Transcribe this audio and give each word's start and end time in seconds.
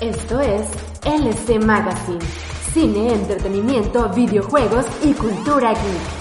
Esto 0.00 0.40
es 0.40 0.68
LC 1.04 1.58
Magazine, 1.58 2.20
cine, 2.72 3.14
entretenimiento, 3.14 4.08
videojuegos 4.10 4.86
y 5.02 5.12
cultura 5.12 5.72
geek. 5.74 6.18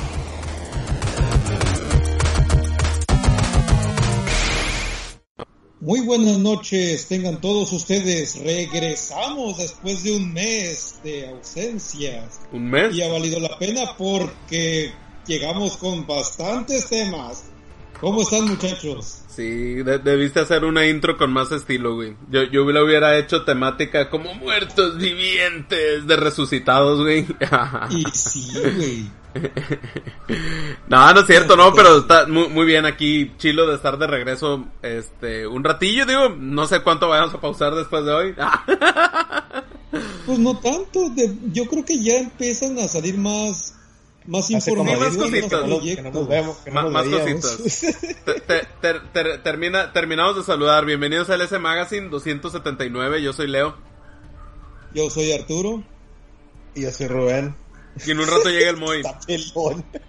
Muy 5.79 5.99
buenas 6.07 6.39
noches, 6.39 7.07
tengan 7.07 7.39
todos 7.39 7.71
ustedes. 7.71 8.39
Regresamos 8.39 9.59
después 9.59 10.01
de 10.01 10.15
un 10.15 10.33
mes 10.33 10.99
de 11.03 11.27
ausencias. 11.27 12.39
¿Un 12.51 12.71
mes? 12.71 12.95
Y 12.95 13.03
ha 13.03 13.09
valido 13.09 13.39
la 13.39 13.59
pena 13.59 13.95
porque 13.95 14.91
llegamos 15.27 15.77
con 15.77 16.07
bastantes 16.07 16.89
temas. 16.89 17.51
¿Cómo 17.99 18.21
están 18.21 18.45
muchachos? 18.45 19.23
Sí, 19.27 19.75
debiste 19.83 20.39
hacer 20.39 20.65
una 20.65 20.87
intro 20.87 21.17
con 21.17 21.31
más 21.31 21.51
estilo, 21.51 21.95
güey. 21.95 22.15
Yo, 22.29 22.43
yo 22.43 22.63
lo 22.63 22.85
hubiera 22.85 23.17
hecho 23.17 23.43
temática 23.43 24.09
como 24.09 24.35
muertos 24.35 24.97
vivientes 24.97 26.05
de 26.05 26.15
resucitados, 26.15 27.01
güey. 27.01 27.25
y 27.89 28.03
sí, 28.11 28.51
güey. 28.53 29.11
no, 30.87 31.13
no 31.13 31.19
es 31.19 31.27
cierto, 31.27 31.55
no, 31.55 31.73
pero 31.73 31.99
está 31.99 32.27
muy, 32.27 32.49
muy, 32.49 32.65
bien 32.65 32.85
aquí, 32.85 33.33
chilo 33.37 33.67
de 33.67 33.75
estar 33.75 33.97
de 33.97 34.07
regreso, 34.07 34.65
este, 34.81 35.45
un 35.45 35.63
ratillo, 35.63 36.05
digo, 36.05 36.29
no 36.29 36.65
sé 36.67 36.81
cuánto 36.81 37.09
vayamos 37.09 37.35
a 37.35 37.41
pausar 37.41 37.75
después 37.75 38.05
de 38.05 38.11
hoy. 38.11 38.35
pues 40.25 40.39
no 40.39 40.57
tanto, 40.57 41.11
yo 41.51 41.65
creo 41.65 41.85
que 41.85 42.01
ya 42.01 42.17
empiezan 42.17 42.79
a 42.79 42.87
salir 42.87 43.17
más 43.17 43.76
más 44.27 44.49
información. 44.51 44.99
Más 44.99 45.17
cositas. 45.17 45.67
más, 46.73 47.05
cositas. 47.07 47.81
termina, 49.43 49.93
terminamos 49.93 50.35
de 50.35 50.43
saludar. 50.43 50.85
Bienvenidos 50.85 51.29
a 51.29 51.37
LS 51.37 51.59
Magazine 51.59 52.09
279. 52.09 53.23
Yo 53.23 53.33
soy 53.33 53.47
Leo. 53.47 53.75
Yo 54.93 55.09
soy 55.09 55.31
Arturo. 55.31 55.83
Y 56.75 56.81
yo 56.83 56.91
soy 56.91 57.07
Rubén. 57.07 57.55
Y 58.05 58.11
en 58.11 58.19
un 58.19 58.27
rato 58.27 58.49
llega 58.49 58.69
el 58.69 58.77
Moy. 58.77 59.01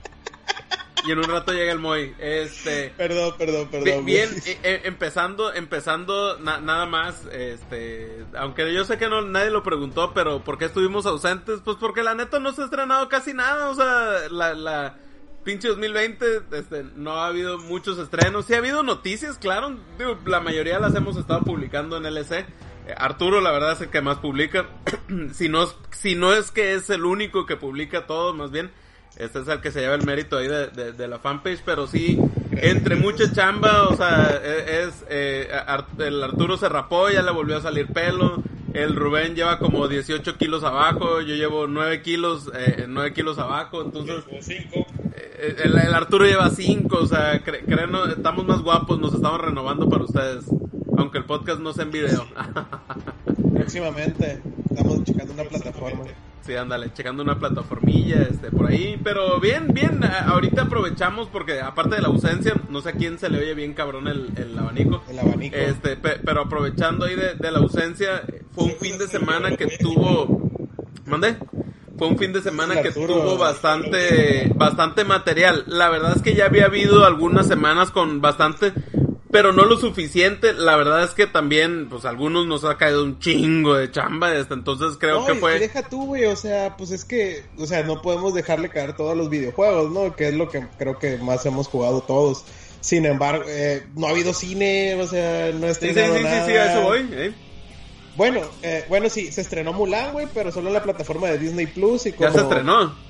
y 1.06 1.12
en 1.12 1.18
un 1.18 1.24
rato 1.24 1.52
llega 1.52 1.72
el 1.72 1.78
Moy. 1.78 2.14
Este. 2.18 2.92
Perdón, 2.96 3.34
perdón, 3.38 3.68
perdón. 3.68 4.04
Bien, 4.04 4.30
eh, 4.46 4.58
eh, 4.62 4.80
empezando, 4.84 5.52
empezando 5.52 6.38
nada 6.38 6.86
más, 6.86 7.24
este, 7.32 8.24
aunque 8.36 8.72
yo 8.72 8.84
sé 8.84 8.98
que 8.98 9.08
no 9.08 9.22
nadie 9.22 9.50
lo 9.50 9.62
preguntó, 9.62 10.12
pero 10.14 10.42
¿por 10.44 10.58
qué 10.58 10.66
estuvimos 10.66 11.06
ausentes? 11.06 11.60
Pues 11.64 11.76
porque 11.78 12.02
la 12.02 12.14
neta 12.14 12.38
no 12.38 12.52
se 12.52 12.62
ha 12.62 12.64
estrenado 12.64 13.08
casi 13.08 13.34
nada, 13.34 13.70
o 13.70 13.74
sea, 13.74 14.28
la, 14.30 14.54
la 14.54 14.98
pinche 15.44 15.68
2020, 15.68 16.42
este, 16.52 16.84
no 16.94 17.12
ha 17.12 17.28
habido 17.28 17.58
muchos 17.58 17.98
estrenos. 17.98 18.44
Sí 18.44 18.54
ha 18.54 18.58
habido 18.58 18.82
noticias, 18.82 19.38
claro, 19.38 19.78
la 20.26 20.40
mayoría 20.40 20.78
las 20.78 20.94
hemos 20.94 21.16
estado 21.16 21.40
publicando 21.40 21.96
en 21.96 22.06
LC. 22.06 22.40
Eh, 22.88 22.94
Arturo, 22.96 23.40
la 23.40 23.50
verdad, 23.50 23.72
es 23.72 23.80
el 23.80 23.88
que 23.88 24.00
más 24.00 24.18
publica. 24.18 24.66
si, 25.32 25.48
no, 25.48 25.66
si 25.90 26.14
no 26.14 26.34
es 26.34 26.50
que 26.50 26.74
es 26.74 26.90
el 26.90 27.04
único 27.04 27.46
que 27.46 27.56
publica 27.56 28.06
todo, 28.06 28.34
más 28.34 28.50
bien. 28.50 28.70
Este 29.18 29.40
es 29.40 29.48
el 29.48 29.60
que 29.60 29.72
se 29.72 29.80
lleva 29.80 29.96
el 29.96 30.06
mérito 30.06 30.38
ahí 30.38 30.46
de, 30.46 31.08
la 31.08 31.18
fanpage, 31.18 31.60
pero 31.64 31.88
sí, 31.88 32.20
entre 32.52 32.94
mucha 32.94 33.32
chamba, 33.32 33.88
o 33.88 33.96
sea, 33.96 34.40
e, 34.44 34.84
es, 34.84 35.04
eh, 35.10 35.50
el 35.98 36.22
Arturo 36.22 36.56
se 36.56 36.68
rapó, 36.68 37.10
ya 37.10 37.22
le 37.22 37.32
volvió 37.32 37.56
a 37.56 37.60
salir 37.60 37.88
pelo, 37.88 38.40
el 38.74 38.94
Rubén 38.94 39.34
lleva 39.34 39.58
como 39.58 39.88
18 39.88 40.36
kilos 40.38 40.62
abajo, 40.62 41.20
yo 41.20 41.34
llevo 41.34 41.66
9 41.66 42.00
kilos, 42.02 42.48
eh, 42.54 42.84
9 42.88 43.12
kilos 43.12 43.38
abajo, 43.38 43.82
entonces... 43.82 44.24
Eh, 44.30 45.56
el, 45.64 45.76
el, 45.76 45.94
Arturo 45.94 46.24
lleva 46.24 46.50
5, 46.50 46.96
o 46.96 47.06
sea, 47.06 47.42
cre, 47.42 47.64
estamos 48.10 48.46
más 48.46 48.62
guapos, 48.62 49.00
nos 49.00 49.14
estamos 49.14 49.40
renovando 49.40 49.88
para 49.88 50.04
ustedes, 50.04 50.44
aunque 50.96 51.18
el 51.18 51.24
podcast 51.24 51.58
no 51.58 51.72
sea 51.72 51.84
en 51.84 51.90
video. 51.90 52.24
Próximamente, 53.54 54.40
estamos 54.70 55.02
checando 55.02 55.32
una 55.32 55.44
plataforma. 55.44 56.04
Sí, 56.48 56.56
ándale, 56.56 56.90
checando 56.94 57.22
una 57.22 57.38
plataformilla, 57.38 58.22
este, 58.22 58.50
por 58.50 58.70
ahí. 58.70 58.98
Pero 59.04 59.38
bien, 59.38 59.68
bien, 59.74 60.00
ahorita 60.02 60.62
aprovechamos 60.62 61.28
porque 61.28 61.60
aparte 61.60 61.96
de 61.96 62.00
la 62.00 62.08
ausencia, 62.08 62.54
no 62.70 62.80
sé 62.80 62.88
a 62.88 62.92
quién 62.92 63.18
se 63.18 63.28
le 63.28 63.40
oye 63.40 63.52
bien 63.52 63.74
cabrón 63.74 64.08
el, 64.08 64.30
el 64.34 64.58
abanico. 64.58 65.02
El 65.10 65.18
abanico. 65.18 65.54
Este, 65.54 65.98
pero 65.98 66.40
aprovechando 66.40 67.04
ahí 67.04 67.16
de, 67.16 67.34
de, 67.34 67.50
la 67.50 67.58
ausencia, 67.58 68.22
fue 68.52 68.64
un 68.64 68.76
fin 68.76 68.96
de 68.96 69.08
semana 69.08 69.58
que 69.58 69.66
tuvo... 69.76 70.50
¿Mande? 71.04 71.36
Fue 71.98 72.08
un 72.08 72.16
fin 72.16 72.32
de 72.32 72.40
semana 72.40 72.80
que 72.80 72.92
tuvo 72.92 73.36
bastante, 73.36 74.50
bastante 74.54 75.04
material. 75.04 75.64
La 75.66 75.90
verdad 75.90 76.14
es 76.16 76.22
que 76.22 76.32
ya 76.32 76.46
había 76.46 76.64
habido 76.64 77.04
algunas 77.04 77.46
semanas 77.46 77.90
con 77.90 78.22
bastante 78.22 78.72
pero 79.30 79.52
no 79.52 79.64
lo 79.64 79.76
suficiente. 79.76 80.52
La 80.52 80.76
verdad 80.76 81.04
es 81.04 81.10
que 81.10 81.26
también, 81.26 81.88
pues, 81.88 82.04
algunos 82.04 82.46
nos 82.46 82.64
ha 82.64 82.76
caído 82.76 83.04
un 83.04 83.18
chingo 83.18 83.74
de 83.74 83.90
chamba, 83.90 84.34
este, 84.34 84.54
entonces 84.54 84.96
creo 84.98 85.26
que 85.26 85.34
fue... 85.34 85.58
deja 85.58 85.82
tú, 85.82 86.06
güey, 86.06 86.24
o 86.26 86.36
sea, 86.36 86.76
pues 86.76 86.90
es 86.90 87.04
que, 87.04 87.44
o 87.58 87.66
sea, 87.66 87.82
no 87.82 88.02
podemos 88.02 88.34
dejarle 88.34 88.70
caer 88.70 88.96
todos 88.96 89.16
los 89.16 89.28
videojuegos, 89.30 89.90
¿no? 89.90 90.14
Que 90.16 90.28
es 90.28 90.34
lo 90.34 90.48
que 90.48 90.66
creo 90.78 90.98
que 90.98 91.18
más 91.18 91.44
hemos 91.46 91.68
jugado 91.68 92.00
todos. 92.00 92.44
Sin 92.80 93.06
embargo, 93.06 93.44
eh, 93.48 93.86
no 93.96 94.06
ha 94.06 94.10
habido 94.10 94.32
cine, 94.32 94.94
o 95.00 95.06
sea, 95.06 95.52
no 95.52 95.66
ha 95.66 95.70
estrenado 95.70 96.14
sí, 96.14 96.22
sí, 96.22 96.28
sí, 96.28 96.42
Sí, 96.46 96.52
a 96.52 96.72
eso 96.72 96.82
voy, 96.82 97.08
¿eh? 97.12 97.32
Bueno, 98.16 98.40
eh, 98.62 98.84
bueno, 98.88 99.08
sí, 99.08 99.30
se 99.30 99.40
estrenó 99.40 99.72
Mulan, 99.72 100.12
güey, 100.12 100.26
pero 100.34 100.50
solo 100.50 100.68
en 100.68 100.74
la 100.74 100.82
plataforma 100.82 101.28
de 101.28 101.38
Disney 101.38 101.66
Plus 101.66 102.06
y 102.06 102.12
como... 102.12 102.28
Ya 102.28 102.34
se 102.34 102.40
estrenó. 102.42 103.07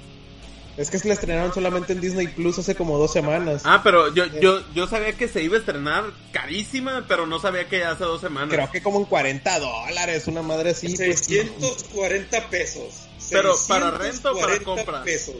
Es 0.78 0.91
que 0.91 0.99
se 1.00 1.09
la 1.09 1.15
estrenaron 1.15 1.53
solamente 1.53 1.93
en 1.93 2.00
Disney 2.00 2.28
Plus 2.28 2.56
hace 2.61 2.77
como 2.77 2.99
dos 2.99 3.12
semanas. 3.12 3.62
Ah, 3.65 3.81
pero 3.83 4.15
yo, 4.15 4.27
yo, 4.41 4.62
yo 4.75 4.87
sabía 4.87 5.12
que 5.12 5.27
se 5.27 5.43
iba 5.43 5.56
a 5.56 5.59
estrenar 5.59 6.05
carísima, 6.31 7.05
pero 7.09 7.27
no 7.27 7.41
sabía 7.41 7.69
que 7.69 7.83
hace 7.83 8.05
dos 8.05 8.21
semanas. 8.21 8.55
Creo 8.55 8.71
que 8.71 8.81
como 8.81 9.00
en 9.00 9.05
40 9.06 9.59
dólares, 9.59 10.28
una 10.28 10.43
madre 10.43 10.71
así. 10.71 10.97
640 10.97 12.31
pues, 12.31 12.44
pesos. 12.49 13.09
Pero 13.28 13.56
para 13.66 13.91
renta 13.91 14.31
o 14.31 14.39
para 14.39 14.59
compra. 14.61 15.03
pesos, 15.03 15.34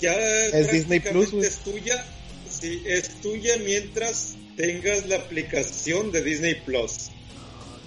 Ya 0.00 0.14
es 0.14 0.72
Disney 0.72 1.00
Plus. 1.00 1.34
Es 1.34 1.58
tuya, 1.58 2.02
sí, 2.48 2.82
es 2.86 3.20
tuya 3.20 3.56
mientras 3.62 4.36
tengas 4.56 5.06
la 5.06 5.16
aplicación 5.16 6.10
de 6.10 6.22
Disney 6.22 6.54
Plus 6.54 7.10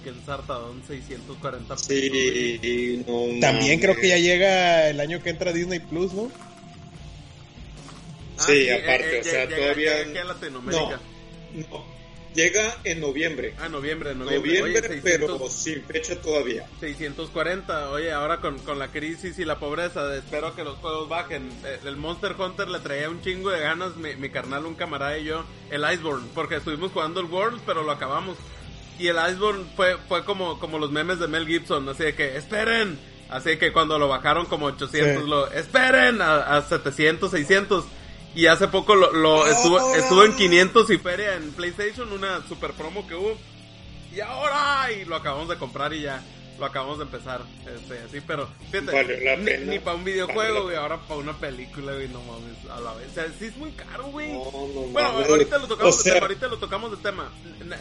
que 0.06 0.10
el 0.10 0.24
Sartadón 0.24 0.84
640 0.86 1.74
pesos. 1.74 1.88
Sí, 1.88 3.04
no, 3.08 3.40
También 3.40 3.80
creo 3.80 3.96
que 3.96 4.08
ya 4.08 4.18
llega 4.18 4.88
el 4.88 5.00
año 5.00 5.20
que 5.20 5.30
entra 5.30 5.52
Disney 5.52 5.80
Plus, 5.80 6.12
¿no? 6.12 6.30
Ah, 8.38 8.44
sí, 8.46 8.70
aparte, 8.70 9.16
eh, 9.16 9.20
o 9.20 9.24
sea, 9.24 9.48
todavía. 9.48 10.04
Llega 10.04 10.24
Latinoamérica. 10.24 11.00
No, 11.54 11.84
llega 12.36 12.76
en 12.84 13.00
noviembre. 13.00 13.54
Ah, 13.58 13.68
noviembre, 13.68 14.14
noviembre. 14.14 14.60
Noviembre, 14.60 15.00
pero 15.02 15.50
sin 15.50 15.82
fecha 15.82 16.20
todavía. 16.20 16.68
640. 16.78 17.90
Oye, 17.90 18.12
ahora 18.12 18.40
con, 18.40 18.60
con 18.60 18.78
la 18.78 18.92
crisis 18.92 19.40
y 19.40 19.44
la 19.44 19.58
pobreza, 19.58 20.14
espero 20.16 20.54
que 20.54 20.62
los 20.62 20.78
juegos 20.78 21.08
bajen. 21.08 21.50
Eh, 21.64 21.80
el 21.84 21.96
Monster 21.96 22.36
Hunter 22.38 22.68
le 22.68 22.78
traía 22.78 23.10
un 23.10 23.22
chingo 23.22 23.50
de 23.50 23.58
ganas, 23.58 23.96
mi, 23.96 24.14
mi 24.14 24.30
carnal, 24.30 24.66
un 24.66 24.76
camarada 24.76 25.18
y 25.18 25.24
yo, 25.24 25.44
el 25.68 25.82
Iceborne, 25.82 26.28
porque 26.32 26.56
estuvimos 26.56 26.92
jugando 26.92 27.18
el 27.18 27.26
World, 27.26 27.60
pero 27.66 27.82
lo 27.82 27.90
acabamos. 27.90 28.36
Y 28.98 29.08
el 29.08 29.16
Iceborne 29.16 29.64
fue, 29.76 29.96
fue 30.08 30.24
como, 30.24 30.58
como 30.58 30.78
los 30.78 30.90
memes 30.90 31.18
de 31.18 31.28
Mel 31.28 31.46
Gibson, 31.46 31.88
así 31.88 32.04
de 32.04 32.14
que, 32.14 32.36
esperen. 32.36 32.98
Así 33.28 33.56
que 33.58 33.72
cuando 33.72 33.98
lo 33.98 34.08
bajaron 34.08 34.46
como 34.46 34.66
800, 34.66 35.28
lo, 35.28 35.50
esperen 35.50 36.22
a, 36.22 36.56
a, 36.56 36.62
700, 36.62 37.30
600. 37.30 37.84
Y 38.34 38.46
hace 38.46 38.68
poco 38.68 38.94
lo, 38.94 39.12
lo 39.12 39.46
estuvo, 39.46 39.94
estuvo 39.94 40.24
en 40.24 40.36
500 40.36 40.90
y 40.90 40.98
feria 40.98 41.34
en 41.34 41.52
PlayStation, 41.52 42.12
una 42.12 42.42
super 42.46 42.72
promo 42.72 43.06
que 43.06 43.14
hubo. 43.14 43.36
Y 44.14 44.20
ahora, 44.20 44.90
y 44.92 45.04
lo 45.04 45.16
acabamos 45.16 45.48
de 45.48 45.56
comprar 45.56 45.92
y 45.92 46.02
ya 46.02 46.22
lo 46.58 46.66
acabamos 46.66 46.98
de 46.98 47.04
empezar, 47.04 47.42
este, 47.66 47.98
así, 48.00 48.20
pero 48.26 48.48
fíjate, 48.70 49.36
ni, 49.66 49.78
para 49.78 49.96
un 49.96 50.04
videojuego, 50.04 50.64
güey, 50.64 50.76
ahora 50.76 50.98
para 51.00 51.20
una 51.20 51.34
película, 51.34 51.92
güey, 51.92 52.08
no 52.08 52.20
mames, 52.22 52.56
a 52.70 52.80
la 52.80 52.94
vez, 52.94 53.10
o 53.10 53.14
sea, 53.14 53.26
sí 53.38 53.46
es 53.46 53.56
muy 53.56 53.70
caro, 53.72 54.06
güey. 54.06 54.32
bueno, 54.92 55.08
ahorita 55.08 55.58
lo 55.58 55.68
tocamos 55.68 56.02
de 56.02 56.12
tema, 56.12 56.26
ahorita 56.26 56.48
lo 56.48 56.58
tocamos 56.58 56.90
de 56.90 56.96
tema, 56.98 57.30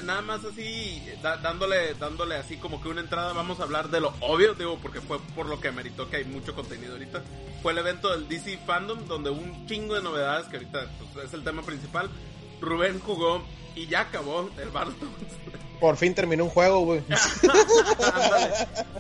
nada 0.03 0.21
más 0.21 0.43
así, 0.43 1.01
dándole, 1.21 1.93
dándole 1.95 2.35
así 2.35 2.57
como 2.57 2.81
que 2.81 2.89
una 2.89 3.01
entrada, 3.01 3.33
vamos 3.33 3.59
a 3.59 3.63
hablar 3.63 3.89
de 3.89 4.01
lo 4.01 4.13
obvio, 4.19 4.53
digo, 4.53 4.77
porque 4.81 5.01
fue 5.01 5.19
por 5.35 5.47
lo 5.47 5.59
que 5.59 5.71
meritó 5.71 6.09
que 6.09 6.17
hay 6.17 6.25
mucho 6.25 6.53
contenido 6.53 6.93
ahorita, 6.93 7.23
fue 7.61 7.71
el 7.71 7.77
evento 7.77 8.11
del 8.11 8.27
DC 8.27 8.59
Fandom, 8.65 9.05
donde 9.07 9.29
un 9.29 9.65
chingo 9.67 9.95
de 9.95 10.01
novedades, 10.01 10.47
que 10.47 10.57
ahorita 10.57 10.87
pues, 11.13 11.27
es 11.27 11.33
el 11.33 11.43
tema 11.43 11.61
principal, 11.61 12.09
Rubén 12.61 12.99
jugó 12.99 13.43
y 13.75 13.87
ya 13.87 14.01
acabó 14.01 14.49
el 14.61 14.69
Barton. 14.69 15.09
Por 15.79 15.97
fin 15.97 16.13
terminó 16.13 16.45
un 16.45 16.49
juego, 16.49 16.81
güey. 16.81 17.01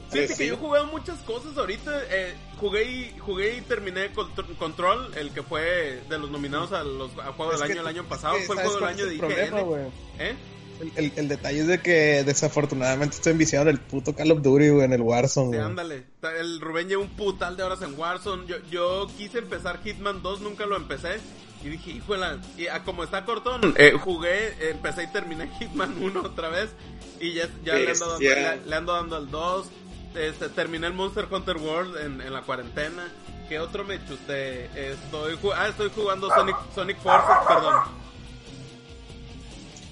Fíjate 0.09 0.35
que 0.35 0.47
yo 0.47 0.57
jugué 0.57 0.83
muchas 0.83 1.17
cosas 1.19 1.57
ahorita. 1.57 1.91
Eh, 2.09 2.33
jugué, 2.59 2.83
y, 2.83 3.15
jugué 3.19 3.57
y 3.57 3.61
terminé 3.61 4.11
Control, 4.57 5.13
el 5.15 5.31
que 5.31 5.43
fue 5.43 6.01
de 6.09 6.17
los 6.17 6.29
nominados 6.31 6.71
a 6.71 6.83
los 6.83 7.11
a 7.19 7.33
Juego 7.33 7.53
del 7.53 7.63
Año 7.63 7.81
el 7.81 7.87
año 7.87 8.03
pasado. 8.05 8.35
fue 8.45 8.55
el 8.55 8.61
Juego 8.61 8.75
del 8.75 8.89
Año 8.89 9.05
de 9.05 9.15
IGN. 9.15 9.91
¿Eh? 10.19 10.35
El, 10.97 11.13
el, 11.15 11.27
detalle 11.29 11.61
es 11.61 11.67
de 11.67 11.79
que 11.79 12.25
desafortunadamente 12.25 13.15
estoy 13.15 13.31
enviciado 13.31 13.69
en 13.69 13.75
el 13.75 13.79
puto 13.79 14.13
Call 14.13 14.31
of 14.31 14.41
Duty, 14.41 14.69
güey, 14.69 14.83
en 14.83 14.91
el 14.91 15.01
Warzone. 15.01 15.57
Sí, 15.57 15.63
ándale. 15.63 16.03
El 16.37 16.59
Rubén 16.59 16.89
lleva 16.89 17.01
un 17.01 17.09
putal 17.15 17.55
de 17.55 17.63
horas 17.63 17.81
en 17.81 17.97
Warzone. 17.97 18.45
Yo, 18.45 18.57
yo 18.69 19.07
quise 19.17 19.39
empezar 19.39 19.81
Hitman 19.81 20.21
2, 20.21 20.41
nunca 20.41 20.65
lo 20.65 20.75
empecé. 20.75 21.19
Y 21.65 21.69
dije, 21.69 21.89
híjole, 21.89 22.27
y 22.59 22.67
ah, 22.67 22.83
como 22.83 23.03
está 23.03 23.25
cortón, 23.25 23.73
eh, 23.77 23.93
jugué, 23.99 24.69
empecé 24.69 25.01
y 25.01 25.07
terminé 25.07 25.49
Hitman 25.59 25.95
1 25.99 26.21
otra 26.21 26.49
vez. 26.49 26.69
Y 27.19 27.33
ya, 27.33 27.49
ya 27.63 27.73
le, 27.73 27.89
ando 27.89 28.07
dando, 28.07 28.19
le, 28.19 28.65
le 28.67 28.75
ando 28.75 28.93
dando 28.93 29.15
al 29.15 29.31
2. 29.31 29.67
Este, 30.15 30.49
terminé 30.49 30.85
el 30.85 30.93
Monster 30.93 31.27
Hunter 31.29 31.57
World 31.57 31.97
en, 31.97 32.21
en 32.21 32.31
la 32.31 32.43
cuarentena. 32.43 33.11
¿Qué 33.49 33.59
otro 33.59 33.83
me 33.83 33.97
chuté? 34.05 34.65
Estoy, 34.91 35.39
ah, 35.55 35.67
estoy 35.67 35.89
jugando 35.89 36.29
Sonic, 36.29 36.55
Sonic 36.75 36.99
Forces, 36.99 37.35
perdón. 37.47 37.75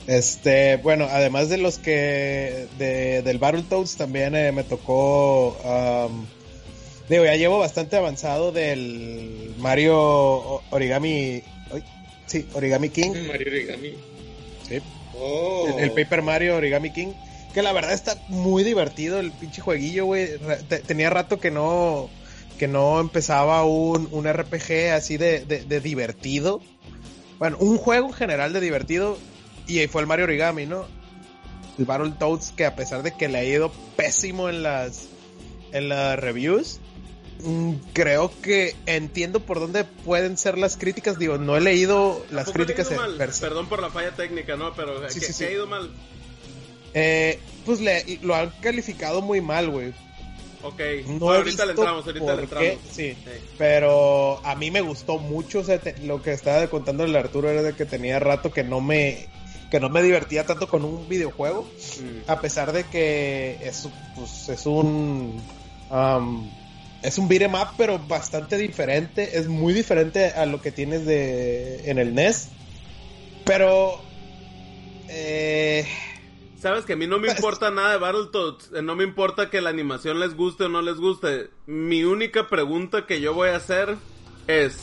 Este, 0.06 0.78
bueno, 0.78 1.08
además 1.10 1.50
de 1.50 1.58
los 1.58 1.80
que 1.80 2.68
de, 2.78 3.24
del 3.24 3.40
Battletoads 3.40 3.98
también 3.98 4.36
eh, 4.36 4.52
me 4.52 4.64
tocó 4.64 5.58
um, 5.64 6.28
digo, 7.10 7.26
ya 7.26 7.36
llevo 7.36 7.60
bastante 7.60 7.96
avanzado 7.98 8.52
del 8.52 9.56
Mario 9.58 10.62
Origami 10.72 11.44
sí, 12.26 12.46
Origami 12.54 12.90
King, 12.90 13.12
Mario 13.28 13.48
Origami. 13.52 13.94
sí, 14.68 14.80
Oh. 15.16 15.68
el, 15.78 15.84
el 15.84 15.92
Paper 15.92 16.24
Mario 16.24 16.56
Origami 16.58 16.92
King, 16.92 17.14
que 17.54 17.62
la 17.62 17.72
verdad 17.72 17.94
está 17.94 18.18
muy 18.30 18.64
divertido 18.64 19.20
el 19.20 19.32
pinche 19.32 19.62
jueguillo, 19.62 20.06
güey. 20.06 20.30
Tenía 20.88 21.10
rato 21.12 21.40
que 21.40 21.52
no 21.52 22.10
que 22.58 22.68
no 22.68 23.00
empezaba 23.00 23.64
un, 23.64 24.08
un 24.12 24.32
RPG 24.32 24.92
así 24.94 25.18
de, 25.18 25.46
de, 25.46 25.64
de 25.66 25.80
divertido. 25.82 26.62
Bueno, 27.40 27.58
un 27.60 27.78
juego 27.78 28.08
en 28.08 28.14
general 28.14 28.54
de 28.54 28.62
divertido. 28.62 29.18
Y 29.68 29.80
ahí 29.80 29.88
fue 29.88 30.02
el 30.02 30.08
Mario 30.08 30.26
Origami, 30.26 30.66
¿no? 30.66 30.86
El 31.78 31.86
Battletoads, 31.86 32.52
que 32.52 32.66
a 32.66 32.76
pesar 32.76 33.02
de 33.04 33.12
que 33.16 33.28
le 33.28 33.38
ha 33.40 33.44
ido 33.44 33.72
pésimo 33.96 34.50
en 34.50 34.62
las, 34.64 35.08
en 35.72 35.90
las 35.90 36.18
reviews, 36.20 36.80
creo 37.94 38.32
que 38.42 38.76
entiendo 38.86 39.40
por 39.42 39.60
dónde 39.60 39.84
pueden 39.84 40.38
ser 40.38 40.58
las 40.58 40.78
críticas. 40.78 41.18
Digo, 41.20 41.38
no 41.38 41.56
he 41.58 41.62
leído 41.62 42.26
las 42.32 42.46
¿Por 42.46 42.54
qué 42.54 42.60
críticas 42.66 42.90
le 42.92 42.98
mal? 42.98 43.18
Perdón 43.40 43.68
por 43.68 43.82
la 43.82 43.90
falla 43.90 44.12
técnica, 44.12 44.56
¿no? 44.56 44.74
Pero 44.74 45.10
Sí, 45.10 45.20
¿qué, 45.20 45.26
sí, 45.28 45.34
sí. 45.34 45.44
qué 45.44 45.50
ha 45.50 45.54
ido 45.54 45.68
mal? 45.68 45.90
Eh, 46.94 47.40
pues 47.66 47.80
le, 47.82 48.20
lo 48.22 48.36
han 48.36 48.52
calificado 48.62 49.22
muy 49.22 49.42
mal, 49.42 49.70
güey. 49.70 49.94
Ok, 50.62 50.80
No 51.08 51.20
Bueno, 51.20 51.40
ahorita 51.40 51.66
le 51.66 51.72
entramos, 51.72 52.06
ahorita 52.06 52.36
le 52.36 52.44
entramos. 52.44 52.70
sí. 52.92 53.18
Pero 53.58 54.40
a 54.46 54.56
mí 54.56 54.72
me 54.72 54.80
gustó 54.82 55.18
mucho, 55.18 55.60
o 55.60 55.64
sea, 55.64 55.78
te- 55.80 55.98
lo 56.06 56.22
que 56.22 56.32
estaba 56.32 56.66
contando 56.68 57.04
el 57.04 57.16
Arturo 57.16 57.50
era 57.50 57.62
de 57.64 57.74
que 57.74 57.86
tenía 57.86 58.20
rato 58.20 58.52
que 58.52 58.64
no 58.64 58.80
me 58.80 59.28
que 59.70 59.80
no 59.80 59.90
me 59.90 60.04
divertía 60.04 60.46
tanto 60.46 60.68
con 60.68 60.86
un 60.86 61.10
videojuego, 61.10 61.64
Mm. 61.64 62.30
a 62.30 62.40
pesar 62.40 62.72
de 62.74 62.84
que 62.84 63.58
es, 63.64 63.90
pues, 64.16 64.48
es 64.50 64.66
un 64.68 65.42
um, 65.90 66.50
es 67.04 67.18
un 67.18 67.28
beat'em 67.28 67.54
up, 67.54 67.70
pero 67.78 68.00
bastante 68.00 68.58
diferente, 68.58 69.38
es 69.38 69.48
muy 69.48 69.74
diferente 69.74 70.28
a 70.32 70.46
lo 70.46 70.62
que 70.62 70.72
tienes 70.72 71.06
de 71.06 71.90
en 71.90 72.00
el 72.00 72.16
NES. 72.16 72.50
Pero 73.46 74.02
eh, 75.10 75.86
Sabes 76.62 76.86
que 76.86 76.94
a 76.94 76.96
mí 76.96 77.08
no 77.08 77.20
me 77.20 77.26
Pues- 77.28 77.38
importa 77.40 77.72
nada 77.72 77.92
de 77.92 77.98
Battletoads, 77.98 78.70
eh, 78.76 78.82
no 78.82 78.96
me 78.96 79.04
importa 79.04 79.50
que 79.50 79.60
la 79.60 79.70
animación 79.70 80.20
les 80.22 80.34
guste 80.34 80.64
o 80.64 80.70
no 80.70 80.82
les 80.82 80.96
guste. 80.96 81.50
Mi 81.68 82.04
única 82.06 82.48
pregunta 82.48 83.06
que 83.06 83.20
yo 83.20 83.34
voy 83.34 83.50
a 83.50 83.58
hacer 83.58 83.98
es, 84.48 84.78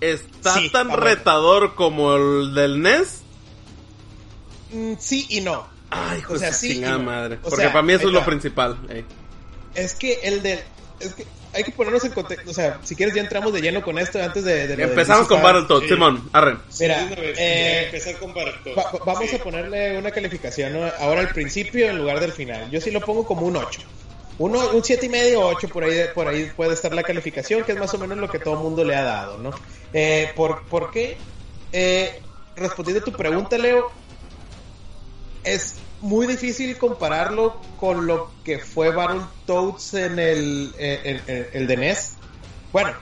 ¿está 0.00 0.54
Sí, 0.54 0.70
tan 0.70 0.96
retador 0.96 1.74
como 1.74 2.14
el 2.14 2.54
del 2.54 2.80
NES? 2.82 3.22
mm, 4.72 4.92
sí 4.98 5.26
y 5.28 5.40
no. 5.40 5.66
Ay, 5.90 6.18
hijo 6.20 6.34
O 6.34 6.38
sea, 6.38 6.52
sí 6.52 6.68
y 6.70 6.74
chingada 6.74 6.98
no. 6.98 7.04
madre. 7.04 7.36
Porque 7.38 7.56
sea, 7.56 7.72
para 7.72 7.82
mí 7.82 7.92
eso 7.92 8.06
es 8.08 8.12
lo 8.12 8.24
principal. 8.24 8.76
Es 9.74 9.94
que 9.94 10.14
el 10.22 10.40
de. 10.42 10.62
Es 11.00 11.14
que 11.14 11.26
hay 11.54 11.64
que 11.64 11.72
ponernos 11.72 12.04
en 12.04 12.12
contexto. 12.12 12.50
O 12.50 12.54
sea, 12.54 12.78
si 12.82 12.94
quieres, 12.96 13.14
ya 13.14 13.22
entramos 13.22 13.52
de 13.52 13.60
lleno 13.62 13.82
con 13.82 13.98
esto 13.98 14.22
antes 14.22 14.44
de. 14.44 14.66
de 14.66 14.76
lo 14.76 14.76
de 14.76 14.82
Empezamos 14.90 15.26
con. 15.28 15.42
Battletoads, 15.42 15.84
sí. 15.88 15.88
Simón, 15.94 16.28
arre. 16.32 16.56
Mira, 16.80 17.08
Sí, 17.08 17.14
vez, 17.14 17.38
eh, 17.38 17.84
empezar 17.86 18.16
con 18.18 18.34
Battletoads. 18.34 18.76
Va- 18.78 18.90
va- 18.98 19.04
vamos 19.14 19.30
Sí. 19.30 19.36
a 19.36 19.42
ponerle 19.42 19.98
una 19.98 20.10
calificación 20.10 20.72
¿no? 20.72 20.84
ahora 21.00 21.20
al 21.20 21.28
principio 21.30 21.88
en 21.88 21.98
lugar 21.98 22.20
del 22.20 22.32
final. 22.32 22.70
Yo 22.70 22.80
sí 22.80 22.90
lo 22.90 23.00
pongo 23.00 23.24
como 23.26 23.46
un 23.46 23.56
8. 23.56 23.80
Uno, 24.36 24.58
un 24.70 24.82
siete 24.82 25.06
y 25.06 25.08
medio, 25.08 25.46
8, 25.46 25.68
por 25.68 25.84
ahí, 25.84 26.06
por 26.12 26.26
ahí 26.26 26.50
puede 26.56 26.74
estar 26.74 26.92
la 26.92 27.04
calificación, 27.04 27.62
que 27.62 27.70
es 27.72 27.78
más 27.78 27.94
o 27.94 27.98
menos 27.98 28.18
lo 28.18 28.28
que 28.28 28.40
todo 28.40 28.54
el 28.54 28.60
mundo 28.60 28.82
le 28.84 28.96
ha 28.96 29.04
dado, 29.04 29.38
¿no? 29.38 29.50
Eh, 29.92 30.32
¿por, 30.34 30.64
¿Por 30.66 30.90
qué? 30.90 31.16
Eh, 31.72 32.20
respondiendo 32.56 33.00
a 33.00 33.04
tu 33.04 33.12
pregunta, 33.12 33.56
Leo, 33.56 33.92
es 35.44 35.76
muy 36.04 36.26
difícil 36.26 36.76
compararlo 36.78 37.60
con 37.78 38.06
lo 38.06 38.30
que 38.44 38.58
fue 38.58 38.90
Battletoads 38.90 39.94
en 39.94 40.18
el, 40.18 40.74
eh, 40.78 41.00
en- 41.26 41.34
en- 41.34 41.46
el 41.52 41.66
de 41.66 41.76
NES. 41.78 42.12
Bueno, 42.72 42.92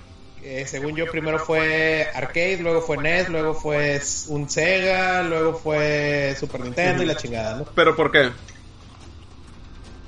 eh, 0.43 0.65
según 0.69 0.95
yo, 0.97 1.11
primero 1.11 1.39
fue 1.39 2.09
arcade, 2.15 2.59
luego 2.59 2.81
fue 2.81 2.97
NES, 2.99 3.29
luego 3.29 3.55
fue 3.55 4.01
un 4.29 4.49
Sega, 4.49 5.23
luego 5.25 5.55
fue 5.59 6.37
Super 6.39 6.61
Nintendo 6.61 7.03
y 7.03 7.07
la 7.07 7.17
chingada, 7.17 7.57
¿no? 7.57 7.65
¿Pero 7.75 7.97
por 7.97 8.13
qué? 8.13 8.31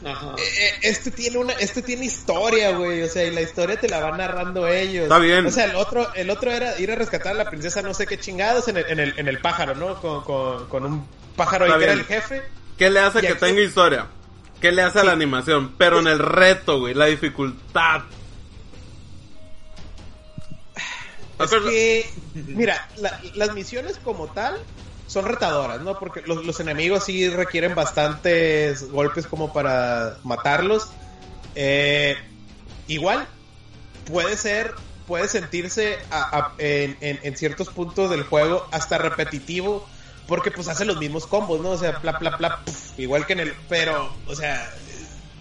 Ajá. 0.04 0.34
Eh, 0.38 0.70
este 0.82 1.10
tiene 1.10 1.38
una, 1.38 1.54
este 1.54 1.80
tiene 1.82 2.04
historia, 2.04 2.76
güey, 2.76 3.02
o 3.02 3.08
sea, 3.08 3.24
y 3.24 3.30
la 3.30 3.40
historia 3.40 3.80
te 3.80 3.88
la 3.88 4.00
van 4.00 4.18
narrando 4.18 4.68
ellos. 4.68 5.04
Está 5.04 5.18
bien. 5.18 5.46
O 5.46 5.50
sea, 5.50 5.64
el 5.64 5.74
otro, 5.76 6.12
el 6.14 6.28
otro 6.30 6.52
era 6.52 6.78
ir 6.78 6.92
a 6.92 6.94
rescatar 6.94 7.32
a 7.32 7.34
la 7.34 7.48
princesa 7.50 7.80
no 7.82 7.94
sé 7.94 8.06
qué 8.06 8.18
chingados 8.18 8.68
en 8.68 8.76
el, 8.76 8.84
en 8.88 9.00
el, 9.00 9.14
en 9.18 9.28
el 9.28 9.38
pájaro, 9.40 9.74
¿no? 9.74 10.00
Con, 10.00 10.22
con, 10.22 10.68
con 10.68 10.84
un 10.84 11.08
pájaro 11.36 11.64
ahí 11.64 11.70
Está 11.72 11.78
que 11.78 11.84
era 11.84 11.92
el 11.94 12.04
jefe. 12.04 12.42
¿Qué 12.78 12.90
le 12.90 13.00
hace 13.00 13.20
que 13.20 13.28
aquí- 13.28 13.40
tenga 13.40 13.60
historia? 13.62 14.06
¿Qué 14.60 14.72
le 14.72 14.82
hace 14.82 15.00
a 15.00 15.04
la 15.04 15.12
animación? 15.12 15.74
Pero 15.76 16.00
en 16.00 16.06
el 16.06 16.18
reto, 16.18 16.78
güey, 16.80 16.94
la 16.94 17.06
dificultad. 17.06 18.02
Es 21.40 21.50
que, 21.50 22.08
mira, 22.34 22.88
la- 22.98 23.20
las 23.34 23.52
misiones 23.54 23.98
como 24.02 24.28
tal 24.28 24.56
son 25.08 25.24
retadoras, 25.26 25.80
¿no? 25.80 25.98
Porque 25.98 26.22
los, 26.26 26.44
los 26.46 26.60
enemigos 26.60 27.04
sí 27.04 27.28
requieren 27.28 27.74
bastantes 27.74 28.88
golpes 28.90 29.26
como 29.26 29.52
para 29.52 30.18
matarlos. 30.22 30.90
Eh, 31.56 32.16
igual, 32.86 33.26
puede 34.06 34.36
ser, 34.36 34.74
puede 35.06 35.26
sentirse 35.28 35.98
a- 36.10 36.38
a- 36.38 36.52
en, 36.58 36.96
en- 37.00 37.18
en 37.22 37.36
ciertos 37.36 37.68
puntos 37.68 38.10
del 38.10 38.22
juego 38.22 38.66
hasta 38.70 38.96
repetitivo, 38.98 39.86
porque 40.26 40.50
pues 40.50 40.68
hace 40.68 40.84
los 40.84 40.96
mismos 40.98 41.26
combos, 41.26 41.60
¿no? 41.60 41.70
O 41.70 41.78
sea, 41.78 41.92
bla, 41.98 42.12
bla, 42.18 42.64
puf, 42.64 42.98
igual 42.98 43.26
que 43.26 43.34
en 43.34 43.40
el... 43.40 43.54
Pero, 43.68 44.12
o 44.26 44.34
sea, 44.34 44.72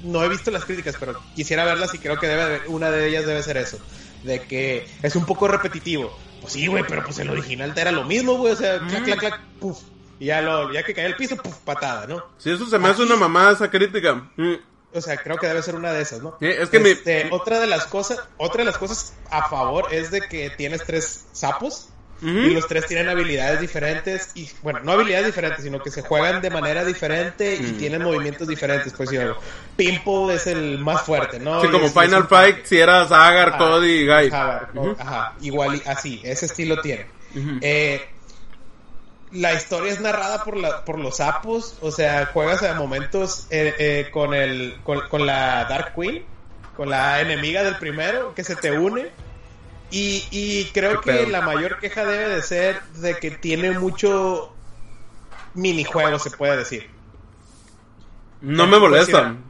no 0.03 0.23
he 0.23 0.29
visto 0.29 0.51
las 0.51 0.65
críticas, 0.65 0.95
pero 0.99 1.19
quisiera 1.35 1.63
verlas 1.65 1.93
y 1.93 1.99
creo 1.99 2.19
que 2.19 2.27
debe 2.27 2.41
haber- 2.41 2.63
una 2.67 2.91
de 2.91 3.07
ellas 3.07 3.25
debe 3.25 3.41
ser 3.43 3.57
eso. 3.57 3.77
De 4.23 4.41
que 4.41 4.87
es 5.01 5.15
un 5.15 5.25
poco 5.25 5.47
repetitivo. 5.47 6.17
Pues 6.41 6.53
sí, 6.53 6.67
güey, 6.67 6.83
pero 6.87 7.03
pues 7.05 7.19
el 7.19 7.29
original 7.29 7.73
era 7.75 7.91
lo 7.91 8.03
mismo, 8.03 8.33
güey. 8.37 8.53
O 8.53 8.55
sea, 8.55 8.79
clac, 8.79 9.03
clac, 9.05 9.19
clac, 9.19 9.41
puf. 9.59 9.79
Y 10.19 10.25
ya, 10.25 10.41
lo, 10.41 10.71
ya 10.73 10.83
que 10.83 10.93
cae 10.93 11.05
al 11.05 11.15
piso, 11.15 11.35
puf, 11.37 11.55
patada, 11.59 12.05
¿no? 12.07 12.23
Si 12.37 12.49
eso 12.51 12.65
se 12.65 12.77
me 12.79 12.89
hace 12.89 13.01
una 13.03 13.15
mamada 13.15 13.51
esa 13.53 13.69
crítica. 13.69 14.29
Mm. 14.37 14.53
O 14.95 15.01
sea, 15.01 15.17
creo 15.17 15.37
que 15.37 15.47
debe 15.47 15.63
ser 15.63 15.75
una 15.75 15.91
de 15.91 16.01
esas, 16.03 16.21
¿no? 16.21 16.35
Sí, 16.39 16.45
es 16.47 16.69
que 16.69 16.79
mi- 16.79 16.89
Este, 16.91 17.27
otra 17.31 17.59
de 17.59 17.67
las 17.67 17.85
cosas, 17.87 18.19
otra 18.37 18.59
de 18.59 18.65
las 18.65 18.77
cosas 18.77 19.13
a 19.31 19.49
favor 19.49 19.87
es 19.91 20.11
de 20.11 20.21
que 20.21 20.49
tienes 20.51 20.83
tres 20.85 21.25
sapos 21.31 21.89
Y 22.25 22.53
los 22.53 22.67
tres 22.67 22.85
tienen 22.85 23.09
habilidades 23.09 23.59
diferentes 23.59 24.29
y 24.33 24.49
bueno, 24.61 24.79
no 24.81 24.93
habilidades 24.93 25.25
diferentes, 25.25 25.63
sino 25.63 25.79
que 25.79 25.91
se 25.91 26.01
juegan 26.03 26.41
de 26.41 26.49
manera 26.49 26.85
diferente 26.85 27.55
y 27.55 27.73
Mm. 27.73 27.77
tienen 27.77 28.01
movimientos 28.03 28.47
diferentes, 28.47 28.93
pues 28.93 29.09
sí, 29.09 29.17
Pimple 29.75 30.33
es 30.35 30.47
el 30.47 30.79
más 30.79 31.01
fuerte, 31.01 31.39
¿no? 31.39 31.59
Sí, 31.61 31.67
como 31.67 31.85
es- 31.85 31.95
es 31.95 32.01
Final 32.01 32.21
un- 32.21 32.27
Fight, 32.29 32.63
si 32.65 32.77
eras 32.79 33.11
Agar, 33.11 33.49
Ajá. 33.49 33.57
Cody 33.57 33.89
y 33.91 34.07
Guy. 34.07 34.31
Ajá, 34.31 35.33
igual 35.41 35.81
así, 35.85 36.21
ese 36.23 36.45
estilo 36.45 36.79
tiene. 36.81 37.07
Eh, 37.61 38.01
la 39.31 39.53
historia 39.53 39.91
es 39.91 39.99
narrada 39.99 40.43
por, 40.43 40.55
la, 40.57 40.85
por 40.85 40.99
los 40.99 41.17
sapos, 41.17 41.75
o 41.81 41.91
sea, 41.91 42.27
juegas 42.27 42.61
a 42.63 42.75
momentos 42.75 43.47
eh, 43.49 43.73
eh, 43.79 44.09
con, 44.11 44.33
el, 44.33 44.77
con, 44.83 45.01
con 45.09 45.25
la 45.25 45.65
Dark 45.65 45.93
Queen, 45.95 46.23
con 46.77 46.89
la 46.89 47.19
enemiga 47.19 47.63
del 47.63 47.75
primero, 47.77 48.33
que 48.35 48.43
se 48.43 48.55
te 48.55 48.71
une. 48.71 49.07
Y, 49.93 50.27
y 50.31 50.65
creo 50.73 51.01
que 51.01 51.11
pedo. 51.11 51.29
la 51.29 51.41
mayor 51.41 51.79
queja 51.79 52.03
debe 52.03 52.27
de 52.29 52.41
ser 52.41 52.81
de 52.95 53.15
que 53.17 53.29
tiene 53.29 53.77
mucho 53.77 54.51
minijuego, 55.53 56.17
se 56.17 56.31
puede 56.31 56.57
decir. 56.57 56.89
No 58.41 58.65
me 58.65 58.79
molestan. 58.79 59.43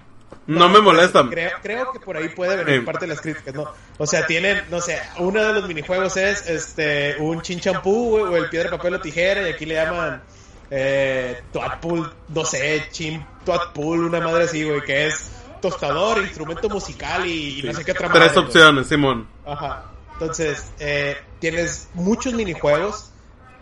No 0.45 0.67
me 0.67 0.81
molestan. 0.81 1.29
Creo, 1.29 1.51
creo 1.61 1.91
que 1.93 2.01
por 2.01 2.17
ahí 2.17 2.27
puede 2.27 2.61
venir 2.61 2.83
parte 2.83 3.05
de 3.05 3.13
las 3.13 3.21
críticas, 3.21 3.55
¿no? 3.55 3.71
O 3.97 4.05
sea, 4.05 4.27
tienen, 4.27 4.61
no 4.69 4.81
sé, 4.81 5.01
uno 5.19 5.41
de 5.41 5.53
los 5.53 5.65
minijuegos 5.65 6.17
es 6.17 6.45
este 6.45 7.15
un 7.19 7.41
chinchampú, 7.41 8.17
o 8.17 8.35
el 8.35 8.49
piedra, 8.49 8.69
papel 8.69 8.95
o 8.95 8.99
tijera, 8.99 9.47
y 9.47 9.53
aquí 9.53 9.65
le 9.65 9.75
llaman 9.75 10.21
eh, 10.69 11.41
Toadpool, 11.53 12.13
no 12.27 12.43
sé, 12.43 12.85
chim, 12.91 13.23
Toadpool, 13.45 14.03
una 14.03 14.19
madre 14.19 14.43
así, 14.43 14.65
güey, 14.65 14.81
que 14.81 15.07
es 15.07 15.31
tostador, 15.61 16.17
instrumento 16.17 16.67
musical 16.67 17.25
y, 17.25 17.61
no 17.63 17.73
sé 17.73 17.85
qué 17.85 17.93
otra 17.93 18.11
Tres 18.11 18.35
madre, 18.35 18.39
opciones, 18.41 18.87
Simón. 18.87 19.25
Ajá. 19.45 19.92
Entonces, 20.13 20.65
eh, 20.79 21.17
tienes 21.39 21.89
muchos 21.93 22.33
minijuegos 22.33 23.11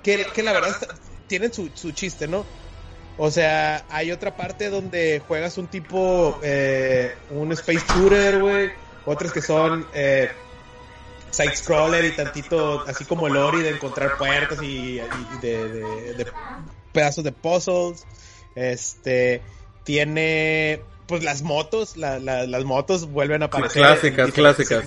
que, 0.04 0.26
que 0.34 0.44
la 0.44 0.54
verdad 0.54 0.70
está- 0.72 0.96
tienen 1.28 1.54
su, 1.54 1.70
su 1.74 1.92
chiste, 1.92 2.28
¿no? 2.28 2.46
O 3.18 3.30
sea, 3.32 3.86
hay 3.90 4.12
otra 4.12 4.36
parte 4.36 4.70
donde 4.70 5.22
juegas 5.28 5.58
un 5.58 5.68
tipo, 5.68 6.40
eh, 6.44 7.16
un 7.30 7.52
space 7.52 7.86
shooter, 7.94 8.40
güey. 8.40 8.72
Otros 9.06 9.32
que 9.32 9.42
son, 9.42 9.86
eh, 9.94 10.30
side 11.32 11.56
scroller 11.56 12.06
y 12.06 12.12
tantito 12.12 12.82
así 12.88 13.06
como 13.06 13.28
el 13.28 13.38
Ori 13.38 13.62
de 13.62 13.70
encontrar 13.72 14.18
puertas 14.18 14.62
y, 14.62 15.00
de, 15.42 16.28
pedazos 16.92 17.24
de 17.24 17.32
puzzles. 17.32 18.06
Este 18.56 19.42
tiene 19.84 20.82
pues 21.08 21.24
las 21.24 21.42
motos, 21.42 21.98
las 21.98 22.64
motos 22.66 23.10
vuelven 23.10 23.44
a 23.44 23.46
aparecer. 23.46 23.82
Clásicas, 23.82 24.32
clásicas. 24.32 24.86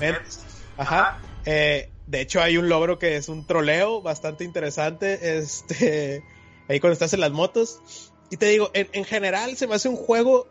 Ajá. 0.77 1.19
Eh, 1.47 1.91
de 2.07 2.21
hecho 2.21 2.43
hay 2.43 2.57
un 2.57 2.69
logro 2.69 2.99
que 2.99 3.17
es 3.17 3.29
un 3.29 3.47
troleo 3.47 4.03
bastante 4.03 4.45
interesante. 4.45 5.39
Este 5.39 6.23
ahí 6.69 6.81
cuando 6.81 6.95
estás 6.95 7.13
en 7.13 7.21
las 7.21 7.33
motos. 7.33 7.81
Y 8.31 8.37
te 8.37 8.47
digo, 8.47 8.71
en, 8.75 8.89
en 8.93 9.05
general 9.05 9.57
se 9.57 9.67
me 9.67 9.75
hace 9.75 9.89
un 9.89 9.97
juego 9.97 10.49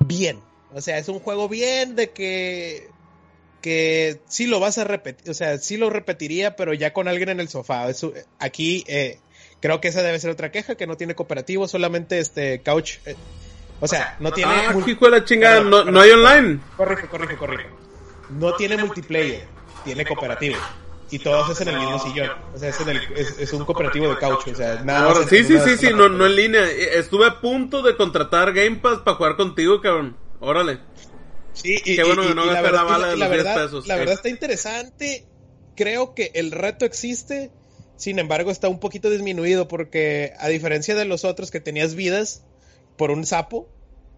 bien. 0.00 0.40
O 0.72 0.80
sea, 0.80 0.98
es 0.98 1.08
un 1.08 1.20
juego 1.20 1.48
bien 1.48 1.96
de 1.96 2.10
que 2.10 2.88
que 3.60 4.20
sí 4.26 4.46
lo 4.46 4.60
vas 4.60 4.78
a 4.78 4.84
repetir, 4.84 5.30
o 5.30 5.34
sea, 5.34 5.58
sí 5.58 5.76
lo 5.76 5.90
repetiría, 5.90 6.56
pero 6.56 6.72
ya 6.72 6.92
con 6.92 7.08
alguien 7.08 7.28
en 7.28 7.40
el 7.40 7.48
sofá. 7.48 7.86
aquí 8.38 8.84
eh, 8.88 9.18
creo 9.60 9.80
que 9.80 9.88
esa 9.88 10.02
debe 10.02 10.18
ser 10.18 10.30
otra 10.30 10.50
queja, 10.50 10.74
que 10.74 10.86
no 10.86 10.96
tiene 10.96 11.14
cooperativo, 11.14 11.68
solamente 11.68 12.18
este 12.18 12.62
couch. 12.62 12.98
Eh, 13.06 13.16
o 13.80 13.88
sea, 13.88 14.16
no 14.20 14.32
tiene... 14.32 14.52
Ah, 14.52 14.74
hijo 14.86 15.04
de 15.06 15.10
la 15.10 15.24
chingada, 15.24 15.60
no, 15.60 16.00
hay 16.00 16.10
online. 16.10 16.60
Corrijo, 16.76 17.08
corrijo, 17.08 17.38
corrijo. 17.38 17.70
No 18.30 18.54
tiene 18.54 18.76
multiplayer, 18.76 19.46
tiene 19.84 20.04
cooperativo. 20.04 20.56
Y 21.10 21.18
todos 21.18 21.50
es 21.50 21.60
en 21.60 21.68
el 21.68 21.78
mismo 21.78 21.98
sillón. 21.98 22.30
O 22.54 22.58
sea, 22.58 22.68
es, 22.68 23.52
un 23.52 23.64
cooperativo 23.64 24.08
de 24.08 24.16
couch. 24.16 24.46
O 24.48 24.54
sea, 24.54 24.82
nada 24.84 25.12
sí, 25.28 25.42
sí, 25.42 25.58
sí, 25.58 25.76
sí, 25.76 25.88
no, 25.92 26.08
no 26.08 26.26
en 26.26 26.36
línea. 26.36 26.70
Estuve 26.70 27.26
a 27.26 27.40
punto 27.40 27.82
de 27.82 27.96
contratar 27.96 28.52
Game 28.52 28.76
Pass 28.76 29.00
para 29.00 29.16
jugar 29.16 29.36
contigo, 29.36 29.80
cabrón. 29.80 30.16
Órale. 30.38 30.78
Sí, 31.52 31.76
y, 31.84 31.96
Qué 31.96 32.04
bueno 32.04 32.22
no 32.32 32.46
la, 32.46 32.62
verdad, 32.62 32.84
la, 33.16 33.28
verdad, 33.28 33.70
la 33.86 33.96
verdad 33.96 34.14
está 34.14 34.28
interesante. 34.28 35.26
Creo 35.74 36.14
que 36.14 36.30
el 36.34 36.52
reto 36.52 36.84
existe. 36.84 37.50
Sin 37.96 38.18
embargo, 38.18 38.50
está 38.50 38.68
un 38.68 38.78
poquito 38.78 39.10
disminuido 39.10 39.68
porque 39.68 40.32
a 40.38 40.48
diferencia 40.48 40.94
de 40.94 41.04
los 41.04 41.24
otros 41.24 41.50
que 41.50 41.60
tenías 41.60 41.94
vidas 41.96 42.44
por 42.96 43.10
un 43.10 43.26
sapo, 43.26 43.68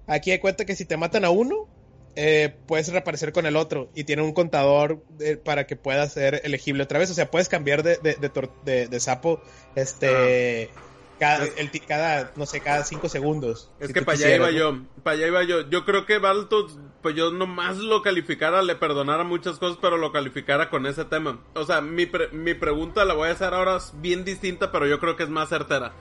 aquí 0.06 0.30
hay 0.30 0.38
cuenta 0.38 0.64
que 0.66 0.76
si 0.76 0.84
te 0.84 0.96
matan 0.96 1.24
a 1.24 1.30
uno, 1.30 1.68
eh, 2.16 2.54
puedes 2.66 2.88
reaparecer 2.88 3.32
con 3.32 3.46
el 3.46 3.56
otro 3.56 3.90
y 3.94 4.04
tiene 4.04 4.22
un 4.22 4.32
contador 4.32 5.02
eh, 5.20 5.36
para 5.36 5.66
que 5.66 5.76
pueda 5.76 6.08
ser 6.08 6.40
elegible 6.44 6.82
otra 6.82 6.98
vez. 6.98 7.10
O 7.10 7.14
sea, 7.14 7.30
puedes 7.30 7.48
cambiar 7.48 7.82
de, 7.82 7.96
de, 7.96 8.88
de, 8.88 9.00
sapo 9.00 9.42
este, 9.74 10.70
ah. 10.74 10.80
Cada, 11.18 11.44
el, 11.44 11.70
cada, 11.86 12.32
no 12.34 12.46
sé, 12.46 12.60
cada 12.60 12.82
cinco 12.82 13.08
segundos. 13.08 13.70
Es 13.78 13.92
que 13.92 14.02
para 14.02 14.18
allá 14.18 14.34
iba 14.34 14.50
yo, 14.50 14.80
para 15.04 15.14
allá 15.16 15.26
iba 15.28 15.44
yo. 15.44 15.70
Yo 15.70 15.84
creo 15.84 16.04
que 16.04 16.18
Balto, 16.18 16.66
pues 17.00 17.14
yo 17.14 17.30
nomás 17.30 17.76
lo 17.76 18.02
calificara, 18.02 18.60
le 18.62 18.74
perdonara 18.74 19.22
muchas 19.22 19.60
cosas, 19.60 19.78
pero 19.80 19.98
lo 19.98 20.10
calificara 20.10 20.68
con 20.68 20.84
ese 20.84 21.04
tema. 21.04 21.38
O 21.54 21.64
sea, 21.64 21.80
mi, 21.80 22.10
mi 22.32 22.54
pregunta 22.54 23.04
la 23.04 23.14
voy 23.14 23.28
a 23.28 23.32
hacer 23.32 23.54
ahora 23.54 23.78
bien 24.00 24.24
distinta, 24.24 24.72
pero 24.72 24.88
yo 24.88 24.98
creo 24.98 25.14
que 25.14 25.22
es 25.22 25.28
más 25.28 25.48
certera. 25.48 25.92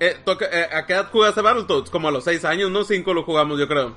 Eh, 0.00 0.16
eh, 0.26 0.68
¿A 0.72 0.86
qué 0.86 0.94
edad 0.94 1.08
jugaste 1.12 1.40
Battletoads? 1.40 1.90
Como 1.90 2.08
a 2.08 2.10
los 2.10 2.24
seis 2.24 2.44
años, 2.44 2.68
¿no? 2.68 2.82
Cinco 2.82 3.14
lo 3.14 3.22
jugamos, 3.22 3.60
yo 3.60 3.68
creo. 3.68 3.94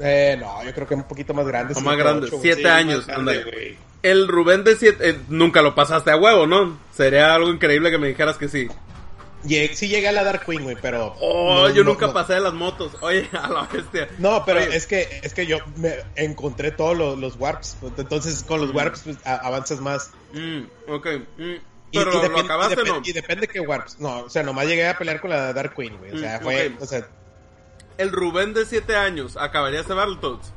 Eh, 0.00 0.36
no, 0.38 0.64
yo 0.64 0.72
creo 0.72 0.86
que 0.86 0.94
un 0.94 1.04
poquito 1.04 1.34
más 1.34 1.46
grande. 1.46 1.74
O 1.76 1.80
más 1.80 1.96
grande, 1.96 2.28
siete 2.40 2.68
años. 2.68 3.06
el 4.02 4.28
Rubén 4.28 4.64
de 4.64 4.76
siete, 4.76 5.10
eh, 5.10 5.18
nunca 5.28 5.62
lo 5.62 5.74
pasaste 5.74 6.10
a 6.10 6.16
huevo, 6.16 6.46
¿no? 6.46 6.78
Sería 6.92 7.34
algo 7.34 7.50
increíble 7.50 7.90
que 7.90 7.98
me 7.98 8.08
dijeras 8.08 8.36
que 8.36 8.48
sí. 8.48 8.68
Sí 9.42 9.88
llegué 9.88 10.08
a 10.08 10.12
la 10.12 10.22
Dark 10.22 10.44
Queen, 10.44 10.62
güey, 10.64 10.76
pero... 10.80 11.14
Oh, 11.18 11.68
yo 11.70 11.82
nunca 11.82 12.12
pasé 12.12 12.34
de 12.34 12.40
las 12.40 12.52
motos. 12.52 12.92
Oye, 13.00 13.28
a 13.32 13.48
la 13.48 13.62
bestia. 13.62 14.08
No, 14.18 14.44
pero 14.44 14.60
es 14.60 14.86
que 14.86 15.20
es 15.22 15.32
que 15.32 15.46
yo 15.46 15.58
me 15.76 15.94
encontré 16.16 16.70
todos 16.70 16.96
los, 17.18 17.36
warps. 17.36 17.78
Entonces, 17.96 18.42
con 18.42 18.60
los 18.60 18.72
mm. 18.72 18.76
warps 18.76 19.00
pues, 19.04 19.16
avanzas 19.24 19.80
más. 19.80 20.10
Mm, 20.34 20.64
ok. 20.88 21.06
Mm. 21.38 21.54
Pero 21.92 22.24
y, 22.24 22.28
lo, 22.28 22.38
acabaste, 22.38 22.84
¿no? 22.84 23.00
Y 23.02 23.12
depende 23.12 23.48
qué 23.48 23.60
warps. 23.60 23.98
No, 23.98 24.20
o 24.20 24.30
sea, 24.30 24.42
nomás 24.42 24.66
llegué 24.66 24.86
a 24.86 24.96
pelear 24.96 25.20
con 25.20 25.30
la 25.30 25.52
Dark 25.52 25.74
Queen, 25.74 25.96
güey. 25.96 26.12
O 26.12 26.18
sea, 26.18 26.40
fue... 26.40 26.72
O 26.78 26.86
sea... 26.86 27.08
El 28.00 28.12
Rubén 28.12 28.54
de 28.54 28.64
7 28.64 28.96
años, 28.96 29.36
¿acabarías 29.36 29.86
de 29.86 29.92
Battletoads? 29.92 30.54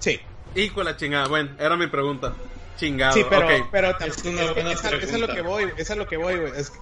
Sí. 0.00 0.18
Hijo 0.56 0.80
de 0.80 0.84
la 0.86 0.96
chingada. 0.96 1.28
Bueno, 1.28 1.54
era 1.60 1.76
mi 1.76 1.86
pregunta. 1.86 2.34
Chingado. 2.76 3.12
Sí, 3.12 3.22
pero, 3.30 3.68
pero 3.70 3.96
es, 4.00 4.24
es, 4.24 5.20
lo 5.20 5.28
que 5.28 5.40
voy, 5.42 5.70
es 5.76 5.88
a 5.92 5.94
lo 5.94 6.08
que 6.08 6.16
voy, 6.16 6.36
güey. 6.36 6.52
Es, 6.56 6.72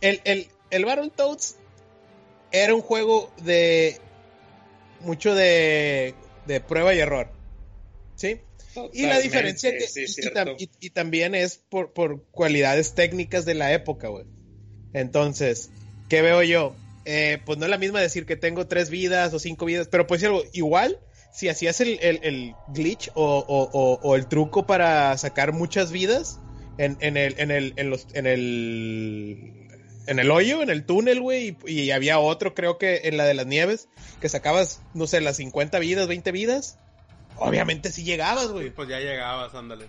el, 0.00 0.22
el, 0.24 0.48
el 0.70 0.84
Battletoads 0.86 1.56
era 2.52 2.74
un 2.74 2.80
juego 2.80 3.30
de 3.42 4.00
mucho 5.00 5.34
de, 5.34 6.14
de 6.46 6.60
prueba 6.60 6.94
y 6.94 7.00
error. 7.00 7.28
¿Sí? 8.16 8.40
y 8.94 9.06
la 9.06 9.18
diferencia 9.18 9.72
que 9.72 9.86
y, 10.80 10.90
también 10.90 11.34
es 11.34 11.58
por, 11.58 11.92
por, 11.92 12.24
cualidades 12.30 12.94
técnicas 12.94 13.44
de 13.44 13.52
la 13.52 13.74
época, 13.74 14.08
güey. 14.08 14.24
Entonces, 14.94 15.68
¿qué 16.08 16.22
veo 16.22 16.42
yo? 16.42 16.74
Eh, 17.04 17.38
pues 17.44 17.58
no 17.58 17.66
es 17.66 17.70
la 17.70 17.78
misma 17.78 18.00
decir 18.00 18.24
que 18.24 18.36
tengo 18.36 18.66
tres 18.66 18.90
vidas 18.90 19.34
o 19.34 19.38
cinco 19.38 19.66
vidas, 19.66 19.88
pero 19.90 20.06
pues 20.06 20.22
algo 20.24 20.42
igual 20.52 20.98
si 21.32 21.48
hacías 21.48 21.80
el, 21.80 21.98
el, 22.00 22.54
glitch 22.68 23.10
o, 23.14 23.44
o, 23.46 23.98
o, 24.00 24.16
el 24.16 24.26
truco 24.26 24.66
para 24.66 25.18
sacar 25.18 25.52
muchas 25.52 25.90
vidas 25.90 26.38
en, 26.78 26.96
en, 27.00 27.16
el, 27.16 27.34
en, 27.38 27.50
el, 27.50 27.74
en, 27.76 27.90
los, 27.90 28.06
en 28.14 28.26
el 28.26 29.64
en 30.06 30.18
el 30.18 30.30
hoyo, 30.30 30.62
en 30.62 30.70
el 30.70 30.84
túnel, 30.84 31.20
güey, 31.20 31.56
y, 31.66 31.90
había 31.90 32.18
otro, 32.18 32.54
creo 32.54 32.78
que 32.78 33.02
en 33.04 33.16
la 33.16 33.24
de 33.24 33.34
las 33.34 33.46
nieves, 33.46 33.88
que 34.20 34.28
sacabas, 34.28 34.82
no 34.92 35.06
sé, 35.06 35.20
las 35.20 35.36
50 35.36 35.78
vidas, 35.78 36.08
20 36.08 36.32
vidas. 36.32 36.78
Obviamente 37.36 37.90
sí 37.90 38.04
llegabas, 38.04 38.48
güey. 38.48 38.70
pues 38.70 38.88
ya 38.88 39.00
llegabas, 39.00 39.54
ándale. 39.54 39.88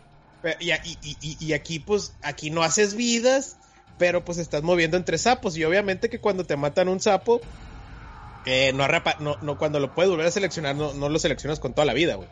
Y, 0.60 0.72
y, 0.72 1.38
y, 1.40 1.54
aquí, 1.54 1.80
pues, 1.80 2.14
aquí 2.22 2.50
no 2.50 2.64
haces 2.64 2.96
vidas, 2.96 3.58
pero 3.98 4.24
pues 4.24 4.38
estás 4.38 4.64
moviendo 4.64 4.98
entre 4.98 5.18
sapos. 5.18 5.58
Y 5.58 5.64
obviamente 5.64 6.10
que 6.10 6.20
cuando 6.20 6.46
te 6.46 6.58
matan 6.58 6.88
un 6.88 7.00
sapo, 7.00 7.42
eh, 8.46 8.72
no, 8.74 8.88
no, 9.20 9.38
no, 9.42 9.58
cuando 9.58 9.80
lo 9.80 9.94
puedes 9.94 10.10
volver 10.10 10.28
a 10.28 10.32
seleccionar, 10.32 10.76
no, 10.76 10.94
no 10.94 11.10
lo 11.10 11.20
seleccionas 11.20 11.60
con 11.60 11.74
toda 11.74 11.86
la 11.86 11.94
vida, 11.94 12.16
güey 12.16 12.28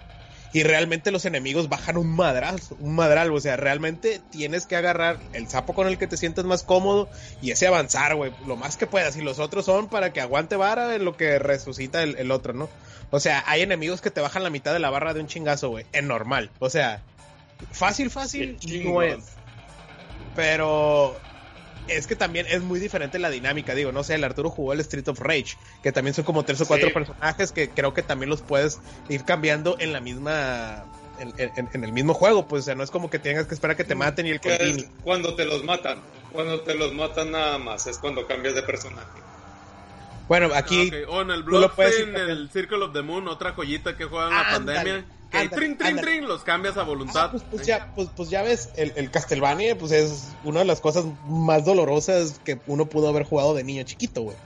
y 0.54 0.62
realmente 0.62 1.12
los 1.12 1.26
enemigos 1.26 1.68
bajan 1.68 1.98
un 1.98 2.16
madrazo, 2.16 2.78
un 2.80 2.94
madral, 2.94 3.32
o 3.32 3.40
sea, 3.40 3.58
realmente 3.58 4.22
tienes 4.30 4.68
que 4.68 4.76
agarrar 4.76 5.18
el 5.34 5.50
sapo 5.50 5.74
con 5.74 5.88
el 5.88 5.98
que 5.98 6.06
te 6.06 6.16
sientas 6.16 6.46
más 6.46 6.62
cómodo 6.62 7.10
y 7.42 7.50
ese 7.50 7.66
avanzar, 7.66 8.16
güey, 8.16 8.32
lo 8.46 8.56
más 8.56 8.78
que 8.78 8.86
puedas, 8.86 9.18
y 9.18 9.22
los 9.22 9.40
otros 9.40 9.66
son 9.66 9.90
para 9.90 10.14
que 10.14 10.22
aguante 10.22 10.56
vara 10.56 10.96
en 10.96 11.06
lo 11.06 11.18
que 11.18 11.40
resucita 11.40 12.04
el, 12.04 12.32
otro, 12.32 12.54
¿no? 12.54 12.70
O 13.10 13.20
sea, 13.20 13.44
hay 13.48 13.64
enemigos 13.64 14.00
que 14.00 14.12
te 14.12 14.22
bajan 14.22 14.44
la 14.44 14.52
mitad 14.52 14.74
de 14.74 14.80
la 14.80 14.92
barra 14.92 15.16
de 15.16 15.22
un 15.22 15.28
chingazo, 15.28 15.70
güey, 15.70 15.88
en 15.92 16.08
normal, 16.08 16.52
o 16.60 16.70
sea, 16.70 17.02
fácil, 17.72 18.12
fácil, 18.12 18.60
no 18.86 19.02
es. 19.02 19.24
Pero 20.36 21.18
es 21.88 22.08
que 22.08 22.16
también 22.16 22.46
es 22.50 22.62
muy 22.62 22.80
diferente 22.80 23.20
la 23.20 23.30
dinámica. 23.30 23.76
Digo, 23.76 23.92
no 23.92 24.04
sé, 24.04 24.16
el 24.16 24.24
Arturo 24.24 24.50
jugó 24.50 24.74
el 24.74 24.80
Street 24.82 25.08
of 25.08 25.20
Rage, 25.20 25.58
que 25.82 25.92
también 25.92 26.14
son 26.14 26.26
como 26.26 26.44
tres 26.44 26.62
o 26.62 26.66
cuatro 26.66 26.92
personajes 26.94 27.52
que 27.52 27.70
creo 27.70 27.94
que 27.94 28.04
también 28.04 28.30
los 28.30 28.42
puedes 28.42 28.80
ir 29.10 29.24
cambiando 29.24 29.78
en 29.80 29.94
la 29.94 30.02
misma. 30.02 30.86
En, 31.20 31.84
el 31.84 31.94
mismo 31.94 32.14
juego, 32.14 32.48
pues, 32.48 32.64
o 32.64 32.66
sea, 32.66 32.76
no 32.76 32.84
es 32.84 32.90
como 32.90 33.10
que 33.10 33.20
tengas 33.20 33.46
que 33.46 33.54
esperar 33.54 33.76
a 33.76 33.78
que 33.78 33.84
te 33.84 33.96
maten 33.96 34.26
y 34.26 34.32
el 34.32 34.40
pues, 34.40 34.88
Cuando 35.04 35.36
te 35.36 35.46
los 35.46 35.64
matan, 35.64 36.00
cuando 36.32 36.62
te 36.62 36.74
los 36.74 36.94
matan 36.94 37.32
nada 37.32 37.60
más, 37.60 37.86
es 37.86 38.00
cuando 38.00 38.26
cambias 38.26 38.56
de 38.56 38.64
personaje. 38.64 39.22
Bueno, 40.28 40.50
aquí. 40.56 40.92
Ah, 40.92 41.10
o 41.10 41.22
en 41.22 41.30
el 41.30 41.44
Bloodstained, 41.44 42.16
el 42.16 42.50
Circle 42.50 42.86
of 42.86 42.94
the 42.94 43.04
Moon, 43.04 43.28
otra 43.28 43.52
joyita 43.52 43.96
que 43.96 44.06
juega 44.06 44.30
en 44.30 44.34
la 44.34 44.50
pandemia 44.50 45.06
que 45.42 45.50
trin, 45.50 45.78
trin, 45.78 45.98
trin, 45.98 46.28
los 46.28 46.44
cambias 46.44 46.78
a 46.78 46.84
voluntad. 46.84 47.26
Ah, 47.26 47.32
pues, 47.32 47.44
pues, 47.50 47.66
ya, 47.66 47.92
pues, 47.96 48.10
pues, 48.16 48.30
ya 48.30 48.44
ves, 48.44 48.70
el, 48.76 48.94
el, 48.96 49.10
Castlevania 49.10 49.78
pues 49.78 49.92
es 49.92 50.30
una 50.44 50.60
de 50.60 50.66
las 50.66 50.80
cosas 50.80 51.06
más 51.28 51.66
dolorosas 51.66 52.40
que 52.44 52.60
uno 52.68 52.86
pudo 52.86 53.10
haber 53.10 53.24
jugado 53.24 53.54
de 53.54 53.64
niño 53.64 53.84
chiquito, 53.84 54.22
güey. 54.22 54.38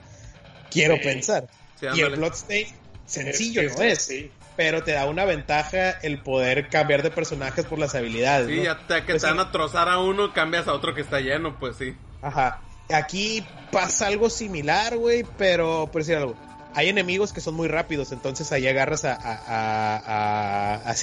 Quiero 0.70 1.00
pensar. 1.00 1.48
y 1.80 2.00
el 2.00 2.16
Bloodstained, 2.16 2.72
sencillo 3.06 3.62
no 3.62 3.82
es. 3.82 4.10
Pero 4.56 4.82
te 4.82 4.90
da 4.90 5.06
una 5.06 5.24
ventaja 5.24 5.90
el 5.90 6.20
poder 6.20 6.68
cambiar 6.68 7.04
de 7.04 7.12
personajes 7.12 7.64
por 7.64 7.78
las 7.78 7.94
habilidades. 7.94 8.48
Sí, 8.48 8.64
ya 8.64 8.76
te, 8.88 9.04
que 9.04 9.12
pues 9.12 9.22
te 9.22 9.28
van 9.28 9.38
a 9.38 9.52
trozar 9.52 9.88
a 9.88 10.00
uno, 10.00 10.32
cambias 10.32 10.66
a 10.66 10.72
otro 10.72 10.94
que 10.94 11.02
está 11.02 11.20
lleno, 11.20 11.58
pues 11.60 11.76
sí. 11.76 11.94
Ajá. 12.22 12.60
Aquí 12.92 13.46
pasa 13.70 14.08
algo 14.08 14.30
similar, 14.30 14.96
güey, 14.96 15.24
pero 15.36 15.88
por 15.92 16.02
decir 16.02 16.16
algo 16.16 16.34
hay 16.78 16.90
enemigos 16.90 17.32
que 17.32 17.40
son 17.40 17.54
muy 17.54 17.66
rápidos, 17.66 18.12
entonces 18.12 18.52
ahí 18.52 18.68
agarras 18.68 19.04
a, 19.04 19.12
a, 19.12 20.76
a, 20.88 20.94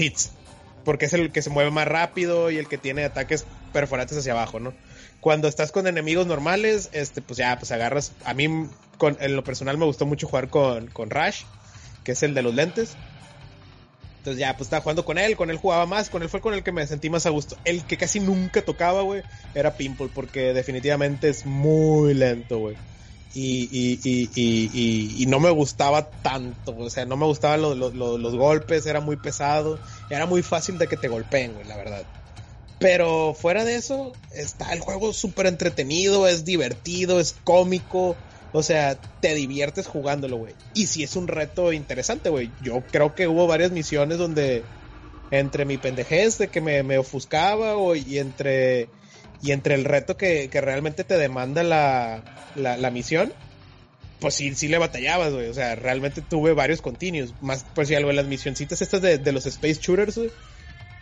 porque 0.86 1.04
es 1.04 1.12
el 1.12 1.34
que 1.34 1.42
se 1.42 1.50
mueve 1.50 1.70
más 1.70 1.86
rápido 1.86 2.50
y 2.50 2.58
el 2.58 2.70
que 2.70 2.78
tiene 2.78 3.04
ataques 3.04 3.44
perforantes 3.74 4.18
hacia 4.18 4.32
abajo, 4.32 4.62
¿no? 4.62 4.74
Cuando 5.20 5.50
estás 5.50 5.74
con 5.74 5.86
enemigos 5.86 6.28
normales, 6.28 6.90
este, 6.94 7.22
pues 7.22 7.36
ya, 7.36 7.60
pues 7.60 7.74
agarras, 7.74 8.14
a 8.24 8.34
mí 8.34 8.70
con, 8.98 9.18
en 9.20 9.36
lo 9.36 9.44
personal 9.44 9.78
me 9.78 9.84
gustó 9.84 10.06
mucho 10.06 10.28
jugar 10.28 10.48
con, 10.48 10.88
con 10.88 11.10
Rash, 11.10 11.42
que 12.06 12.14
es 12.14 12.24
el 12.24 12.34
de 12.34 12.42
los 12.42 12.56
lentes. 12.56 12.96
Entonces 14.20 14.40
ya, 14.40 14.56
pues 14.56 14.68
estaba 14.68 14.82
jugando 14.82 15.04
con 15.04 15.18
él, 15.18 15.36
con 15.36 15.50
él 15.50 15.58
jugaba 15.58 15.86
más, 15.86 16.10
con 16.10 16.24
él 16.24 16.30
fue 16.30 16.40
con 16.40 16.54
el 16.54 16.64
que 16.64 16.72
me 16.72 16.88
sentí 16.88 17.10
más 17.10 17.26
a 17.26 17.32
gusto. 17.32 17.58
El 17.66 17.84
que 17.84 17.98
casi 17.98 18.22
nunca 18.22 18.62
tocaba, 18.62 19.02
güey, 19.02 19.24
era 19.54 19.76
Pimple, 19.76 20.10
porque 20.16 20.54
definitivamente 20.54 21.28
es 21.28 21.46
muy 21.46 22.14
lento, 22.14 22.60
güey 22.60 22.78
y, 23.36 23.68
y, 23.70 24.30
y, 24.34 25.24
y, 25.24 25.26
no 25.26 25.42
me 25.42 25.50
gustaba 25.50 26.10
tanto, 26.10 26.74
o 26.78 26.90
sea, 26.90 27.06
no 27.06 27.18
me 27.18 27.26
gustaban 27.26 27.62
los, 27.62 27.94
los, 27.94 28.36
golpes, 28.36 28.86
era 28.86 29.02
muy 29.02 29.18
pesado, 29.18 29.78
era 30.10 30.26
muy 30.26 30.42
fácil 30.42 30.78
de 30.78 30.88
que 30.88 30.96
te 30.96 31.10
golpeen, 31.10 31.54
güey, 31.54 31.68
la 31.68 31.76
verdad. 31.76 32.04
Pero 32.80 33.34
fuera 33.34 33.66
de 33.66 33.76
eso, 33.76 34.14
está 34.32 34.72
el 34.72 34.80
juego 34.80 35.12
súper 35.12 35.48
entretenido, 35.48 36.28
es 36.28 36.46
divertido, 36.46 37.20
es 37.20 37.36
cómico. 37.44 38.16
O 38.54 38.64
sea, 38.64 38.96
te 39.20 39.34
diviertes 39.34 39.88
jugándolo, 39.88 40.38
güey. 40.38 40.54
Y 40.74 40.88
si 40.88 41.04
es 41.04 41.18
un 41.18 41.28
reto 41.28 41.74
interesante, 41.74 42.30
güey. 42.30 42.52
Yo 42.62 42.84
creo 42.90 43.16
que 43.16 43.28
hubo 43.28 43.48
varias 43.48 43.72
misiones 43.72 44.18
donde 44.18 44.64
entre 45.32 45.66
mi 45.66 45.78
pendejez 45.78 46.38
de 46.38 46.48
que 46.48 46.62
me, 46.62 46.84
me 46.84 46.98
ofuscaba 46.98 47.76
o, 47.76 47.96
y 47.96 48.20
entre 48.20 48.88
y 49.42 49.52
entre 49.52 49.76
el 49.76 49.86
reto 49.86 50.18
que, 50.18 50.50
que 50.50 50.62
realmente 50.62 51.04
te 51.04 51.18
demanda 51.18 51.64
la, 51.64 52.24
la, 52.56 52.78
la, 52.78 52.92
misión, 52.92 53.34
pues 54.20 54.36
sí, 54.36 54.54
sí 54.56 54.68
le 54.68 54.78
batallabas, 54.78 55.34
güey. 55.34 55.48
O 55.48 55.54
sea, 55.54 55.76
realmente 55.76 56.22
tuve 56.22 56.54
varios 56.54 56.82
continuos. 56.82 57.34
Más, 57.42 57.66
pues 57.76 57.88
si 57.88 57.96
algo 57.96 58.10
en 58.10 58.16
las 58.16 58.28
misioncitas 58.28 58.82
estas 58.82 59.02
de, 59.02 59.18
de 59.18 59.32
los 59.32 59.46
Space 59.46 59.80
Shooters, 59.82 60.18
güey 60.18 60.32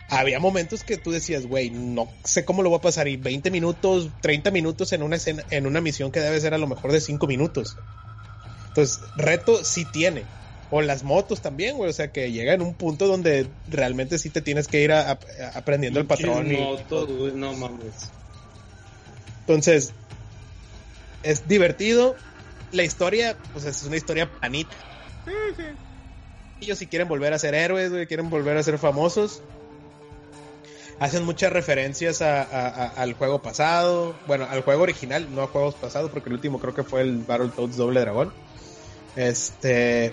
había 0.08 0.38
momentos 0.38 0.84
que 0.84 0.96
tú 0.96 1.10
decías, 1.10 1.46
güey, 1.46 1.70
no 1.70 2.08
sé 2.24 2.44
cómo 2.44 2.62
lo 2.62 2.70
voy 2.70 2.78
a 2.78 2.82
pasar. 2.82 3.08
Y 3.08 3.16
20 3.16 3.50
minutos, 3.50 4.10
30 4.20 4.50
minutos 4.50 4.92
en 4.92 5.02
una 5.02 5.16
escena, 5.16 5.44
en 5.50 5.66
una 5.66 5.80
misión 5.80 6.10
que 6.10 6.20
debe 6.20 6.40
ser 6.40 6.54
a 6.54 6.58
lo 6.58 6.66
mejor 6.66 6.92
de 6.92 7.00
5 7.00 7.26
minutos. 7.26 7.76
Entonces, 8.68 9.00
reto 9.16 9.64
sí 9.64 9.84
tiene. 9.84 10.24
O 10.70 10.82
las 10.82 11.04
motos 11.04 11.40
también, 11.40 11.76
güey. 11.76 11.90
O 11.90 11.92
sea, 11.92 12.10
que 12.12 12.32
llega 12.32 12.52
en 12.52 12.62
un 12.62 12.74
punto 12.74 13.06
donde 13.06 13.46
realmente 13.68 14.18
sí 14.18 14.30
te 14.30 14.40
tienes 14.40 14.66
que 14.66 14.82
ir 14.82 14.92
a, 14.92 15.12
a, 15.12 15.18
aprendiendo 15.54 16.00
el 16.00 16.06
patrón. 16.06 16.52
Y... 16.52 16.56
Motos, 16.56 17.10
güey, 17.10 17.32
no 17.32 17.54
mames. 17.54 18.10
Entonces, 19.46 19.92
es 21.22 21.46
divertido. 21.48 22.16
La 22.72 22.82
historia, 22.82 23.36
pues 23.52 23.64
es 23.64 23.84
una 23.84 23.96
historia 23.96 24.30
panita. 24.40 24.74
Sí, 25.24 25.32
sí. 25.56 25.62
Ellos 26.60 26.78
si 26.78 26.86
quieren 26.86 27.08
volver 27.08 27.32
a 27.32 27.38
ser 27.38 27.54
héroes, 27.54 27.90
güey, 27.90 28.06
quieren 28.06 28.30
volver 28.30 28.56
a 28.56 28.62
ser 28.62 28.78
famosos 28.78 29.42
hacen 31.00 31.24
muchas 31.24 31.52
referencias 31.52 32.22
a, 32.22 32.42
a, 32.42 32.68
a, 32.68 32.86
al 32.88 33.14
juego 33.14 33.42
pasado, 33.42 34.14
bueno, 34.26 34.46
al 34.48 34.62
juego 34.62 34.82
original, 34.82 35.34
no 35.34 35.42
a 35.42 35.46
juegos 35.46 35.74
pasados, 35.74 36.10
porque 36.10 36.28
el 36.28 36.34
último 36.34 36.58
creo 36.60 36.74
que 36.74 36.82
fue 36.82 37.02
el 37.02 37.18
Battletoads 37.18 37.76
Doble 37.76 38.00
Dragón. 38.00 38.32
Este. 39.16 40.12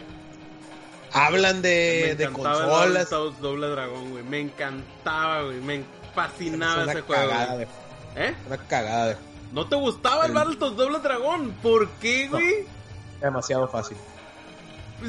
Hablan 1.14 1.62
de, 1.62 2.16
de 2.18 2.26
consolas. 2.32 2.88
El 2.88 2.94
Battletoads 2.94 3.40
Doble 3.40 3.68
Dragón, 3.68 4.12
güey. 4.12 4.24
Me 4.24 4.40
encantaba, 4.40 5.44
güey. 5.44 5.60
Me 5.60 5.84
fascinaba 6.16 6.92
ese 6.92 7.02
juego. 7.02 7.58
De, 7.58 7.68
¿Eh? 8.15 8.34
Una 8.48 8.58
cagada 8.58 9.08
de. 9.08 9.18
¿No 9.51 9.68
te 9.68 9.75
gustaba 9.75 10.25
el, 10.25 10.32
el 10.32 10.36
Battletoads 10.36 10.77
Doble 10.77 11.00
Dragón? 11.00 11.51
¿Por 11.62 11.89
qué, 12.01 12.27
güey? 12.30 12.63
No, 13.20 13.27
demasiado 13.27 13.68
fácil. 13.68 13.98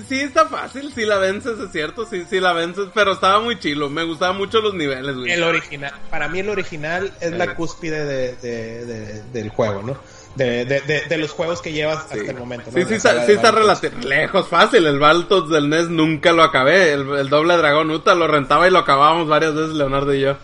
Sí, 0.08 0.20
está 0.20 0.46
fácil, 0.46 0.90
sí 0.94 1.04
la 1.04 1.18
vences, 1.18 1.58
es 1.58 1.70
cierto, 1.70 2.06
sí, 2.06 2.24
sí 2.28 2.40
la 2.40 2.54
vences, 2.54 2.86
pero 2.94 3.12
estaba 3.12 3.40
muy 3.40 3.58
chilo, 3.58 3.90
me 3.90 4.04
gustaban 4.04 4.38
mucho 4.38 4.60
los 4.60 4.72
niveles, 4.72 5.14
güey. 5.16 5.30
El 5.30 5.42
original, 5.42 5.92
para 6.08 6.28
mí 6.28 6.40
el 6.40 6.48
original 6.48 7.12
es 7.20 7.30
sí. 7.30 7.36
la 7.36 7.54
cúspide 7.54 8.04
de, 8.06 8.36
de, 8.36 8.86
de, 8.86 9.22
del 9.34 9.50
juego, 9.50 9.82
¿no? 9.82 9.98
De, 10.34 10.64
de, 10.64 11.18
los 11.18 11.32
juegos 11.32 11.60
que 11.60 11.72
llevas 11.72 12.06
sí. 12.10 12.20
hasta 12.20 12.30
el 12.30 12.38
momento. 12.38 12.70
¿no? 12.70 12.78
Sí, 12.78 12.86
sí, 12.88 12.94
está, 12.94 13.26
sí 13.26 13.32
está 13.32 13.50
relativamente 13.50 14.08
lejos, 14.08 14.48
fácil, 14.48 14.86
el 14.86 14.98
Baltos 14.98 15.50
del 15.50 15.68
NES 15.68 15.90
nunca 15.90 16.32
lo 16.32 16.42
acabé, 16.42 16.94
el, 16.94 17.06
el, 17.10 17.28
doble 17.28 17.54
dragón 17.58 17.90
Uta 17.90 18.14
lo 18.14 18.26
rentaba 18.26 18.66
y 18.66 18.70
lo 18.70 18.78
acabábamos 18.78 19.28
varias 19.28 19.54
veces 19.54 19.74
Leonardo 19.74 20.14
y 20.14 20.20
yo. 20.20 20.38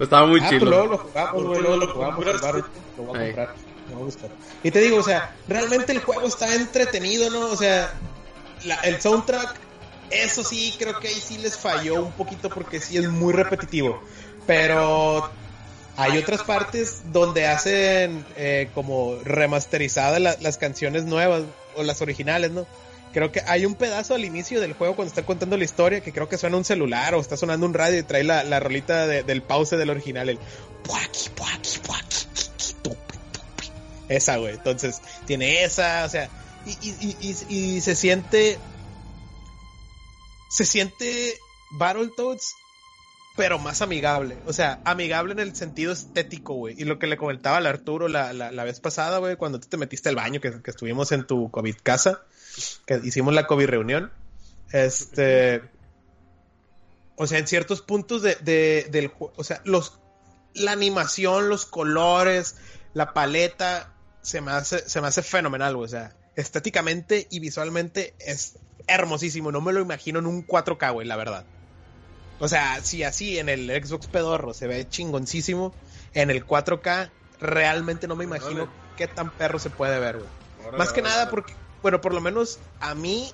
Estaba 0.00 0.26
muy 0.26 0.40
ah. 0.40 0.46
Pues 0.48 0.62
luego 0.62 0.86
lo 0.86 0.98
jugamos, 0.98 1.44
güey, 1.44 1.60
luego 1.60 1.76
lo 1.76 1.92
jugamos, 1.92 2.24
lo 2.24 2.32
voy 2.32 2.38
a 2.38 2.40
comprar. 2.40 2.64
Lo 2.96 3.04
voy 3.04 4.02
a 4.02 4.04
buscar. 4.04 4.30
Y 4.62 4.70
te 4.70 4.80
digo, 4.80 4.96
o 4.96 5.02
sea, 5.02 5.34
realmente 5.46 5.92
el 5.92 6.00
juego 6.00 6.26
está 6.26 6.54
entretenido, 6.54 7.28
¿no? 7.28 7.50
O 7.50 7.56
sea, 7.56 7.92
la, 8.64 8.76
el 8.76 9.00
soundtrack, 9.00 9.56
eso 10.10 10.42
sí, 10.42 10.74
creo 10.78 10.98
que 10.98 11.08
ahí 11.08 11.14
sí 11.14 11.38
les 11.38 11.58
falló 11.58 12.02
un 12.02 12.12
poquito 12.12 12.48
porque 12.48 12.80
sí 12.80 12.96
es 12.96 13.08
muy 13.08 13.34
repetitivo. 13.34 14.02
Pero 14.46 15.30
hay 15.96 16.16
otras 16.16 16.42
partes 16.44 17.02
donde 17.12 17.46
hacen 17.46 18.24
eh, 18.36 18.70
como 18.74 19.16
remasterizadas 19.22 20.20
la, 20.20 20.36
las 20.40 20.56
canciones 20.56 21.04
nuevas 21.04 21.42
o 21.76 21.82
las 21.82 22.00
originales, 22.00 22.52
¿no? 22.52 22.66
Creo 23.12 23.32
que 23.32 23.42
hay 23.46 23.66
un 23.66 23.74
pedazo 23.74 24.14
al 24.14 24.24
inicio 24.24 24.60
del 24.60 24.74
juego 24.74 24.94
cuando 24.94 25.08
está 25.08 25.24
contando 25.24 25.56
la 25.56 25.64
historia 25.64 26.00
que 26.00 26.12
creo 26.12 26.28
que 26.28 26.38
suena 26.38 26.56
un 26.56 26.64
celular 26.64 27.14
o 27.14 27.20
está 27.20 27.36
sonando 27.36 27.66
un 27.66 27.74
radio 27.74 27.98
y 27.98 28.02
trae 28.04 28.22
la, 28.22 28.44
la 28.44 28.60
rolita 28.60 29.06
de, 29.06 29.24
del 29.24 29.42
pause 29.42 29.76
del 29.76 29.90
original, 29.90 30.28
el 30.28 30.38
puaki, 30.84 31.30
puaki, 31.34 31.78
puaki, 31.80 32.16
esa, 34.10 34.36
güey. 34.36 34.54
Entonces, 34.54 35.00
tiene 35.24 35.64
esa, 35.64 36.04
o 36.04 36.08
sea, 36.08 36.28
y, 36.66 36.70
y, 36.82 37.16
y, 37.20 37.56
y, 37.76 37.80
se 37.80 37.94
siente. 37.94 38.58
Se 40.50 40.66
siente 40.66 41.38
Battletoads, 41.70 42.56
pero 43.36 43.58
más 43.58 43.82
amigable. 43.82 44.36
O 44.46 44.52
sea, 44.52 44.80
amigable 44.84 45.32
en 45.32 45.38
el 45.38 45.54
sentido 45.54 45.92
estético, 45.92 46.54
güey. 46.54 46.74
Y 46.78 46.84
lo 46.84 46.98
que 46.98 47.06
le 47.06 47.16
comentaba 47.16 47.58
al 47.58 47.66
Arturo 47.66 48.08
la, 48.08 48.32
la, 48.32 48.50
la 48.50 48.64
vez 48.64 48.80
pasada, 48.80 49.18
güey, 49.18 49.36
cuando 49.36 49.60
tú 49.60 49.68
te 49.68 49.76
metiste 49.76 50.08
al 50.08 50.16
baño, 50.16 50.40
que, 50.40 50.62
que, 50.62 50.70
estuvimos 50.70 51.12
en 51.12 51.26
tu 51.26 51.50
COVID 51.50 51.76
casa, 51.82 52.22
que 52.86 53.00
hicimos 53.02 53.34
la 53.34 53.46
COVID 53.46 53.66
reunión. 53.66 54.12
Este. 54.72 55.62
O 57.16 57.26
sea, 57.26 57.38
en 57.38 57.46
ciertos 57.46 57.82
puntos 57.82 58.22
de, 58.22 58.36
de, 58.36 58.88
del 58.90 59.08
juego. 59.08 59.32
O 59.36 59.44
sea, 59.44 59.60
los. 59.64 59.98
La 60.52 60.72
animación, 60.72 61.48
los 61.48 61.64
colores, 61.66 62.56
la 62.94 63.12
paleta. 63.12 63.94
Se 64.22 64.40
me 64.40 64.50
hace, 64.50 64.86
se 64.86 65.00
me 65.00 65.06
hace 65.06 65.22
fenomenal, 65.22 65.76
güey. 65.76 65.86
O 65.86 65.88
sea, 65.88 66.14
estéticamente 66.34 67.26
y 67.30 67.38
visualmente 67.38 68.14
es 68.18 68.58
hermosísimo. 68.86 69.52
No 69.52 69.60
me 69.60 69.72
lo 69.72 69.80
imagino 69.80 70.18
en 70.18 70.26
un 70.26 70.46
4K, 70.46 70.92
güey, 70.92 71.06
la 71.06 71.16
verdad. 71.16 71.44
O 72.40 72.48
sea, 72.48 72.80
si 72.82 73.04
así 73.04 73.38
en 73.38 73.48
el 73.48 73.68
Xbox 73.84 74.06
pedorro 74.06 74.54
se 74.54 74.66
ve 74.66 74.88
chingoncísimo, 74.88 75.74
en 76.14 76.30
el 76.30 76.44
4K 76.46 77.10
realmente 77.38 78.08
no 78.08 78.16
me 78.16 78.24
imagino 78.24 78.68
qué 78.96 79.06
tan 79.06 79.30
perro 79.30 79.58
se 79.58 79.70
puede 79.70 79.98
ver, 80.00 80.16
güey. 80.16 80.78
Más 80.78 80.92
que 80.92 81.02
nada 81.02 81.30
porque, 81.30 81.54
bueno, 81.82 82.00
por 82.00 82.14
lo 82.14 82.20
menos 82.20 82.58
a 82.80 82.94
mí, 82.94 83.30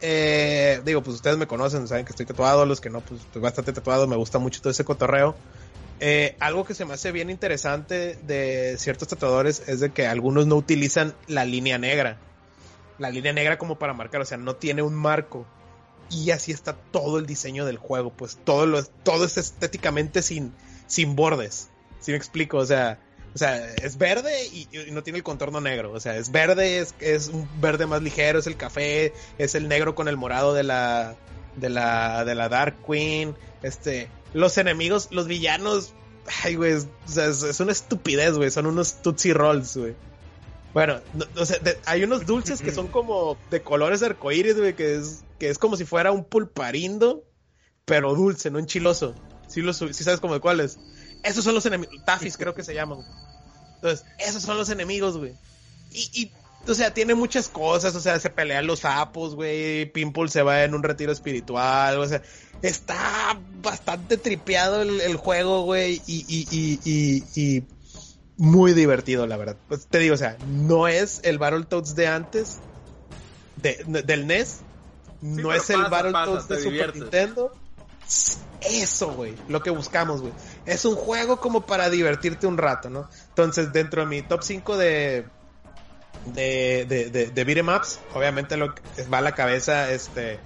eh, 0.00 0.80
digo, 0.84 1.02
pues 1.02 1.16
ustedes 1.16 1.36
me 1.36 1.46
conocen, 1.46 1.88
saben 1.88 2.04
que 2.04 2.10
estoy 2.10 2.26
tatuado, 2.26 2.64
los 2.64 2.80
que 2.80 2.90
no, 2.90 3.00
pues 3.00 3.20
estoy 3.22 3.42
bastante 3.42 3.72
tatuado, 3.72 4.06
me 4.06 4.16
gusta 4.16 4.38
mucho 4.38 4.60
todo 4.60 4.70
ese 4.70 4.84
cotorreo. 4.84 5.36
Eh, 6.00 6.36
algo 6.38 6.64
que 6.64 6.74
se 6.74 6.84
me 6.84 6.94
hace 6.94 7.10
bien 7.10 7.28
interesante 7.28 8.16
de 8.22 8.76
ciertos 8.78 9.08
tatuadores 9.08 9.64
es 9.66 9.80
de 9.80 9.90
que 9.90 10.06
algunos 10.06 10.46
no 10.46 10.54
utilizan 10.54 11.14
la 11.26 11.44
línea 11.44 11.78
negra. 11.78 12.18
La 12.98 13.10
línea 13.10 13.32
negra 13.32 13.58
como 13.58 13.78
para 13.78 13.94
marcar, 13.94 14.20
o 14.20 14.24
sea, 14.24 14.38
no 14.38 14.56
tiene 14.56 14.82
un 14.82 14.94
marco. 14.94 15.46
Y 16.10 16.30
así 16.30 16.52
está 16.52 16.74
todo 16.74 17.18
el 17.18 17.26
diseño 17.26 17.64
del 17.66 17.76
juego, 17.76 18.10
pues 18.10 18.38
todo, 18.44 18.66
lo, 18.66 18.82
todo 18.82 19.24
es 19.24 19.36
estéticamente 19.36 20.22
sin, 20.22 20.54
sin 20.86 21.16
bordes. 21.16 21.68
Si 22.00 22.12
me 22.12 22.16
explico, 22.16 22.58
o 22.58 22.66
sea, 22.66 22.98
o 23.34 23.38
sea, 23.38 23.72
es 23.74 23.98
verde 23.98 24.46
y, 24.46 24.68
no 24.90 25.02
tiene 25.02 25.18
el 25.18 25.22
contorno 25.22 25.60
negro. 25.60 25.92
O 25.92 26.00
sea, 26.00 26.16
es 26.16 26.30
verde, 26.30 26.78
es, 26.78 26.94
es 27.00 27.28
un 27.28 27.48
verde 27.60 27.86
más 27.86 28.02
ligero, 28.02 28.38
es 28.38 28.46
el 28.46 28.56
café, 28.56 29.12
es 29.38 29.54
el 29.54 29.68
negro 29.68 29.94
con 29.94 30.08
el 30.08 30.16
morado 30.16 30.54
de 30.54 30.62
la, 30.62 31.14
de 31.56 31.68
la, 31.68 32.24
de 32.24 32.34
la 32.34 32.48
Dark 32.48 32.76
Queen. 32.86 33.36
Este, 33.62 34.08
los 34.32 34.56
enemigos, 34.58 35.08
los 35.10 35.26
villanos, 35.26 35.92
ay, 36.42 36.54
güey, 36.54 36.74
o 36.74 36.88
sea, 37.06 37.26
es, 37.26 37.42
es, 37.42 37.60
una 37.60 37.72
estupidez, 37.72 38.34
güey, 38.36 38.50
son 38.50 38.66
unos 38.66 39.02
Tootsie 39.02 39.34
Rolls, 39.34 39.76
güey. 39.76 39.94
Bueno, 40.74 41.00
no, 41.14 41.24
o 41.40 41.46
sea, 41.46 41.58
de, 41.58 41.78
hay 41.86 42.04
unos 42.04 42.26
dulces 42.26 42.60
que 42.60 42.72
son 42.72 42.88
como 42.92 43.38
de 43.50 43.62
colores 43.62 44.02
arcoíris, 44.02 44.56
güey, 44.56 44.74
que 44.74 44.96
es, 44.96 45.24
que 45.38 45.48
es 45.48 45.58
como 45.58 45.76
si 45.76 45.84
fuera 45.84 46.12
un 46.12 46.24
pulparindo, 46.24 47.24
pero 47.84 48.14
dulce, 48.14 48.50
no 48.50 48.58
enchiloso. 48.58 49.14
Si 49.48 49.62
¿Sí, 49.62 49.94
sí 49.94 50.04
sabes 50.04 50.20
como 50.20 50.34
de 50.34 50.40
cuáles. 50.40 50.78
Esos 51.24 51.42
son 51.42 51.54
los 51.54 51.66
enemigos, 51.66 52.04
tafis 52.04 52.36
creo 52.36 52.54
que 52.54 52.62
se 52.62 52.74
llaman. 52.74 52.98
Entonces, 53.76 54.04
esos 54.18 54.42
son 54.42 54.58
los 54.58 54.68
enemigos, 54.68 55.16
güey. 55.16 55.34
Y, 55.90 56.10
y, 56.22 56.32
o 56.70 56.74
sea, 56.74 56.92
tiene 56.92 57.14
muchas 57.14 57.48
cosas, 57.48 57.94
o 57.94 58.00
sea, 58.00 58.20
se 58.20 58.30
pelean 58.30 58.66
los 58.66 58.80
sapos, 58.80 59.34
güey, 59.34 59.86
Pimple 59.90 60.28
se 60.28 60.42
va 60.42 60.64
en 60.64 60.74
un 60.74 60.82
retiro 60.82 61.12
espiritual, 61.12 61.98
o 61.98 62.06
sea, 62.06 62.22
está 62.60 63.38
bastante 63.62 64.18
tripeado 64.18 64.82
el, 64.82 65.00
el 65.00 65.16
juego, 65.16 65.62
güey, 65.62 66.02
y, 66.06 66.24
y, 66.28 66.46
y, 66.50 67.24
y, 67.34 67.64
muy 68.38 68.72
divertido, 68.72 69.26
la 69.26 69.36
verdad. 69.36 69.56
Pues 69.68 69.86
te 69.86 69.98
digo, 69.98 70.14
o 70.14 70.18
sea, 70.18 70.38
no 70.46 70.88
es 70.88 71.20
el 71.24 71.38
Battletoads 71.38 71.94
de 71.94 72.06
antes, 72.06 72.60
de, 73.56 73.84
del 74.04 74.26
NES, 74.26 74.48
sí, 74.48 74.62
no 75.20 75.52
es 75.52 75.68
el 75.70 75.82
Battletoads 75.82 76.48
de 76.48 76.56
Super 76.56 76.64
diviertes. 76.64 77.02
Nintendo. 77.02 77.52
Eso, 78.60 79.12
güey, 79.12 79.34
lo 79.48 79.62
que 79.62 79.70
buscamos, 79.70 80.22
güey. 80.22 80.32
Es 80.64 80.84
un 80.84 80.96
juego 80.96 81.38
como 81.40 81.66
para 81.66 81.90
divertirte 81.90 82.46
un 82.46 82.56
rato, 82.56 82.88
¿no? 82.88 83.08
Entonces, 83.28 83.72
dentro 83.72 84.02
de 84.02 84.08
mi 84.08 84.22
top 84.22 84.42
5 84.42 84.76
de, 84.78 85.26
de, 86.26 86.86
de, 86.88 87.10
de, 87.10 87.26
de 87.26 87.44
beat'em 87.44 87.68
ups, 87.68 88.00
obviamente 88.14 88.56
lo 88.56 88.74
que 88.74 88.82
va 89.12 89.18
a 89.18 89.22
la 89.22 89.32
cabeza 89.32 89.92
este 89.92 90.40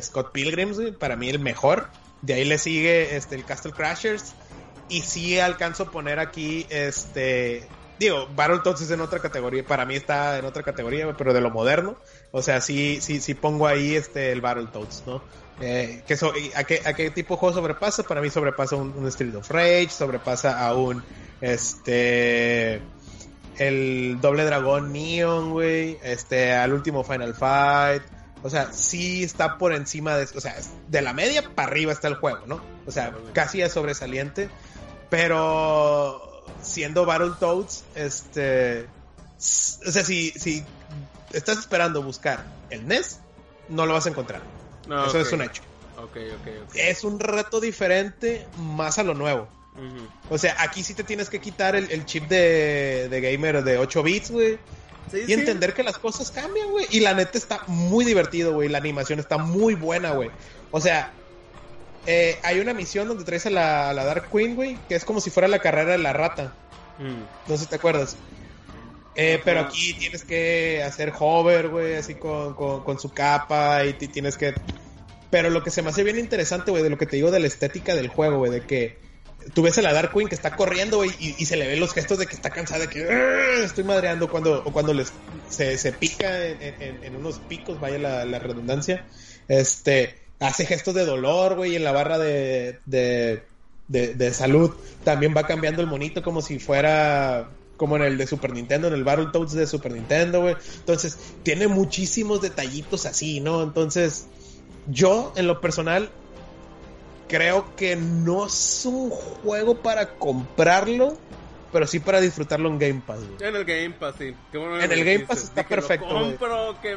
Scott 0.00 0.32
Pilgrims, 0.32 0.78
güey, 0.78 0.92
para 0.92 1.16
mí 1.16 1.28
el 1.28 1.40
mejor. 1.40 1.88
De 2.22 2.34
ahí 2.34 2.44
le 2.44 2.58
sigue 2.58 3.16
este 3.16 3.34
el 3.34 3.44
Castle 3.44 3.72
Crashers. 3.72 4.34
Y 4.90 5.02
sí 5.02 5.38
alcanzo 5.38 5.84
a 5.84 5.90
poner 5.90 6.18
aquí 6.18 6.66
este. 6.68 7.66
Digo, 7.98 8.26
Battletoads 8.34 8.80
es 8.82 8.90
en 8.90 9.00
otra 9.00 9.20
categoría. 9.20 9.64
Para 9.64 9.84
mí 9.86 9.94
está 9.94 10.38
en 10.38 10.44
otra 10.44 10.62
categoría, 10.62 11.12
pero 11.16 11.32
de 11.32 11.40
lo 11.40 11.50
moderno. 11.50 11.96
O 12.32 12.42
sea, 12.42 12.60
sí, 12.60 12.98
sí, 13.00 13.20
sí 13.20 13.34
pongo 13.34 13.66
ahí 13.66 13.94
este 13.94 14.32
el 14.32 14.40
Battletoads, 14.40 15.04
¿no? 15.06 15.22
Eh, 15.60 16.02
que 16.06 16.16
so- 16.16 16.32
¿a, 16.54 16.64
qué, 16.64 16.80
¿A 16.86 16.94
qué 16.94 17.10
tipo 17.10 17.34
de 17.34 17.40
juego 17.40 17.54
sobrepasa? 17.54 18.02
Para 18.02 18.20
mí 18.22 18.30
sobrepasa 18.30 18.76
un, 18.76 18.92
un 18.96 19.06
Street 19.08 19.34
of 19.34 19.50
Rage, 19.50 19.90
sobrepasa 19.90 20.66
a 20.66 20.74
un 20.74 21.02
este 21.40 22.80
el 23.58 24.18
doble 24.22 24.44
dragón 24.44 24.92
Neon, 24.92 25.50
güey, 25.50 25.98
este 26.02 26.54
al 26.54 26.72
último 26.72 27.04
Final 27.04 27.34
Fight. 27.34 28.02
O 28.42 28.48
sea, 28.48 28.72
sí 28.72 29.22
está 29.22 29.58
por 29.58 29.74
encima 29.74 30.16
de, 30.16 30.24
o 30.34 30.40
sea, 30.40 30.56
de 30.88 31.02
la 31.02 31.12
media 31.12 31.42
para 31.54 31.68
arriba 31.68 31.92
está 31.92 32.08
el 32.08 32.14
juego, 32.14 32.46
¿no? 32.46 32.62
O 32.86 32.90
sea, 32.90 33.12
casi 33.34 33.60
es 33.60 33.72
sobresaliente, 33.72 34.48
pero 35.10 36.44
siendo 36.62 37.04
Battletoads, 37.04 37.84
este 37.94 38.86
o 39.36 39.90
sea, 39.92 40.04
si 40.04 40.30
si 40.30 40.64
estás 41.32 41.58
esperando 41.58 42.02
buscar 42.02 42.44
el 42.70 42.86
NES, 42.86 43.20
no 43.68 43.86
lo 43.86 43.94
vas 43.94 44.06
a 44.06 44.10
encontrar. 44.10 44.42
No, 44.88 45.06
Eso 45.06 45.20
es 45.20 45.32
un 45.32 45.42
hecho. 45.42 45.62
Ok, 45.98 46.16
ok, 46.16 46.48
ok. 46.68 46.74
Es 46.74 47.04
un 47.04 47.20
reto 47.20 47.60
diferente 47.60 48.46
más 48.58 48.98
a 48.98 49.02
lo 49.02 49.14
nuevo. 49.14 49.48
O 50.28 50.36
sea, 50.36 50.56
aquí 50.58 50.82
sí 50.82 50.94
te 50.94 51.04
tienes 51.04 51.30
que 51.30 51.40
quitar 51.40 51.74
el, 51.74 51.90
el 51.90 52.04
chip 52.04 52.28
de, 52.28 53.08
de 53.08 53.20
gamer 53.20 53.62
de 53.64 53.78
8 53.78 54.02
bits, 54.02 54.30
güey. 54.30 54.58
Sí, 55.10 55.18
Y 55.22 55.26
sí. 55.26 55.32
entender 55.32 55.72
que 55.74 55.82
las 55.82 55.96
cosas 55.96 56.30
cambian, 56.30 56.70
güey. 56.70 56.86
Y 56.90 57.00
la 57.00 57.14
neta 57.14 57.38
está 57.38 57.62
muy 57.66 58.04
divertido, 58.04 58.52
güey. 58.52 58.68
La 58.68 58.78
animación 58.78 59.18
está 59.20 59.38
muy 59.38 59.74
buena, 59.74 60.10
güey. 60.10 60.30
O 60.70 60.80
sea, 60.80 61.12
eh, 62.06 62.38
hay 62.42 62.60
una 62.60 62.74
misión 62.74 63.08
donde 63.08 63.24
traes 63.24 63.46
a 63.46 63.50
la, 63.50 63.90
a 63.90 63.94
la 63.94 64.04
Dark 64.04 64.30
Queen, 64.30 64.54
güey, 64.56 64.78
que 64.88 64.94
es 64.94 65.04
como 65.04 65.20
si 65.20 65.30
fuera 65.30 65.48
la 65.48 65.58
carrera 65.58 65.92
de 65.92 65.98
la 65.98 66.12
rata. 66.12 66.52
Mm. 66.98 67.48
No 67.50 67.56
sé 67.56 67.64
si 67.64 67.70
te 67.70 67.76
acuerdas. 67.76 68.16
Eh, 69.16 69.40
pero 69.44 69.60
aquí 69.60 69.92
tienes 69.94 70.24
que 70.24 70.82
hacer 70.84 71.12
hover, 71.18 71.68
güey, 71.68 71.96
así 71.96 72.14
con, 72.14 72.54
con, 72.54 72.84
con 72.84 72.98
su 72.98 73.10
capa 73.12 73.84
y 73.84 73.92
ti- 73.94 74.08
tienes 74.08 74.36
que... 74.36 74.54
Pero 75.30 75.50
lo 75.50 75.62
que 75.62 75.70
se 75.70 75.82
me 75.82 75.90
hace 75.90 76.02
bien 76.04 76.18
interesante, 76.18 76.70
güey, 76.70 76.82
de 76.82 76.90
lo 76.90 76.98
que 76.98 77.06
te 77.06 77.16
digo 77.16 77.30
de 77.30 77.40
la 77.40 77.46
estética 77.46 77.94
del 77.94 78.08
juego, 78.08 78.38
güey, 78.38 78.50
de 78.52 78.62
que 78.62 78.98
tú 79.54 79.62
ves 79.62 79.76
a 79.78 79.82
la 79.82 79.92
Dark 79.92 80.12
Queen 80.12 80.28
que 80.28 80.34
está 80.34 80.56
corriendo, 80.56 80.98
güey, 80.98 81.10
y, 81.18 81.34
y 81.38 81.46
se 81.46 81.56
le 81.56 81.66
ven 81.66 81.80
los 81.80 81.92
gestos 81.92 82.18
de 82.18 82.26
que 82.26 82.34
está 82.34 82.50
cansada, 82.50 82.80
de 82.80 82.88
que 82.88 83.04
"Arr, 83.04 83.64
estoy 83.64 83.84
madreando 83.84 84.28
cuando, 84.28 84.62
o 84.64 84.72
cuando 84.72 84.92
les, 84.94 85.12
se, 85.48 85.76
se 85.78 85.92
pica 85.92 86.46
en, 86.46 86.62
en- 86.80 87.04
en 87.04 87.16
unos 87.16 87.38
picos, 87.40 87.78
vaya 87.80 87.98
la, 87.98 88.24
la 88.24 88.38
redundancia. 88.38 89.04
Este, 89.48 90.16
hace 90.40 90.66
gestos 90.66 90.94
de 90.94 91.04
dolor, 91.04 91.56
güey, 91.56 91.72
y 91.72 91.76
en 91.76 91.84
la 91.84 91.92
barra 91.92 92.18
de, 92.18 92.78
de, 92.86 93.42
de, 93.88 94.34
salud 94.34 94.72
también 95.04 95.34
va 95.36 95.46
cambiando 95.46 95.82
el 95.82 95.88
monito 95.88 96.22
como 96.22 96.42
si 96.42 96.58
fuera 96.58 97.50
como 97.76 97.96
en 97.96 98.02
el 98.02 98.18
de 98.18 98.26
Super 98.26 98.52
Nintendo, 98.52 98.88
en 98.88 98.94
el 98.94 99.04
Battletoads 99.04 99.52
de 99.52 99.66
Super 99.66 99.92
Nintendo, 99.92 100.42
güey. 100.42 100.56
Entonces, 100.76 101.16
tiene 101.42 101.66
muchísimos 101.66 102.42
detallitos 102.42 103.06
así, 103.06 103.40
¿no? 103.40 103.62
Entonces, 103.62 104.26
yo, 104.86 105.32
en 105.34 105.46
lo 105.46 105.62
personal, 105.62 106.10
creo 107.26 107.74
que 107.76 107.96
no 107.96 108.46
es 108.46 108.84
un 108.84 109.08
juego 109.08 109.76
para 109.76 110.16
comprarlo, 110.18 111.16
pero 111.72 111.86
sí 111.86 112.00
para 112.00 112.20
disfrutarlo 112.20 112.68
en 112.68 112.78
Game 112.78 113.02
Pass, 113.06 113.20
güey. 113.20 113.48
En 113.48 113.56
el 113.56 113.64
Game 113.64 113.90
Pass, 113.90 114.14
sí. 114.18 114.34
Qué 114.50 114.58
bueno 114.58 114.78
que 114.78 114.84
En 114.84 114.92
el 114.92 115.04
Game. 115.04 115.20
Pass 115.26 115.44
está 115.44 115.62
Dije, 115.62 115.76
lo 115.76 115.82
perfecto, 115.82 116.06
güey. 116.08 116.22
compro, 116.36 116.76
qué... 116.82 116.96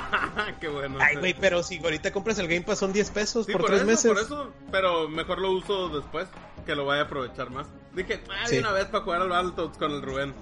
qué 0.60 0.68
bueno. 0.68 0.98
Ay, 1.00 1.16
güey, 1.16 1.34
pero 1.34 1.62
si 1.62 1.78
ahorita 1.78 2.12
compras 2.12 2.38
el 2.38 2.46
Game 2.48 2.62
Pass 2.62 2.78
son 2.78 2.92
10 2.92 3.10
pesos 3.10 3.46
Sí, 3.46 3.52
por, 3.52 3.62
por, 3.62 3.70
3 3.70 3.80
eso, 3.82 3.86
meses. 3.90 4.12
por 4.12 4.20
eso, 4.22 4.52
pero 4.70 5.08
mejor 5.08 5.38
lo 5.40 5.52
uso 5.52 5.88
después, 5.88 6.26
que 6.66 6.74
lo 6.74 6.84
vaya 6.86 7.02
a 7.02 7.04
aprovechar 7.06 7.50
más. 7.50 7.66
Dije, 7.94 8.20
ah, 8.30 8.46
Sí. 8.46 8.58
una 8.58 8.72
vez 8.72 8.86
para 8.86 9.04
jugar 9.04 9.22
al 9.22 9.28
Battletoads 9.28 9.78
con 9.78 9.92
el 9.92 10.02
Rubén. 10.02 10.34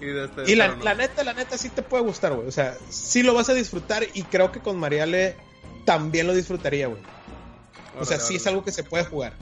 Y, 0.00 0.08
este, 0.08 0.50
Y 0.50 0.54
la, 0.56 0.66
pero 0.66 0.78
no. 0.78 0.84
la 0.84 0.94
neta, 0.94 1.24
la 1.24 1.32
neta 1.34 1.56
sí 1.58 1.68
te 1.70 1.82
puede 1.82 2.02
gustar, 2.02 2.32
güey. 2.34 2.48
O 2.48 2.52
sea, 2.52 2.76
sí 2.88 3.22
lo 3.22 3.34
vas 3.34 3.48
a 3.48 3.54
disfrutar 3.54 4.04
y 4.14 4.22
creo 4.24 4.50
que 4.52 4.60
con 4.60 4.76
Mariale 4.78 5.36
también 5.84 6.26
lo 6.26 6.34
disfrutaría, 6.34 6.86
güey. 6.88 7.00
O 7.98 8.04
sea, 8.04 8.18
sí 8.18 8.36
es 8.36 8.46
algo 8.48 8.64
que 8.64 8.72
se 8.72 8.82
puede 8.82 9.04
jugar. 9.04 9.34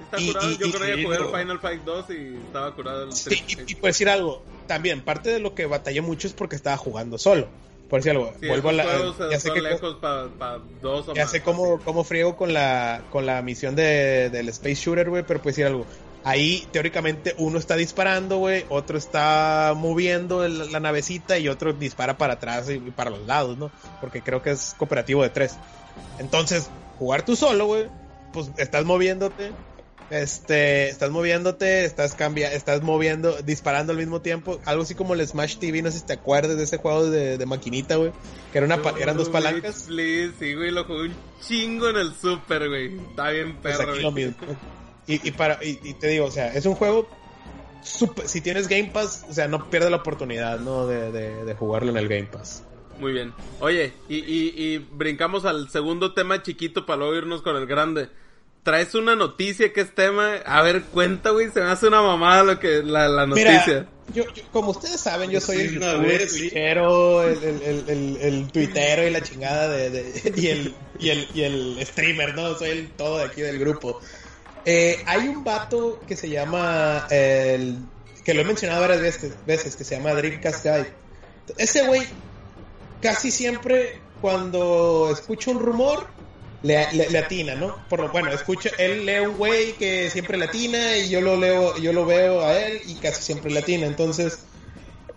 Está 0.00 0.20
y- 0.20 0.26
curado. 0.28 0.50
y- 0.50 0.56
Yo 0.58 0.66
y- 0.66 0.72
creo 0.72 0.96
que 0.96 1.04
jugué 1.04 1.16
el 1.16 1.24
Final 1.26 1.60
Fight 1.60 1.82
2 1.84 2.04
y 2.10 2.36
estaba 2.46 2.74
curado 2.74 3.04
el 3.04 3.12
Sí, 3.12 3.44
y, 3.66 3.74
por 3.76 3.88
decir 3.88 4.08
algo, 4.08 4.42
también 4.66 5.02
parte 5.02 5.30
de 5.30 5.38
lo 5.38 5.54
que 5.54 5.66
batallé 5.66 6.00
mucho 6.00 6.26
es 6.26 6.32
porque 6.32 6.56
estaba 6.56 6.76
jugando 6.76 7.18
solo. 7.18 7.48
Por 7.88 8.00
decir 8.00 8.12
algo, 8.12 8.32
Sí, 8.40 8.48
vuelvo 8.48 8.70
a 8.70 8.72
la. 8.72 8.84
eh, 8.84 9.12
Ya 9.30 9.38
sé, 9.38 9.52
que, 9.52 9.60
lejos 9.60 9.96
para 10.00 10.58
dos 10.80 11.08
o 11.08 11.14
ya 11.14 11.22
más. 11.24 11.30
sé 11.30 11.42
cómo, 11.42 11.78
cómo 11.84 12.02
friego 12.02 12.34
con 12.36 12.52
la, 12.52 13.02
con 13.10 13.26
la 13.26 13.40
misión 13.42 13.76
de, 13.76 14.30
del 14.30 14.48
Space 14.48 14.76
Shooter, 14.76 15.10
güey, 15.10 15.22
pero 15.22 15.40
por 15.40 15.52
decir 15.52 15.66
algo. 15.66 15.86
Ahí, 16.26 16.66
teóricamente, 16.72 17.34
uno 17.36 17.58
está 17.58 17.76
disparando, 17.76 18.38
güey, 18.38 18.64
otro 18.70 18.96
está 18.96 19.74
moviendo 19.76 20.42
el- 20.44 20.72
la 20.72 20.80
navecita 20.80 21.36
y 21.38 21.48
otro 21.48 21.74
dispara 21.74 22.16
para 22.16 22.32
atrás 22.34 22.68
y, 22.70 22.74
y 22.76 22.90
para 22.90 23.10
los 23.10 23.26
lados, 23.26 23.58
¿no? 23.58 23.70
Porque 24.00 24.22
creo 24.22 24.42
que 24.42 24.52
es 24.52 24.74
cooperativo 24.78 25.22
de 25.22 25.28
tres. 25.28 25.56
Entonces, 26.18 26.70
jugar 26.98 27.24
tú 27.26 27.36
solo, 27.36 27.66
güey, 27.66 27.88
pues 28.32 28.50
estás 28.56 28.86
moviéndote, 28.86 29.52
este, 30.10 30.88
estás 30.88 31.10
moviéndote, 31.10 31.84
estás 31.84 32.14
cambia, 32.14 32.52
estás 32.52 32.82
moviendo, 32.82 33.40
disparando 33.42 33.92
al 33.92 33.98
mismo 33.98 34.20
tiempo, 34.20 34.60
algo 34.64 34.82
así 34.82 34.94
como 34.94 35.14
el 35.14 35.26
Smash 35.26 35.56
TV, 35.58 35.82
no 35.82 35.90
sé 35.90 36.00
si 36.00 36.06
te 36.06 36.12
acuerdas 36.12 36.56
de 36.56 36.64
ese 36.64 36.76
juego 36.78 37.10
de, 37.10 37.38
de 37.38 37.46
maquinita, 37.46 37.96
güey, 37.96 38.12
que 38.52 38.58
era 38.58 38.66
una, 38.66 38.80
eran 39.00 39.16
dos 39.16 39.28
palancas. 39.30 39.84
Please, 39.88 40.32
sí, 40.38 40.54
güey, 40.54 40.70
lo 40.70 40.84
jugué 40.84 41.08
un 41.08 41.14
chingo 41.46 41.88
en 41.90 41.96
el 41.96 42.14
Super, 42.14 42.68
güey. 42.68 42.96
Está 42.96 43.30
bien 43.30 43.56
Pues 43.60 43.76
perro, 43.76 43.90
aquí 43.92 44.02
güey. 44.02 44.02
lo 44.02 44.12
mismo. 44.12 44.36
Y, 45.06 45.28
y 45.28 45.32
para, 45.32 45.58
y, 45.64 45.78
y 45.82 45.94
te 45.94 46.08
digo, 46.08 46.26
o 46.26 46.30
sea, 46.30 46.52
es 46.54 46.64
un 46.66 46.74
juego 46.74 47.08
super- 47.82 48.26
si 48.28 48.40
tienes 48.40 48.68
Game 48.68 48.90
Pass, 48.92 49.24
o 49.28 49.32
sea, 49.34 49.48
no 49.48 49.68
pierdes 49.70 49.90
la 49.90 49.98
oportunidad, 49.98 50.58
¿no? 50.60 50.86
De, 50.86 51.12
de, 51.12 51.44
de 51.44 51.54
jugarlo 51.54 51.90
en 51.90 51.96
el 51.96 52.08
Game 52.08 52.24
Pass. 52.26 52.62
Muy 53.00 53.12
bien. 53.12 53.32
Oye, 53.60 53.92
y, 54.08 54.16
y, 54.18 54.54
y 54.56 54.78
brincamos 54.78 55.44
al 55.44 55.68
segundo 55.68 56.14
tema 56.14 56.42
chiquito 56.42 56.86
para 56.86 56.98
luego 56.98 57.16
irnos 57.16 57.42
con 57.42 57.56
el 57.56 57.66
grande. 57.66 58.08
Traes 58.64 58.94
una 58.94 59.14
noticia 59.14 59.72
que 59.72 59.82
es 59.82 59.94
tema. 59.94 60.36
A 60.46 60.62
ver, 60.62 60.82
cuenta, 60.84 61.30
güey. 61.30 61.50
Se 61.50 61.60
me 61.60 61.70
hace 61.70 61.86
una 61.86 62.02
mamada 62.02 62.42
lo 62.42 62.58
que 62.58 62.82
la, 62.82 63.08
la 63.08 63.26
noticia. 63.26 63.52
Mira, 63.66 63.86
yo, 64.14 64.24
yo- 64.34 64.42
como 64.52 64.70
ustedes 64.72 65.00
saben, 65.00 65.30
yo 65.30 65.40
soy 65.40 65.68
Sí, 65.68 65.74
el 65.76 66.28
tuitero, 66.28 67.22
el, 67.22 67.44
el, 67.44 67.62
el, 67.62 67.84
el, 67.88 68.16
el 68.20 68.52
tuitero 68.52 69.06
y 69.06 69.10
la 69.10 69.20
chingada 69.20 69.68
de, 69.68 69.90
de- 69.90 70.32
y, 70.36 70.46
el, 70.48 70.74
y, 70.98 71.10
el, 71.10 71.28
y 71.34 71.42
el 71.42 71.86
streamer, 71.86 72.34
¿no? 72.34 72.54
Soy 72.58 72.70
el 72.70 72.90
todo 72.92 73.18
de 73.18 73.24
aquí 73.24 73.42
del 73.42 73.58
grupo. 73.58 74.00
Eh, 74.64 75.02
hay 75.06 75.28
un 75.28 75.44
vato 75.44 76.00
que 76.08 76.16
se 76.16 76.28
llama, 76.30 77.06
el, 77.10 77.76
que 78.24 78.32
lo 78.32 78.40
he 78.40 78.44
mencionado 78.44 78.80
varias 78.80 79.02
veces, 79.02 79.34
veces 79.46 79.76
que 79.76 79.84
se 79.84 79.96
llama 79.96 80.14
Dreamcast 80.14 80.64
Guy. 80.64 80.86
Ese 81.58 81.86
güey 81.86 82.02
casi 83.02 83.30
siempre 83.30 84.00
cuando 84.22 85.10
escucha 85.12 85.50
un 85.50 85.60
rumor 85.60 86.06
le, 86.64 86.92
le, 86.92 87.18
atina, 87.18 87.54
¿no? 87.54 87.76
Por 87.88 88.00
lo 88.00 88.08
bueno, 88.10 88.32
escucha, 88.32 88.70
él 88.78 89.06
lee 89.06 89.20
un 89.20 89.36
güey 89.36 89.74
que 89.74 90.10
siempre 90.10 90.36
le 90.36 90.46
atina 90.46 90.96
y 90.96 91.08
yo 91.08 91.20
lo 91.20 91.36
leo, 91.36 91.76
yo 91.78 91.92
lo 91.92 92.04
veo 92.04 92.42
a 92.42 92.58
él 92.58 92.80
y 92.86 92.94
casi 92.96 93.22
siempre 93.22 93.52
le 93.52 93.60
atina. 93.60 93.86
Entonces, 93.86 94.40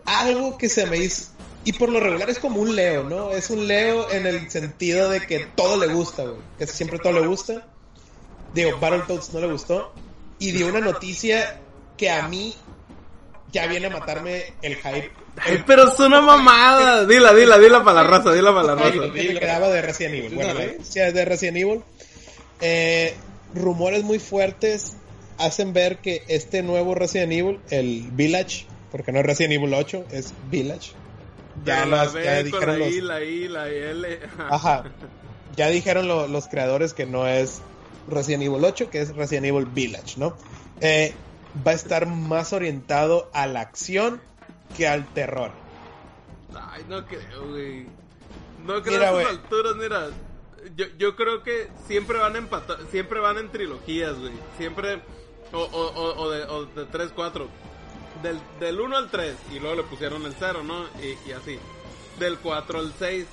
algo 0.05 0.57
que 0.57 0.69
se 0.69 0.85
me 0.85 0.97
hizo 0.97 1.31
y 1.67 1.73
por 1.73 1.89
lo 1.89 1.99
regular 1.99 2.29
es 2.29 2.39
como 2.39 2.61
un 2.61 2.77
Leo, 2.77 3.03
¿no? 3.03 3.31
Es 3.31 3.49
un 3.49 3.67
Leo 3.67 4.09
en 4.09 4.25
el 4.25 4.49
sentido 4.49 5.09
de 5.09 5.19
que 5.19 5.39
todo 5.53 5.75
le 5.75 5.93
gusta, 5.93 6.23
güey. 6.23 6.37
Que 6.57 6.65
siempre 6.65 6.97
todo 6.97 7.11
le 7.11 7.27
gusta. 7.27 7.67
Digo, 8.53 8.79
Battletoads 8.79 9.33
no 9.33 9.41
le 9.41 9.47
gustó. 9.47 9.93
Y 10.39 10.53
dio 10.53 10.67
una 10.67 10.79
noticia 10.79 11.59
que 11.97 12.09
a 12.09 12.25
mí 12.29 12.55
ya 13.51 13.67
viene 13.67 13.87
a 13.87 13.89
matarme 13.89 14.53
el 14.61 14.77
hype. 14.77 15.11
Ay, 15.45 15.63
pero 15.67 15.87
es 15.87 15.99
una 15.99 16.21
mamada. 16.21 17.05
Dila, 17.05 17.33
dila, 17.33 17.57
dila 17.57 17.83
para 17.83 18.03
la 18.03 18.09
raza, 18.09 18.33
dila 18.33 18.53
para 18.53 18.75
la 18.75 18.75
raza. 18.75 19.13
quedaba 19.13 19.67
de 19.69 19.81
Resident 19.81 20.15
Evil. 20.15 20.35
Bueno, 20.35 20.53
noticia 20.53 21.07
es 21.07 21.13
de 21.13 21.25
Resident 21.25 21.57
Evil. 21.57 21.81
Eh, 22.61 23.13
rumores 23.53 24.03
muy 24.03 24.19
fuertes 24.19 24.97
hacen 25.37 25.73
ver 25.73 25.97
que 25.99 26.23
este 26.27 26.63
nuevo 26.63 26.95
Resident 26.95 27.31
Evil, 27.31 27.59
el 27.69 28.09
Village, 28.11 28.65
porque 28.91 29.11
no 29.11 29.19
es 29.19 29.25
Resident 29.25 29.53
Evil 29.53 29.73
8, 29.73 30.05
es 30.11 30.33
Village. 30.49 30.91
Ya, 31.65 31.85
las- 31.85 32.13
ya 32.13 32.35
con 32.37 32.45
dijeron 32.45 32.79
la 32.79 32.85
los, 32.85 32.93
I, 32.93 33.01
la 33.01 33.23
I, 33.23 33.47
la 33.47 33.69
L. 33.69 34.19
Ajá. 34.49 34.83
Ya 35.55 35.67
dijeron 35.69 36.07
lo- 36.07 36.27
los 36.27 36.47
creadores 36.47 36.93
que 36.93 37.05
no 37.05 37.27
es 37.27 37.61
Resident 38.09 38.43
Evil 38.43 38.63
8, 38.63 38.89
que 38.89 39.01
es 39.01 39.15
Resident 39.15 39.45
Evil 39.47 39.65
Village, 39.65 40.15
¿no? 40.17 40.35
Eh, 40.81 41.13
va 41.65 41.71
a 41.71 41.75
estar 41.75 42.05
más 42.07 42.53
orientado 42.53 43.29
a 43.33 43.47
la 43.47 43.61
acción 43.61 44.21
que 44.77 44.87
al 44.87 45.05
terror. 45.13 45.51
Ay, 46.55 46.85
no 46.87 47.05
creo, 47.05 47.49
güey. 47.49 47.87
No 48.65 48.81
creo 48.81 48.97
Mira, 48.97 49.09
a 49.09 49.21
estas 49.21 49.37
alturas, 49.37 49.75
mira. 49.75 50.07
Yo, 50.75 50.85
yo 50.97 51.15
creo 51.15 51.43
que 51.43 51.69
siempre 51.87 52.17
van 52.19 52.35
empatar, 52.35 52.77
siempre 52.91 53.19
van 53.19 53.37
en 53.37 53.49
trilogías, 53.49 54.17
güey. 54.19 54.33
Siempre, 54.57 55.01
o, 55.51 55.59
o, 55.59 55.87
o, 55.87 56.21
o 56.23 56.29
de, 56.29 56.43
o 56.43 56.65
de 56.65 56.85
3, 56.85 57.11
4. 57.15 57.47
Del, 58.23 58.39
del 58.59 58.81
1 58.81 58.97
al 58.97 59.11
3, 59.11 59.35
y 59.53 59.59
luego 59.59 59.75
le 59.75 59.83
pusieron 59.83 60.25
el 60.25 60.33
0, 60.37 60.63
¿no? 60.63 60.85
Y, 61.01 61.29
y 61.29 61.31
así. 61.33 61.59
Del 62.19 62.37
4 62.39 62.79
al 62.79 62.93
6. 62.97 63.27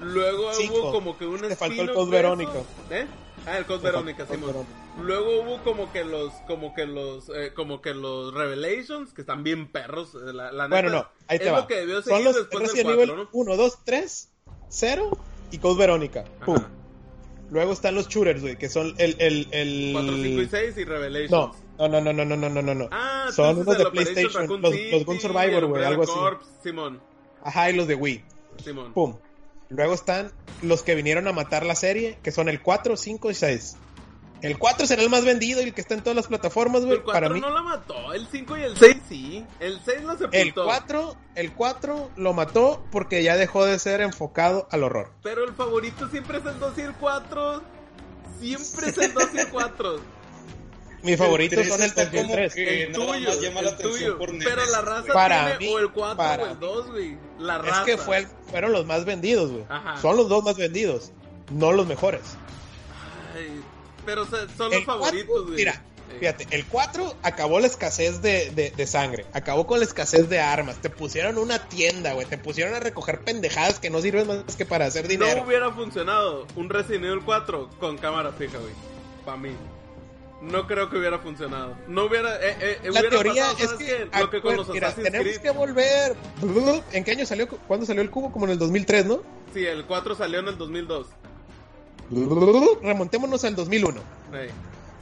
Luego 0.00 0.50
hubo 0.50 0.92
como 0.92 1.18
que 1.18 1.26
un 1.26 1.40
Te 1.40 1.56
faltó 1.56 1.82
el 1.82 1.90
eso. 1.90 2.06
Verónica. 2.06 2.60
¿Eh? 2.90 3.06
Ah, 3.46 3.58
el 3.58 3.66
Code 3.66 3.78
Te 3.80 3.86
Verónica, 3.86 4.26
Simón. 4.26 4.46
Verónica. 4.48 4.72
Luego 5.00 5.40
hubo 5.42 5.62
como 5.62 5.92
que 5.92 6.04
los, 6.04 6.32
como 6.46 6.74
que 6.74 6.86
los, 6.86 7.28
eh, 7.30 7.52
como 7.54 7.80
que 7.80 7.94
los 7.94 8.34
Revelations, 8.34 9.12
que 9.12 9.20
están 9.22 9.42
bien 9.44 9.70
perros. 9.70 10.14
eh, 10.14 10.32
La, 10.32 10.50
la 10.52 10.66
Bueno, 10.68 10.90
neta, 10.90 11.02
no, 11.02 11.08
ahí 11.28 11.36
es 11.36 11.42
te 11.42 11.50
va. 11.50 11.60
lo 11.60 11.66
que 11.66 11.74
debió 11.76 12.02
Son 12.02 12.24
los 12.24 12.34
después 12.34 12.60
del 12.60 12.68
Resident 12.70 12.96
4, 12.96 13.02
Evil 13.14 13.16
¿no? 13.24 13.28
1, 13.32 13.56
2, 13.56 13.78
3, 13.84 14.28
0 14.68 15.18
y 15.52 15.58
Code 15.58 15.78
Verónica. 15.78 16.24
Pum. 16.44 16.58
Luego 17.50 17.72
están 17.72 17.94
los 17.94 18.08
shooters, 18.08 18.42
güey, 18.42 18.56
que 18.58 18.68
son 18.68 18.94
el... 18.98 19.16
el, 19.20 19.48
el... 19.52 19.90
4, 19.94 20.12
5 20.16 20.42
y 20.42 20.46
6 20.48 20.76
y 20.76 20.84
Revelations. 20.84 21.30
No, 21.30 21.88
no, 21.88 22.00
no, 22.00 22.12
no, 22.12 22.24
no, 22.24 22.36
no, 22.36 22.48
no, 22.50 22.62
no, 22.62 22.74
no. 22.74 22.88
Ah, 22.90 23.28
son 23.34 23.58
unos 23.58 23.78
de 23.78 23.86
PlayStation, 23.86 24.42
Raccoon 24.42 24.60
los, 24.60 24.72
City, 24.72 24.90
los 24.90 25.04
Gun 25.06 25.20
Survivor, 25.20 25.64
güey, 25.66 25.84
algo 25.84 26.02
así. 26.02 26.12
Corps, 26.12 26.44
Simón, 26.62 27.00
Ajá, 27.42 27.70
y 27.70 27.74
los 27.74 27.86
de 27.86 27.94
Wii. 27.94 28.24
Simón. 28.62 28.92
Pum. 28.92 29.16
Luego 29.70 29.94
están 29.94 30.32
los 30.62 30.82
que 30.82 30.94
vinieron 30.94 31.28
a 31.28 31.32
matar 31.32 31.64
la 31.64 31.74
serie, 31.74 32.18
que 32.22 32.32
son 32.32 32.48
el 32.48 32.60
4, 32.60 32.96
5 32.96 33.30
y 33.30 33.34
6. 33.34 33.76
El 34.40 34.56
4 34.58 34.86
será 34.86 35.02
el 35.02 35.10
más 35.10 35.24
vendido 35.24 35.60
y 35.60 35.64
el 35.64 35.74
que 35.74 35.80
está 35.80 35.94
en 35.94 36.00
todas 36.02 36.14
las 36.16 36.26
plataformas, 36.28 36.82
güey. 36.84 36.98
El 36.98 37.02
4 37.02 37.12
Para 37.20 37.28
mí, 37.34 37.40
no 37.40 37.50
la 37.50 37.62
mató, 37.62 38.12
el 38.12 38.26
5 38.28 38.56
y 38.58 38.62
el 38.62 38.76
6 38.76 38.96
sí. 39.08 39.44
El 39.58 39.80
6 39.84 40.02
lo 40.04 40.12
sepultó. 40.12 40.36
el 40.38 40.54
4, 40.54 41.16
el 41.34 41.52
4 41.52 42.10
lo 42.16 42.32
mató 42.34 42.84
porque 42.92 43.22
ya 43.24 43.36
dejó 43.36 43.64
de 43.64 43.78
ser 43.80 44.00
enfocado 44.00 44.68
al 44.70 44.84
horror. 44.84 45.10
Pero 45.22 45.44
el 45.44 45.54
favorito 45.54 46.08
siempre 46.08 46.38
es 46.38 46.46
el 46.46 46.58
2 46.60 46.72
y 46.78 46.80
el 46.82 46.92
4. 46.94 47.62
Siempre 48.40 48.88
es 48.90 48.98
el 48.98 49.12
2 49.14 49.24
y 49.34 49.38
el 49.38 49.48
4. 49.48 50.00
Mis 51.02 51.16
favoritos 51.16 51.58
tres 51.60 51.68
son 51.68 51.80
el 51.82 51.86
está 51.88 52.04
2 52.06 52.14
y 52.14 52.16
el 52.16 52.22
como 52.22 52.34
3. 52.34 52.54
que 52.54 52.82
el 52.84 52.92
nada 52.92 53.04
tuyo, 53.06 53.28
más 53.28 53.40
llama 53.40 53.62
la 53.62 53.70
atención 53.70 53.92
tuyo. 53.98 54.18
por. 54.18 54.38
Pero 54.38 54.66
la 54.66 54.80
raza 54.80 55.12
Para 55.12 55.44
tiene 55.44 55.58
mí, 55.58 55.74
o 55.74 55.78
el 55.78 55.90
4 55.92 56.16
para 56.16 56.42
o 56.42 56.46
el 56.46 56.52
mí. 56.52 56.56
2, 56.60 56.90
güey. 56.90 57.18
La 57.38 57.56
Es 57.56 57.62
raza. 57.62 57.84
que 57.84 57.96
fue 57.98 58.18
el- 58.18 58.26
fueron 58.50 58.72
los 58.72 58.86
más 58.86 59.04
vendidos, 59.04 59.50
güey. 59.52 59.64
Ajá. 59.68 59.96
Son 60.00 60.16
los 60.16 60.28
dos 60.28 60.42
más 60.44 60.56
vendidos, 60.56 61.12
no 61.52 61.72
los 61.72 61.86
mejores. 61.86 62.22
Ay, 63.36 63.62
pero 64.08 64.24
son 64.24 64.70
los 64.70 64.72
El 64.72 64.84
favoritos, 64.84 65.26
cuatro, 65.28 65.44
güey. 65.44 65.56
Mira, 65.56 65.82
fíjate, 66.18 66.46
el 66.52 66.64
4 66.64 67.14
acabó 67.22 67.60
la 67.60 67.66
escasez 67.66 68.22
de, 68.22 68.50
de- 68.52 68.70
de 68.70 68.86
sangre, 68.86 69.26
acabó 69.34 69.66
con 69.66 69.80
la 69.80 69.84
escasez 69.84 70.30
de 70.30 70.40
armas, 70.40 70.80
te 70.80 70.88
pusieron 70.88 71.36
una 71.36 71.68
tienda, 71.68 72.14
güey, 72.14 72.26
te 72.26 72.38
pusieron 72.38 72.72
a 72.74 72.80
recoger 72.80 73.20
pendejadas 73.20 73.78
que 73.78 73.90
no 73.90 74.00
sirven 74.00 74.26
más 74.26 74.56
que 74.56 74.64
para 74.64 74.86
hacer 74.86 75.06
dinero. 75.08 75.36
No 75.42 75.46
hubiera 75.46 75.70
funcionado 75.72 76.46
un 76.56 76.70
Resident 76.70 77.04
Evil 77.04 77.20
4 77.22 77.68
con 77.78 77.98
cámara 77.98 78.32
fija, 78.32 78.56
güey. 78.56 78.72
Para 79.26 79.36
mí. 79.36 79.50
No 80.40 80.66
creo 80.68 80.88
que 80.88 80.96
hubiera 80.96 81.18
funcionado. 81.18 81.76
No 81.88 82.04
hubiera. 82.04 82.36
Eh, 82.36 82.56
eh, 82.60 82.78
la 82.84 82.90
hubiera 82.92 83.10
teoría 83.10 83.44
pasado, 83.48 83.58
es 83.58 83.70
¿sabes 83.70 83.86
que? 84.10 84.18
Lo 84.20 84.30
que 84.30 84.40
con 84.40 84.56
los 84.56 84.68
mira, 84.68 84.94
tenemos 84.94 85.26
Creed. 85.26 85.40
que 85.42 85.50
volver. 85.50 86.16
¿En 86.92 87.02
qué 87.04 87.10
año 87.10 87.26
salió? 87.26 87.48
¿Cuándo 87.48 87.84
salió 87.84 88.02
el 88.02 88.10
cubo? 88.10 88.30
Como 88.32 88.44
en 88.46 88.52
el 88.52 88.58
2003, 88.58 89.04
¿no? 89.06 89.20
Sí, 89.52 89.66
el 89.66 89.84
4 89.84 90.14
salió 90.14 90.38
en 90.38 90.46
el 90.48 90.56
2002. 90.56 91.08
Remontémonos 92.10 93.44
al 93.44 93.54
2001. 93.56 94.00
Ey. 94.32 94.50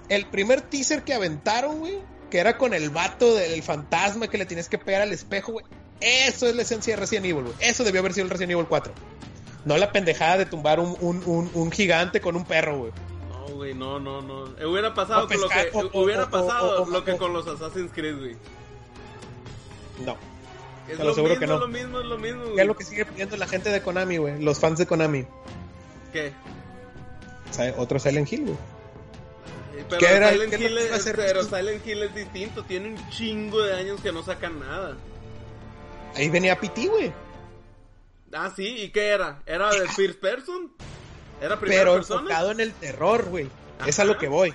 El 0.09 0.27
primer 0.27 0.61
teaser 0.63 1.03
que 1.03 1.15
aventaron, 1.15 1.79
güey, 1.81 1.99
que 2.31 2.39
era 2.39 2.57
con 2.59 2.75
el 2.75 2.91
vato 2.91 3.35
del 3.35 3.63
fantasma 3.63 4.29
que 4.29 4.39
le 4.39 4.47
tienes 4.47 4.69
que 4.69 4.79
pegar 4.79 5.03
al 5.03 5.13
espejo, 5.13 5.53
güey. 5.53 5.65
Eso 6.01 6.47
es 6.47 6.55
la 6.55 6.63
esencia 6.63 6.95
de 6.95 7.01
Resident 7.01 7.27
Evil, 7.27 7.45
güey. 7.45 7.55
Eso 7.61 7.83
debió 7.85 8.01
haber 8.01 8.13
sido 8.13 8.25
el 8.25 8.31
Resident 8.31 8.53
Evil 8.53 8.67
4. 8.69 8.93
No 9.65 9.77
la 9.79 9.91
pendejada 9.93 10.37
de 10.39 10.47
tumbar 10.47 10.79
un, 10.79 10.97
un, 11.01 11.23
un, 11.27 11.51
un 11.55 11.73
gigante 11.73 12.21
con 12.21 12.37
un 12.37 12.45
perro, 12.45 12.79
güey. 12.79 12.93
No, 13.29 13.55
güey, 13.55 13.75
no, 13.75 13.99
no, 13.99 14.21
no. 14.23 14.47
Eh, 14.59 14.67
Hubiera 14.67 14.95
pasado 14.95 15.27
con 15.27 15.41
lo 15.41 15.49
que. 15.49 15.71
o- 15.73 15.81
o- 15.81 16.05
hubiera 16.05 16.25
o- 16.25 16.31
pasado 16.31 16.83
o- 16.85 16.91
lo 16.91 17.05
que 17.05 17.17
con 17.17 17.33
los 17.33 17.47
Assassin's 17.49 17.91
Creed, 17.93 18.17
güey. 18.19 18.37
No. 20.05 20.17
Es 20.89 20.93
Te 20.93 20.99
lo 20.99 21.05
lo 21.07 21.11
aseguro 21.13 21.33
mismo, 21.35 21.41
que 21.41 21.47
no. 21.53 21.59
lo 21.59 21.69
mismo, 21.69 21.99
es 22.01 22.07
lo 22.07 22.19
mismo, 22.19 22.43
¿Qué 22.45 22.49
güey. 22.51 22.61
es 22.61 22.67
lo 22.67 22.77
que 22.77 22.85
sigue 22.85 23.05
pidiendo 23.07 23.37
la 23.37 23.49
gente 23.49 23.71
de 23.71 23.83
Konami, 23.83 24.19
güey? 24.19 24.41
Los 24.41 24.61
fans 24.61 24.79
de 24.79 24.87
Konami. 24.87 25.25
¿Qué? 26.13 26.33
Otro 27.77 27.99
Silent 27.99 28.33
Hill, 28.33 28.43
güey. 28.43 28.55
Eh, 29.77 29.85
Pero 29.89 29.99
¿Qué 30.01 30.07
era- 30.07 30.31
Silent 30.33 30.55
qué 30.55 30.65
Hill 30.65 30.79
es, 30.79 30.93
hacer? 30.93 31.17
pero 31.17 31.43
Silent 31.45 31.87
Hill 31.87 32.03
es 32.03 32.15
distinto. 32.15 32.65
Tiene 32.65 32.89
un 32.89 33.11
chingo 33.11 33.63
de 33.63 33.75
años 33.75 34.01
que 34.01 34.13
no 34.13 34.23
sacan 34.23 34.59
nada. 34.61 34.97
Ahí 36.15 36.29
venía 36.31 36.59
PT, 36.59 36.87
güey. 36.89 37.13
Ah, 38.33 38.51
sí, 38.55 38.67
¿y 38.67 38.89
qué 38.91 39.09
era? 39.09 39.43
¿Era 39.47 39.71
de 39.71 39.87
first 39.89 40.19
person? 40.21 40.73
¿Era 41.41 41.59
primera 41.61 41.83
Pero 41.83 41.95
persona? 41.95 42.21
enfocado 42.21 42.51
en 42.51 42.61
el 42.61 42.73
terror, 42.73 43.25
güey. 43.27 43.49
Es 43.87 43.99
a 44.01 44.05
lo 44.05 44.17
que 44.19 44.29
voy. 44.29 44.53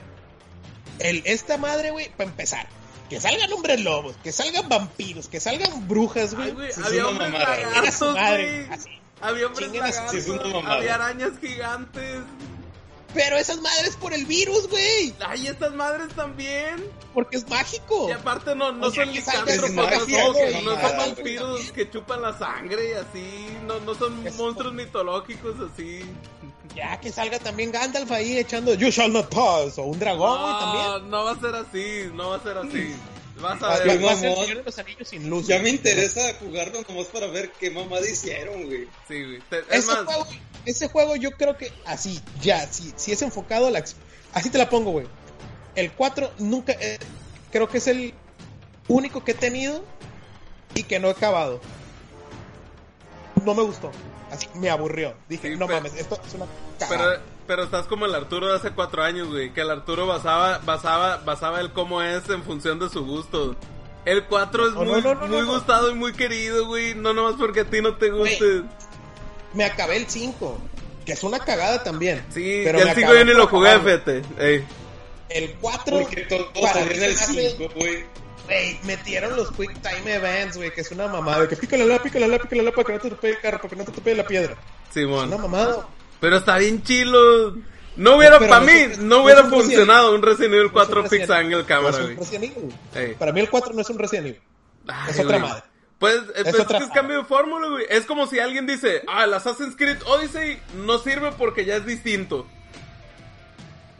El, 0.99 1.21
esta 1.25 1.57
madre, 1.57 1.91
güey, 1.91 2.09
para 2.17 2.29
empezar. 2.29 2.67
Que 3.09 3.19
salgan 3.19 3.51
hombres 3.53 3.81
lobos, 3.81 4.15
que 4.23 4.31
salgan 4.31 4.69
vampiros, 4.69 5.27
que 5.27 5.39
salgan 5.39 5.87
brujas, 5.87 6.33
güey. 6.33 6.49
Había 6.83 7.01
una 7.07 7.09
hombres 7.09 7.31
mamada, 7.31 7.57
lagartos, 7.57 8.13
madre, 8.15 8.65
güey. 8.67 8.79
Había 9.21 9.47
hombres 9.47 9.71
lagartos, 9.73 10.27
había 10.65 10.95
arañas 10.95 11.31
gigantes. 11.39 12.21
Pero 13.13 13.37
esas 13.37 13.59
madres 13.61 13.95
por 13.97 14.13
el 14.13 14.25
virus, 14.25 14.69
güey. 14.69 15.13
Ay, 15.25 15.47
estas 15.47 15.73
madres 15.73 16.09
también. 16.15 16.83
Porque 17.13 17.37
es 17.37 17.47
mágico. 17.49 18.07
Y 18.09 18.13
aparte 18.13 18.55
no, 18.55 18.71
no 18.71 18.89
son 18.89 19.11
licántropos, 19.11 19.69
no, 19.71 20.33
güey, 20.33 20.63
no 20.63 20.71
son 20.81 20.97
vampiros 20.97 21.71
que 21.73 21.89
chupan 21.89 22.21
la 22.21 22.37
sangre 22.37 22.89
y 22.89 22.93
así. 22.93 23.57
No, 23.67 23.79
no 23.81 23.93
son 23.95 24.25
Es- 24.25 24.35
monstruos 24.35 24.73
mitológicos 24.73 25.55
así. 25.73 26.01
Ya 26.75 26.97
que 27.01 27.11
salga 27.11 27.37
también 27.39 27.69
Gandalf 27.71 28.09
ahí 28.11 28.37
echando 28.37 28.73
You 28.75 28.89
shall 28.91 29.11
not 29.11 29.27
pass. 29.33 29.77
O 29.77 29.83
un 29.83 29.99
dragón, 29.99 30.39
güey, 30.41 30.53
No, 30.53 30.59
también. 30.59 31.09
no 31.11 31.23
va 31.25 31.31
a 31.31 31.39
ser 31.39 31.55
así, 31.55 32.11
no 32.13 32.29
va 32.29 32.35
a 32.37 32.43
ser 32.43 32.57
así. 32.59 32.95
Vas 33.41 33.61
a 33.63 33.67
Va, 33.67 33.77
ver. 33.79 34.05
Va 34.05 34.11
a 34.11 34.15
ser. 34.15 34.35
Señor 34.37 34.57
de 34.59 34.63
los 34.63 34.79
Anillos 34.79 35.07
sin 35.09 35.29
luz. 35.29 35.47
Ya 35.47 35.55
güey. 35.57 35.63
me 35.63 35.69
interesa 35.77 36.21
jugarlo 36.39 36.81
nomás 36.87 37.07
para 37.07 37.27
ver 37.27 37.51
qué 37.59 37.71
mamada 37.71 38.07
hicieron, 38.09 38.67
güey. 38.67 38.87
Sí, 39.07 39.21
güey. 39.23 39.39
Te- 39.49 39.59
Es 39.61 39.65
Ese 39.69 39.87
más, 39.95 40.05
juego, 40.05 40.27
ese 40.65 40.87
juego 40.89 41.15
yo 41.15 41.31
creo 41.31 41.57
que 41.57 41.71
así, 41.85 42.21
ya, 42.41 42.65
si, 42.67 42.93
si 42.95 43.11
es 43.11 43.21
enfocado 43.21 43.67
a 43.67 43.71
la... 43.71 43.83
Así 44.33 44.49
te 44.49 44.57
la 44.57 44.69
pongo, 44.69 44.91
güey. 44.91 45.07
El 45.75 45.91
4 45.91 46.31
nunca... 46.39 46.73
eh, 46.73 46.99
creo 47.51 47.67
que 47.69 47.79
es 47.79 47.87
el 47.87 48.13
único 48.87 49.23
que 49.23 49.31
he 49.31 49.35
tenido 49.35 49.83
y 50.75 50.83
que 50.83 50.99
no 50.99 51.07
he 51.07 51.11
acabado. 51.11 51.59
No 53.43 53.53
me 53.55 53.63
gustó. 53.63 53.91
Así, 54.31 54.47
me 54.55 54.69
aburrió. 54.69 55.13
Dije, 55.27 55.49
Sí, 55.53 55.57
no 55.57 55.67
pero- 55.67 55.79
mames, 55.79 55.95
esto 55.95 56.19
es 56.25 56.33
una 56.35 56.45
Pero, 56.79 56.89
cagada. 56.89 57.21
pero 57.47 57.63
estás 57.63 57.85
como 57.87 58.05
el 58.05 58.15
Arturo 58.15 58.47
de 58.47 58.55
hace 58.55 58.71
cuatro 58.71 59.03
años, 59.03 59.27
güey. 59.29 59.51
Que 59.53 59.61
el 59.61 59.69
Arturo 59.71 60.07
basaba, 60.07 60.59
basaba, 60.59 61.17
basaba 61.17 61.59
el 61.59 61.73
cómo 61.73 62.01
es 62.01 62.29
en 62.29 62.43
función 62.43 62.79
de 62.79 62.89
su 62.89 63.03
gusto. 63.05 63.55
El 64.05 64.25
4 64.25 64.67
es 64.67 64.73
No, 64.73 64.83
muy, 64.83 65.01
no, 65.01 65.13
no, 65.15 65.27
muy 65.27 65.43
gustado 65.45 65.91
y 65.91 65.95
muy 65.95 66.13
querido, 66.13 66.65
güey. 66.67 66.95
No 66.95 67.13
nomás 67.13 67.35
porque 67.37 67.61
a 67.61 67.65
ti 67.65 67.81
no 67.81 67.95
te 67.97 68.09
guste. 68.09 68.63
Me 69.53 69.65
acabé 69.65 69.97
el 69.97 70.07
5, 70.07 70.57
que 71.05 71.13
es 71.13 71.23
una 71.23 71.39
cagada 71.39 71.83
también. 71.83 72.23
Sí, 72.33 72.61
pero 72.63 72.79
el 72.79 72.85
5 72.89 72.99
acabé 73.01 73.19
yo 73.19 73.25
ni 73.25 73.33
lo 73.33 73.47
jugué, 73.47 73.79
fíjate. 73.79 74.21
Ey. 74.39 74.63
El 75.29 75.53
4, 75.61 75.99
Porque 75.99 76.21
todo 76.23 76.49
en 76.55 76.87
el 77.03 77.15
se 77.15 77.33
me 77.33 77.47
hace- 77.47 77.49
5, 77.57 77.73
güey. 77.75 78.03
Güey, 78.47 78.79
metieron 78.83 79.35
los 79.37 79.49
Quick 79.51 79.81
Time 79.81 80.13
Events, 80.15 80.57
güey, 80.57 80.73
que 80.73 80.81
es 80.81 80.91
una 80.91 81.07
mamada. 81.07 81.47
Que 81.47 81.55
pícale 81.55 81.85
la, 81.85 82.01
pícale 82.01 82.27
la, 82.27 82.37
pícale 82.39 82.63
la 82.63 82.71
para 82.71 82.85
que 82.87 82.93
no 82.93 82.99
te 82.99 83.09
tope 83.11 83.29
el 83.29 83.39
carro, 83.39 83.57
para 83.59 83.69
que 83.69 83.75
no 83.77 83.85
te 83.85 83.91
tope 83.91 84.15
la 84.15 84.25
piedra. 84.27 84.53
Es 84.87 84.93
Simón. 84.93 85.27
una 85.27 85.37
mamada. 85.37 85.87
Pero 86.19 86.37
está 86.37 86.57
bien 86.57 86.83
chilo. 86.83 87.55
No 87.95 88.17
hubiera, 88.17 88.39
Pero 88.39 88.49
para 88.49 88.65
no 88.65 88.71
mí, 88.71 88.79
es 88.79 88.97
un- 88.97 89.07
no 89.07 89.17
no 89.17 89.23
hubiera 89.23 89.41
es 89.41 89.45
Resident 89.45 89.63
funcionado 89.65 90.15
un 90.15 90.21
Resident 90.21 90.53
Evil 90.53 90.59
No 90.63 90.67
es 90.67 90.73
4 90.73 91.01
un 91.01 91.09
Fix 91.09 91.29
Angle 91.29 91.65
cámara, 91.65 91.91
no 91.91 91.97
es 91.97 92.03
güey. 92.03 92.15
Para 93.15 93.31
mí 93.31 93.39
el 93.41 93.49
4 93.49 93.73
no 93.73 93.81
es 93.81 93.89
un 93.89 93.99
Resident 93.99 94.27
Evil. 94.27 94.41
Ay, 94.87 95.11
es 95.11 95.19
otra 95.19 95.37
güey. 95.37 95.49
madre. 95.49 95.63
Pues, 96.01 96.15
eh, 96.17 96.41
pues, 96.43 96.47
es 96.55 96.59
otra 96.59 96.79
que 96.79 96.83
es 96.85 96.89
cambio 96.91 97.19
de 97.19 97.23
fórmula, 97.25 97.69
güey. 97.69 97.85
Es 97.89 98.05
como 98.05 98.27
si 98.27 98.39
alguien 98.39 98.65
dice, 98.67 99.03
ah, 99.07 99.23
el 99.23 99.33
Assassin's 99.35 99.75
Creed 99.77 100.01
Odyssey 100.07 100.59
no 100.83 100.97
sirve 100.97 101.31
porque 101.31 101.63
ya 101.63 101.75
es 101.77 101.85
distinto. 101.85 102.45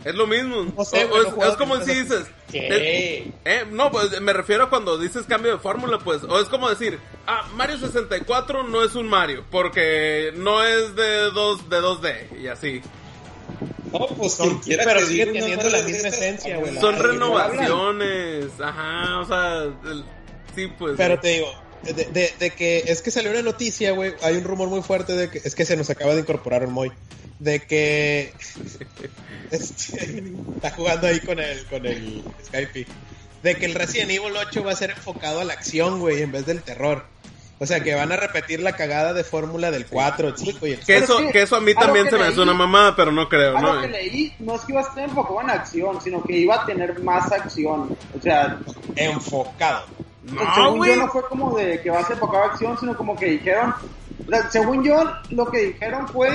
Es 0.04 0.16
lo 0.16 0.26
mismo. 0.26 0.64
No 0.76 0.84
sé, 0.84 1.06
O- 1.06 1.22
es, 1.22 1.26
juego 1.28 1.46
es 1.52 1.58
como 1.58 1.80
si 1.82 1.94
dices... 1.94 2.26
¿Qué? 2.52 2.68
eh, 2.72 3.32
eh, 3.46 3.66
no, 3.72 3.92
pues 3.92 4.20
me 4.20 4.34
refiero 4.34 4.64
a 4.66 4.70
cuando 4.72 4.98
dices 4.98 5.26
cambio 5.28 5.52
de 5.54 5.60
fórmula, 5.60 6.00
pues. 6.00 6.24
O 6.24 6.40
es 6.42 6.48
como 6.50 6.68
decir, 6.70 6.98
ah, 7.28 7.48
Mario 7.56 7.78
64 7.78 8.64
no 8.64 8.84
es 8.84 8.96
un 8.96 9.08
Mario 9.08 9.46
porque 9.52 10.34
no 10.36 10.64
es 10.66 10.96
de, 10.96 11.30
dos, 11.32 11.70
de 11.70 11.78
2D 11.82 12.40
y 12.42 12.48
así. 12.48 12.82
No, 13.94 14.08
pues 14.08 14.34
Son- 14.34 14.50
quien 14.50 14.62
quiera 14.62 14.86
pero 14.86 15.02
que 15.02 15.06
sigue 15.06 15.26
teniendo 15.28 15.70
la 15.70 15.84
misma 15.84 16.08
esencia, 16.10 16.58
güey, 16.58 16.76
Son 16.80 16.98
renovaciones. 16.98 18.48
Ajá, 18.60 19.20
o 19.20 19.26
sea... 19.26 19.64
el- 19.86 20.04
sí, 20.56 20.68
pues... 20.80 20.96
Pero 20.98 21.20
te 21.20 21.28
digo, 21.28 21.54
de, 21.84 21.94
de- 22.06 22.34
de 22.40 22.50
que 22.52 22.84
es 22.88 23.02
que 23.02 23.12
salió 23.12 23.32
una 23.32 23.42
noticia, 23.42 23.92
güey. 23.92 24.14
Hay 24.24 24.36
un 24.38 24.44
rumor 24.44 24.68
muy 24.70 24.82
fuerte 24.82 25.14
de 25.16 25.30
que 25.30 25.40
es 25.44 25.56
que 25.56 25.66
se 25.66 25.76
nos 25.78 25.90
acaba 25.90 26.14
de 26.14 26.22
incorporar 26.22 26.66
un 26.66 26.74
Moy. 26.74 26.92
De 27.40 27.60
que 27.62 28.34
este, 29.52 30.24
está 30.56 30.72
jugando 30.72 31.08
ahí 31.08 31.20
con 31.20 31.40
el, 31.40 31.66
con 31.66 31.86
el 31.86 32.24
Skype. 32.46 32.86
De 33.44 33.56
que 33.56 33.66
el 33.66 33.74
Resident 33.74 34.12
Evil 34.12 34.34
8 34.38 34.64
va 34.64 34.72
a 34.72 34.76
ser 34.76 34.92
enfocado 34.92 35.40
a 35.40 35.44
la 35.44 35.54
acción, 35.54 36.00
güey, 36.00 36.22
en 36.22 36.32
vez 36.32 36.46
del 36.46 36.62
terror. 36.62 37.06
O 37.58 37.66
sea, 37.68 37.80
que 37.82 37.94
van 37.94 38.12
a 38.12 38.16
repetir 38.16 38.60
la 38.60 38.76
cagada 38.76 39.14
de 39.14 39.24
fórmula 39.24 39.70
del 39.70 39.86
4, 39.86 40.30
el 40.30 40.38
5 40.38 40.66
y 40.68 40.72
el 40.74 40.80
Que 40.80 40.98
eso, 40.98 41.18
que 41.32 41.44
eso 41.44 41.56
a 41.58 41.62
mí 41.62 41.76
también 41.76 42.10
se 42.10 42.18
me 42.18 42.24
hace 42.26 42.40
una 42.42 42.56
mamada, 42.56 42.96
pero 42.96 43.12
no 43.12 43.30
creo, 43.30 43.56
A 43.56 43.62
¿no? 43.62 43.74
lo 43.76 43.82
que 43.82 43.88
leí, 43.88 44.34
no 44.40 44.56
es 44.56 44.62
que 44.62 44.72
iba 44.72 44.82
a 44.82 44.84
estar 44.84 45.04
enfocado 45.04 45.42
en 45.42 45.50
acción, 45.52 46.02
sino 46.02 46.24
que 46.24 46.38
iba 46.38 46.56
a 46.56 46.66
tener 46.66 47.00
más 47.04 47.32
acción. 47.32 47.96
O 48.18 48.22
sea, 48.22 48.58
enfocado. 48.96 49.86
No, 50.24 50.42
según 50.56 50.78
güey. 50.78 50.96
yo 50.96 51.02
no 51.02 51.08
fue 51.12 51.24
como 51.28 51.58
de 51.58 51.82
que 51.82 51.90
va 51.90 52.00
a 52.00 52.04
ser 52.04 52.14
enfocado 52.14 52.44
a 52.44 52.48
acción, 52.48 52.78
sino 52.80 52.96
como 52.96 53.16
que 53.16 53.26
dijeron, 53.26 53.74
o 54.28 54.30
sea, 54.30 54.50
según 54.52 54.84
yo 54.84 55.04
lo 55.32 55.46
que 55.48 55.60
dijeron 55.66 56.08
fue 56.08 56.30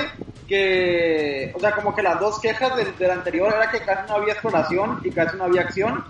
que, 0.47 1.51
o 1.55 1.59
sea, 1.59 1.71
como 1.73 1.95
que 1.95 2.01
las 2.01 2.19
dos 2.19 2.39
quejas 2.39 2.75
del, 2.75 2.95
del 2.97 3.11
anterior 3.11 3.53
era 3.53 3.69
que 3.69 3.79
casi 3.81 4.09
no 4.09 4.15
había 4.15 4.33
exploración 4.33 4.99
y 5.03 5.11
casi 5.11 5.37
no 5.37 5.45
había 5.45 5.61
acción. 5.61 6.03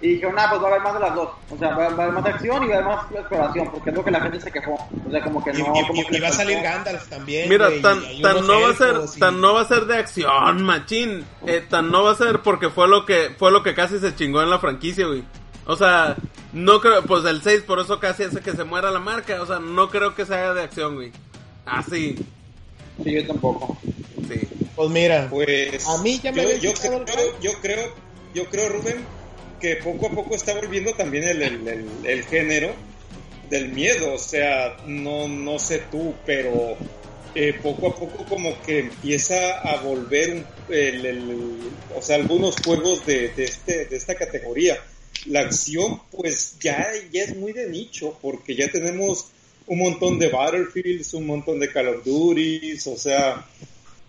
Y 0.00 0.14
dijeron, 0.16 0.34
ah, 0.38 0.46
pues 0.50 0.60
va 0.62 0.66
a 0.66 0.70
haber 0.72 0.82
más 0.82 0.94
de 0.94 1.00
las 1.00 1.14
dos. 1.14 1.30
O 1.50 1.56
sea, 1.56 1.68
va, 1.70 1.88
va 1.88 2.02
a 2.04 2.06
haber 2.08 2.12
más 2.12 2.26
acción 2.26 2.62
y 2.62 2.66
va 2.68 2.74
a 2.74 2.78
haber 2.78 2.88
más 2.96 3.10
exploración, 3.10 3.70
porque 3.70 3.88
es 3.90 3.96
lo 3.96 4.04
que 4.04 4.10
la 4.10 4.20
gente 4.20 4.40
se 4.40 4.52
quejó. 4.52 4.74
O 4.74 5.10
sea, 5.10 5.22
como 5.22 5.42
que 5.42 5.52
no. 5.54 5.58
y- 5.74 5.86
como 5.86 6.02
y- 6.02 6.04
que 6.06 6.16
y 6.16 6.20
va 6.20 6.28
a 6.28 6.32
salir. 6.32 6.60
Gandalf 6.60 7.08
también. 7.08 7.48
Mira, 7.48 7.68
güey, 7.68 7.80
tan, 7.80 8.00
tan 8.20 8.46
no 8.46 8.60
va 8.60 8.68
a 8.70 8.74
ser, 8.74 8.94
tan 9.18 9.40
no 9.40 9.54
va 9.54 9.60
a 9.62 9.64
ser 9.64 9.86
de 9.86 9.96
acción, 9.96 10.62
machín. 10.62 11.24
Eh, 11.46 11.64
tan 11.70 11.90
no 11.90 12.02
va 12.04 12.10
a 12.12 12.16
ser 12.16 12.40
porque 12.42 12.68
fue 12.68 12.86
lo 12.86 13.06
que, 13.06 13.34
fue 13.38 13.50
lo 13.50 13.62
que 13.62 13.74
casi 13.74 13.98
se 13.98 14.14
chingó 14.14 14.42
en 14.42 14.50
la 14.50 14.58
franquicia, 14.58 15.06
güey. 15.06 15.24
O 15.66 15.76
sea, 15.76 16.16
no 16.52 16.80
creo, 16.80 17.02
pues 17.04 17.24
el 17.24 17.42
6 17.42 17.62
por 17.62 17.78
eso 17.80 17.98
casi 18.00 18.24
hace 18.24 18.40
que 18.40 18.52
se 18.52 18.64
muera 18.64 18.90
la 18.90 19.00
marca. 19.00 19.40
O 19.42 19.46
sea, 19.46 19.58
no 19.58 19.88
creo 19.90 20.14
que 20.14 20.26
se 20.26 20.34
haga 20.34 20.54
de 20.54 20.62
acción, 20.62 20.94
güey. 20.96 21.12
Así, 21.66 22.16
Sí, 23.02 23.12
yo 23.12 23.26
tampoco. 23.26 23.76
sí. 24.28 24.40
Pues 24.76 24.90
mira, 24.90 25.26
Pues 25.30 25.86
A 25.88 25.98
mí 26.02 26.20
ya 26.22 26.30
me 26.32 26.42
yo, 26.60 26.72
yo 26.72 26.74
creo, 26.74 27.04
yo 27.40 27.52
creo, 27.60 27.94
yo 28.34 28.44
creo, 28.46 28.68
Rubén, 28.68 29.04
que 29.60 29.76
poco 29.76 30.06
a 30.06 30.10
poco 30.10 30.34
está 30.34 30.54
volviendo 30.54 30.92
también 30.94 31.24
el, 31.24 31.42
el, 31.42 31.68
el- 31.68 31.88
el 32.04 32.24
género 32.24 32.72
del 33.50 33.68
miedo. 33.70 34.14
O 34.14 34.18
sea, 34.18 34.76
no, 34.86 35.26
no 35.28 35.58
sé 35.58 35.82
tú, 35.90 36.14
pero 36.26 36.76
eh, 37.34 37.58
poco 37.62 37.88
a 37.88 37.94
poco 37.96 38.24
como 38.26 38.60
que 38.62 38.80
empieza 38.80 39.58
a 39.60 39.80
volver 39.80 40.34
un- 40.34 40.46
el, 40.74 41.06
el- 41.06 41.58
o 41.96 42.02
sea, 42.02 42.16
algunos 42.16 42.56
juegos 42.64 43.04
de, 43.06 43.30
de, 43.30 43.44
este, 43.44 43.86
de 43.86 43.96
esta 43.96 44.14
categoría. 44.14 44.76
La 45.26 45.40
acción, 45.40 46.00
pues 46.10 46.58
ya, 46.60 46.86
ya 47.12 47.22
es 47.22 47.36
muy 47.36 47.52
de 47.52 47.68
nicho, 47.68 48.18
porque 48.20 48.54
ya 48.54 48.70
tenemos 48.70 49.28
un 49.66 49.78
montón 49.78 50.18
de 50.18 50.28
Battlefields, 50.28 51.14
un 51.14 51.26
montón 51.26 51.58
de 51.58 51.72
Call 51.72 51.88
of 51.88 52.04
Duty, 52.04 52.74
o 52.86 52.96
sea, 52.96 53.44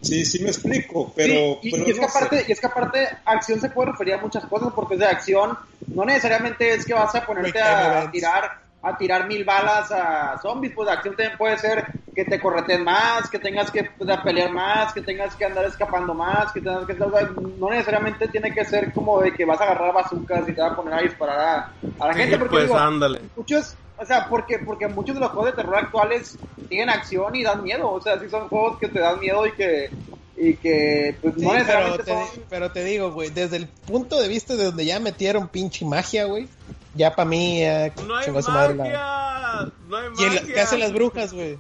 sí, 0.02 0.26
sí 0.26 0.40
me 0.40 0.50
explico, 0.50 1.14
pero, 1.16 1.60
Sí, 1.62 1.70
y, 1.70 1.72
pero 1.72 1.88
y 1.88 1.92
es 1.92 2.00
que 2.00 2.08
sé. 2.08 2.18
aparte, 2.18 2.46
y 2.48 2.52
es 2.52 2.60
que 2.60 2.68
aparte, 2.68 3.08
acción 3.24 3.62
se 3.62 3.70
puede 3.70 3.92
referir 3.92 4.16
a 4.16 4.22
muchas 4.22 4.46
cosas, 4.46 4.74
porque 4.76 4.98
de 4.98 5.06
acción 5.06 5.58
no 5.88 6.06
necesariamente 6.06 6.74
es 6.74 6.86
que 6.86 6.94
vas 6.94 7.16
a 7.16 7.26
ponerte 7.26 7.62
a, 7.62 8.10
tirar 8.12 8.65
a 8.88 8.96
tirar 8.98 9.28
mil 9.28 9.44
balas 9.44 9.92
a 9.92 10.38
zombies, 10.42 10.72
pues 10.76 10.88
de 10.88 10.94
acción 10.94 11.16
también 11.16 11.38
puede 11.40 11.58
ser 11.58 11.86
que 12.14 12.24
te 12.24 12.40
correten 12.40 12.84
más, 12.84 13.28
que 13.32 13.40
tengas 13.40 13.72
que 13.72 13.84
pues, 13.98 14.08
a 14.12 14.22
pelear 14.22 14.52
más, 14.52 14.94
que 14.94 15.02
tengas 15.02 15.36
que 15.36 15.44
andar 15.44 15.66
escapando 15.66 16.14
más, 16.14 16.52
que 16.52 16.62
tengas 16.62 16.86
que 16.86 16.94
o 16.94 17.12
sea, 17.12 17.30
no 17.58 17.70
necesariamente 17.72 18.28
tiene 18.28 18.54
que 18.54 18.64
ser 18.64 18.94
como 18.94 19.22
de 19.22 19.34
que 19.34 19.44
vas 19.44 19.60
a 19.60 19.64
agarrar 19.64 19.92
bazucas 19.92 20.48
y 20.48 20.54
te 20.54 20.62
vas 20.62 20.74
a 20.74 20.76
poner 20.76 20.94
a 20.94 21.02
disparar 21.02 21.40
a, 21.40 21.74
a 22.00 22.08
la 22.08 22.14
Sí, 22.14 22.20
gente, 22.20 22.38
porque 22.38 22.54
pues 22.58 22.64
digo, 22.66 22.78
ándale. 22.78 23.22
muchos, 23.36 23.76
o 23.98 24.06
sea, 24.06 24.28
porque, 24.30 24.60
porque 24.60 24.88
muchos 24.88 25.16
de 25.16 25.22
los 25.22 25.32
juegos 25.32 25.48
de 25.52 25.64
terror 25.64 25.78
actuales 25.78 26.38
tienen 26.70 26.90
acción 26.92 27.36
y 27.36 27.42
dan 27.44 27.64
miedo, 27.64 27.90
o 27.90 28.00
sea, 28.00 28.20
sí 28.20 28.30
son 28.30 28.48
juegos 28.50 28.78
que 28.78 28.88
te 28.88 29.00
dan 29.00 29.20
miedo 29.20 29.48
y 29.48 29.52
que, 29.54 29.90
y 30.38 30.54
que 30.58 31.18
pues 31.22 31.34
Sí, 31.36 31.42
no 31.42 31.48
pero, 31.50 31.60
necesariamente 31.60 32.04
te, 32.04 32.12
son... 32.12 32.44
pero 32.52 32.72
te 32.72 32.84
digo, 32.84 33.12
güey, 33.12 33.32
desde 33.32 33.58
el 33.58 33.68
punto 33.68 34.22
de 34.22 34.28
vista 34.28 34.56
de 34.56 34.66
donde 34.66 34.86
ya 34.86 35.00
metieron 35.00 35.48
pinche 35.48 35.86
magia, 35.86 36.26
güey, 36.26 36.48
ya 36.96 37.16
para 37.16 37.30
mí, 37.30 37.60
ya 37.62 37.92
No 38.08 38.16
hay 38.16 38.26
chingó 38.26 38.40
a 38.40 38.42
su 38.42 38.52
madre 38.52 38.76
la- 38.76 38.84
magia. 38.84 39.72
No 39.88 39.98
hay 39.98 40.04
¿Y 40.18 40.24
el- 40.24 40.34
magia. 40.42 40.54
qué 40.56 40.62
hacen 40.62 40.80
las 40.80 40.94
brujas, 40.94 41.34
güey? 41.34 41.58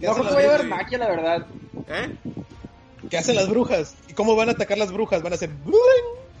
¿Qué 0.00 0.06
No 0.06 0.14
creo 0.14 0.28
que 0.28 0.34
vaya 0.34 0.50
a 0.50 0.54
haber 0.54 0.66
magia, 0.66 0.98
la 0.98 1.08
verdad. 1.08 1.46
¿Eh? 1.88 2.14
¿Qué 3.10 3.18
hacen 3.18 3.36
las 3.36 3.48
brujas? 3.48 3.94
¿Y 4.08 4.12
cómo 4.14 4.34
van 4.36 4.48
a 4.48 4.52
atacar 4.52 4.78
las 4.78 4.92
brujas? 4.92 5.22
Van 5.22 5.32
a 5.32 5.36
hacer... 5.36 5.50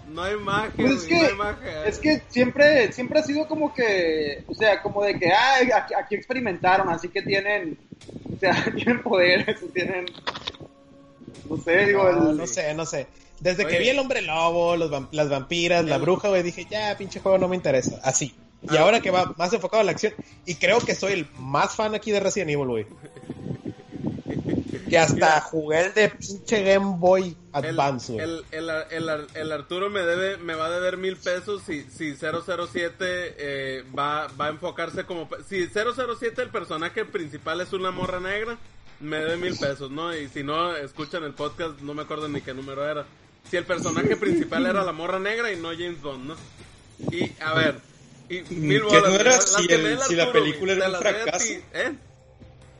No 0.08 0.22
hay 0.22 0.36
magia, 0.36 0.72
Pues 0.76 0.92
es 0.92 1.04
que, 1.04 1.14
no 1.20 1.26
hay 1.28 1.34
magia. 1.34 1.84
es 1.86 1.98
que 1.98 2.22
siempre, 2.28 2.90
siempre 2.92 3.18
ha 3.18 3.22
sido 3.22 3.46
como 3.46 3.74
que, 3.74 4.44
o 4.48 4.54
sea, 4.54 4.80
como 4.80 5.02
de 5.02 5.18
que, 5.18 5.30
ah, 5.30 5.56
aquí, 5.76 5.92
aquí 5.94 6.14
experimentaron, 6.14 6.88
así 6.88 7.08
que 7.08 7.20
tienen, 7.20 7.76
o 8.34 8.38
sea, 8.38 8.52
tienen 8.74 9.02
poderes, 9.02 9.58
tienen, 9.74 10.06
no 11.50 11.56
sé, 11.58 11.86
digo, 11.86 12.10
No, 12.12 12.30
el- 12.30 12.36
no 12.38 12.46
sé, 12.46 12.72
no 12.72 12.86
sé. 12.86 13.06
Desde 13.40 13.64
Oye. 13.66 13.74
que 13.76 13.82
vi 13.82 13.88
el 13.90 13.98
hombre 13.98 14.22
lobo, 14.22 14.76
los 14.76 14.90
vam- 14.90 15.08
las 15.12 15.28
vampiras, 15.28 15.84
la 15.84 15.98
bruja, 15.98 16.28
güey, 16.28 16.42
dije, 16.42 16.66
ya, 16.70 16.96
pinche 16.96 17.20
juego 17.20 17.38
no 17.38 17.48
me 17.48 17.56
interesa. 17.56 18.00
Así. 18.02 18.34
Y 18.70 18.76
Ah. 18.76 18.80
ahora 18.82 19.00
que 19.00 19.10
va 19.10 19.34
más 19.36 19.52
enfocado 19.52 19.82
a 19.82 19.84
la 19.84 19.92
acción, 19.92 20.14
y 20.46 20.54
creo 20.54 20.80
que 20.80 20.94
soy 20.94 21.12
el 21.12 21.28
más 21.38 21.76
fan 21.76 21.94
aquí 21.94 22.10
de 22.10 22.20
Resident 22.20 22.50
Evil, 22.50 22.66
güey. 22.66 22.86
Que 24.88 24.98
hasta 24.98 25.14
Mira. 25.14 25.40
jugué 25.40 25.80
el 25.86 25.94
de 25.94 26.08
pinche 26.10 26.62
Game 26.62 26.96
Boy 26.98 27.36
Advance, 27.52 28.16
el, 28.16 28.44
el- 28.52 29.26
el 29.34 29.52
Arturo 29.52 29.90
me 29.90 30.00
debe 30.02 30.36
me 30.36 30.54
va 30.54 30.66
a 30.66 30.70
deber 30.70 30.96
mil 30.96 31.16
pesos 31.16 31.62
si, 31.66 31.82
si 31.90 32.14
007 32.14 33.34
eh, 33.38 33.84
va, 33.98 34.28
va 34.40 34.46
a 34.46 34.50
enfocarse 34.50 35.04
como... 35.04 35.28
Si 35.48 35.66
007 35.68 36.40
el 36.42 36.50
personaje 36.50 37.04
principal 37.04 37.60
es 37.60 37.72
una 37.72 37.90
morra 37.90 38.20
negra, 38.20 38.58
me 39.00 39.16
debe 39.18 39.36
mil 39.38 39.58
pesos, 39.58 39.90
¿no? 39.90 40.14
Y 40.16 40.28
si 40.28 40.44
no, 40.44 40.74
escuchan 40.76 41.24
el 41.24 41.34
podcast, 41.34 41.80
no 41.80 41.92
me 41.92 42.02
acuerdo 42.02 42.28
ni 42.28 42.40
qué 42.40 42.54
número 42.54 42.88
era. 42.88 43.06
Si 43.50 43.56
el 43.56 43.64
personaje 43.64 44.16
principal 44.16 44.66
era 44.66 44.82
la 44.84 44.92
morra 44.92 45.18
negra 45.18 45.52
y 45.52 45.56
no 45.56 45.68
James 45.70 46.00
Bond, 46.02 46.24
¿no? 46.28 46.36
Y, 47.10 47.32
a 47.40 47.54
ver... 47.54 47.80
Y 48.28 48.40
mil 48.54 48.82
Mm, 48.82 48.88
que 48.88 48.96
bolas, 48.98 49.12
no 49.12 49.20
era 49.20 49.30
las- 49.32 49.52
si 49.54 49.66
el- 49.72 50.00
si 50.00 50.16
la 50.16 50.32
película 50.32 50.72
era 50.72 50.88
un 50.88 50.94
fracaso. 50.96 51.44
ti, 51.46 51.60
¿Eh? 51.74 51.92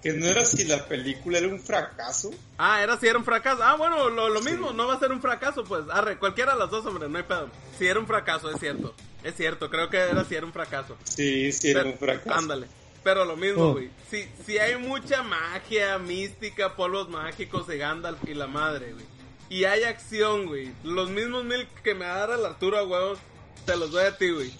Que 0.02 0.12
no 0.12 0.26
era 0.26 0.44
si 0.44 0.64
la 0.64 0.84
película 0.86 1.38
era 1.38 1.46
un 1.48 1.60
fracaso. 1.60 2.30
Ah, 2.58 2.82
era 2.82 2.98
si 2.98 3.06
era 3.06 3.16
un 3.18 3.24
fracaso. 3.24 3.62
Ah, 3.62 3.76
bueno, 3.76 4.08
lo, 4.10 4.28
lo 4.28 4.40
mismo, 4.42 4.72
no 4.72 4.86
va 4.88 4.94
a 4.94 4.98
ser 4.98 5.12
un 5.12 5.20
fracaso, 5.20 5.62
pues. 5.64 5.84
Arre, 5.90 6.18
cualquiera 6.18 6.52
de 6.54 6.58
las 6.58 6.70
dos, 6.70 6.84
hombre, 6.86 7.08
no 7.08 7.16
hay 7.18 7.24
pedo. 7.24 7.48
Si 7.78 7.86
era 7.86 7.98
un 8.00 8.06
fracaso, 8.08 8.50
es 8.50 8.58
cierto. 8.58 8.94
Es 9.22 9.34
cierto, 9.36 9.70
creo 9.70 9.88
que 9.88 9.98
era 9.98 10.24
si 10.24 10.34
era 10.34 10.46
un 10.46 10.52
fracaso. 10.52 10.96
Sí, 11.04 11.52
sí 11.52 11.70
era 11.70 11.80
Pero- 11.82 11.92
un 11.92 11.98
fracaso. 11.98 12.38
Ándale. 12.38 12.66
Pero 13.04 13.24
lo 13.24 13.36
mismo, 13.36 13.66
Oh. 13.66 13.72
güey. 13.74 13.88
Si, 14.10 14.28
si 14.44 14.58
hay 14.58 14.76
mucha 14.78 15.22
magia, 15.22 15.96
mística, 15.98 16.74
polvos 16.74 17.08
mágicos 17.08 17.68
de 17.68 17.78
Gandalf 17.78 18.18
y 18.28 18.34
la 18.34 18.48
madre, 18.48 18.92
güey. 18.94 19.04
Y 19.48 19.64
hay 19.64 19.84
acción, 19.84 20.46
güey. 20.46 20.72
Los 20.82 21.08
mismos 21.10 21.44
mil 21.44 21.68
que 21.84 21.94
me 21.94 22.04
va 22.06 22.14
a 22.14 22.26
dar 22.26 22.38
el 22.38 22.44
Arturo 22.46 22.78
a 22.78 22.84
huevos, 22.84 23.18
te 23.64 23.76
los 23.76 23.90
doy 23.92 24.04
a 24.04 24.16
ti, 24.16 24.30
güey. 24.30 24.52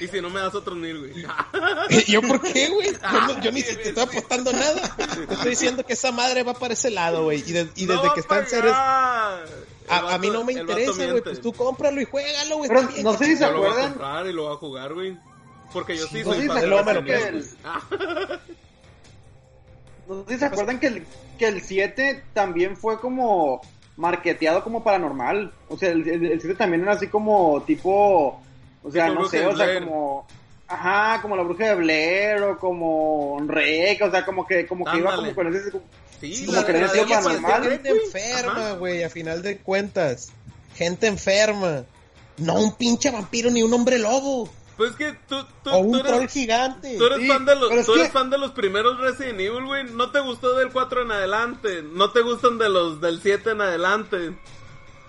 Y 0.00 0.06
si 0.06 0.20
no 0.20 0.30
me 0.30 0.40
das 0.40 0.54
otros 0.54 0.76
mil, 0.78 0.98
güey. 1.00 1.12
¿Yo 2.06 2.22
por 2.22 2.40
qué, 2.40 2.68
güey? 2.68 2.92
Yo, 2.92 3.20
no- 3.20 3.40
yo 3.42 3.52
ni 3.52 3.62
te 3.62 3.88
estoy 3.88 4.02
apostando 4.04 4.52
nada. 4.52 4.96
Te 5.26 5.34
estoy 5.34 5.50
diciendo 5.50 5.84
que 5.84 5.92
esa 5.94 6.12
madre 6.12 6.44
va 6.44 6.54
para 6.54 6.74
ese 6.74 6.90
lado, 6.90 7.24
güey. 7.24 7.42
Y, 7.46 7.52
de- 7.52 7.68
y 7.76 7.84
No 7.86 7.94
desde 8.00 8.14
que 8.14 8.20
a 8.20 8.22
está 8.22 8.38
en 8.38 8.46
serio... 8.46 8.70
pagar. 8.70 9.44
El 9.88 9.94
A, 9.94 10.14
a 10.14 10.18
mí 10.18 10.28
no 10.30 10.44
me 10.44 10.52
interesa, 10.52 10.92
güey. 11.06 11.22
Pues 11.22 11.40
tú 11.40 11.52
cómpralo 11.52 12.00
y 12.00 12.04
juégalo, 12.04 12.58
güey. 12.58 12.68
Pero 12.68 12.82
no 13.02 13.16
sé 13.18 13.24
si 13.24 13.36
se 13.36 13.44
Yo 13.44 13.52
lo 13.52 13.58
voy 13.58 13.66
a 13.66 13.70
acuerdan, 13.70 13.92
comprar 13.92 14.26
y 14.26 14.32
lo 14.34 14.42
voy 14.44 14.52
a 14.52 14.56
jugar, 14.56 14.94
güey. 14.94 15.18
Porque 15.72 15.96
yo 15.96 16.06
sí 16.06 16.22
no 16.24 16.32
soy 16.32 16.48
me 16.48 16.66
lo 16.66 16.78
acuerdan 16.78 17.04
que 17.04 17.14
el, 17.14 17.22
Evil. 17.36 17.46
Ah, 17.64 17.80
no 20.08 20.24
sé 20.26 20.32
si 20.34 20.38
se 20.38 20.44
acuerdan 20.46 20.80
que 20.80 20.86
el, 20.86 21.06
que 21.38 21.46
el 21.48 21.62
7 21.62 22.22
también 22.34 22.76
fue 22.76 23.00
como 23.00 23.62
marketeado 23.96 24.62
como 24.62 24.84
paranormal. 24.84 25.52
O 25.68 25.78
sea, 25.78 25.90
el, 25.90 26.06
el, 26.08 26.26
el 26.32 26.40
7 26.40 26.56
también 26.56 26.82
era 26.82 26.92
así 26.92 27.06
como 27.08 27.62
tipo, 27.62 28.40
o 28.82 28.90
sea, 28.92 29.08
no 29.08 29.26
sé, 29.28 29.46
o 29.46 29.56
sea, 29.56 29.80
como, 29.80 30.26
ajá, 30.66 31.22
como 31.22 31.36
la 31.36 31.42
bruja 31.42 31.68
de 31.68 31.74
Blair 31.76 32.42
o 32.42 32.58
como 32.58 33.38
Rec, 33.46 34.02
o 34.02 34.10
sea, 34.10 34.24
como 34.26 34.46
que, 34.46 34.66
como 34.66 34.84
que 34.84 34.98
iba 34.98 35.16
como 35.16 35.34
con 35.34 35.54
ese, 35.54 35.70
Sí, 36.20 36.46
Como 36.46 36.58
la- 36.58 36.64
de- 36.64 37.04
paranormal. 37.06 37.70
gente 37.70 37.90
enferma, 37.90 38.72
güey, 38.72 39.04
a 39.04 39.08
final 39.10 39.40
de 39.40 39.58
cuentas. 39.58 40.32
Gente 40.74 41.06
enferma. 41.06 41.84
No 42.38 42.54
un 42.60 42.74
pinche 42.74 43.10
vampiro 43.12 43.50
ni 43.50 43.62
un 43.62 43.72
hombre 43.72 43.98
lobo. 44.00 44.48
Pues 44.78 44.92
es 44.92 44.96
que 44.96 45.12
tú, 45.28 45.44
tú, 45.64 45.70
O 45.70 45.78
un 45.78 45.92
tú 45.92 46.02
troll 46.04 46.20
eres, 46.22 46.32
gigante. 46.32 46.96
tú 46.96 47.04
eres 47.06 47.18
Sí, 47.18 47.26
fan 47.28 47.44
de 47.44 47.56
los, 47.56 47.84
tú 47.84 47.92
eres 47.94 48.06
que- 48.06 48.12
fan 48.12 48.30
de 48.30 48.38
los 48.38 48.52
primeros 48.52 48.98
Resident 49.00 49.40
Evil, 49.40 49.66
güey. 49.66 49.84
No 49.90 50.10
te 50.12 50.20
gustó 50.20 50.54
del 50.56 50.70
4 50.70 51.02
en 51.02 51.10
adelante. 51.12 51.82
No 51.82 52.12
te 52.12 52.20
gustan 52.22 52.56
de 52.58 52.68
los 52.70 53.00
del 53.00 53.20
7 53.20 53.50
en 53.50 53.60
adelante. 53.60 54.34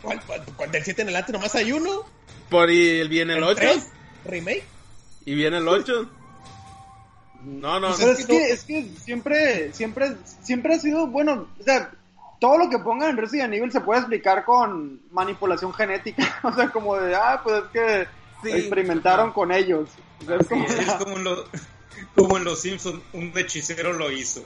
¿Cuál, 0.02 0.20
cuál- 0.26 0.44
cuál- 0.58 0.72
del 0.72 0.84
7 0.84 1.04
en 1.04 1.08
adelante 1.10 1.32
nomás 1.32 1.54
hay 1.56 1.72
uno. 1.72 2.04
Por 2.50 2.70
y 2.72 3.08
viene 3.08 3.36
el 3.38 3.44
8. 3.44 3.56
tres? 3.60 3.92
¿Remake? 4.26 4.66
Y 5.26 5.36
viene 5.36 5.58
el 5.58 5.68
8. 5.68 6.10
No, 7.44 7.80
no, 7.80 7.94
Pero 7.96 8.08
no. 8.08 8.14
es 8.18 8.26
que, 8.26 8.52
es 8.52 8.64
que 8.66 8.90
siempre, 9.00 9.72
siempre, 9.74 10.16
siempre 10.42 10.76
ha 10.76 10.80
sido, 10.80 11.08
bueno, 11.08 11.48
o 11.60 11.64
sea, 11.64 11.92
todo 12.42 12.58
lo 12.58 12.70
que 12.70 12.80
pongan 12.80 13.12
en 13.12 13.18
Resident 13.18 13.54
Evil 13.54 13.72
se 13.72 13.80
puede 13.82 14.00
explicar 14.02 14.44
con 14.46 15.00
manipulación 15.12 15.74
genética. 15.74 16.40
O 16.44 16.54
sea, 16.54 16.70
como 16.70 16.96
de, 16.98 17.16
ah, 17.16 17.40
pues 17.44 17.64
es 17.64 17.70
que 17.72 18.08
Sí. 18.44 18.52
experimentaron 18.52 19.32
con 19.32 19.52
ellos. 19.52 19.90
Es 20.28 20.48
como, 20.48 20.66
es. 20.66 20.72
Es 20.80 20.94
como 21.04 21.18
en, 21.18 21.24
lo- 21.24 21.46
como 22.16 22.38
en 22.38 22.44
los 22.46 22.62
Simpsons, 22.62 23.02
un 23.14 23.32
hechicero 23.38 23.94
lo 23.94 24.12
hizo. 24.12 24.44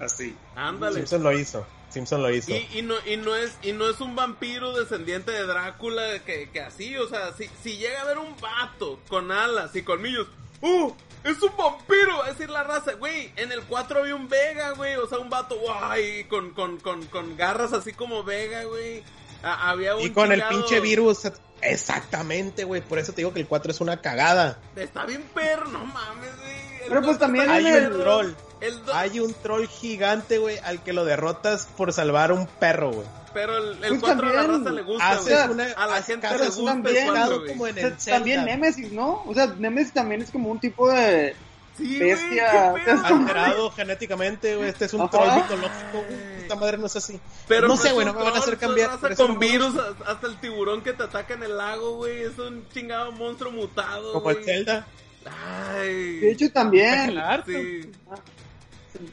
Así. 0.00 0.34
Ándale. 0.56 0.96
Simpson 0.96 1.22
lo 1.22 1.32
hizo. 1.32 1.66
Simpson 1.90 2.22
lo 2.22 2.30
hizo. 2.32 2.50
Y, 2.52 2.68
y 2.74 2.82
no 2.82 2.94
y 3.06 3.16
no 3.16 3.34
es 3.34 3.56
y 3.62 3.72
no 3.72 3.88
es 3.88 4.00
un 4.00 4.14
vampiro 4.14 4.72
descendiente 4.78 5.30
de 5.32 5.44
Drácula 5.46 6.22
que, 6.24 6.50
que 6.50 6.60
así, 6.60 6.96
o 6.96 7.08
sea, 7.08 7.32
si, 7.32 7.48
si 7.62 7.78
llega 7.78 8.00
a 8.00 8.02
haber 8.02 8.18
un 8.18 8.34
vato 8.40 9.00
con 9.08 9.32
alas 9.32 9.74
y 9.74 9.82
colmillos, 9.82 10.26
¡uh! 10.60 10.92
¡Es 11.24 11.42
un 11.42 11.56
vampiro! 11.56 12.24
Es 12.26 12.36
decir, 12.38 12.50
la 12.50 12.62
raza, 12.62 12.92
güey, 12.92 13.32
en 13.36 13.50
el 13.52 13.62
4 13.62 14.00
había 14.00 14.14
un 14.14 14.28
Vega, 14.28 14.72
güey, 14.72 14.96
o 14.96 15.08
sea, 15.08 15.18
un 15.18 15.30
vato, 15.30 15.58
guay, 15.58 16.24
con, 16.24 16.50
con, 16.50 16.78
con, 16.78 17.04
con 17.06 17.36
garras 17.36 17.72
así 17.72 17.92
como 17.92 18.22
Vega, 18.22 18.64
güey. 18.64 19.02
Ah, 19.42 19.70
había 19.70 19.96
un 19.96 20.02
Y 20.02 20.10
con 20.10 20.30
el 20.30 20.42
pinche 20.48 20.80
virus. 20.80 21.22
Exactamente, 21.70 22.64
güey. 22.64 22.80
Por 22.80 22.98
eso 22.98 23.12
te 23.12 23.18
digo 23.22 23.32
que 23.32 23.40
el 23.40 23.46
4 23.46 23.70
es 23.70 23.80
una 23.80 24.00
cagada. 24.00 24.58
Está 24.76 25.04
bien 25.06 25.22
perro, 25.34 25.68
no 25.68 25.84
mames, 25.84 26.36
güey. 26.38 26.88
Pero 26.88 27.02
pues 27.02 27.18
también 27.18 27.48
Hay 27.50 27.66
el- 27.66 27.92
un 27.92 28.00
troll. 28.00 28.32
El 28.60 28.84
do- 28.84 28.94
Hay 28.94 29.20
un 29.20 29.32
troll 29.34 29.66
gigante, 29.68 30.38
güey, 30.38 30.58
al 30.58 30.82
que 30.82 30.92
lo 30.92 31.04
derrotas 31.04 31.68
por 31.76 31.92
salvar 31.92 32.30
a 32.30 32.34
un 32.34 32.46
perro, 32.46 32.90
güey. 32.92 33.06
Pero 33.32 33.56
el, 33.56 33.72
el 33.84 33.88
Pues 33.90 34.00
4 34.00 34.26
a 34.28 34.32
la 34.32 34.42
también 34.42 34.64
raza 34.64 34.74
le 34.74 34.82
gusta, 34.82 35.16
güey. 35.20 35.50
una- 35.50 35.64
A 35.76 35.86
la 35.86 36.02
gente 36.02 36.28
le 36.28 36.46
gusta 36.46 36.64
también, 36.64 36.96
el 36.96 37.04
4, 37.06 37.22
Algo 37.24 37.36
güey. 37.38 37.48
como 37.50 37.66
en 37.68 37.76
O 37.94 38.00
sea, 38.00 38.14
también. 38.16 38.44
Nemesis, 38.44 38.90
¿no? 38.92 39.22
O 39.26 39.34
sea, 39.34 39.46
Nemesis 39.58 39.92
también 39.92 40.22
es 40.22 40.30
como 40.30 40.50
un 40.50 40.58
tipo 40.58 40.90
de... 40.90 41.36
Sí, 41.78 41.98
Bestia. 41.98 42.72
Alterado 43.04 43.70
genéticamente, 43.70 44.56
güey. 44.56 44.68
Este 44.68 44.84
es 44.86 44.92
un 44.94 45.02
Ajá. 45.02 45.10
troll 45.10 45.28
mitológico, 45.36 46.04
güey. 46.06 46.36
Esta 46.42 46.56
madre 46.56 46.76
no 46.78 46.86
es 46.86 46.96
así. 46.96 47.18
Pero 47.46 47.68
no 47.68 47.76
sé, 47.76 47.92
güey, 47.92 48.04
no 48.04 48.12
me 48.14 48.22
van 48.22 48.34
a 48.34 48.38
hacer 48.38 48.58
cambiar. 48.58 48.98
por 48.98 49.14
con 49.16 49.38
virus, 49.38 49.74
hasta 50.06 50.26
el 50.26 50.36
tiburón 50.40 50.82
que 50.82 50.92
te 50.92 51.04
ataca 51.04 51.34
en 51.34 51.42
el 51.44 51.56
lago, 51.56 51.96
güey. 51.96 52.22
Es 52.22 52.38
un 52.38 52.66
chingado 52.74 53.12
monstruo 53.12 53.52
mutado, 53.52 54.12
Como 54.12 54.30
el. 54.30 54.44
Zelda. 54.44 54.86
Ay. 55.74 56.18
De 56.20 56.30
hecho, 56.32 56.50
también... 56.52 57.12
Claro. 57.12 57.42
Sí. 57.46 57.90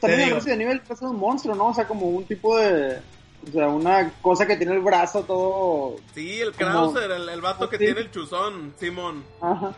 También. 0.00 0.34
Resident 0.34 0.62
Evil 0.62 0.82
es 0.88 1.02
un 1.02 1.16
monstruo, 1.16 1.54
¿no? 1.54 1.68
O 1.68 1.74
sea, 1.74 1.86
como 1.86 2.06
un 2.06 2.24
tipo 2.24 2.56
de... 2.56 3.00
O 3.48 3.52
sea, 3.52 3.68
una 3.68 4.10
cosa 4.22 4.44
que 4.46 4.56
tiene 4.56 4.72
el 4.72 4.80
brazo 4.80 5.22
todo... 5.22 5.96
Sí, 6.14 6.40
el 6.40 6.52
Como- 6.52 6.70
Krauser, 6.92 7.10
el, 7.12 7.28
el 7.28 7.40
vato 7.40 7.68
que 7.68 7.78
Sí. 7.78 7.84
tiene 7.84 8.00
el 8.00 8.10
chuzón, 8.10 8.74
Simón. 8.80 9.22
Ajá. 9.40 9.72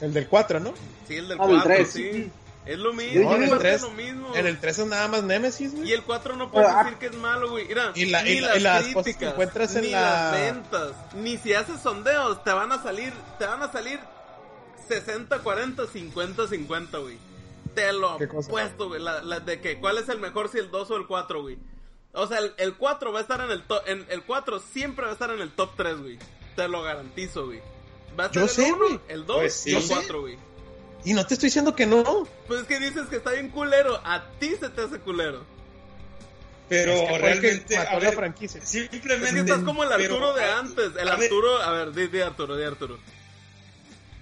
El 0.00 0.12
del 0.12 0.28
4, 0.28 0.60
¿no? 0.60 0.72
Sí, 1.08 1.16
el 1.16 1.28
del 1.28 1.38
Ah, 1.40 1.46
del 1.46 1.56
4, 1.56 1.74
tres, 1.74 1.90
sí. 1.92 2.30
Es 2.66 2.78
lo 2.78 2.94
mismo, 2.94 3.24
No, 3.30 3.36
en 3.36 3.42
es 3.42 3.52
el 3.52 3.58
3, 3.58 3.82
lo 3.82 3.90
mismo. 3.90 4.34
en 4.34 4.46
el 4.46 4.58
3 4.58 4.78
es 4.78 4.86
nada 4.86 5.06
más 5.08 5.22
Nemesis, 5.22 5.72
Y 5.74 5.76
güey. 5.76 5.92
el 5.92 6.02
4 6.02 6.34
no 6.36 6.50
puedes 6.50 6.70
ah, 6.70 6.82
decir 6.84 6.98
que 6.98 7.06
es 7.06 7.14
malo, 7.16 7.50
güey. 7.50 7.66
Mira, 7.68 7.92
Y 7.94 8.06
la- 8.06 8.22
ni 8.22 8.30
y 8.30 8.40
la- 8.40 8.48
las 8.48 8.56
y 8.56 8.60
las 8.60 8.82
cosas 8.84 8.94
que 8.94 9.02
críticas, 9.02 9.32
encuentras 9.32 9.76
en 9.76 9.82
ni 9.82 9.90
la- 9.90 10.00
las 10.00 10.32
ventas, 10.32 10.92
ni 11.14 11.36
si 11.36 11.52
haces 11.52 11.80
sondeos, 11.82 12.42
te 12.42 12.52
van 12.52 12.72
a 12.72 12.82
salir, 12.82 13.12
te 13.38 13.44
van 13.46 13.62
a 13.62 13.70
salir 13.70 14.00
60, 14.88 15.38
40, 15.40 15.86
50, 15.86 16.46
50, 16.48 16.98
güey. 16.98 17.18
Te 17.74 17.92
lo 17.92 18.10
apuesto, 18.10 18.88
güey. 18.88 19.00
La, 19.02 19.22
la 19.22 19.40
de 19.40 19.60
que 19.60 19.78
cuál 19.80 19.98
es 19.98 20.08
el 20.08 20.18
mejor, 20.20 20.48
si 20.48 20.58
el 20.58 20.70
2 20.70 20.90
o 20.90 20.96
el 20.96 21.06
4, 21.06 21.42
güey. 21.42 21.58
O 22.12 22.26
sea, 22.26 22.38
el, 22.38 22.54
el 22.58 22.74
4 22.76 23.12
va 23.12 23.18
a 23.18 23.22
estar 23.22 23.40
en 23.40 23.50
el 23.50 23.62
top, 23.64 23.82
en, 23.86 24.06
el 24.08 24.22
4 24.22 24.60
siempre 24.60 25.04
va 25.04 25.10
a 25.10 25.14
estar 25.14 25.30
en 25.30 25.40
el 25.40 25.50
top 25.50 25.70
3, 25.76 25.98
güey. 25.98 26.18
Te 26.54 26.68
lo 26.68 26.82
garantizo, 26.82 27.46
güey. 27.46 27.60
Va 28.18 28.24
a 28.24 28.26
estar 28.26 28.32
Yo 28.32 28.42
el 28.42 28.48
sé, 28.48 28.72
1, 28.72 28.76
güey. 28.76 29.00
el 29.08 29.26
2 29.26 29.36
Pues 29.36 29.54
sí. 29.54 29.70
y 29.70 29.74
el 29.74 29.80
Yo 29.82 29.88
sé. 29.88 29.94
4, 29.94 30.20
güey. 30.20 30.38
Y 31.04 31.12
no 31.12 31.26
te 31.26 31.34
estoy 31.34 31.48
diciendo 31.48 31.74
que 31.76 31.86
no. 31.86 32.26
Pues 32.46 32.62
es 32.62 32.66
que 32.66 32.78
dices 32.80 33.06
que 33.08 33.16
está 33.16 33.32
bien 33.32 33.50
culero. 33.50 34.00
A 34.04 34.24
ti 34.40 34.54
se 34.58 34.68
te 34.70 34.80
hace 34.82 34.98
culero. 35.00 35.44
Pero 36.68 36.92
Es 36.92 37.08
que 37.12 37.18
realmente, 37.18 37.76
mató 37.76 37.90
a 37.90 37.92
la 37.94 37.98
ver, 38.00 38.14
franquicia. 38.14 38.64
simplemente. 38.64 39.26
Es 39.28 39.34
que 39.34 39.40
estás 39.40 39.58
como 39.64 39.82
el 39.84 39.90
pero, 39.96 40.14
Arturo 40.14 40.32
de 40.34 40.44
a- 40.44 40.58
antes. 40.60 40.92
El 40.98 41.08
a 41.08 41.16
ver, 41.16 41.24
Arturo, 41.24 41.60
a 41.62 41.70
ver, 41.72 41.92
di, 41.92 42.06
di 42.06 42.20
Arturo, 42.22 42.56
di 42.56 42.64
Arturo. 42.64 42.98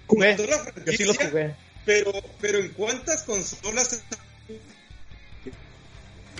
Jugué. 0.08 0.36
la 0.36 0.84
Yo 0.84 0.92
sí 0.92 1.04
los 1.04 1.16
jugué. 1.18 1.54
Pero, 1.86 2.12
pero 2.40 2.58
¿en 2.58 2.68
cuántas 2.70 3.22
consolas? 3.22 4.02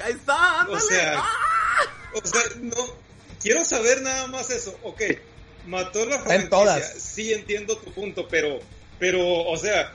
Ahí 0.03 0.13
está, 0.13 0.61
ándale. 0.63 0.77
O 0.79 0.81
sea, 0.81 1.19
¡Ah! 1.19 1.83
o 2.15 2.27
sea, 2.27 2.41
no. 2.61 2.77
Quiero 3.41 3.65
saber 3.65 4.03
nada 4.03 4.27
más 4.29 4.51
eso. 4.51 4.77
Ok, 4.83 5.03
mató 5.67 6.05
la 6.07 6.17
en 6.17 6.23
franquicia. 6.23 6.51
todas. 6.51 6.93
Sí 6.99 7.33
entiendo 7.33 7.77
tu 7.77 7.93
punto, 7.93 8.27
pero, 8.29 8.61
pero, 8.99 9.45
o 9.45 9.57
sea, 9.57 9.93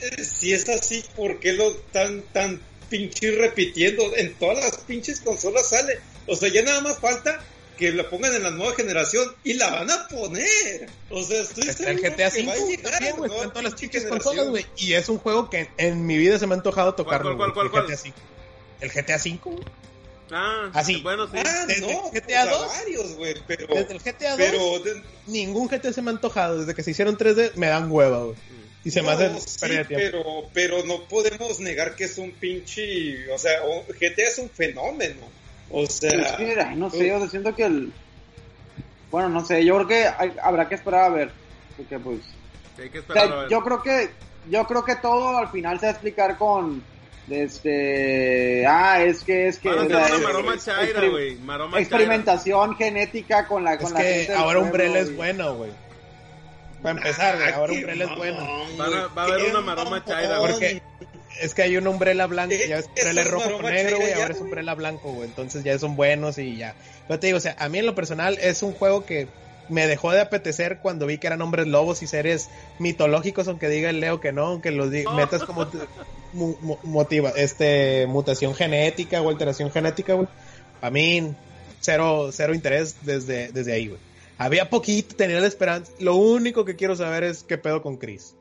eh, 0.00 0.24
si 0.24 0.52
es 0.52 0.68
así, 0.68 1.04
¿por 1.16 1.40
qué 1.40 1.52
lo 1.52 1.72
tan, 1.92 2.22
tan 2.32 2.60
pinche 2.88 3.32
repitiendo? 3.32 4.16
En 4.16 4.34
todas 4.34 4.64
las 4.64 4.78
pinches 4.78 5.20
consolas 5.20 5.68
sale. 5.68 5.98
O 6.26 6.36
sea, 6.36 6.48
ya 6.48 6.62
nada 6.62 6.80
más 6.80 6.98
falta 6.98 7.40
que 7.76 7.92
la 7.92 8.08
pongan 8.08 8.34
en 8.34 8.42
la 8.44 8.50
nueva 8.50 8.74
generación 8.74 9.34
y 9.42 9.54
la 9.54 9.70
van 9.70 9.90
a 9.90 10.08
poner. 10.08 10.88
O 11.10 11.22
sea, 11.22 11.42
estoy 11.42 11.68
Está 11.68 11.90
el 11.90 11.98
seguro 11.98 12.16
GTA 12.16 12.28
V 12.28 12.34
también, 12.34 12.46
güey. 12.56 12.76
la 12.76 12.90
Está 12.90 13.08
en 13.08 13.16
nueva 13.16 13.48
todas 13.48 13.64
las 13.64 13.74
pinche 13.74 13.98
pinches 13.98 14.10
consolas, 14.10 14.48
güey. 14.48 14.66
Y 14.76 14.92
es 14.94 15.08
un 15.08 15.18
juego 15.18 15.50
que 15.50 15.68
en 15.76 16.06
mi 16.06 16.16
vida 16.16 16.38
se 16.38 16.46
me 16.46 16.54
ha 16.54 16.56
antojado 16.56 16.94
tocarlo. 16.94 17.36
cuál, 17.36 17.52
cuál, 17.52 17.66
el 17.66 17.72
cuál? 17.72 17.86
GTA 17.86 17.96
V. 17.96 18.12
El 18.80 18.90
GTA 18.90 19.16
V. 19.16 19.64
Ah, 20.30 20.70
Ah, 20.72 20.82
sí. 20.84 21.00
Bueno, 21.02 21.26
sí. 21.26 21.32
Ah, 21.44 21.64
Desde 21.66 21.80
no, 21.82 22.10
GTA 22.10 22.42
o 22.42 22.44
sea, 22.46 22.46
2. 22.46 22.66
varios, 22.68 23.14
güey, 23.16 23.34
pero, 23.46 23.66
Desde 23.74 23.92
el 23.94 24.00
GTA 24.00 24.30
2, 24.30 24.38
pero 24.38 24.78
de- 24.80 25.02
ningún 25.26 25.68
GTA 25.68 25.92
se 25.92 26.02
me 26.02 26.10
ha 26.10 26.14
antojado. 26.14 26.60
Desde 26.60 26.74
que 26.74 26.82
se 26.82 26.92
hicieron 26.92 27.16
3D, 27.18 27.52
me 27.56 27.66
dan 27.66 27.90
hueva, 27.90 28.24
güey. 28.24 28.36
Y 28.84 28.90
se 28.90 29.00
me 29.00 29.08
No, 29.08 29.12
hace 29.14 29.40
sí, 29.40 29.58
pérdida 29.60 29.78
de 29.80 29.84
tiempo. 29.86 30.06
pero, 30.52 30.78
pero 30.80 30.84
no 30.84 31.04
podemos 31.08 31.58
negar 31.60 31.94
que 31.96 32.04
es 32.04 32.18
un 32.18 32.32
pinche, 32.32 33.30
o 33.32 33.38
sea, 33.38 33.62
o- 33.64 33.84
GTA 33.98 34.28
es 34.28 34.38
un 34.38 34.50
fenómeno. 34.50 35.22
O 35.70 35.86
sea, 35.86 36.36
que, 36.36 36.60
ay, 36.60 36.76
no 36.76 36.90
sé, 36.90 37.12
o 37.12 37.18
sea, 37.20 37.28
siento 37.30 37.54
que 37.54 37.64
el... 37.64 37.92
Bueno, 39.10 39.28
no 39.28 39.44
sé, 39.44 39.64
yo 39.64 39.74
creo 39.76 39.86
que 39.88 40.06
hay- 40.06 40.34
habrá 40.42 40.68
que 40.68 40.74
esperar 40.74 41.04
a 41.04 41.08
ver. 41.08 41.30
Porque 41.76 41.98
pues... 41.98 42.18
Hay 42.78 42.90
que 42.90 42.98
o 42.98 43.00
esperar 43.00 43.24
a 43.24 43.26
sea, 43.28 43.36
ver. 43.40 43.48
yo 43.50 43.60
creo 43.62 43.82
que... 43.82 44.10
Yo 44.50 44.66
creo 44.66 44.84
que 44.84 44.96
todo 44.96 45.38
al 45.38 45.48
final 45.50 45.80
se 45.80 45.86
va 45.86 45.90
a 45.90 45.92
explicar 45.94 46.36
con... 46.36 46.82
Este... 47.30 48.66
Ah, 48.66 49.02
es 49.02 49.22
que 49.24 49.48
es 49.48 49.58
que... 49.58 49.68
Van 49.70 49.78
a 49.78 49.82
o 49.82 49.84
hacer 49.84 49.96
sea, 49.98 50.06
una 50.06 50.16
es- 50.16 50.22
maroma 50.22 50.54
es- 50.54 50.64
chaira, 50.64 51.00
chaira. 51.00 51.78
Experimentación 51.80 52.76
genética 52.76 53.46
con 53.46 53.64
la, 53.64 53.76
con 53.78 53.86
Es 53.86 53.92
la 53.92 54.00
gente 54.00 54.26
que 54.26 54.32
del 54.32 54.40
ahora 54.40 54.58
Umbrella 54.60 54.98
es 55.00 55.16
bueno, 55.16 55.54
güey. 55.54 55.70
Para 56.82 56.98
empezar, 56.98 57.36
güey, 57.36 57.48
ah, 57.48 57.56
ahora 57.56 57.72
Umbrella 57.72 58.04
es 58.04 58.16
bueno. 58.16 59.08
va 59.16 59.22
a 59.22 59.24
haber 59.26 59.44
una 59.50 59.60
maroma 59.62 60.04
chaira, 60.04 60.38
güey. 60.38 60.52
Porque 60.52 60.82
es 61.40 61.54
que 61.54 61.62
hay 61.62 61.76
una 61.78 61.90
Umbrella 61.90 62.26
blanca, 62.26 62.54
ya 62.68 62.76
ves, 62.76 62.84
Eh, 62.94 63.00
Umbrella 63.00 63.22
es 63.22 63.30
rojo 63.30 63.52
con 63.52 63.72
negro, 63.72 63.96
güey, 63.96 64.10
ya, 64.10 64.16
ahora 64.22 64.34
es. 64.34 64.40
Umbrella 64.40 64.74
blanco, 64.74 65.12
güey. 65.12 65.28
Entonces 65.28 65.64
ya 65.64 65.78
son 65.78 65.96
buenos 65.96 66.36
y 66.38 66.56
ya. 66.56 66.74
Pero 67.08 67.18
te 67.20 67.26
digo, 67.28 67.38
o 67.38 67.40
sea, 67.40 67.56
a 67.58 67.68
mí 67.70 67.78
en 67.78 67.86
lo 67.86 67.94
personal 67.94 68.36
es 68.40 68.62
un 68.62 68.72
juego 68.74 69.06
que 69.06 69.28
me 69.70 69.86
dejó 69.86 70.12
de 70.12 70.20
apetecer 70.20 70.78
cuando 70.82 71.06
vi 71.06 71.16
que 71.16 71.26
eran 71.26 71.40
hombres 71.40 71.66
lobos 71.66 72.02
y 72.02 72.06
seres 72.06 72.50
mitológicos, 72.78 73.48
aunque 73.48 73.68
diga 73.70 73.88
el 73.88 74.00
Leo 74.00 74.20
que 74.20 74.30
no, 74.32 74.46
aunque 74.48 74.70
los 74.70 74.90
Oh. 75.06 75.12
metas 75.14 75.42
como 75.44 75.66
mu- 76.34 76.78
motiva, 76.82 77.30
este, 77.36 78.06
mutación 78.08 78.54
genética 78.54 79.20
o 79.22 79.28
alteración 79.30 79.70
genética, 79.70 80.14
güey. 80.14 80.28
A 80.82 80.90
mí, 80.90 81.34
cero, 81.80 82.28
cero 82.32 82.54
interés 82.54 82.96
desde, 83.02 83.50
desde 83.52 83.72
ahí, 83.72 83.88
güey. 83.88 84.00
Había 84.36 84.68
poquito, 84.68 85.14
tenía 85.16 85.40
la 85.40 85.46
esperanza. 85.46 85.92
Lo 86.00 86.16
único 86.16 86.64
que 86.64 86.76
quiero 86.76 86.96
saber 86.96 87.24
es 87.24 87.42
qué 87.44 87.56
pedo 87.56 87.82
con 87.82 87.96
Chris. 87.96 88.34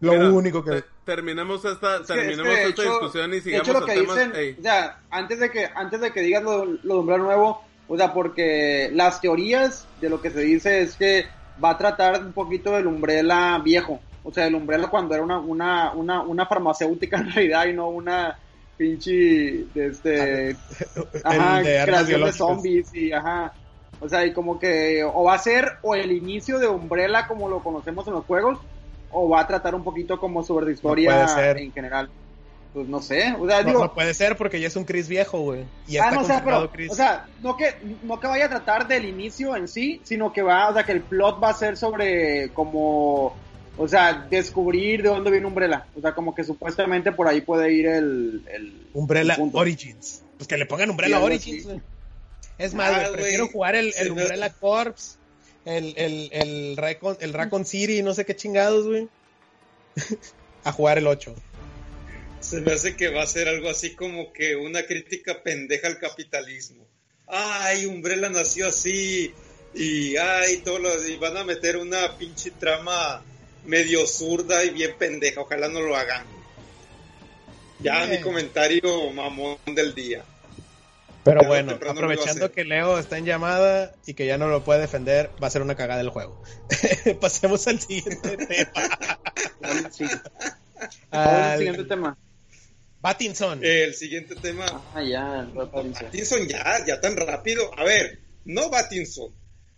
Lo 0.00 0.12
Mira, 0.12 0.30
único 0.30 0.62
que... 0.62 0.82
te- 0.82 0.84
terminemos 1.06 1.64
esta, 1.64 1.96
Es 1.96 2.00
que- 2.02 2.06
terminemos 2.14 2.46
es 2.52 2.58
que, 2.58 2.68
esta 2.68 2.82
hecho- 2.82 2.90
discusión 2.92 3.34
y 3.34 3.40
sigamos 3.40 3.68
hecho, 3.68 3.80
lo 3.80 3.86
que 3.86 3.92
tema. 3.94 4.14
dicen, 4.14 4.56
o 4.58 4.62
sea, 4.62 5.00
antes 5.10 5.38
de 5.40 5.50
que, 5.50 5.68
antes 5.74 6.00
de 6.00 6.12
que 6.12 6.20
digas 6.20 6.42
lo, 6.42 6.64
lo 6.66 6.94
de 6.94 7.00
Umbrella 7.00 7.22
nuevo, 7.22 7.62
o 7.88 7.96
sea, 7.96 8.12
porque 8.12 8.90
las 8.92 9.20
teorías 9.20 9.86
de 10.00 10.10
lo 10.10 10.20
que 10.20 10.30
se 10.30 10.40
dice 10.40 10.80
es 10.82 10.94
que 10.96 11.24
va 11.62 11.70
a 11.70 11.78
tratar 11.78 12.20
un 12.22 12.32
poquito 12.32 12.72
del 12.72 12.86
Umbrella 12.86 13.58
viejo, 13.64 14.00
o 14.24 14.32
sea, 14.32 14.46
el 14.46 14.54
Umbrella 14.54 14.88
cuando 14.88 15.14
era 15.14 15.22
una, 15.22 15.38
una, 15.38 15.92
una, 15.92 16.22
una 16.22 16.46
farmacéutica 16.46 17.18
en 17.18 17.30
realidad 17.32 17.66
y 17.66 17.72
no 17.74 17.88
una 17.88 18.38
pinche, 18.76 19.66
este, 19.74 20.56
ajá, 21.22 21.60
el 21.60 21.64
de 21.64 21.82
creación 21.84 22.24
de 22.24 22.32
zombies 22.32 22.94
y 22.94 23.12
ajá. 23.12 23.52
O 24.00 24.08
sea, 24.08 24.26
y 24.26 24.32
como 24.32 24.58
que 24.58 25.04
o 25.04 25.24
va 25.24 25.34
a 25.34 25.38
ser 25.38 25.78
o 25.82 25.94
el 25.94 26.10
inicio 26.10 26.58
de 26.58 26.66
Umbrella 26.66 27.26
como 27.26 27.48
lo 27.48 27.62
conocemos 27.62 28.06
en 28.08 28.14
los 28.14 28.24
juegos, 28.24 28.58
o 29.12 29.28
va 29.28 29.42
a 29.42 29.46
tratar 29.46 29.74
un 29.74 29.84
poquito 29.84 30.18
como 30.18 30.42
sobre 30.42 30.66
la 30.66 30.72
historia 30.72 31.28
ser. 31.28 31.58
en 31.58 31.72
general. 31.72 32.10
Pues 32.72 32.88
no 32.88 33.00
sé, 33.00 33.32
o 33.38 33.46
sea, 33.46 33.62
No, 33.62 33.68
digo, 33.68 33.84
no 33.84 33.94
puede 33.94 34.12
ser 34.14 34.36
porque 34.36 34.60
ya 34.60 34.66
es 34.66 34.74
un 34.74 34.84
Chris 34.84 35.06
viejo, 35.08 35.38
güey. 35.38 35.64
Y 35.86 35.96
ah, 35.96 36.06
está 36.06 36.10
no, 36.16 36.20
o 36.22 36.24
sea, 36.24 36.44
pero, 36.44 36.70
Chris. 36.72 36.90
o 36.90 36.94
sea, 36.96 37.26
no 37.40 37.56
que, 37.56 37.76
no 38.02 38.18
que 38.18 38.26
vaya 38.26 38.46
a 38.46 38.48
tratar 38.48 38.88
del 38.88 39.04
inicio 39.04 39.54
en 39.54 39.68
sí, 39.68 40.00
sino 40.02 40.32
que 40.32 40.42
va, 40.42 40.68
o 40.70 40.74
sea, 40.74 40.82
que 40.82 40.90
el 40.90 41.02
plot 41.02 41.40
va 41.40 41.50
a 41.50 41.54
ser 41.54 41.76
sobre 41.76 42.48
como, 42.48 43.36
o 43.76 43.88
sea, 43.88 44.26
descubrir 44.30 45.02
de 45.02 45.08
dónde 45.08 45.30
viene 45.30 45.46
Umbrella. 45.46 45.86
O 45.96 46.00
sea, 46.00 46.14
como 46.14 46.34
que 46.34 46.44
supuestamente 46.44 47.12
por 47.12 47.26
ahí 47.28 47.40
puede 47.40 47.72
ir 47.72 47.86
el, 47.86 48.42
el 48.52 48.86
Umbrella 48.92 49.34
el. 49.34 49.50
Origins. 49.52 50.22
Pues 50.36 50.48
que 50.48 50.56
le 50.56 50.66
pongan 50.66 50.90
Umbrella 50.90 51.18
Sí, 51.18 51.22
Origins, 51.24 51.58
así. 51.58 51.64
güey. 51.68 51.80
Es 52.58 52.74
más, 52.74 52.90
Ah, 52.92 53.00
güey, 53.08 53.12
prefiero 53.12 53.48
jugar 53.48 53.74
el, 53.74 53.92
el 53.96 54.10
Umbrella 54.12 54.52
Corps, 54.52 55.18
el, 55.64 55.94
el, 55.96 56.28
el, 56.32 56.76
Raccoon, 56.76 57.16
el 57.20 57.32
Raccoon 57.32 57.64
City, 57.64 58.02
no 58.02 58.14
sé 58.14 58.24
qué 58.24 58.36
chingados, 58.36 58.86
güey. 58.86 59.08
a 60.64 60.72
jugar 60.72 60.98
el 60.98 61.06
8. 61.06 61.34
Se 62.40 62.60
me 62.60 62.72
hace 62.72 62.94
que 62.94 63.08
va 63.08 63.22
a 63.22 63.26
ser 63.26 63.48
algo 63.48 63.70
así 63.70 63.94
como 63.94 64.32
que 64.32 64.54
una 64.54 64.84
crítica 64.86 65.42
pendeja 65.42 65.88
al 65.88 65.98
capitalismo. 65.98 66.86
Ay, 67.26 67.86
Umbrella 67.86 68.28
nació 68.28 68.68
así. 68.68 69.32
Y 69.74 70.16
ay, 70.16 70.58
todo 70.58 70.78
lo, 70.78 71.08
y 71.08 71.16
van 71.16 71.36
a 71.36 71.44
meter 71.44 71.76
una 71.78 72.16
pinche 72.18 72.50
trama 72.52 73.24
medio 73.64 74.06
zurda 74.06 74.64
y 74.64 74.70
bien 74.70 74.94
pendeja. 74.98 75.40
Ojalá 75.40 75.68
no 75.68 75.80
lo 75.80 75.96
hagan. 75.96 76.24
Ya 77.80 77.98
Bien. 78.06 78.10
mi 78.10 78.20
comentario 78.20 79.10
mamón 79.10 79.58
del 79.66 79.94
día. 79.94 80.24
Pero 81.24 81.42
bueno, 81.46 81.72
aprovechando 81.72 82.52
que 82.52 82.64
Leo 82.64 82.98
está 82.98 83.16
en 83.16 83.24
llamada 83.24 83.94
y 84.06 84.12
que 84.12 84.26
ya 84.26 84.36
no 84.36 84.48
lo 84.48 84.62
puede 84.62 84.82
defender, 84.82 85.30
va 85.42 85.46
a 85.46 85.50
ser 85.50 85.62
una 85.62 85.74
cagada 85.74 86.02
el 86.02 86.10
juego. 86.10 86.42
Pasemos 87.20 87.66
al 87.66 87.80
siguiente 87.80 88.36
tema. 88.36 89.90
Sí. 89.90 90.04
¿Cuál 90.04 90.90
es 90.90 90.98
el 91.10 91.18
Al 91.18 91.58
siguiente 91.58 91.84
tema? 91.84 92.18
Batinson. 93.00 93.60
El 93.62 93.94
siguiente 93.94 94.34
tema. 94.36 94.66
Ah, 94.94 95.02
ya. 95.02 95.48
Batinson 95.54 96.46
ya, 96.46 96.84
ya 96.86 97.00
tan 97.00 97.16
rápido. 97.16 97.70
A 97.78 97.84
ver, 97.84 98.18
no 98.44 98.68
Batinson. 98.68 99.30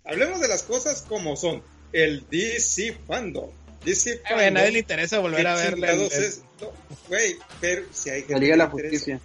Hablemos 0.05 0.41
de 0.41 0.49
las 0.49 0.65
cosas 0.65 1.03
como 1.03 1.37
son. 1.37 1.63
El 1.93 2.27
DC 2.29 2.99
Fandom. 3.07 3.51
DC 3.87 4.21
Ay, 4.25 4.35
güey, 4.35 4.47
a 4.47 4.51
nadie 4.51 4.73
le 4.73 4.79
interesa 4.81 5.19
volver 5.21 5.41
¿Qué 5.43 5.49
a 5.49 5.55
verla. 5.55 5.89
chingados 5.93 6.13
el- 6.15 6.25
es? 6.25 6.43
No, 6.61 6.73
Güey, 7.09 7.37
pero 7.61 7.83
si 7.93 8.11
hay 8.11 8.19
gente 8.21 8.35
La 8.35 8.39
Liga 8.41 8.53
de 8.55 8.59
la. 8.59 8.67
Justicia. 8.71 9.21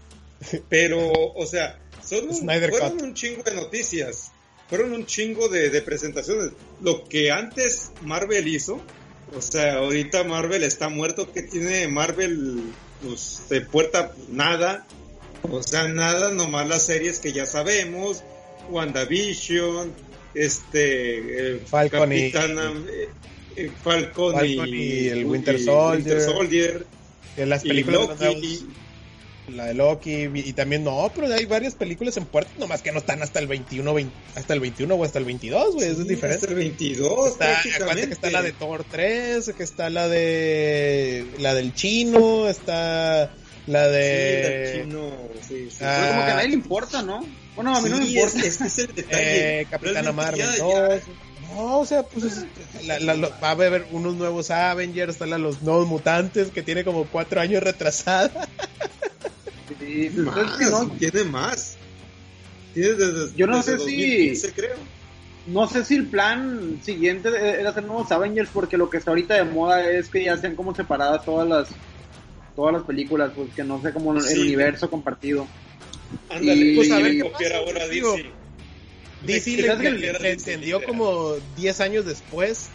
Pero, 0.70 1.12
o 1.12 1.46
sea, 1.46 1.80
son 2.04 2.30
un- 2.30 2.36
fueron 2.46 2.92
Cut. 2.94 3.02
un 3.02 3.14
chingo 3.14 3.44
de 3.44 3.56
noticias, 3.56 4.32
fueron 4.70 4.94
un 4.94 5.06
chingo 5.06 5.50
de, 5.50 5.70
de 5.70 5.82
presentaciones. 5.82 6.52
Lo 6.82 7.04
que 7.06 7.32
antes 7.32 7.92
Marvel 8.02 8.48
hizo, 8.48 8.82
o 9.36 9.42
sea, 9.42 9.76
ahorita 9.76 10.24
Marvel 10.24 10.64
está 10.64 10.90
muerto, 10.90 11.32
que 11.32 11.42
tiene 11.44 11.88
Marvel 11.88 12.64
pues, 13.04 13.42
de 13.50 13.62
puerta 13.62 14.14
nada, 14.30 14.86
o 15.44 15.62
sea, 15.64 15.88
nada, 15.88 16.32
nomás 16.32 16.68
las 16.68 16.86
series 16.86 17.20
que 17.20 17.32
ya 17.34 17.46
sabemos, 17.46 18.24
WandaVision, 18.70 19.92
este, 20.34 21.56
eh, 21.56 21.60
Falcon 21.66 22.12
y- 22.14 22.32
Capitana, 22.32 22.74
eh, 22.90 23.10
Falcon, 23.84 24.34
Falcon 24.34 24.70
y, 24.70 24.74
y 24.74 25.08
el 25.10 25.26
Winter 25.26 25.60
Soldier. 25.60 25.96
Winter 26.18 26.22
Soldier, 26.22 26.86
que 27.36 27.46
las 27.46 27.64
y 27.66 27.68
películas 27.70 28.02
Loki, 28.20 28.24
nuevas- 28.24 28.64
la 29.50 29.66
de 29.66 29.74
Loki 29.74 30.30
y, 30.34 30.54
también 30.54 30.84
no, 30.84 31.12
pero 31.14 31.34
hay 31.34 31.46
varias 31.46 31.76
películas 31.76 32.16
en 32.18 32.26
puerta, 32.26 32.52
nomás 32.58 32.82
que 32.82 32.92
no 32.92 33.00
están 33.00 33.22
hasta 33.22 33.40
el 33.40 33.48
21, 33.48 33.94
20 33.94 34.14
hasta 34.36 34.54
el 34.54 34.60
21 34.62 34.96
o 34.96 35.04
hasta 35.04 35.20
el 35.20 35.26
22, 35.26 35.74
güey, 35.76 35.90
eso 35.90 36.02
es 36.02 36.08
Sí, 36.08 36.14
diferente. 36.14 36.36
hasta 36.46 36.48
el 36.50 36.56
22, 36.56 37.28
Está, 37.32 37.62
que 37.64 38.14
está 38.14 38.30
la 38.32 38.42
de 38.42 38.52
Thor 38.54 38.86
3, 38.90 39.52
que 39.58 39.64
está 39.64 39.90
la 39.90 40.08
de 40.08 41.26
la 41.40 41.54
del 41.54 41.74
chino, 41.74 42.48
está 42.48 43.34
la 43.68 43.86
Sí, 43.88 43.92
de 43.92 44.74
el 44.82 44.84
chino, 44.84 45.12
sí, 45.48 45.68
sí. 45.70 45.78
Ah, 45.82 45.98
Pero 46.02 46.12
como 46.14 46.26
que 46.26 46.32
a 46.32 46.36
nadie 46.36 46.48
le 46.50 46.54
importa, 46.56 47.02
¿no? 47.02 47.26
Bueno, 47.56 47.76
a 47.76 47.82
mí 47.82 47.90
no 47.90 47.98
me 47.98 48.06
Sí, 48.06 48.16
importa. 48.16 48.40
Es, 48.40 48.46
es 48.46 48.62
es 48.62 48.78
el 48.80 48.96
detalle. 48.96 49.14
eh, 49.62 49.68
Capitana 49.70 50.12
Marvel 50.14 50.40
ya- 50.40 50.58
2. 50.58 51.02
No, 51.56 51.80
o 51.80 51.86
sea, 51.86 52.04
pues 52.04 52.24
es- 52.26 52.86
la- 52.86 53.00
la- 53.00 53.16
lo- 53.16 53.30
va 53.44 53.50
a 53.50 53.52
haber 53.52 53.86
unos 53.92 54.16
nuevos 54.16 54.52
Avengers, 54.52 55.14
están 55.14 55.30
la- 55.32 55.38
los 55.38 55.62
nuevos 55.62 55.88
mutantes 55.88 56.50
que 56.50 56.64
tiene 56.64 56.84
como 56.84 57.06
cuatro 57.06 57.42
años 57.42 57.62
retrasada. 57.64 58.48
Sí, 59.80 60.12
pues, 60.14 60.26
más, 60.28 60.60
no, 60.72 60.90
tiene 60.92 61.24
más. 61.26 61.76
Tiene 62.74 62.94
desde, 62.94 63.36
Yo 63.36 63.48
no 63.48 63.58
desde 63.58 63.72
sé 63.74 63.78
si- 63.80 63.84
2015, 63.86 64.52
creo. 64.54 64.76
no 65.48 65.68
sé 65.68 65.84
si 65.84 65.96
el 65.96 66.06
plan 66.08 66.80
siguiente 66.84 67.30
era 67.30 67.70
hacer 67.72 67.84
nuevos 67.84 68.12
Avengers 68.12 68.50
porque 68.54 68.78
lo 68.78 68.90
que 68.90 68.98
está 68.98 69.12
ahorita 69.12 69.34
de 69.36 69.44
moda 69.44 69.90
es 69.90 70.10
que 70.10 70.24
ya 70.24 70.38
sean 70.38 70.56
como 70.56 70.74
separadas 70.76 71.26
todas 71.26 71.48
las 71.48 71.68
todas 72.56 72.74
las 72.74 72.84
películas, 72.84 73.32
pues 73.36 73.50
que 73.56 73.64
no 73.64 73.82
sea 73.82 73.94
como 73.94 74.14
el 74.14 74.40
universo 74.40 74.90
compartido. 74.90 75.48
Ándale, 76.30 76.54
Y- 76.66 76.76
pues 76.76 76.92
a 76.92 76.98
ver 77.00 77.12
qué 77.14 77.22
copiar 77.32 77.54
ahora 77.54 77.88
Digo, 77.88 78.12
DC. 78.18 78.30
DC 79.24 79.52
le, 79.58 79.76
le- 79.76 79.78
que 79.78 79.90
le 79.92 80.58
literal. 80.58 80.84
como 80.88 81.36
10 81.58 81.80
años 81.82 82.06
después 82.06 82.70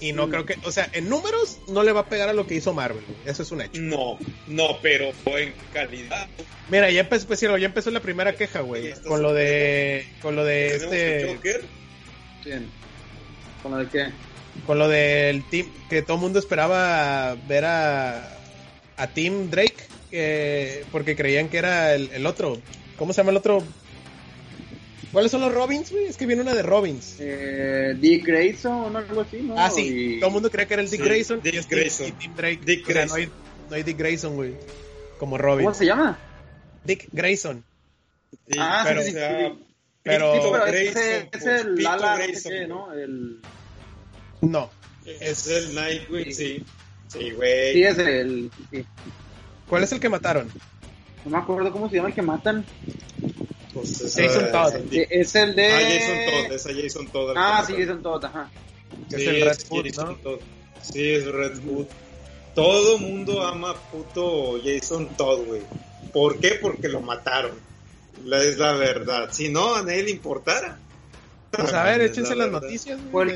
y 0.00 0.12
no 0.12 0.28
creo 0.30 0.46
que, 0.46 0.56
o 0.64 0.70
sea, 0.70 0.88
en 0.92 1.08
números 1.08 1.58
no 1.68 1.82
le 1.82 1.90
va 1.92 2.00
a 2.02 2.08
pegar 2.08 2.28
a 2.28 2.32
lo 2.32 2.46
que 2.46 2.54
hizo 2.54 2.72
Marvel, 2.72 3.02
eso 3.26 3.42
es 3.42 3.50
un 3.50 3.60
hecho. 3.62 3.80
No, 3.80 4.18
no, 4.46 4.78
pero 4.80 5.10
en 5.36 5.52
calidad. 5.72 6.28
Mira, 6.70 6.90
ya 6.90 7.00
empezó, 7.00 7.26
pues, 7.26 7.40
ya 7.40 7.48
empezó 7.56 7.90
la 7.90 7.98
primera 8.00 8.34
queja, 8.36 8.60
güey, 8.60 8.92
con 9.06 9.20
lo 9.22 9.32
de 9.34 10.06
con 10.22 10.36
lo 10.36 10.44
de 10.44 10.76
este 10.76 11.34
Joker. 11.34 11.64
Bien. 12.44 12.68
¿Con 13.62 13.72
lo 13.72 13.78
de 13.78 13.86
qué? 13.88 14.06
con 14.66 14.78
lo 14.78 14.88
del 14.88 15.42
team 15.48 15.66
que 15.88 16.02
todo 16.02 16.16
el 16.16 16.20
mundo 16.22 16.38
esperaba 16.38 17.36
ver 17.48 17.64
a 17.64 18.36
a 18.96 19.06
Tim 19.08 19.50
Drake 19.50 19.76
que- 20.10 20.84
porque 20.92 21.16
creían 21.16 21.48
que 21.48 21.58
era 21.58 21.94
el, 21.94 22.10
el 22.12 22.26
otro. 22.26 22.60
¿Cómo 22.96 23.12
se 23.12 23.18
llama 23.20 23.30
el 23.32 23.36
otro? 23.38 23.62
¿Cuáles 25.12 25.30
son 25.32 25.40
los 25.40 25.52
Robins, 25.52 25.90
güey? 25.90 26.04
Es 26.06 26.16
que 26.16 26.24
viene 26.26 26.42
una 26.42 26.54
de 26.54 26.62
Robins. 26.62 27.16
Eh, 27.18 27.94
Dick 27.98 28.24
Grayson 28.26 28.94
o 28.94 28.96
algo 28.98 29.20
así, 29.22 29.38
¿no? 29.42 29.54
Ah, 29.58 29.68
sí, 29.70 30.14
Y- 30.16 30.20
todo 30.20 30.28
el 30.28 30.34
mundo 30.34 30.50
cree 30.50 30.66
que 30.66 30.74
era 30.74 30.82
el 30.82 30.90
Dick 30.90 31.00
Sí, 31.00 31.06
Grayson 31.08 31.40
Dick 31.42 31.54
y 31.54 31.56
es 31.58 31.66
Tim- 31.66 31.78
Grayson. 31.78 32.06
y 32.06 32.12
Tim 32.12 32.34
Drake. 32.36 32.60
Dick 32.64 32.88
O 32.88 32.92
sea, 32.92 33.06
no, 33.06 33.14
hay, 33.14 33.22
Grayson. 33.24 33.42
no 33.70 33.76
hay 33.76 33.82
Dick 33.82 33.98
Grayson, 33.98 34.34
güey. 34.36 34.54
Como 35.18 35.36
Robin. 35.38 35.64
¿Cómo 35.64 35.74
se 35.74 35.86
llama? 35.86 36.18
Dick 36.84 37.08
Grayson. 37.12 37.64
Sí, 38.48 38.58
Ah, 38.60 38.84
pero- 38.86 39.02
sí, 39.02 39.10
sí, 39.10 39.16
o 39.16 39.18
sea, 39.18 39.48
sí. 39.50 39.58
pero- 40.04 40.32
Sí, 40.34 40.38
pero 40.52 40.64
Grayson, 40.66 41.02
ese 41.02 41.18
es 41.18 41.24
pues, 41.30 41.44
el 41.46 41.74
Pito 41.74 41.90
Lala, 41.90 42.10
no 42.10 42.16
sé 42.16 42.22
Grayson, 42.28 42.52
qué. 42.52 42.66
¿no? 42.68 42.92
El... 42.92 43.40
No. 44.42 44.70
Es 45.20 45.46
el 45.48 45.74
Nightwing, 45.74 46.24
Sí. 46.26 46.32
sí. 46.34 46.64
Sí, 47.08 47.30
güey. 47.32 47.72
Sí, 47.72 47.82
es 47.82 47.98
el... 47.98 48.50
sí. 48.70 48.84
¿Cuál 49.68 49.82
es 49.82 49.90
el 49.92 49.98
que 49.98 50.08
mataron? 50.08 50.48
No 51.24 51.30
me 51.32 51.38
acuerdo 51.38 51.72
cómo 51.72 51.90
se 51.90 51.96
llama 51.96 52.08
el 52.10 52.14
que 52.14 52.22
matan. 52.22 52.64
Pues 53.72 54.00
es, 54.00 54.16
Jason 54.16 54.44
eh, 54.44 54.48
Todd. 54.50 54.74
es 54.74 54.74
el- 54.92 55.06
Es 55.10 55.34
el 55.36 55.54
de... 55.54 55.66
Ah, 55.66 55.80
Jason 55.80 56.18
Todd, 56.26 56.52
es 56.56 56.66
a 56.66 56.82
Jason 56.82 57.06
Todd. 57.08 57.34
Ah, 57.36 57.64
sí. 57.66 57.74
Jason 57.78 58.02
Todd, 58.02 58.24
ajá. 58.24 58.50
Es 59.10 59.16
Sí, 59.22 59.26
el 59.28 59.40
Red 59.42 59.50
es 59.52 59.70
¿no? 59.98 60.14
Todd. 60.16 60.38
Sí, 60.82 61.10
es 61.10 61.26
Red 61.26 61.58
Hood. 61.64 61.86
Todo 62.54 62.98
mundo 62.98 63.42
ama 63.46 63.74
puto 63.92 64.58
Jason 64.64 65.08
Todd, 65.16 65.44
güey. 65.46 65.62
¿Por 66.12 66.38
qué? 66.40 66.58
Porque 66.60 66.88
lo 66.88 67.00
mataron. 67.00 67.52
La, 68.24 68.42
es 68.42 68.58
la 68.58 68.72
verdad. 68.72 69.28
Si 69.32 69.48
no, 69.48 69.74
a 69.76 69.82
nadie 69.82 70.02
le 70.02 70.10
importara. 70.10 70.78
Pues 71.52 71.72
a 71.72 71.84
ver, 71.84 72.00
Es 72.02 72.10
échense 72.12 72.30
la 72.34 72.44
las 72.44 72.52
verdad. 72.52 72.62
noticias 72.62 73.00
güey, 73.12 73.32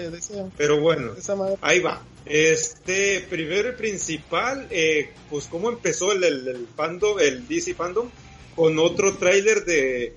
Pero 0.57 0.80
bueno, 0.80 1.12
de 1.14 1.20
esa 1.20 1.37
madre. 1.37 1.57
ahí 1.62 1.80
va. 1.80 2.03
Este, 2.26 3.20
primero 3.30 3.68
y 3.70 3.72
principal, 3.72 4.66
eh, 4.70 5.11
pues 5.30 5.47
cómo 5.47 5.68
empezó 5.70 6.11
el, 6.12 6.24
el, 6.24 6.49
el 6.49 6.66
fandom, 6.74 7.18
el 7.20 7.47
DC 7.47 7.74
fandom, 7.74 8.09
con 8.55 8.78
otro 8.78 9.16
tráiler 9.16 9.64
de 9.64 10.16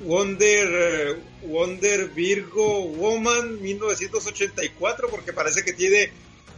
Wonder, 0.00 0.68
eh, 0.70 1.16
Wonder 1.46 2.08
Virgo 2.08 2.86
Woman 2.88 3.60
1984, 3.60 5.08
porque 5.08 5.32
parece 5.32 5.64
que 5.64 5.72
tiene 5.72 6.10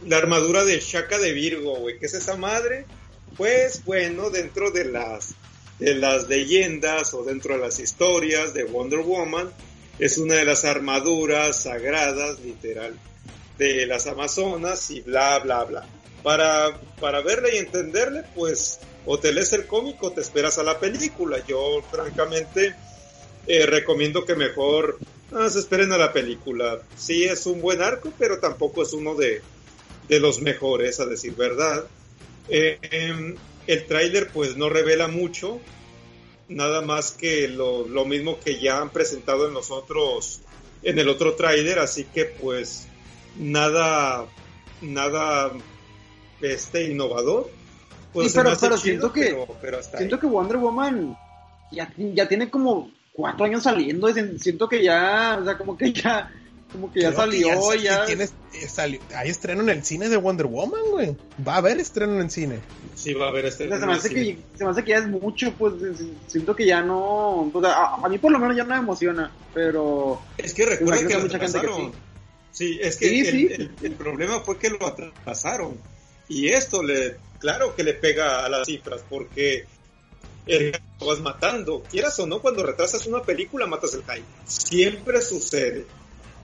la 0.05 0.17
armadura 0.17 0.63
de 0.63 0.79
Shaka 0.79 1.17
de 1.17 1.33
Virgo, 1.33 1.77
güey. 1.77 1.99
¿Qué 1.99 2.05
es 2.05 2.13
esa 2.13 2.35
madre? 2.35 2.85
Pues 3.37 3.83
bueno, 3.85 4.29
dentro 4.29 4.71
de 4.71 4.85
las 4.85 5.35
de 5.79 5.95
las 5.95 6.29
leyendas 6.29 7.13
o 7.15 7.23
dentro 7.23 7.55
de 7.55 7.61
las 7.61 7.79
historias 7.79 8.53
de 8.53 8.65
Wonder 8.65 8.99
Woman, 8.99 9.51
es 9.97 10.19
una 10.19 10.35
de 10.35 10.45
las 10.45 10.63
armaduras 10.63 11.63
sagradas, 11.63 12.39
literal, 12.39 12.97
de 13.57 13.87
las 13.87 14.05
Amazonas 14.05 14.91
y 14.91 15.01
bla, 15.01 15.39
bla, 15.39 15.63
bla. 15.63 15.85
Para, 16.21 16.79
para 16.99 17.21
verla 17.21 17.49
y 17.51 17.57
entenderle, 17.57 18.23
pues, 18.35 18.79
o 19.05 19.19
te 19.19 19.33
lees 19.33 19.53
el 19.53 19.67
cómic 19.67 20.01
o 20.03 20.11
te 20.11 20.21
esperas 20.21 20.57
a 20.57 20.63
la 20.63 20.79
película. 20.79 21.43
Yo, 21.45 21.81
francamente, 21.89 22.75
eh, 23.47 23.65
recomiendo 23.65 24.25
que 24.25 24.35
mejor 24.35 24.99
ah, 25.33 25.49
se 25.49 25.59
esperen 25.59 25.91
a 25.91 25.97
la 25.97 26.13
película. 26.13 26.81
Sí 26.95 27.23
es 27.23 27.45
un 27.45 27.61
buen 27.61 27.81
arco, 27.81 28.13
pero 28.17 28.39
tampoco 28.39 28.83
es 28.83 28.93
uno 28.93 29.15
de, 29.15 29.41
de 30.07 30.19
los 30.19 30.41
mejores, 30.41 30.99
a 30.99 31.05
decir 31.05 31.35
verdad. 31.35 31.85
Eh, 32.49 32.77
em, 32.81 33.35
el 33.67 33.85
tráiler 33.85 34.29
pues 34.31 34.57
no 34.57 34.69
revela 34.69 35.07
mucho, 35.07 35.59
nada 36.49 36.81
más 36.81 37.11
que 37.11 37.47
lo, 37.47 37.87
lo 37.87 38.05
mismo 38.05 38.39
que 38.39 38.59
ya 38.59 38.81
han 38.81 38.89
presentado 38.89 39.47
en 39.47 39.53
los 39.53 39.71
otros, 39.71 40.41
en 40.83 40.99
el 40.99 41.09
otro 41.09 41.35
tráiler, 41.35 41.79
así 41.79 42.05
que 42.05 42.25
pues 42.25 42.87
nada, 43.37 44.27
nada 44.81 45.51
este 46.41 46.85
innovador. 46.85 47.49
Pues 48.13 48.31
Sí, 48.31 48.37
pero- 48.37 48.49
hace 48.51 48.59
pero 48.65 48.75
chido, 48.75 48.83
siento 48.83 49.13
que- 49.13 49.21
pero- 49.25 49.47
pero 49.61 49.79
hasta 49.79 49.97
Siento 49.97 50.15
ahí. 50.15 50.21
que 50.21 50.27
Wonder 50.27 50.57
Woman 50.57 51.17
ya, 51.71 51.91
ya 51.97 52.27
tiene 52.27 52.49
como 52.49 52.91
cuatro 53.13 53.45
años 53.45 53.63
saliendo. 53.63 54.09
y 54.09 54.39
Siento 54.39 54.67
que 54.67 54.83
ya, 54.83 55.37
o 55.41 55.45
sea, 55.45 55.57
como 55.57 55.77
que 55.77 55.93
ya, 55.93 56.29
como 56.71 56.91
que 56.91 57.01
ya 57.01 57.09
Creo 57.09 57.19
salió, 57.21 57.61
sa- 57.61 57.75
ya. 57.75 58.05
tienes- 58.05 58.33
eh, 58.53 58.67
salió- 58.67 58.99
hay 59.15 59.29
estreno 59.29 59.61
en 59.61 59.69
el 59.69 59.83
cine 59.83 60.09
de 60.09 60.17
Wonder 60.17 60.45
Woman, 60.47 60.81
güey. 60.91 61.15
Va 61.45 61.55
a 61.55 61.57
haber 61.57 61.79
estreno 61.79 62.13
en 62.15 62.21
el 62.21 62.29
cine. 62.31 62.59
Sí, 62.95 63.13
va 63.13 63.25
a 63.27 63.29
haber 63.29 63.45
este. 63.45 63.65
O 63.65 63.69
sea, 63.69 63.79
se, 63.79 63.85
me 63.85 63.93
hace 63.93 64.09
que, 64.09 64.37
se 64.57 64.63
me 64.65 64.71
hace 64.71 64.83
que 64.83 64.91
ya 64.91 64.97
es 64.97 65.07
mucho, 65.07 65.53
pues 65.57 65.73
si- 65.97 66.13
siento 66.27 66.55
que 66.55 66.65
ya 66.65 66.81
no. 66.81 67.49
o 67.53 67.61
sea, 67.61 67.71
a, 67.71 67.95
a 68.05 68.09
mí 68.09 68.17
por 68.17 68.31
lo 68.31 68.39
menos 68.39 68.55
ya 68.57 68.63
no 68.63 68.69
me 68.75 68.79
emociona, 68.81 69.31
pero. 69.53 70.21
Es 70.37 70.53
que 70.53 70.65
recuerda 70.65 71.07
que 71.07 71.13
lo 71.13 71.21
mucha 71.21 71.39
gente 71.39 71.61
que. 71.61 71.91
Sí, 72.51 72.77
es 72.81 72.97
que 72.97 73.07
Sí, 73.07 73.19
el, 73.21 73.25
sí. 73.31 73.47
el- 73.53 73.71
el 73.83 73.91
problema 73.93 74.41
fue 74.41 74.57
que 74.57 74.69
lo 74.69 74.85
atrasaron. 74.85 75.77
Y 76.27 76.49
esto 76.49 76.83
le, 76.83 77.15
claro 77.41 77.75
que 77.75 77.83
le 77.83 77.93
pega 77.95 78.45
a 78.45 78.49
las 78.49 78.65
cifras, 78.67 79.03
porque 79.09 79.65
el 80.45 80.71
lo 80.99 81.07
vas 81.07 81.19
matando. 81.19 81.83
Quieras 81.89 82.17
o 82.19 82.27
no, 82.27 82.39
cuando 82.39 82.63
retrasas 82.63 83.05
una 83.07 83.21
película, 83.23 83.65
matas 83.67 83.93
el 83.95 84.03
hype. 84.03 84.23
Siempre 84.45 85.21
sucede. 85.21 85.85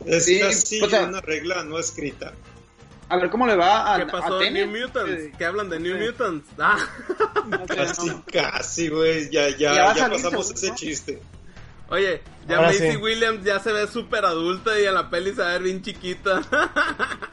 Es 0.05 0.25
Sí, 0.25 0.39
casi 0.39 0.81
o 0.81 0.89
sea- 0.89 1.05
una 1.05 1.21
regla 1.21 1.63
no 1.63 1.79
escrita. 1.79 2.33
A 3.09 3.15
ver 3.15 3.29
cómo 3.29 3.47
le 3.47 3.55
va 3.55 3.95
a. 3.95 3.99
¿Qué 3.99 4.11
pasó 4.11 4.37
a 4.37 4.45
en 4.45 4.53
Tenet? 4.53 4.67
New 4.69 4.81
Mutants? 4.81 5.11
Eh, 5.23 5.31
¿Qué 5.37 5.45
hablan 5.45 5.69
de 5.69 5.79
New 5.79 5.97
sí. 5.97 6.03
Mutants? 6.05 6.49
Ah, 6.59 6.77
Casi, 7.67 8.11
casi, 8.31 8.89
güey. 8.89 9.29
Ya, 9.29 9.47
ya, 9.49 9.93
Ya 9.95 10.09
pasamos 10.09 10.51
ese 10.51 10.67
¿no? 10.69 10.75
chiste. 10.75 11.21
oye, 11.89 12.21
ya 12.49 12.57
Ahora 12.57 12.67
Macy 12.67 12.91
sí. 12.91 12.97
Williams 12.97 13.45
ya 13.45 13.59
se 13.61 13.71
ve 13.71 13.87
súper 13.87 14.25
adulta 14.25 14.77
y 14.77 14.83
en 14.85 14.93
la 14.93 15.09
peli 15.09 15.31
se 15.33 15.41
va 15.41 15.49
a 15.49 15.53
ver 15.53 15.63
bien 15.63 15.81
chiquita. 15.81 16.41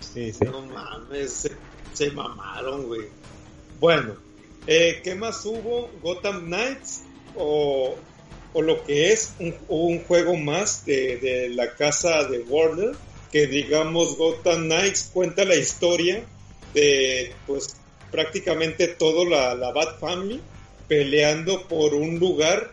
Sí, 0.00 0.32
sí. 0.32 0.44
No 0.44 0.62
mames, 0.62 1.50
se 1.96 2.10
mamaron, 2.10 2.86
güey. 2.86 3.08
Bueno, 3.80 4.16
eh, 4.66 5.00
¿qué 5.02 5.14
más 5.14 5.44
hubo? 5.44 5.88
Gotham 6.02 6.46
Knights 6.46 7.02
o, 7.34 7.96
o 8.52 8.62
lo 8.62 8.84
que 8.84 9.12
es 9.12 9.34
un, 9.38 9.54
un 9.68 10.04
juego 10.04 10.34
más 10.36 10.84
de, 10.84 11.16
de 11.18 11.48
la 11.50 11.74
casa 11.74 12.24
de 12.24 12.40
Warner 12.40 12.94
que 13.32 13.46
digamos 13.46 14.16
Gotham 14.16 14.64
Knights 14.66 15.10
cuenta 15.12 15.44
la 15.44 15.56
historia 15.56 16.24
de 16.72 17.34
pues 17.46 17.76
prácticamente 18.10 18.88
todo 18.88 19.24
la, 19.24 19.54
la 19.54 19.72
Bat 19.72 19.98
Family 19.98 20.40
peleando 20.88 21.66
por 21.68 21.94
un 21.94 22.18
lugar 22.18 22.70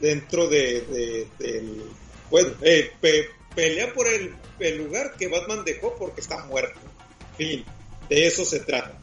dentro 0.00 0.48
de, 0.48 0.80
de- 0.82 1.26
del 1.38 1.82
bueno 2.30 2.50
eh, 2.62 2.90
pe- 3.00 3.28
pelea 3.54 3.92
por 3.92 4.06
el, 4.08 4.34
el 4.58 4.78
lugar 4.78 5.14
que 5.18 5.28
Batman 5.28 5.64
dejó 5.64 5.94
porque 5.96 6.22
está 6.22 6.44
muerto 6.46 6.80
fin 7.36 7.64
de 8.10 8.26
eso 8.26 8.44
se 8.44 8.60
trata 8.60 8.98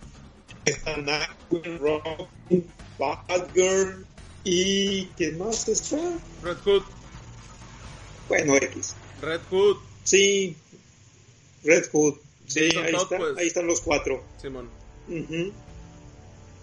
está 0.66 0.98
Nightwing, 0.98 1.80
Robin, 1.80 2.68
Batgirl 3.00 4.06
y 4.44 5.06
¿quién 5.18 5.38
más 5.40 5.68
está? 5.68 5.98
Red 6.44 6.58
Hood, 6.66 6.84
bueno 8.30 8.56
X 8.58 8.94
Red 9.22 9.42
Hood, 9.50 9.78
sí 10.04 10.56
Red 11.64 11.86
Hood 11.92 12.16
sí 12.46 12.60
ahí 12.78 12.92
Todd, 12.92 13.02
está 13.04 13.18
pues. 13.18 13.38
ahí 13.38 13.48
están 13.48 13.66
los 13.68 13.82
cuatro 13.82 14.24
Simón. 14.42 14.70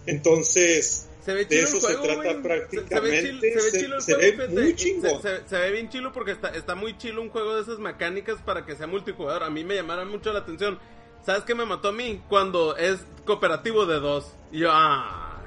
Entonces 0.05 1.07
Se 1.25 1.33
ve 1.33 1.45
De 1.45 1.59
eso 1.61 1.75
el 1.77 1.81
se 1.81 1.87
juego, 1.95 2.03
trata 2.03 2.21
güey. 2.21 2.35
Se- 2.35 2.41
prácticamente, 2.41 3.51
Se, 3.59 3.71
ve 3.71 3.71
chilo, 3.81 4.01
se 4.01 4.15
ve 4.15 4.21
se- 4.21 4.25
el 4.25 4.35
se 4.35 4.45
juego, 4.45 4.61
muy 4.61 4.75
chingón. 4.75 5.21
Se 5.21 5.57
ve 5.57 5.71
bien 5.71 5.89
chilo 5.89 6.13
porque 6.13 6.31
está, 6.31 6.49
está 6.49 6.75
muy 6.75 6.95
chilo 6.99 7.21
un 7.23 7.29
juego 7.29 7.55
de 7.55 7.63
esas 7.63 7.79
mecánicas 7.79 8.39
para 8.43 8.65
que 8.65 8.75
sea 8.75 8.85
multijugador. 8.87 9.43
A 9.43 9.49
mí 9.49 9.63
me 9.63 9.73
llamaron 9.75 10.09
mucho 10.09 10.31
la 10.31 10.39
atención. 10.39 10.77
¿Sabes 11.25 11.43
qué 11.43 11.55
me 11.55 11.65
mató 11.65 11.89
a 11.89 11.91
mí? 11.91 12.21
Cuando 12.29 12.75
es 12.77 12.99
cooperativo 13.25 13.85
de 13.85 13.99
dos. 13.99 14.27
Y 14.51 14.59
yo, 14.59 14.69
ah. 14.71 15.41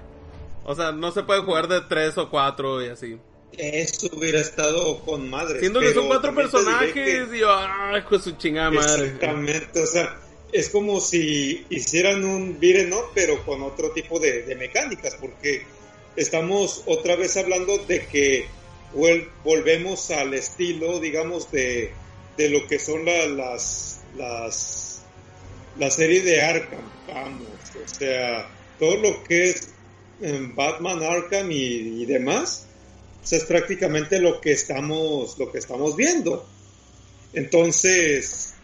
O 0.65 0.75
sea, 0.75 0.93
no 0.93 1.13
se 1.13 1.23
puede 1.23 1.41
jugar 1.43 1.69
de 1.69 1.81
tres 1.83 2.19
o 2.19 2.29
cuatro 2.29 2.85
y 2.85 2.89
así. 2.89 3.19
Eso 3.57 4.09
hubiera 4.13 4.41
estado 4.41 5.01
con 5.01 5.31
madre. 5.31 5.61
Siendo 5.61 5.81
que 5.81 5.95
son 5.95 6.07
cuatro 6.09 6.35
personajes 6.35 7.29
y 7.33 7.39
yo, 7.39 7.51
ah, 7.51 7.93
de 8.11 8.19
su 8.19 8.33
chingada 8.33 8.71
madre. 8.71 9.07
Exactamente, 9.07 9.83
o 9.83 9.87
sea, 9.87 10.19
es 10.53 10.69
como 10.69 11.01
si 11.01 11.65
hicieran 11.71 12.25
un 12.25 12.61
beat'em 12.61 12.93
up, 12.93 13.07
pero 13.15 13.43
con 13.45 13.63
otro 13.63 13.91
tipo 13.93 14.19
de, 14.21 14.43
de 14.43 14.55
mecánicas, 14.55 15.17
porque 15.19 15.67
estamos 16.17 16.83
otra 16.87 17.17
vez 17.17 17.37
hablando 17.37 17.79
de 17.79 18.07
que 18.07 18.47
vuel- 18.95 19.29
volvemos 19.45 20.11
al 20.11 20.35
estilo, 20.35 21.01
digamos, 21.01 21.51
de, 21.51 21.93
de 22.37 22.51
lo 22.51 22.67
que 22.67 22.79
son 22.79 23.07
la- 23.07 23.27
las, 23.27 24.03
las, 24.17 24.88
la 25.79 25.91
serie 25.91 26.23
de 26.23 26.43
Arkham, 26.43 26.81
vamos, 27.07 27.49
o 27.75 27.89
sea, 27.89 28.49
todo 28.79 28.97
lo 28.97 29.23
que 29.25 29.51
es 29.51 29.69
em, 30.21 30.55
Batman 30.55 31.03
Arkham 31.03 31.51
y, 31.51 32.05
demás, 32.05 32.67
sea, 33.23 33.39
es 33.39 33.45
prácticamente 33.45 34.21
lo 34.21 34.41
que 34.41 34.53
estamos, 34.53 35.39
lo 35.39 35.53
que 35.53 35.59
estamos 35.59 35.97
viendo. 35.97 36.47
Entonces, 37.33 38.55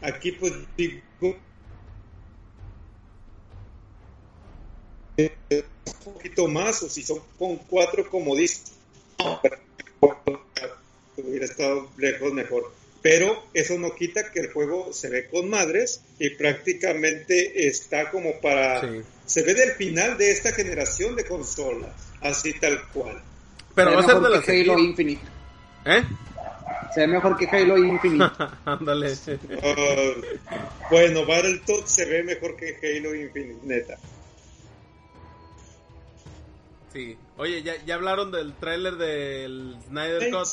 aquí 0.00 0.32
pues 0.32 0.52
digo 0.76 1.36
un 5.18 6.12
poquito 6.14 6.48
más, 6.48 6.82
o 6.82 6.88
si 6.88 7.02
son 7.02 7.20
con 7.38 7.56
cuatro 7.56 8.08
como 8.08 8.36
dices, 8.36 8.72
hubiera 11.16 11.44
estado 11.44 11.90
lejos 11.96 12.32
mejor. 12.32 12.81
Pero 13.02 13.44
eso 13.52 13.76
no 13.78 13.94
quita 13.96 14.30
que 14.30 14.38
el 14.38 14.52
juego 14.52 14.92
se 14.92 15.10
ve 15.10 15.26
con 15.26 15.50
madres 15.50 16.02
y 16.20 16.30
prácticamente 16.30 17.66
está 17.66 18.10
como 18.10 18.40
para... 18.40 18.80
Sí. 18.80 19.02
Se 19.26 19.42
ve 19.42 19.54
del 19.54 19.72
final 19.72 20.16
de 20.16 20.30
esta 20.30 20.52
generación 20.52 21.16
de 21.16 21.24
consolas, 21.24 21.90
así 22.20 22.52
tal 22.60 22.86
cual. 22.92 23.20
Pero 23.74 23.90
se 23.90 23.96
va 23.96 24.02
a 24.02 24.06
ser 24.06 24.20
de 24.20 24.30
la 24.30 24.42
que 24.42 24.60
Halo. 24.60 24.78
Infinite. 24.78 25.22
¿Eh? 25.84 26.02
Se 26.94 27.00
ve 27.00 27.06
mejor 27.08 27.36
que 27.36 27.46
Halo 27.46 27.78
Infinite. 27.78 28.30
Ándale. 28.64 29.12
Ah, 29.62 30.12
bueno, 30.90 31.26
Battletoads 31.26 31.90
se 31.90 32.04
ve 32.04 32.22
mejor 32.22 32.56
que 32.56 32.76
Halo 32.76 33.14
Infinite, 33.14 33.60
neta. 33.64 33.98
Sí. 36.92 37.16
Oye, 37.38 37.62
¿ya, 37.62 37.82
ya 37.84 37.94
hablaron 37.94 38.30
del 38.30 38.52
tráiler 38.54 38.96
del 38.96 39.76
Snyder 39.88 40.30
Cut. 40.30 40.48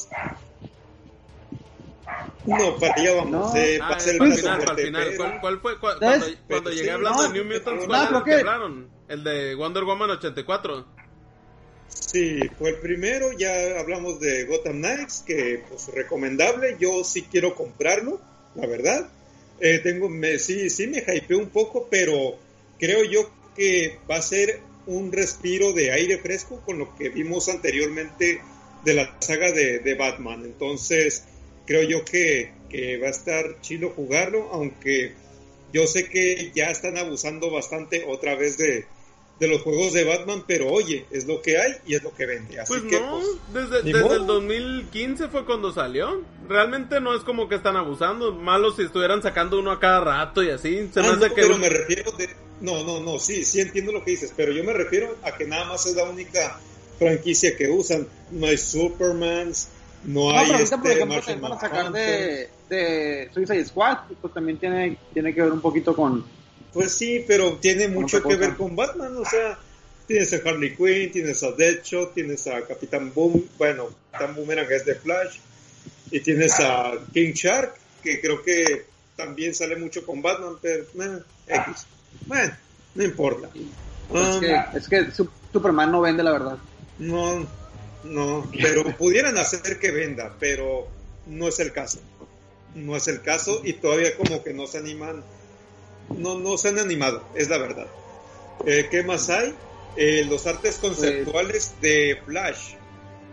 No, 2.45 2.78
para 2.78 2.93
allá 2.95 3.16
vamos. 3.16 3.32
No. 3.32 3.55
eh, 3.55 3.80
Ah, 3.82 3.97
el 3.97 3.97
para 3.97 4.12
el 4.12 4.18
paso 4.18 4.36
final, 4.38 4.60
para 4.66 4.72
el 4.80 4.86
final. 4.88 5.03
pero- 5.07 5.18
¿Cuál, 5.18 5.39
cuál 5.41 5.60
fue? 5.60 5.80
Cuando, 5.80 5.99
cuando 5.99 6.26
Pero 6.47 6.70
llegué 6.70 6.84
sí, 6.84 6.89
hablando 6.89 7.22
no, 7.24 7.28
de 7.28 7.34
New 7.34 7.45
Mutants, 7.45 7.82
no, 7.82 7.88
¿cuál 7.88 7.99
era 8.01 8.01
el 8.01 8.07
creo 8.10 8.24
que 8.24 8.32
que- 8.32 8.38
hablaron? 8.38 8.89
El 9.07 9.24
de 9.24 9.55
Wonder 9.55 9.84
Woman 9.84 10.10
84. 10.12 10.86
Sí, 11.88 12.39
fue 12.57 12.70
el 12.72 12.76
primero. 12.78 13.32
Ya 13.34 13.80
hablamos 13.80 14.20
de 14.20 14.45
Gotham 14.45 14.78
Knights, 14.78 15.24
que 15.26 15.64
pues 15.70 15.88
recomendable. 15.93 16.78
Yo 16.80 17.03
sí 17.03 17.24
quiero 17.30 17.55
comprarlo, 17.55 18.20
la 18.55 18.68
verdad. 18.68 19.10
Eh, 19.60 19.80
tengo, 19.80 20.07
me, 20.10 20.39
sí, 20.39 20.70
sí 20.70 20.88
me 20.88 20.99
hypeé 20.99 21.36
un 21.36 21.49
poco, 21.49 21.88
pero 21.89 22.38
creo 22.80 23.03
yo 23.03 23.30
que 23.55 23.99
va 24.10 24.16
a 24.18 24.22
ser 24.22 24.62
un 24.86 25.12
respiro 25.12 25.74
de 25.74 25.91
aire 25.91 26.18
fresco 26.20 26.62
con 26.66 26.80
lo 26.80 26.95
que 26.95 27.10
vimos 27.10 27.49
anteriormente 27.49 28.41
de 28.86 28.93
la 28.93 29.18
saga 29.20 29.51
de, 29.51 29.80
de 29.80 29.95
Batman. 29.95 30.43
Entonces, 30.45 31.26
creo 31.70 31.84
yo 31.84 32.04
que, 32.04 32.52
que 32.68 32.98
va 32.98 33.08
a 33.08 33.12
estar 33.12 33.62
chilo 33.62 33.92
jugarlo, 33.96 34.50
aunque 34.52 35.14
yo 35.72 35.86
sé 35.86 36.10
que 36.10 36.52
ya 36.56 36.66
están 36.72 36.98
abusando 36.98 37.52
bastante 37.52 38.06
otra 38.08 38.34
vez 38.36 38.58
de, 38.58 38.88
de 39.40 39.48
los 39.48 39.62
juegos 39.62 39.94
de 39.94 40.04
Batman, 40.04 40.44
pero 40.48 40.68
oye, 40.72 41.06
es 41.12 41.28
lo 41.28 41.44
que 41.44 41.60
hay 41.60 41.74
y 41.86 41.94
es 41.94 42.02
lo 42.02 42.12
que 42.12 42.26
vende. 42.26 42.60
Así 42.60 42.74
Pues 42.74 42.84
que, 42.92 43.00
no, 43.00 43.20
pues, 43.20 43.70
desde, 43.70 43.84
desde 43.84 44.16
el 44.16 44.26
2015 44.26 45.28
fue 45.28 45.46
cuando 45.46 45.72
salió. 45.72 46.24
Realmente 46.48 47.00
no 47.02 47.16
es 47.16 47.22
como 47.22 47.48
que 47.48 47.54
están 47.54 47.76
abusando. 47.78 48.34
Malo 48.34 48.72
si 48.72 48.82
estuvieran 48.82 49.22
sacando 49.22 49.60
uno 49.60 49.70
a 49.70 49.80
cada 49.80 50.00
rato 50.02 50.42
y 50.42 50.50
así. 50.50 50.90
Se 50.92 51.02
me 51.02 51.10
Ah, 51.10 51.12
hace 51.12 51.30
no, 51.30 51.36
que... 51.36 51.42
pero 51.44 51.58
me 51.60 51.70
refiero 51.70 52.12
de... 52.14 52.30
No, 52.62 52.84
no, 52.84 53.00
no, 53.00 53.20
sí, 53.20 53.46
sí 53.46 53.62
entiendo 53.62 53.92
lo 53.92 54.04
que 54.04 54.10
dices, 54.12 54.34
pero 54.36 54.52
yo 54.52 54.64
me 54.64 54.74
refiero 54.74 55.16
a 55.22 55.38
que 55.38 55.46
nada 55.46 55.66
más 55.66 55.86
es 55.86 55.96
la 55.96 56.04
única 56.06 56.60
franquicia 56.98 57.56
que 57.56 57.70
usan. 57.70 58.08
No 58.32 58.48
hay 58.48 58.58
Supermans, 58.58 59.70
no, 60.04 60.32
No, 60.32 60.38
hay 60.38 60.47
pero 60.52 60.64
este 60.64 60.78
por 60.78 60.91
ejemplo, 60.91 61.16
también 61.20 61.41
van 61.41 61.52
a 61.54 61.60
sacar 61.60 61.91
de, 61.91 62.50
de 62.70 63.30
Suicide 63.34 63.66
Squad, 63.66 63.97
pues 64.22 64.34
también 64.34 64.58
tiene, 64.58 64.97
tiene 65.14 65.34
que 65.34 65.41
ver 65.41 65.52
un 65.52 65.62
poquito 65.62 65.95
con... 65.95 66.26
Pues 66.74 66.91
sí, 66.93 67.24
pero 67.28 67.54
tiene 67.58 67.88
mucho 67.88 68.22
que 68.22 68.36
ver 68.36 68.56
con 68.56 68.76
Batman, 68.76 69.16
o 69.18 69.26
sea, 69.26 69.58
tienes 70.08 70.32
a 70.34 70.38
Harley 70.47 70.76
Quinn, 70.76 71.12
tienes 71.12 71.41
a 71.43 71.52
Deadshot, 71.52 72.14
tienes 72.14 72.45
a 72.47 72.62
Capitán 72.66 73.12
Boom, 73.14 73.45
bueno, 73.58 73.89
Capitán 74.12 74.36
Boomerang 74.36 74.72
es 74.72 74.86
de 74.86 74.95
Flash, 74.95 75.38
y 76.12 76.20
tienes 76.20 76.60
a 76.60 76.93
King 77.14 77.34
Shark, 77.34 77.74
que 78.04 78.22
creo 78.22 78.41
que 78.43 78.86
también 79.16 79.54
sale 79.56 79.76
mucho 79.78 80.06
con 80.06 80.22
Batman, 80.22 80.54
pero 80.62 80.84
eh, 80.84 81.24
X. 81.47 81.88
Bueno, 82.26 82.54
no 82.95 83.04
importa. 83.04 83.50
Es 83.56 84.36
Um, 84.36 84.39
que, 84.39 84.60
es 84.76 84.88
que 84.88 85.12
Su- 85.12 85.30
Superman 85.54 85.91
no 85.91 86.02
vende, 86.02 86.24
la 86.24 86.32
verdad. 86.32 86.58
no, 86.97 87.45
no, 88.04 88.50
pero 88.62 88.84
pudieran 88.97 89.38
hacer 89.38 89.80
que 89.80 89.91
venda, 89.91 90.36
pero 90.39 90.88
no 91.28 91.47
es 91.47 91.60
el 91.60 91.72
caso. 91.72 92.00
No 92.76 92.95
es 92.95 93.08
el 93.08 93.22
caso 93.22 93.62
y 93.64 93.74
todavía 93.74 94.16
como 94.16 94.43
que 94.43 94.54
no 94.54 94.68
se 94.68 94.78
animan, 94.78 95.24
no, 96.18 96.38
no 96.38 96.58
se 96.58 96.70
han 96.70 96.80
animado, 96.80 97.24
es 97.36 97.50
la 97.50 97.58
verdad. 97.58 97.88
Eh, 98.66 98.88
¿Qué 98.91 99.04
más 99.04 99.30
hay? 99.30 99.54
Eh, 99.95 100.26
los 100.30 100.45
artes 100.45 100.78
conceptuales 100.78 101.74
de 101.82 102.22
Flash, 102.26 102.76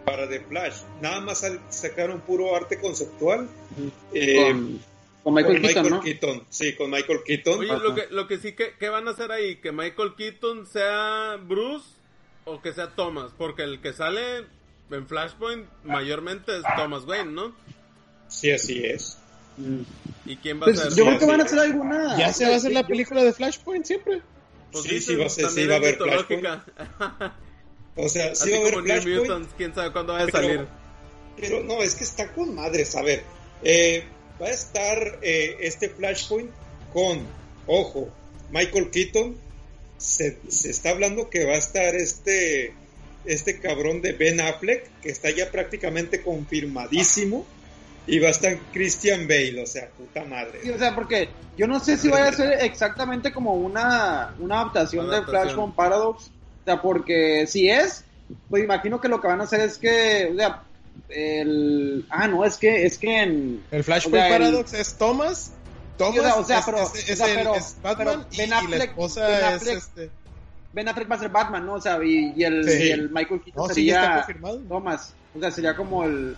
para 0.04 0.26
de 0.26 0.40
Flash. 0.40 0.80
Nada 1.02 1.20
más 1.20 1.44
sacaron 1.68 2.20
puro 2.22 2.56
arte 2.56 2.78
conceptual. 2.80 3.48
eh, 4.14 4.36
con, 4.36 4.80
con 5.22 5.34
Michael 5.34 5.60
con 5.60 5.62
Keaton, 5.62 5.90
¿no? 5.90 6.00
Keaton, 6.00 6.44
Sí, 6.48 6.74
con 6.74 6.90
Michael 6.90 7.20
Keaton. 7.24 7.58
Oye, 7.58 7.78
lo 7.78 7.94
que, 7.94 8.06
lo 8.10 8.26
que 8.26 8.38
sí 8.38 8.54
que, 8.54 8.74
que 8.78 8.88
van 8.88 9.06
a 9.06 9.10
hacer 9.10 9.32
ahí, 9.32 9.56
que 9.56 9.72
Michael 9.72 10.14
Keaton 10.16 10.66
sea 10.66 11.36
Bruce 11.42 11.95
o 12.46 12.62
que 12.62 12.72
sea 12.72 12.88
Thomas, 12.94 13.32
porque 13.36 13.62
el 13.64 13.80
que 13.82 13.92
sale 13.92 14.46
en 14.90 15.06
Flashpoint 15.06 15.66
mayormente 15.84 16.56
es 16.56 16.62
Thomas 16.76 17.04
Wayne, 17.04 17.32
¿no? 17.32 17.54
Sí, 18.28 18.50
así 18.50 18.82
es. 18.84 19.18
¿Y 20.24 20.36
quién 20.36 20.60
va 20.60 20.64
Pues 20.64 20.80
a 20.80 20.84
ser? 20.90 20.94
yo 20.94 21.04
creo 21.06 21.18
que 21.18 21.26
van 21.26 21.40
a 21.40 21.44
hacer 21.44 21.58
alguna... 21.58 22.16
Ya 22.16 22.32
se 22.32 22.46
va 22.46 22.54
a 22.54 22.56
hacer 22.56 22.72
la 22.72 22.86
película 22.86 23.22
de 23.24 23.32
Flashpoint 23.32 23.84
siempre. 23.84 24.22
Pues 24.72 24.84
Sí, 24.84 25.00
sí 25.00 25.16
va 25.16 25.26
a 25.26 25.28
ser- 25.28 25.48
sí 25.50 25.66
va 25.66 25.74
a 25.74 25.76
haber 25.78 25.92
mitológica. 25.98 26.64
O 27.96 28.08
sea, 28.08 28.34
sí 28.34 28.42
Así 28.42 28.50
va 28.52 28.56
a 28.56 28.60
haber 28.60 28.74
como 28.74 28.86
New 28.86 28.92
Flashpoint. 29.02 29.20
Mutants, 29.22 29.54
quién 29.56 29.74
sabe 29.74 29.92
cuándo 29.92 30.12
va 30.12 30.22
a 30.22 30.30
salir. 30.30 30.66
Pero 31.38 31.62
no, 31.64 31.82
es 31.82 31.94
que 31.94 32.04
está 32.04 32.32
con 32.32 32.54
madres. 32.54 32.94
A 32.96 33.02
ver, 33.02 33.24
eh, 33.62 34.04
va 34.40 34.46
a 34.46 34.50
estar 34.50 35.18
eh, 35.22 35.56
este 35.60 35.88
Flashpoint 35.88 36.50
con, 36.92 37.20
ojo, 37.66 38.08
Michael 38.50 38.90
Keaton. 38.90 39.36
Se, 39.98 40.38
se 40.48 40.70
está 40.70 40.90
hablando 40.90 41.30
que 41.30 41.44
va 41.46 41.52
a 41.54 41.58
estar 41.58 41.94
este, 41.94 42.74
este 43.24 43.58
cabrón 43.60 44.02
de 44.02 44.12
Ben 44.12 44.40
Affleck, 44.40 44.90
que 45.00 45.08
está 45.10 45.30
ya 45.30 45.50
prácticamente 45.50 46.22
confirmadísimo. 46.22 47.46
Y 48.08 48.20
va 48.20 48.28
a 48.28 48.30
estar 48.30 48.56
Christian 48.72 49.26
Bale, 49.26 49.60
o 49.60 49.66
sea, 49.66 49.88
puta 49.88 50.22
madre. 50.24 50.60
Sí, 50.62 50.70
o 50.70 50.78
sea, 50.78 50.94
porque 50.94 51.28
yo 51.56 51.66
no 51.66 51.80
sé 51.80 51.96
si 51.96 52.08
vaya 52.08 52.28
a 52.28 52.32
ser 52.32 52.52
exactamente 52.64 53.32
como 53.32 53.54
una, 53.54 54.32
una 54.38 54.60
adaptación, 54.60 55.06
Adaptación. 55.08 55.34
de 55.34 55.42
Flashpoint 55.42 55.74
Paradox. 55.74 56.26
O 56.26 56.64
sea, 56.64 56.80
porque 56.80 57.48
si 57.48 57.68
es, 57.68 58.04
pues 58.48 58.62
imagino 58.62 59.00
que 59.00 59.08
lo 59.08 59.20
que 59.20 59.26
van 59.26 59.40
a 59.40 59.44
hacer 59.44 59.60
es 59.60 59.76
que, 59.78 60.30
o 60.32 60.36
sea, 60.36 60.62
el... 61.08 62.06
Ah, 62.08 62.28
no, 62.28 62.44
es 62.44 62.56
que, 62.58 62.86
es 62.86 62.96
que 62.96 63.22
en... 63.22 63.64
El 63.72 63.82
Flashpoint 63.82 64.14
O 64.14 64.18
sea, 64.18 64.26
el- 64.28 64.32
Paradox 64.42 64.72
es 64.74 64.94
Thomas 64.94 65.52
Thomas 65.96 66.36
o 66.36 66.44
sea, 66.44 66.62
pero- 66.64 66.78
es- 66.82 67.08
es 67.08 67.20
o 67.20 67.24
sea, 67.24 67.32
el- 67.32 67.38
pero- 67.38 67.54
es 67.54 67.76
Batman 67.82 68.06
pero 68.06 68.26
y, 68.30 68.36
Ben 68.38 68.46
y 68.46 68.50
la 68.50 68.60
Affleck- 68.60 68.88
esposa 68.88 69.26
Ben 69.26 69.34
es 69.36 69.62
Affleck- 69.62 69.76
este. 69.76 70.10
Ben 70.72 70.88
Affleck 70.88 71.10
va 71.10 71.16
a 71.16 71.18
ser 71.18 71.28
Batman, 71.30 71.64
¿no? 71.66 71.74
O 71.74 71.80
sea, 71.80 71.98
y, 72.04 72.32
y 72.36 72.44
el, 72.44 72.68
Sí. 72.68 72.82
y 72.84 72.90
el 72.90 73.08
Michael 73.10 73.40
Keaton 73.42 73.62
No, 73.62 73.68
sí, 73.68 73.74
sería 73.74 74.16
confirmado. 74.16 74.58
Thomas. 74.68 75.14
O 75.34 75.40
sea, 75.40 75.50
sería 75.50 75.74
como 75.76 76.04
el... 76.04 76.36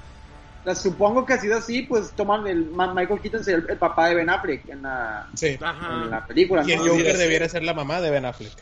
o 0.61 0.65
sea, 0.65 0.75
supongo 0.75 1.25
que 1.27 1.33
ha 1.33 1.41
sido 1.41 1.59
así, 1.59 1.83
pues 1.83 2.11
toman 2.13 2.47
el 2.47 2.67
Michael 2.67 3.21
Keaton 3.21 3.43
sería 3.45 3.59
el, 3.65 3.71
el 3.71 3.77
papá 3.79 4.09
de 4.09 4.15
Ben 4.17 4.31
Affleck 4.31 4.69
en 4.69 4.83
la, 4.83 5.27
Sí. 5.35 5.59
en 5.59 6.11
la 6.11 6.25
película, 6.27 6.63
Y 6.67 6.73
el 6.73 6.79
¿no? 6.79 6.87
Joker 6.93 7.13
sí. 7.13 7.19
debiera 7.19 7.49
ser 7.49 7.63
la 7.65 7.75
mamá 7.75 8.01
de 8.01 8.11
Ben 8.11 8.25
Affleck. 8.27 8.53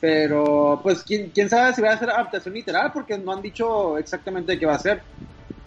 Pero, 0.00 0.80
pues, 0.82 1.02
¿quién, 1.02 1.30
quién 1.30 1.48
sabe 1.48 1.74
si 1.74 1.80
va 1.82 1.92
a 1.92 1.98
ser 1.98 2.10
adaptación 2.10 2.54
literal, 2.54 2.92
porque 2.92 3.16
no 3.18 3.32
han 3.32 3.42
dicho 3.42 3.98
exactamente 3.98 4.58
qué 4.58 4.66
va 4.66 4.74
a 4.74 4.78
ser. 4.78 5.02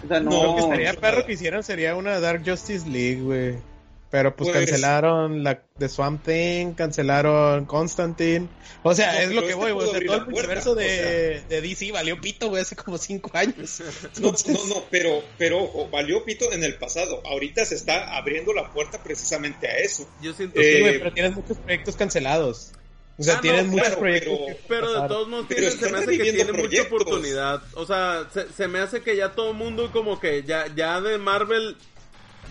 O 0.03 0.07
sea, 0.07 0.19
no... 0.19 0.29
No, 0.29 0.43
Lo 0.43 0.55
que 0.55 0.61
estaría 0.61 0.93
perro 0.93 1.25
que 1.25 1.33
hicieran 1.33 1.63
sería 1.63 1.95
una 1.95 2.19
Dark 2.19 2.43
Justice 2.45 2.87
League, 2.87 3.21
güey. 3.21 3.55
Pero 4.11 4.35
pues, 4.35 4.49
Pues- 4.49 4.65
cancelaron 4.65 5.43
la 5.43 5.61
de 5.77 5.87
Swamp 5.87 6.25
Thing, 6.25 6.73
cancelaron 6.73 7.65
Constantine. 7.65 8.47
O 8.81 8.95
sea, 8.95 9.13
No, 9.13 9.19
es 9.19 9.29
lo 9.29 9.41
que 9.41 9.47
este 9.49 9.53
voy, 9.59 9.71
güey. 9.71 9.87
O 9.87 9.91
sea, 9.91 9.99
todo 10.03 10.15
el 10.15 10.23
puerta, 10.23 10.39
universo 10.39 10.71
o 10.71 10.75
de, 10.75 11.43
de 11.47 11.61
DC 11.61 11.91
valió 11.91 12.19
pito, 12.19 12.49
güey, 12.49 12.63
hace 12.63 12.75
como 12.75 12.97
cinco 12.97 13.29
años. 13.33 13.81
No, 14.19 14.29
Entonces, 14.29 14.67
no, 14.67 14.75
no, 14.75 14.83
pero, 14.89 15.21
pero 15.37 15.63
ojo, 15.63 15.89
valió 15.91 16.25
pito 16.25 16.51
en 16.51 16.63
el 16.63 16.75
pasado. 16.75 17.21
Ahorita 17.25 17.63
se 17.65 17.75
está 17.75 18.17
abriendo 18.17 18.51
la 18.53 18.71
puerta 18.71 19.03
precisamente 19.03 19.67
a 19.67 19.77
eso. 19.77 20.09
Yo 20.23 20.33
siento 20.33 20.59
Eh, 20.59 20.63
sí, 20.63 20.71
que... 20.71 20.79
güey, 20.81 20.97
pero 20.97 21.13
tienes 21.13 21.35
muchos 21.35 21.57
proyectos 21.57 21.95
cancelados. 21.95 22.71
O 23.19 23.23
sea, 23.23 23.33
Ah, 23.33 23.35
no, 23.35 23.41
tienes 23.41 23.65
muchos 23.67 23.85
claro, 23.87 23.99
proyectos. 23.99 24.39
pero- 24.39 24.57
Pero 24.87 25.01
de 25.01 25.07
todos 25.09 25.27
modos 25.27 25.45
Pero 25.49 25.59
tiene- 25.59 25.75
se 25.75 25.91
me 25.91 25.97
hace 25.99 26.17
que 26.17 26.31
tiene 26.31 26.53
mucha 26.53 26.81
oportunidad. 26.83 27.61
O 27.73 27.85
sea, 27.85 28.23
se, 28.33 28.47
se 28.53 28.67
me 28.69 28.79
hace 28.79 29.01
que 29.01 29.15
ya 29.17 29.33
todo 29.33 29.49
el 29.51 29.57
mundo 29.57 29.91
como 29.91 30.19
que 30.19 30.43
ya, 30.43 30.67
ya 30.73 31.01
de 31.01 31.17
Marvel, 31.17 31.75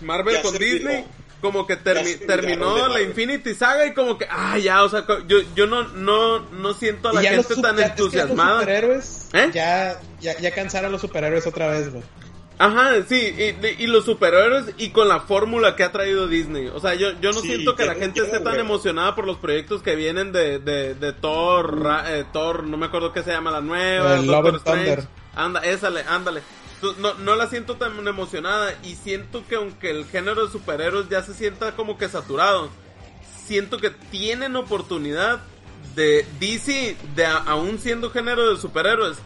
Marvel 0.01 0.35
Ya 0.35 0.41
con 0.43 0.57
Disney, 0.57 1.05
como 1.41 1.65
que 1.65 1.75
termi- 1.77 2.23
terminó 2.25 2.87
la. 2.87 3.01
Infinity 3.01 3.55
Saga 3.55 3.85
y 3.87 3.93
como 3.93 4.17
que, 4.17 4.27
ah, 4.29 4.57
ya, 4.59 4.83
o 4.83 4.89
sea, 4.89 5.05
yo, 5.27 5.39
yo 5.55 5.65
no, 5.65 5.87
no, 5.89 6.39
no 6.51 6.73
siento 6.73 7.09
a 7.09 7.13
la 7.13 7.21
gente 7.21 7.55
tan 7.55 7.77
ya- 7.77 7.85
es 7.85 7.91
que 7.93 7.97
ya 7.97 8.03
los 8.03 8.13
entusiasmada. 8.13 8.59
superhéroes, 8.59 9.29
¿Eh? 9.33 9.49
ya, 9.53 9.99
ya, 10.21 10.37
ya 10.39 10.51
cansaron 10.53 10.91
los 10.91 11.01
superhéroes 11.01 11.47
otra 11.47 11.67
vez, 11.69 11.89
güey. 11.91 12.03
Ajá, 12.61 12.91
sí, 13.07 13.15
y, 13.15 13.83
y 13.83 13.87
los 13.87 14.03
superhéroes 14.03 14.65
y 14.77 14.89
con 14.89 15.07
la 15.07 15.21
fórmula 15.21 15.77
que 15.77 15.83
ha 15.83 15.93
traído 15.93 16.27
Disney. 16.27 16.67
O 16.67 16.79
sea, 16.81 16.93
yo, 16.93 17.11
yo 17.21 17.31
no 17.31 17.39
Sí, 17.39 17.47
siento 17.47 17.73
que 17.75 17.85
la 17.85 17.95
gente 17.95 18.19
esté 18.21 18.41
tan 18.41 18.59
emocionada 18.59 19.15
por 19.15 19.25
los 19.25 19.37
proyectos 19.37 19.81
que 19.81 19.95
vienen 19.95 20.33
de, 20.33 20.59
de, 20.59 20.93
de 20.93 21.13
Thor, 21.13 21.81
Ra- 21.81 22.17
eh, 22.17 22.25
Thor, 22.33 22.65
no 22.65 22.75
me 22.75 22.87
acuerdo 22.87 23.13
qué 23.13 23.23
se 23.23 23.31
llama 23.31 23.49
la 23.49 23.61
nueva, 23.61 24.15
El 24.15 24.27
Love 24.27 24.47
and. 24.47 24.63
Thunder. 24.63 25.07
Anda, 25.35 25.61
ésale, 25.61 26.03
ándale. 26.07 26.41
No, 26.99 27.13
no 27.13 27.35
la 27.37 27.47
siento 27.47 27.75
tan 27.75 28.05
emocionada 28.05 28.73
y 28.83 28.95
siento 28.95 29.43
que 29.47 29.55
aunque 29.55 29.89
el 29.91 30.05
género 30.05 30.45
de 30.45 30.51
superhéroes 30.51 31.07
ya 31.09 31.23
se 31.23 31.33
sienta 31.33 31.75
como 31.77 31.97
que 31.97 32.09
saturado, 32.09 32.69
siento 33.45 33.77
que 33.77 33.89
tienen 33.89 34.57
oportunidad 34.57 35.39
de 35.95 36.25
DC, 36.41 36.97
de 37.15 37.25
a- 37.25 37.37
aún 37.37 37.79
siendo 37.79 38.11
género 38.11 38.49
de 38.53 38.59
superhéroes, 38.59 39.17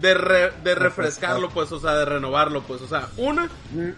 de, 0.00 0.14
re- 0.14 0.52
de 0.64 0.74
refrescarlo, 0.74 1.50
pues, 1.50 1.70
o 1.72 1.78
sea, 1.78 1.94
de 1.94 2.04
renovarlo, 2.04 2.62
pues, 2.62 2.80
o 2.82 2.88
sea, 2.88 3.08
una, 3.18 3.50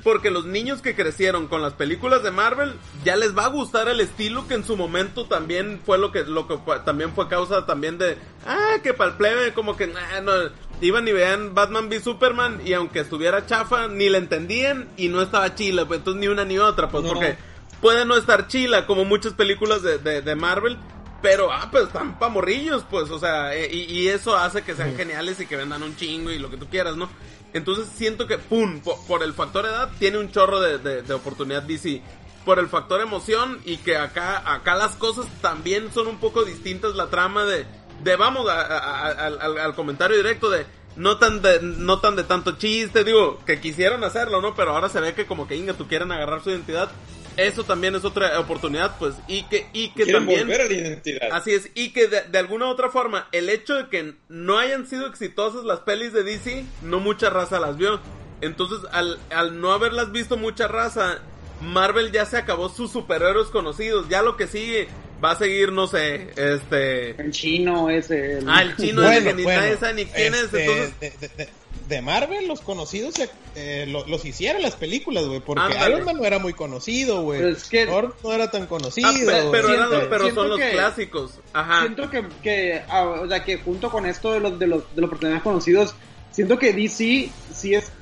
porque 0.02 0.30
los 0.30 0.44
niños 0.44 0.82
que 0.82 0.94
crecieron 0.96 1.46
con 1.46 1.62
las 1.62 1.72
películas 1.74 2.22
de 2.22 2.30
Marvel 2.32 2.74
ya 3.04 3.14
les 3.16 3.36
va 3.36 3.44
a 3.44 3.48
gustar 3.48 3.88
el 3.88 4.00
estilo 4.00 4.46
que 4.48 4.54
en 4.54 4.64
su 4.64 4.76
momento 4.76 5.26
también 5.26 5.80
fue 5.86 5.96
lo 5.98 6.10
que, 6.10 6.24
lo 6.24 6.48
que 6.48 6.58
fue- 6.58 6.80
también 6.80 7.12
fue 7.14 7.28
causa 7.28 7.64
también 7.64 7.96
de, 7.98 8.18
ah, 8.46 8.76
que 8.82 8.92
para 8.92 9.10
el 9.12 9.16
plebe, 9.16 9.52
como 9.54 9.76
que, 9.76 9.86
no, 9.86 10.32
iban 10.80 11.06
y 11.06 11.12
veían 11.12 11.54
Batman 11.54 11.86
v 11.88 12.00
Superman 12.00 12.60
y 12.64 12.72
aunque 12.72 13.00
estuviera 13.00 13.46
chafa, 13.46 13.86
ni 13.86 14.08
le 14.08 14.18
entendían 14.18 14.88
y 14.96 15.08
no 15.08 15.22
estaba 15.22 15.54
chila, 15.54 15.86
pues 15.86 15.98
entonces 16.00 16.20
ni 16.20 16.26
una 16.28 16.44
ni 16.44 16.58
otra, 16.58 16.88
pues, 16.88 17.04
No. 17.04 17.10
porque 17.12 17.36
puede 17.80 18.04
no 18.04 18.16
estar 18.16 18.48
chila 18.48 18.84
como 18.86 19.04
muchas 19.04 19.34
películas 19.34 19.82
de, 19.82 19.98
de, 19.98 20.22
de 20.22 20.34
Marvel. 20.34 20.76
Pero, 21.22 21.50
ah, 21.50 21.68
pues 21.70 21.84
están 21.84 22.18
pa' 22.18 22.28
morrillos, 22.28 22.84
pues, 22.90 23.10
o 23.10 23.18
sea, 23.18 23.54
eh, 23.54 23.68
y, 23.72 23.82
y 23.84 24.08
eso 24.08 24.36
hace 24.36 24.62
que 24.62 24.74
sean 24.74 24.94
geniales 24.96 25.40
y 25.40 25.46
que 25.46 25.56
vendan 25.56 25.82
un 25.82 25.96
chingo 25.96 26.30
y 26.30 26.38
lo 26.38 26.50
que 26.50 26.58
tú 26.58 26.68
quieras, 26.68 26.96
¿no? 26.96 27.08
Entonces 27.54 27.86
siento 27.96 28.26
que, 28.26 28.36
pum, 28.36 28.80
po- 28.80 29.02
por, 29.06 29.22
el 29.22 29.32
factor 29.32 29.64
edad, 29.64 29.90
tiene 29.98 30.18
un 30.18 30.30
chorro 30.30 30.60
de, 30.60 30.78
de- 30.78 31.02
de 31.02 31.14
oportunidad 31.14 31.62
DC. 31.62 32.02
Por 32.44 32.58
el 32.58 32.68
factor 32.68 33.00
emoción 33.00 33.60
y 33.64 33.78
que 33.78 33.96
acá, 33.96 34.42
acá 34.52 34.74
las 34.74 34.96
cosas 34.96 35.26
también 35.40 35.90
son 35.94 36.08
un 36.08 36.18
poco 36.18 36.44
distintas, 36.44 36.94
la 36.94 37.06
trama 37.06 37.44
de, 37.44 37.64
de 38.02 38.16
vamos 38.16 38.46
a- 38.50 38.60
a- 38.60 38.78
a- 38.78 39.08
al, 39.26 39.40
al- 39.40 39.58
al 39.58 39.74
comentario 39.74 40.16
directo 40.18 40.50
de, 40.50 40.66
no 40.96 41.16
tan 41.16 41.40
de, 41.40 41.60
no 41.62 42.00
tan 42.00 42.16
de 42.16 42.24
tanto 42.24 42.52
chiste, 42.58 43.02
digo, 43.02 43.38
que 43.46 43.60
quisieron 43.60 44.04
hacerlo, 44.04 44.42
¿no? 44.42 44.54
Pero 44.54 44.72
ahora 44.72 44.90
se 44.90 45.00
ve 45.00 45.14
que 45.14 45.24
como 45.24 45.48
que 45.48 45.56
Inga, 45.56 45.72
tú 45.72 45.88
quieren 45.88 46.12
agarrar 46.12 46.42
su 46.44 46.50
identidad. 46.50 46.90
Eso 47.36 47.64
también 47.64 47.94
es 47.94 48.04
otra 48.04 48.38
oportunidad, 48.38 48.96
pues, 48.98 49.14
y 49.26 49.44
que, 49.44 49.66
y 49.72 49.88
que 49.88 50.04
Quieren 50.04 50.22
también... 50.22 50.40
volver 50.40 50.60
a 50.62 50.64
la 50.66 50.72
identidad. 50.72 51.28
Así 51.32 51.52
es, 51.52 51.70
y 51.74 51.90
que 51.90 52.08
de, 52.08 52.22
de 52.22 52.38
alguna 52.38 52.66
u 52.66 52.68
otra 52.68 52.90
forma, 52.90 53.28
el 53.32 53.48
hecho 53.48 53.74
de 53.74 53.88
que 53.88 54.14
no 54.28 54.58
hayan 54.58 54.86
sido 54.86 55.06
exitosas 55.06 55.64
las 55.64 55.80
pelis 55.80 56.12
de 56.12 56.22
DC, 56.22 56.64
no 56.82 57.00
mucha 57.00 57.30
raza 57.30 57.60
las 57.60 57.76
vio. 57.76 58.00
Entonces, 58.40 58.78
al, 58.92 59.18
al 59.30 59.60
no 59.60 59.72
haberlas 59.72 60.12
visto 60.12 60.36
mucha 60.36 60.68
raza, 60.68 61.20
Marvel 61.60 62.12
ya 62.12 62.26
se 62.26 62.36
acabó 62.36 62.68
sus 62.68 62.90
superhéroes 62.90 63.48
conocidos. 63.48 64.08
Ya 64.08 64.22
lo 64.22 64.36
que 64.36 64.46
sigue 64.46 64.88
va 65.22 65.32
a 65.32 65.36
seguir, 65.38 65.72
no 65.72 65.86
sé, 65.86 66.28
este... 66.36 67.10
El 67.20 67.30
chino 67.30 67.90
ese. 67.90 68.38
el- 68.38 68.48
Ah, 68.48 68.62
el 68.62 68.76
chino 68.76 69.02
ese 69.10 69.24
que 69.24 69.34
ni 69.34 69.44
nadie 69.44 69.76
sabe 69.76 69.94
ni 69.94 70.04
quién 70.06 70.34
es. 70.34 70.42
este, 70.44 70.64
Entonces, 70.64 71.00
de, 71.00 71.10
de- 71.10 71.28
de- 71.36 71.48
de 71.88 72.00
Marvel, 72.00 72.48
los 72.48 72.62
conocidos 72.62 73.14
eh, 73.54 73.84
lo- 73.86 74.06
los 74.06 74.24
hicieron 74.24 74.62
las 74.62 74.74
películas, 74.74 75.26
güey. 75.26 75.40
Porque 75.40 75.62
Ándale. 75.64 75.94
Iron 75.96 76.04
Man 76.06 76.16
no 76.16 76.24
era 76.24 76.38
muy 76.38 76.54
conocido, 76.54 77.22
güey. 77.22 77.40
Pero 77.40 77.52
es 77.52 77.64
que- 77.68 77.86
Thor 77.86 78.16
no 78.24 78.32
era 78.32 78.50
tan 78.50 78.66
conocido. 78.66 79.08
ah, 79.08 79.12
pe- 79.12 79.48
pero, 79.52 79.68
eran 79.68 79.80
los- 79.90 79.90
Siento- 79.90 80.08
pero 80.10 80.34
son 80.34 80.48
los 80.48 80.58
que- 80.58 80.70
clásicos. 80.70 81.38
Ajá. 81.52 81.80
Siento 81.82 82.08
que, 82.08 82.24
que 82.42 82.82
ah, 82.88 83.04
o 83.04 83.28
sea, 83.28 83.44
que 83.44 83.58
junto 83.58 83.90
con 83.90 84.06
esto 84.06 84.32
de 84.32 84.40
los, 84.40 84.58
de 84.58 84.66
los, 84.66 84.94
de 84.94 85.00
los 85.02 85.10
personajes 85.10 85.42
conocidos, 85.42 85.94
siento 86.30 86.58
que 86.58 86.72
DC 86.72 87.30
sí 87.52 87.74
es, 87.74 87.92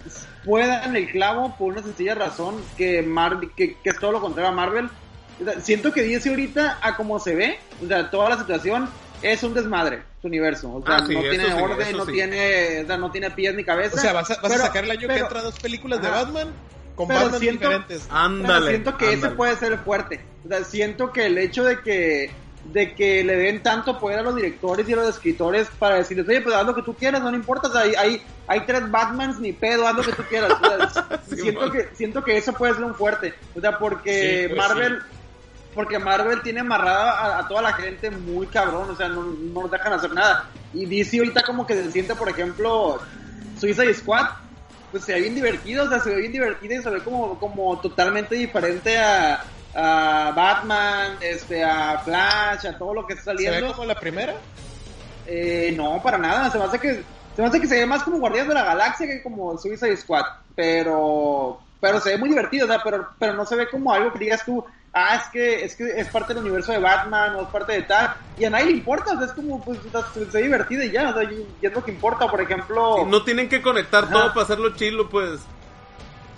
puede 0.45 0.69
dar 0.69 0.87
en 0.89 0.95
el 0.97 1.11
clavo 1.11 1.55
por 1.59 1.73
una 1.73 1.83
sencilla 1.83 2.15
razón 2.15 2.63
que, 2.79 3.03
Mar, 3.03 3.41
que, 3.57 3.77
que 3.83 3.91
es 3.91 3.99
todo 3.99 4.13
lo 4.13 4.21
contrario 4.21 4.51
a 4.51 4.55
Marvel. 4.55 4.89
O 5.41 5.45
sea, 5.45 5.61
siento 5.61 5.93
que 5.93 6.03
DC 6.03 6.29
ahorita, 6.31 6.79
a 6.83 6.97
como 6.97 7.19
se 7.19 7.35
ve, 7.35 7.59
o 7.83 7.87
sea, 7.89 8.11
toda 8.11 8.31
la 8.31 8.39
situación 8.39 8.89
es 9.23 9.43
un 9.43 9.55
desmadre, 9.55 10.03
su 10.21 10.27
universo. 10.29 10.73
O 10.75 10.85
sea, 10.85 10.97
Ah, 10.97 11.05
sí, 11.07 11.15
no 11.15 11.21
tiene 11.21 11.47
sí, 11.47 11.53
orden, 11.53 11.97
no 11.97 12.07
sí. 12.07 12.13
tiene, 12.13 12.81
o 12.83 12.87
sea, 12.87 12.97
no 12.97 13.11
tiene 13.11 13.31
pies 13.31 13.55
ni 13.55 13.65
cabeza. 13.65 13.97
O 13.97 13.99
sea, 14.01 14.13
vas 14.13 14.31
a, 14.31 14.35
vas 14.37 14.45
a 14.45 14.49
Pero- 14.49 14.63
sacar 14.67 14.85
el 14.85 14.91
año 14.91 15.01
que 15.01 15.07
pero- 15.09 15.27
entra 15.27 15.43
dos 15.43 15.59
películas 15.59 16.01
de 16.03 16.09
Ajá. 16.09 16.25
Batman 16.25 16.49
con 16.97 17.09
Pero 17.09 17.21
Batman 17.21 17.41
siento- 17.41 17.69
diferentes. 17.69 18.07
Ándale. 18.11 18.71
Siento 18.71 18.97
que 18.97 19.05
ándale. 19.07 19.27
ese 19.27 19.37
puede 19.37 19.57
ser 19.57 19.79
fuerte. 19.79 20.21
O 20.45 20.49
sea, 20.49 20.65
siento 20.65 21.13
que 21.13 21.27
el 21.27 21.39
hecho 21.39 21.65
de 21.65 21.81
que 21.81 22.31
de 22.65 22.95
que 22.95 23.25
le 23.25 23.35
den 23.37 23.61
tanto 23.61 23.99
poder 23.99 24.21
a 24.21 24.23
los 24.23 24.37
directores 24.37 24.89
y 24.89 24.93
a 24.93 24.97
los 24.97 25.09
escritores 25.09 25.67
para 25.81 25.97
decirles, 25.97 26.29
oye, 26.29 26.41
pues 26.43 26.55
haz 26.55 26.65
lo 26.65 26.77
que 26.77 26.83
tú 26.83 26.95
quieras, 26.95 27.21
no 27.21 27.29
le 27.33 27.37
importa, 27.37 27.67
o 27.67 27.73
sea, 27.73 27.81
hay, 27.81 27.95
hay, 27.97 28.23
hay 28.47 28.61
tres 28.61 28.89
Batmans, 28.89 29.41
ni 29.41 29.53
pedo, 29.53 29.85
haz 29.85 29.97
lo 29.97 30.05
que 30.05 30.13
tú 30.13 30.23
quieras. 30.29 30.53
O 30.53 30.65
sea, 30.91 31.21
Sí, 31.29 31.39
siento, 31.41 31.61
man. 31.63 31.73
que, 31.73 31.89
siento 31.95 32.23
que 32.23 32.37
eso 32.37 32.53
puede 32.53 32.75
ser 32.75 32.85
un 32.85 32.95
fuerte. 32.95 33.35
O 33.57 33.61
sea, 33.61 33.77
porque 33.81 34.43
Sí, 34.49 34.55
pues, 34.55 34.59
Marvel... 34.69 35.03
Porque 35.75 35.99
Marvel 35.99 36.43
tiene 36.43 36.61
amarrada 36.61 37.13
a, 37.13 37.39
a 37.39 37.49
toda 37.49 37.63
la 37.63 37.73
gente 37.73 38.11
muy 38.11 38.47
cabrón, 38.47 38.91
o 38.91 38.97
sea, 38.97 39.09
no, 39.09 39.23
no 39.23 39.63
nos 39.63 39.71
dejan 39.71 39.93
hacer 39.93 40.13
nada. 40.13 40.47
Y 40.75 40.87
DC 40.87 41.19
ahorita 41.19 41.43
como 41.43 41.67
que 41.67 41.75
se 41.75 41.91
siente, 41.91 42.15
por 42.15 42.29
ejemplo, 42.29 43.01
Suicide 43.59 43.95
Squad, 43.95 44.27
pues 44.91 45.05
se 45.05 45.15
ve 45.15 45.23
bien 45.23 45.35
divertido, 45.35 45.85
o 45.85 45.89
sea, 45.89 46.01
se 46.01 46.11
ve 46.11 46.17
bien 46.17 46.33
divertido 46.33 46.75
y 46.75 46.83
se 46.83 46.91
ve 46.91 47.01
como, 47.01 47.39
como 47.39 47.79
totalmente 47.81 48.35
diferente 48.35 48.99
a, 48.99 49.43
a 49.75 50.33
Batman, 50.37 51.17
este, 51.21 51.65
a 51.65 51.99
Flash, 51.99 52.67
a 52.67 52.77
todo 52.77 52.93
lo 52.95 53.07
que 53.07 53.15
está 53.15 53.33
¿Se 53.33 53.39
ve 53.39 53.45
saliendo. 53.45 53.73
como 53.75 53.87
la 53.87 53.95
primera? 53.95 54.35
Eh, 55.27 55.73
no, 55.77 56.03
para 56.03 56.19
nada, 56.19 56.51
se 56.51 56.59
me 56.59 56.65
hace 56.65 56.79
que 56.79 57.03
se 57.35 57.41
me 57.41 57.49
hace 57.49 57.61
que 57.61 57.67
se 57.67 57.77
ve 57.77 57.87
más 57.87 58.03
como 58.03 58.19
Guardianes 58.19 58.49
de 58.49 58.55
la 58.55 58.65
Galaxia 58.65 59.07
que 59.07 59.23
como 59.23 59.57
Suicide 59.57 59.97
Squad, 59.97 60.25
pero 60.55 61.61
pero 61.81 62.01
se 62.01 62.11
ve 62.11 62.19
muy 62.19 62.29
divertido, 62.29 62.67
o 62.67 62.69
sea, 62.69 62.81
pero 62.83 63.09
pero 63.19 63.33
no 63.35 63.47
se 63.47 63.57
ve 63.57 63.69
como 63.71 63.93
algo 63.93 64.13
que 64.13 64.19
digas 64.19 64.45
tú, 64.45 64.65
ah, 64.95 65.17
es 65.17 65.29
que 65.33 65.65
es 65.65 65.75
que 65.77 65.85
es 66.01 66.09
parte 66.09 66.35
del 66.35 66.43
universo 66.43 66.73
de 66.73 66.79
Batman 66.79 67.35
o 67.37 67.43
es 67.43 67.49
parte 67.49 67.73
de 67.73 67.83
tal 67.83 68.15
y 68.39 68.45
a 68.45 68.51
nadie 68.51 68.67
le 68.67 68.73
importa, 68.73 69.13
o 69.13 69.17
sea, 69.17 69.27
es 69.27 69.33
como 69.33 69.63
pues 69.65 69.79
se 70.15 70.25
ve 70.39 70.43
divertido 70.43 70.83
y 70.85 70.91
ya, 70.91 71.11
o 71.11 71.15
sea, 71.15 71.25
y, 71.25 71.47
y 71.61 71.67
es 71.67 71.73
lo 71.73 71.85
que 71.85 71.91
importa, 71.93 72.27
por 72.29 72.41
ejemplo, 72.41 73.07
No 73.07 73.23
tienen 73.25 73.49
que 73.49 73.63
conectar 73.63 74.05
Ajá. 74.05 74.13
todo 74.13 74.29
para 74.35 74.43
hacerlo 74.45 74.75
chilo, 74.77 75.09
pues. 75.09 75.41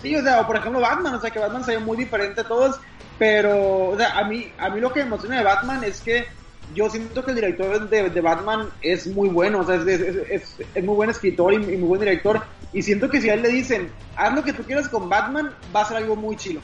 Sí, 0.01 0.15
o 0.15 0.21
sea, 0.21 0.41
o 0.41 0.47
por 0.47 0.57
ejemplo 0.57 0.81
Batman, 0.81 1.15
o 1.15 1.21
sea, 1.21 1.29
que 1.31 1.39
Batman 1.39 1.63
se 1.63 1.71
ve 1.77 1.79
muy 1.79 1.97
diferente 1.97 2.41
a 2.41 2.47
todos, 2.47 2.79
pero, 3.17 3.89
o 3.89 3.97
sea, 3.97 4.17
a 4.19 4.23
mí, 4.25 4.51
a 4.57 4.69
mí 4.69 4.79
lo 4.79 4.91
que 4.91 4.99
me 5.01 5.07
emociona 5.07 5.37
de 5.37 5.43
Batman 5.43 5.83
es 5.83 6.01
que 6.01 6.25
yo 6.73 6.89
siento 6.89 7.23
que 7.23 7.31
el 7.31 7.35
director 7.35 7.89
de, 7.89 8.09
de 8.09 8.21
Batman 8.21 8.69
es 8.81 9.07
muy 9.07 9.29
bueno, 9.29 9.59
o 9.59 9.63
sea, 9.65 9.75
es, 9.75 9.85
es, 9.87 10.15
es- 10.29 10.55
es 10.73 10.83
muy 10.83 10.95
buen 10.95 11.09
escritor 11.09 11.53
y, 11.53 11.57
y 11.57 11.77
muy 11.77 11.87
buen 11.89 11.99
director, 12.01 12.41
y 12.73 12.81
siento 12.81 13.09
que 13.09 13.21
si 13.21 13.29
a 13.29 13.35
él 13.35 13.41
le 13.43 13.49
dicen, 13.49 13.91
haz 14.15 14.33
lo 14.33 14.43
que 14.43 14.51
tú 14.53 14.63
quieras 14.63 14.89
con 14.89 15.07
Batman, 15.09 15.53
va 15.75 15.81
a 15.81 15.85
ser 15.85 15.97
algo 15.97 16.15
muy 16.15 16.35
chilo. 16.35 16.61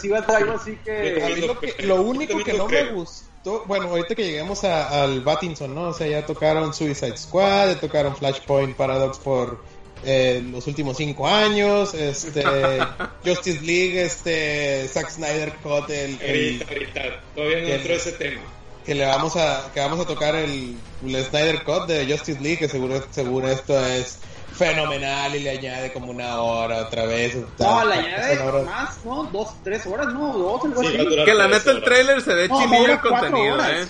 Sí 0.00 0.08
va 0.08 0.18
a 0.18 0.36
algo 0.36 0.52
así 0.54 0.72
A 0.72 0.84
que... 0.84 1.34
mí 1.36 1.46
lo, 1.46 1.58
que- 1.60 1.74
lo 1.84 2.02
único 2.02 2.42
que 2.44 2.52
no 2.54 2.66
me 2.68 2.84
gustó, 2.92 3.64
bueno, 3.66 3.86
ahorita 3.88 4.14
que 4.14 4.24
lleguemos 4.24 4.64
a- 4.64 5.02
al 5.02 5.20
Battinson, 5.22 5.74
¿no? 5.74 5.88
O 5.88 5.94
sea, 5.94 6.06
ya 6.06 6.26
tocaron 6.26 6.74
Suicide 6.74 7.16
Squad, 7.16 7.68
ya 7.74 7.80
tocaron 7.80 8.14
Flashpoint 8.16 8.76
Paradox 8.76 9.18
por 9.18 9.62
eh, 10.04 10.42
los 10.50 10.66
últimos 10.66 10.96
cinco 10.96 11.26
años, 11.28 11.94
este, 11.94 12.42
Justice 13.24 13.60
League, 13.62 14.02
este, 14.02 14.88
Zack 14.88 15.10
Snyder 15.10 15.52
Cut, 15.62 15.88
el, 15.90 16.18
el- 16.20 16.62
Ahorita, 16.62 16.72
ahorita, 16.72 17.20
todavía 17.34 17.60
no 17.60 17.68
entró 17.68 17.94
ese 17.94 18.12
tema. 18.12 18.40
que 18.84 18.94
le 18.94 19.04
vamos 19.06 19.36
a, 19.36 19.70
que 19.72 19.80
vamos 19.80 20.00
a 20.00 20.06
tocar 20.06 20.34
el, 20.34 20.76
el 21.06 21.24
Snyder 21.24 21.62
Cut 21.64 21.86
de 21.86 22.06
Justice 22.10 22.40
League, 22.40 22.58
que 22.58 22.68
seguro, 22.68 23.02
seguro 23.10 23.48
esto 23.48 23.78
es 23.86 24.18
fenomenal 24.64 25.34
y 25.34 25.40
le 25.40 25.50
añade 25.50 25.92
como 25.92 26.10
una 26.12 26.40
hora 26.40 26.82
otra 26.82 27.06
vez. 27.06 27.34
No, 27.34 27.46
Está- 27.46 27.82
está 27.94 27.98
añade 28.00 28.62
más, 28.64 29.04
¿no? 29.04 29.24
Dos, 29.24 29.48
tres 29.64 29.86
horas, 29.86 30.06
no, 30.12 30.32
dos, 30.36 30.64
algo 30.64 30.82
Sí, 30.82 30.88
así. 30.96 31.24
Que 31.24 31.34
la 31.34 31.48
neta 31.48 31.70
el 31.70 31.82
trailer 31.82 32.20
se 32.20 32.34
ve 32.34 32.46
No, 32.48 32.60
el 32.86 33.00
contenido, 33.00 33.54
horas. 33.54 33.70
eh. 33.70 33.88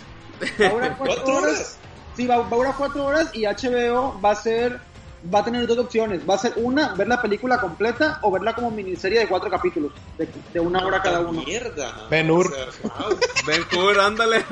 Va 0.62 0.66
a 0.66 0.70
durar 0.70 0.96
cuatro 0.96 1.14
¿Cuatro 1.16 1.34
horas. 1.36 1.52
horas? 1.54 1.76
Sí, 2.16 2.26
va, 2.26 2.36
va 2.38 2.46
a 2.46 2.48
durar 2.56 2.74
cuatro 2.78 3.04
horas 3.04 3.30
y 3.34 3.44
HBO 3.44 4.20
va 4.24 4.30
a 4.30 4.34
ser, 4.36 4.80
va 5.32 5.40
a 5.40 5.44
tener 5.44 5.66
dos 5.66 5.78
opciones. 5.78 6.22
Va 6.28 6.34
a 6.34 6.38
ser 6.38 6.52
una, 6.56 6.94
ver 6.94 7.08
la 7.08 7.20
película 7.20 7.60
completa 7.60 8.18
o 8.22 8.30
verla 8.30 8.54
como 8.54 8.70
miniserie 8.70 9.18
de 9.20 9.26
cuatro 9.28 9.50
capítulos, 9.50 9.92
de, 10.18 10.28
de 10.52 10.60
una 10.60 10.84
hora 10.86 11.02
cada 11.02 11.20
uno. 11.20 11.42
Mierda. 11.44 12.06
Ben 12.10 12.30
Hur. 12.30 12.46
O 12.46 12.54
sea, 12.54 12.66
wow. 13.08 13.18
Vancouver, 13.46 14.00
ándale. 14.00 14.44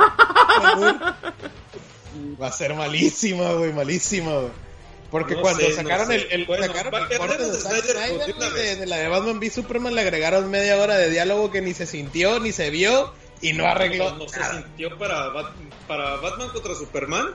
Va 2.40 2.46
a 2.48 2.52
ser 2.52 2.74
malísima, 2.74 3.52
güey, 3.52 3.72
malísima, 3.72 4.32
güey. 4.32 4.67
Porque 5.10 5.34
No 5.34 5.40
cuando 5.40 5.60
sé, 5.64 5.72
sacaron 5.72 6.12
el, 6.12 6.26
el- 6.30 6.44
Bueno, 6.46 6.66
sacaron 6.66 6.94
el 7.10 7.18
corte 7.18 7.42
de 7.44 7.58
Zack 7.58 7.82
Snyder, 7.82 8.78
de 8.78 8.86
la 8.86 8.96
de 8.98 9.08
Batman 9.08 9.38
v 9.38 9.50
Superman 9.50 9.94
le 9.94 10.02
agregaron 10.02 10.50
media 10.50 10.76
hora 10.76 10.96
de 10.96 11.08
diálogo 11.10 11.50
que 11.50 11.62
ni 11.62 11.72
se 11.72 11.86
sintió 11.86 12.40
ni 12.40 12.52
se 12.52 12.68
vio 12.70 13.14
y 13.40 13.54
no 13.54 13.66
arregló 13.66 14.10
No, 14.10 14.18
no 14.24 14.28
se 14.28 14.38
sintió 14.50 14.98
para, 14.98 15.28
Bat- 15.32 15.54
para 15.86 16.16
Batman 16.16 16.50
contra 16.50 16.74
Superman 16.74 17.28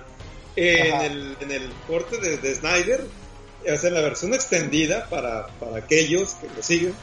eh, 0.56 0.90
en, 0.94 1.02
el, 1.02 1.38
en 1.42 1.52
el 1.52 1.74
corte 1.88 2.18
de, 2.18 2.38
de 2.38 2.54
Snyder, 2.56 3.06
o 3.64 3.78
sea, 3.78 3.88
en 3.88 3.94
la 3.96 4.02
versión 4.02 4.36
extendida 4.36 5.10
para, 5.10 5.48
para 5.60 5.78
aquellos 5.78 6.34
que 6.34 6.48
lo 6.56 6.62
siguen. 6.62 6.94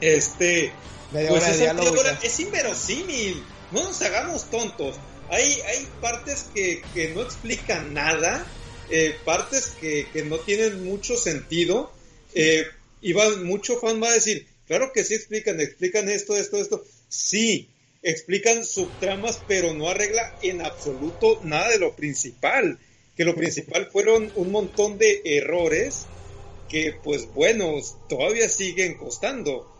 Este, 0.00 0.72
Media 1.12 1.28
pues 1.28 1.42
hora 1.42 1.52
de 1.52 1.58
diálogo. 1.58 2.00
hora 2.00 2.18
es 2.22 2.40
inverosímil. 2.40 3.44
No 3.70 3.84
nos 3.84 4.00
hagamos 4.02 4.44
tontos. 4.50 4.96
Hay, 5.30 5.60
hay 5.68 5.88
partes 6.00 6.46
que, 6.54 6.82
que 6.94 7.08
no 7.14 7.22
explican 7.22 7.92
nada, 7.94 8.46
eh, 8.90 9.14
partes 9.24 9.74
que, 9.80 10.06
que 10.12 10.22
no 10.24 10.38
tienen 10.40 10.84
mucho 10.84 11.16
sentido. 11.16 11.92
eh, 12.34 12.64
y 13.00 13.12
va, 13.12 13.28
mucho 13.36 13.78
fan 13.78 14.02
va 14.02 14.08
a 14.08 14.14
decir, 14.14 14.46
claro 14.66 14.90
que 14.94 15.04
sí 15.04 15.14
explican, 15.14 15.60
explican 15.60 16.08
esto, 16.08 16.36
esto, 16.36 16.58
esto. 16.58 16.84
Sí, 17.08 17.68
explican 18.02 18.64
subtramas, 18.64 19.42
pero 19.46 19.74
no 19.74 19.88
arregla 19.88 20.38
en 20.42 20.62
absoluto 20.62 21.40
nada 21.44 21.68
de 21.70 21.78
lo 21.78 21.94
principal. 21.94 22.78
Que 23.16 23.24
lo 23.24 23.36
principal 23.36 23.90
fueron 23.92 24.32
un 24.34 24.50
montón 24.50 24.98
de 24.98 25.20
errores 25.24 26.06
que, 26.68 26.94
pues 27.04 27.26
bueno, 27.32 27.74
todavía 28.08 28.48
siguen 28.48 28.96
costando 28.96 29.70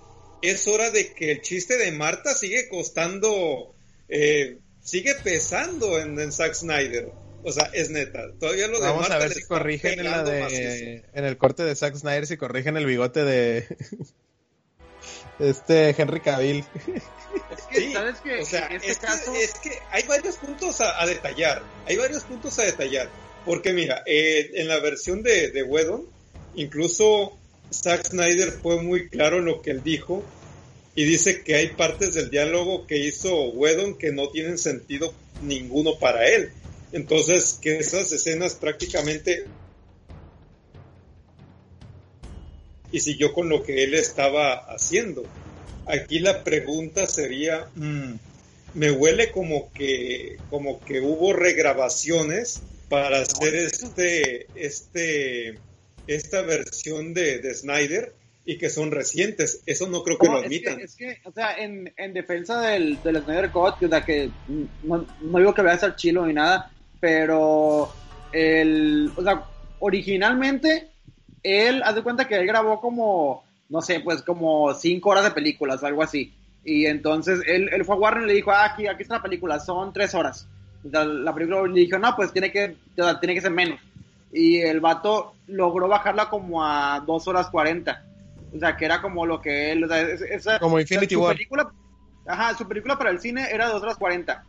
es 0.45 0.69
hora 0.69 0.91
de 0.91 1.15
que 1.15 1.33
el 1.33 1.41
chiste 1.41 1.77
de 1.79 1.91
Marta 1.91 2.35
sigue 2.35 2.69
costando, 2.69 3.75
eh, 4.09 4.59
sigue 4.83 5.15
pesando 5.15 5.99
en, 5.99 6.19
en 6.21 6.33
Zack 6.33 6.55
Snyder. 6.55 7.11
O 7.45 7.53
sea, 7.53 7.71
es 7.75 7.91
neta. 7.91 8.33
Todavía 8.41 8.67
lo 8.69 8.81
de 8.81 8.87
Vamos 8.87 9.03
Marta 9.03 9.17
a 9.17 9.19
ver 9.19 9.33
si 9.33 9.43
corrigen 9.43 10.01
en 10.01 10.05
la 10.11 10.23
de 10.25 11.05
en 11.13 11.25
el 11.25 11.37
corte 11.37 11.63
de 11.63 11.77
Zack 11.77 11.95
Snyder 11.97 12.27
si 12.27 12.37
corrigen 12.39 12.77
el 12.79 12.87
bigote 12.87 13.23
de 13.25 13.67
este 15.39 15.95
Henry 15.97 16.21
Cavill. 16.21 16.65
Es 17.57 17.63
que, 17.71 17.77
Sí, 17.81 17.93
¿sabes 17.93 18.17
qué? 18.23 18.41
o 18.41 18.45
sea, 18.47 18.67
este 18.67 18.91
es, 18.91 18.99
que- 18.99 19.07
caso, 19.07 19.35
es 19.35 19.55
que 19.55 19.71
hay 19.91 20.05
varios 20.05 20.37
puntos 20.37 20.81
a, 20.81 21.03
a 21.03 21.07
detallar. 21.07 21.63
Hay 21.87 21.97
varios 21.97 22.23
puntos 22.25 22.59
a 22.59 22.63
detallar. 22.63 23.09
Porque 23.45 23.73
mira, 23.73 24.03
eh, 24.07 24.53
en 24.55 24.69
la 24.69 24.79
versión 24.81 25.23
de, 25.23 25.51
de 25.51 25.63
Whedon, 25.63 26.05
incluso 26.55 27.37
Zack 27.73 28.07
Snyder 28.09 28.53
fue 28.53 28.81
muy 28.83 29.09
claro 29.09 29.39
en 29.39 29.45
lo 29.47 29.61
que 29.61 29.71
él 29.73 29.83
dijo. 29.83 30.25
Y 30.97 31.05
dice 31.05 31.43
que 31.43 31.57
hay 31.57 31.69
partes 31.71 32.15
del 32.15 32.31
diálogo 32.31 32.87
que 32.87 32.99
hizo 32.99 33.51
Whedon 33.51 33.99
que 33.99 34.13
no 34.13 34.29
tienen 34.31 34.57
sentido 34.59 35.13
ninguno 35.43 35.99
para 35.99 36.25
él. 36.29 36.53
Entonces, 36.95 37.59
que 37.61 37.79
esas 37.79 38.13
escenas 38.13 38.55
prácticamente 38.55 39.47
y 42.93 43.01
siguió 43.01 43.33
con 43.33 43.49
lo 43.49 43.65
que 43.65 43.83
él 43.83 43.95
estaba 43.95 44.55
haciendo. 44.73 45.25
Aquí 45.87 46.21
la 46.21 46.45
pregunta 46.45 47.07
sería, 47.07 47.67
mm, 47.75 48.13
me 48.75 48.93
huele 48.93 49.33
como 49.33 49.73
que 49.73 50.37
como 50.49 50.79
que 50.85 51.01
hubo 51.01 51.33
regrabaciones 51.33 52.63
para 52.89 53.23
hacer 53.23 53.57
este 53.57 54.47
este 54.55 55.59
esta 56.07 56.43
versión 56.43 57.13
de, 57.13 57.39
de 57.41 57.55
Snyder 57.55 58.15
y 58.45 58.57
que 58.57 58.71
son 58.71 58.93
recientes. 58.93 59.63
Eso 59.67 59.89
no 59.89 60.05
creo 60.05 60.17
que 60.17 60.29
No, 60.29 60.35
lo 60.35 60.39
es 60.39 60.43
que, 60.43 60.55
admitan. 60.69 60.81
es 60.81 60.95
que, 60.95 61.19
o 61.25 61.33
sea, 61.33 61.57
en, 61.57 61.93
en 61.97 62.13
defensa 62.15 62.61
del, 62.61 63.03
del 63.03 63.21
Snyder 63.25 63.51
Cut, 63.51 63.83
o 63.83 63.89
sea, 63.89 64.05
que 64.05 64.31
no, 64.85 65.05
no 65.23 65.39
digo 65.39 65.55
que 65.55 65.63
vaya 65.63 65.75
a 65.75 65.81
ser 65.81 65.97
chilo 65.97 66.25
ni 66.27 66.35
nada, 66.35 66.71
pero 67.05 67.93
el, 68.33 69.13
o 69.15 69.23
sea, 69.23 69.45
originalmente 69.79 70.89
él, 71.43 71.83
haz 71.83 71.95
de 71.97 72.03
cuenta 72.03 72.27
que 72.27 72.35
él 72.37 72.47
grabó 72.47 72.81
como, 72.81 73.45
no 73.69 73.83
sé, 73.83 74.01
pues 74.01 74.23
como 74.23 74.73
cinco 74.73 75.11
horas 75.11 75.25
de 75.25 75.33
películas, 75.33 75.85
algo 75.85 76.03
así. 76.03 76.33
Y 76.65 76.87
entonces 76.87 77.43
él, 77.47 77.69
él 77.71 77.85
fue 77.85 77.95
a 77.95 77.99
Warner 77.99 78.25
y 78.25 78.29
le 78.29 78.33
dijo, 78.33 78.53
ah, 78.53 78.65
aquí, 78.65 78.87
aquí 78.87 79.03
está 79.03 79.17
la 79.17 79.23
película, 79.23 79.61
son 79.61 79.93
tres 79.93 80.15
horas. 80.15 80.49
Sea, 80.91 81.05
la 81.05 81.35
película 81.35 81.67
le 81.67 81.79
dijo, 81.79 81.99
no, 81.99 82.17
pues 82.17 82.33
tiene 82.33 82.51
que, 82.51 82.75
tiene 83.21 83.35
que 83.35 83.41
ser 83.43 83.51
menos. 83.51 83.79
Y 84.33 84.61
el 84.63 84.81
vato 84.81 85.35
logró 85.49 85.87
bajarla 85.87 86.31
como 86.31 86.65
a 86.65 87.01
dos 87.07 87.29
horas 87.29 87.51
cuarenta. 87.51 88.03
O 88.57 88.59
sea, 88.59 88.79
que 88.79 88.87
era 88.87 89.03
como 89.03 89.27
lo 89.27 89.43
que 89.43 89.73
él, 89.73 89.85
o 89.85 89.89
sea, 89.89 90.01
es- 90.01 90.23
esa, 90.23 90.59
Como 90.59 90.81
Infinity 90.81 91.17
su 91.17 91.21
War. 91.21 91.35
película, 91.35 91.71
ajá, 92.27 92.55
su 92.57 92.67
película 92.67 92.97
para 92.97 93.11
el 93.11 93.21
cine 93.21 93.47
era 93.53 93.69
dos 93.69 93.83
horas 93.83 93.99
cuarenta. 93.99 94.43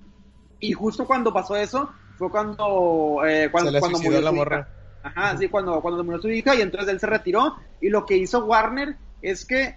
Y 0.62 0.72
justo 0.72 1.06
cuando 1.06 1.34
pasó 1.34 1.58
eso, 1.58 1.90
fue 2.18 2.30
cuando, 2.30 3.22
eh, 3.26 3.50
cuando, 3.52 3.70
Se 3.70 3.74
le 3.74 3.80
cuando 3.80 4.22
la 4.22 4.30
su 4.30 4.36
morra. 4.36 4.60
hija. 4.60 4.70
Ajá, 5.04 5.38
sí, 5.38 5.48
cuando, 5.50 5.82
cuando 5.82 6.04
murió 6.04 6.22
su 6.22 6.30
hija 6.30 6.56
y 6.56 6.62
entonces 6.62 6.90
él 6.90 7.00
se 7.00 7.08
retiró. 7.08 7.56
Y 7.82 7.90
lo 7.90 8.06
que 8.06 8.18
hizo 8.18 8.46
Warner 8.46 8.96
es 9.22 9.46
que, 9.46 9.76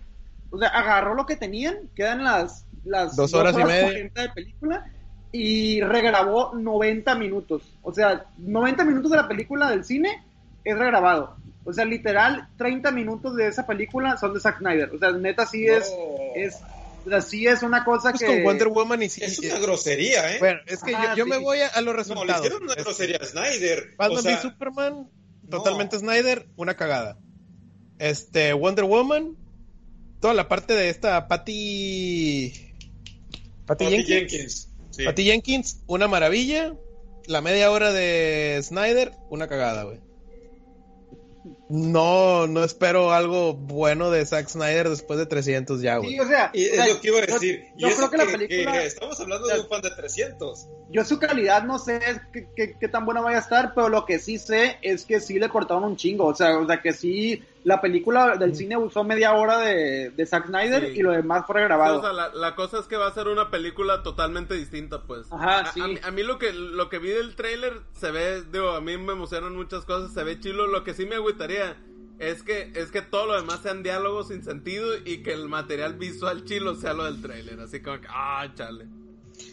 o 0.51 0.59
sea, 0.59 0.69
agarró 0.69 1.15
lo 1.15 1.27
que 1.27 1.37
tenían, 1.37 1.91
quedan 1.95 2.25
las, 2.25 2.65
las 2.85 3.15
Dos 3.17 3.35
horas 3.35 3.55
y 3.59 3.65
media. 3.65 3.83
40 3.83 4.23
de 4.23 4.29
película 4.31 4.87
y 5.33 5.81
regrabó 5.83 6.55
90 6.55 7.15
minutos. 7.17 7.63
O 7.83 7.93
sea, 7.93 8.27
90 8.39 8.85
minutos 8.85 9.11
de 9.11 9.17
la 9.19 9.29
película 9.29 9.71
del 9.71 9.85
cine 9.85 10.25
es 10.65 10.79
regrabado. 10.79 11.37
O 11.65 11.73
sea, 11.73 11.85
literal, 11.85 12.49
30 12.57 12.91
minutos 12.93 13.37
de 13.37 13.49
esa 13.49 13.67
película 13.67 14.17
son 14.17 14.33
de 14.33 14.41
Zack 14.41 14.59
Snyder. 14.59 14.91
O 14.95 14.99
sea, 14.99 15.13
neta 15.13 15.45
sí 15.45 15.67
es, 15.67 15.93
No. 15.93 16.78
Sí 17.23 17.47
es 17.47 17.63
una 17.63 17.85
cosa 17.85 18.11
Pues 18.11 18.21
que... 18.21 18.27
con 18.27 18.43
Wonder 18.45 18.69
Woman 18.69 19.03
y 19.03 19.09
sí. 19.09 19.23
Es 19.25 19.39
una 19.39 19.59
grosería, 19.59 20.35
¿eh? 20.35 20.39
Bueno, 20.39 20.61
es 20.67 20.83
que 20.83 20.93
yo, 20.93 20.99
yo 21.17 21.27
me 21.27 21.39
voy 21.39 21.59
a, 21.61 21.69
a 21.69 21.81
los 21.81 21.87
no, 21.87 21.93
le 21.93 21.99
resultados. 21.99 22.39
hicieron 22.41 22.63
una 22.63 22.73
Este, 22.73 22.83
grosería 22.85 23.19
a 23.21 23.25
Snyder. 23.27 23.95
Batman 23.97 24.19
o 24.19 24.23
sea, 24.23 24.35
v 24.37 24.43
Superman, 24.43 25.11
no. 25.43 25.49
totalmente 25.51 25.99
Snyder, 25.99 26.47
una 26.57 26.75
cagada. 26.77 27.19
Este, 27.99 28.53
Wonder 28.53 28.85
Woman, 28.85 29.37
toda 30.21 30.35
la 30.35 30.49
parte 30.49 30.75
de 30.75 30.89
esta 30.89 31.27
Patty. 31.29 32.53
Patty, 33.67 33.85
Patty 33.85 33.97
Jenkins. 34.05 34.09
Jenkins. 34.31 34.69
Sí. 34.91 35.05
Patty 35.05 35.25
Jenkins, 35.25 35.81
una 35.87 36.09
maravilla. 36.09 36.75
La 37.27 37.43
media 37.43 37.71
hora 37.71 37.93
de 37.93 38.59
Snyder, 38.63 39.13
una 39.29 39.49
cagada, 39.49 39.83
güey. 39.83 40.01
No, 41.69 42.47
no 42.47 42.65
espero 42.65 43.13
algo 43.13 43.53
bueno 43.55 44.11
de 44.11 44.25
Zack 44.25 44.49
Snyder 44.49 44.89
después 44.89 45.19
de 45.19 45.27
300 45.27 45.83
ya, 45.83 45.99
güey. 45.99 46.11
Sí, 46.13 46.21
o 46.21 46.27
sea, 46.27 46.51
Y 46.55 46.65
o 46.65 46.69
es 46.71 46.75
sea, 46.77 46.87
lo 46.89 47.01
que 47.01 47.09
iba 47.09 47.19
a 47.19 47.21
decir. 47.27 47.65
Yo, 47.77 47.89
creo 47.95 48.11
que, 48.11 48.17
la 48.17 48.25
película... 48.27 48.73
que 48.73 48.87
estamos 48.87 49.21
hablando 49.21 49.47
de 49.49 49.61
un 49.61 49.69
fan 49.69 49.83
de 49.83 49.91
300. 49.91 50.67
Yo 50.91 51.05
su 51.05 51.19
calidad 51.19 51.65
no 51.65 51.79
sé 51.79 52.01
qué, 52.33 52.49
qué- 52.57 52.77
qué 52.81 52.89
tan 52.89 53.05
buena 53.05 53.21
vaya 53.21 53.37
a 53.39 53.41
estar, 53.43 53.75
pero 53.75 53.91
lo 53.91 54.07
que 54.07 54.19
sí 54.19 54.39
sé 54.39 54.79
es 54.81 55.05
que 55.05 55.21
sí 55.21 55.39
le 55.39 55.51
cortaron 55.51 55.85
un 55.85 55.97
chingo. 55.97 56.25
O 56.27 56.35
sea, 56.35 56.59
o 56.59 56.67
sea 56.67 56.81
que 56.81 56.95
sí, 56.95 57.43
la 57.65 57.81
película 57.81 58.37
del 58.37 58.55
cine 58.55 58.77
usó 58.77 59.05
media 59.05 59.33
hora 59.35 59.59
de, 59.59 60.11
de 60.11 60.27
Zack 60.27 60.47
Snyder 60.47 60.87
Sí. 60.93 60.99
y 61.01 61.03
lo 61.03 61.11
demás 61.13 61.45
fue 61.47 61.55
Sí, 61.57 61.59
regrabado. 61.61 61.99
o 61.99 62.03
sea, 62.03 62.13
la, 62.13 62.33
la 62.35 62.55
cosa 62.55 62.79
es 62.79 62.87
que 62.87 62.97
va 62.97 63.07
a 63.09 63.13
ser 63.15 63.29
una 63.29 63.51
película 63.51 64.03
totalmente 64.03 64.55
distinta, 64.55 65.03
pues. 65.03 65.31
Ajá, 65.33 65.61
A- 65.61 65.73
sí. 65.73 65.81
A, 65.81 65.87
mí- 65.89 65.99
a 66.03 66.11
mí 66.11 66.23
lo 66.23 66.39
que 66.39 66.53
lo 66.53 66.89
que 66.89 66.99
vi 66.99 67.11
del 67.11 67.35
tráiler 67.35 67.81
se 67.93 68.11
ve, 68.11 68.43
digo, 68.51 68.71
a 68.71 68.81
mí 68.81 68.97
me 68.97 69.13
emocionan 69.13 69.55
muchas 69.57 69.85
cosas, 69.85 70.13
se 70.13 70.23
ve 70.25 70.39
chilo. 70.41 70.67
Lo 70.67 70.85
que 70.85 70.95
sí 70.95 71.05
me 71.07 71.17
agüitaría 71.17 71.77
es 72.19 72.43
que 72.43 72.73
es 72.75 72.91
que 72.91 73.03
todo 73.03 73.27
lo 73.27 73.35
demás 73.41 73.61
sean 73.63 73.83
diálogos 73.83 74.29
sin 74.29 74.43
sentido 74.45 74.89
y 75.05 75.23
que 75.23 75.33
el 75.33 75.49
material 75.49 75.95
visual 75.95 76.45
chilo 76.45 76.75
sea 76.75 76.93
lo 76.95 77.05
del 77.05 77.21
tráiler. 77.23 77.61
Así 77.61 77.81
como 77.81 78.01
que, 78.01 78.09
ah, 78.11 78.47
chale. 78.55 78.87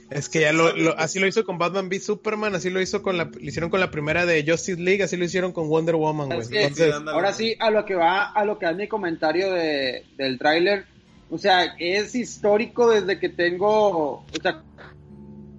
Es 0.10 0.30
que 0.30 0.42
ya 0.42 0.54
lo, 0.54 0.76
lo- 0.76 0.98
así 1.00 1.20
lo 1.20 1.26
hizo 1.28 1.44
con 1.46 1.58
Batman 1.58 1.88
v 1.88 2.00
Superman, 2.00 2.54
así 2.54 2.70
lo 2.70 2.80
hizo 2.80 3.02
con 3.02 3.18
la, 3.18 3.26
lo 3.26 3.40
hicieron 3.42 3.70
con 3.72 3.80
la 3.80 3.90
primera 3.90 4.26
de 4.26 4.44
Justice 4.48 4.80
League, 4.80 5.02
así 5.04 5.18
lo 5.18 5.26
hicieron 5.26 5.52
con 5.52 5.68
Wonder 5.68 5.96
Woman, 5.96 6.28
güey. 6.28 6.42
Entonces. 6.52 6.94
Ahora 7.08 7.34
sí, 7.34 7.56
a 7.60 7.72
lo 7.72 7.86
que 7.86 7.96
va, 7.96 8.26
a 8.32 8.46
lo 8.46 8.60
que 8.60 8.70
es 8.70 8.76
mi 8.76 8.88
comentario 8.88 9.52
de, 9.52 10.06
del 10.18 10.38
tráiler, 10.38 10.86
o 11.32 11.40
sea, 11.40 11.76
es 11.80 12.14
histórico 12.14 12.90
desde 12.92 13.20
que 13.20 13.30
tengo, 13.30 13.68
o 13.70 14.26
sea, 14.42 14.62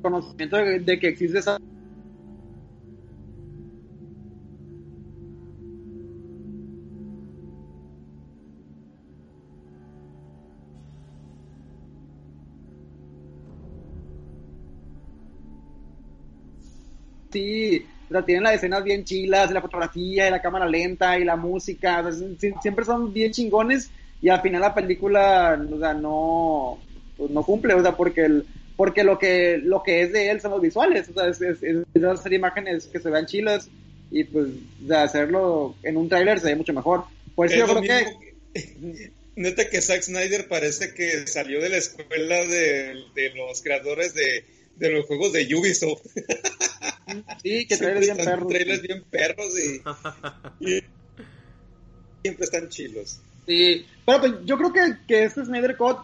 conocimiento 0.00 0.56
de, 0.56 0.78
de 0.78 0.98
que 1.00 1.08
existe 1.08 1.38
esa... 1.40 1.58
sí, 17.36 17.86
o 18.08 18.12
sea, 18.12 18.24
tienen 18.24 18.44
las 18.44 18.54
escenas 18.54 18.82
bien 18.84 19.04
chilas, 19.04 19.50
y 19.50 19.54
la 19.54 19.60
fotografía, 19.60 20.26
y 20.26 20.30
la 20.30 20.40
cámara 20.40 20.66
lenta, 20.66 21.18
y 21.18 21.24
la 21.24 21.36
música, 21.36 22.00
o 22.00 22.10
sea, 22.12 22.26
sie- 22.38 22.60
siempre 22.62 22.84
son 22.84 23.12
bien 23.12 23.32
chingones, 23.32 23.90
y 24.22 24.28
al 24.28 24.40
final 24.40 24.60
la 24.62 24.74
película, 24.74 25.60
o 25.70 25.78
sea, 25.78 25.92
no, 25.94 26.78
pues 27.16 27.30
no 27.30 27.42
cumple, 27.42 27.74
o 27.74 27.82
sea, 27.82 27.92
porque 27.96 28.24
el, 28.24 28.44
porque 28.76 29.04
lo 29.04 29.18
que, 29.18 29.58
lo 29.62 29.82
que 29.82 30.02
es 30.02 30.12
de 30.12 30.30
él 30.30 30.40
son 30.40 30.52
los 30.52 30.60
visuales, 30.62 31.08
o 31.10 31.12
sea, 31.14 31.28
es, 31.28 31.40
es, 31.42 31.62
es 31.62 32.04
hacer 32.04 32.32
imágenes 32.32 32.86
que 32.86 32.98
se 33.00 33.10
vean 33.10 33.26
chilas, 33.26 33.68
y 34.10 34.24
pues, 34.24 34.46
de 34.78 34.96
hacerlo 34.96 35.74
en 35.82 35.96
un 35.96 36.08
tráiler 36.08 36.38
se 36.40 36.46
ve 36.48 36.56
mucho 36.56 36.72
mejor. 36.72 37.04
Por 37.34 37.46
eso 37.46 37.56
Es 37.56 37.60
yo 37.60 37.66
creo 37.66 37.80
mismo 37.82 38.20
que- 38.54 39.12
Neta 39.36 39.68
que 39.68 39.82
Zack 39.82 40.00
Snyder 40.02 40.48
parece 40.48 40.94
que 40.94 41.26
salió 41.26 41.60
de 41.60 41.68
la 41.68 41.76
escuela 41.76 42.36
de, 42.46 42.94
de 43.14 43.34
los 43.34 43.60
creadores 43.60 44.14
de, 44.14 44.44
de 44.76 44.90
los 44.90 45.06
juegos 45.06 45.32
de 45.32 45.54
Ubisoft. 45.54 46.02
sí, 47.42 47.66
que 47.66 47.76
trailers 47.78 48.00
bien 48.06 48.16
perros. 48.16 48.48
trailers 48.48 48.82
bien 48.82 49.04
perros 49.10 49.46
y, 50.60 50.64
y 50.76 50.82
siempre 52.22 52.44
están 52.44 52.68
chilos. 52.68 53.20
Sí, 53.46 53.86
pero 54.04 54.20
pues 54.20 54.32
yo 54.44 54.56
creo 54.58 54.72
que, 54.72 54.96
que 55.06 55.24
este 55.24 55.44
Snyder 55.44 55.76
Cut, 55.76 55.98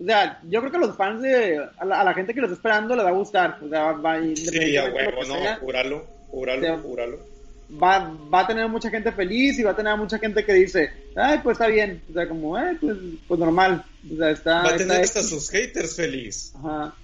o 0.00 0.04
sea, 0.04 0.40
yo 0.48 0.60
creo 0.60 0.70
que 0.72 0.76
a 0.78 0.80
los 0.80 0.96
fans 0.96 1.22
de, 1.22 1.58
a 1.78 1.84
la, 1.84 2.00
a 2.00 2.04
la 2.04 2.14
gente 2.14 2.34
que 2.34 2.40
lo 2.40 2.46
está 2.46 2.56
esperando 2.56 2.96
le 2.96 3.02
va 3.04 3.10
a 3.10 3.12
gustar, 3.12 3.58
o 3.62 3.68
sea, 3.68 3.92
va, 3.92 4.18
Sí, 4.34 4.76
a 4.76 4.88
independientemente 4.88 4.98
de 5.00 5.10
lo 5.10 5.18
huevo, 5.18 5.24
no, 5.24 5.38
sea, 5.42 5.56
júralo, 5.56 6.06
júralo, 6.28 6.66
Sí. 6.66 6.82
júralo. 6.82 7.18
va, 7.80 8.16
va 8.32 8.40
a 8.40 8.46
tener 8.48 8.68
mucha 8.68 8.90
gente 8.90 9.12
feliz 9.12 9.58
y 9.58 9.62
va 9.62 9.70
a 9.72 9.76
tener 9.76 9.96
mucha 9.96 10.18
gente 10.18 10.44
que 10.44 10.52
dice, 10.54 10.90
ay, 11.14 11.38
pues 11.42 11.54
está 11.54 11.68
bien, 11.68 12.02
o 12.10 12.12
sea, 12.14 12.28
como, 12.28 12.58
eh, 12.58 12.76
pues, 12.80 12.96
pues 13.28 13.38
normal, 13.40 13.84
o 14.12 14.16
sea, 14.16 14.30
está, 14.30 14.54
Va 14.62 14.70
a 14.70 14.76
está 14.76 14.78
tener 14.78 15.00
hasta 15.02 15.20
X. 15.20 15.30
sus 15.30 15.50
haters 15.50 15.94
feliz. 15.94 16.52
Ajá, 16.56 16.94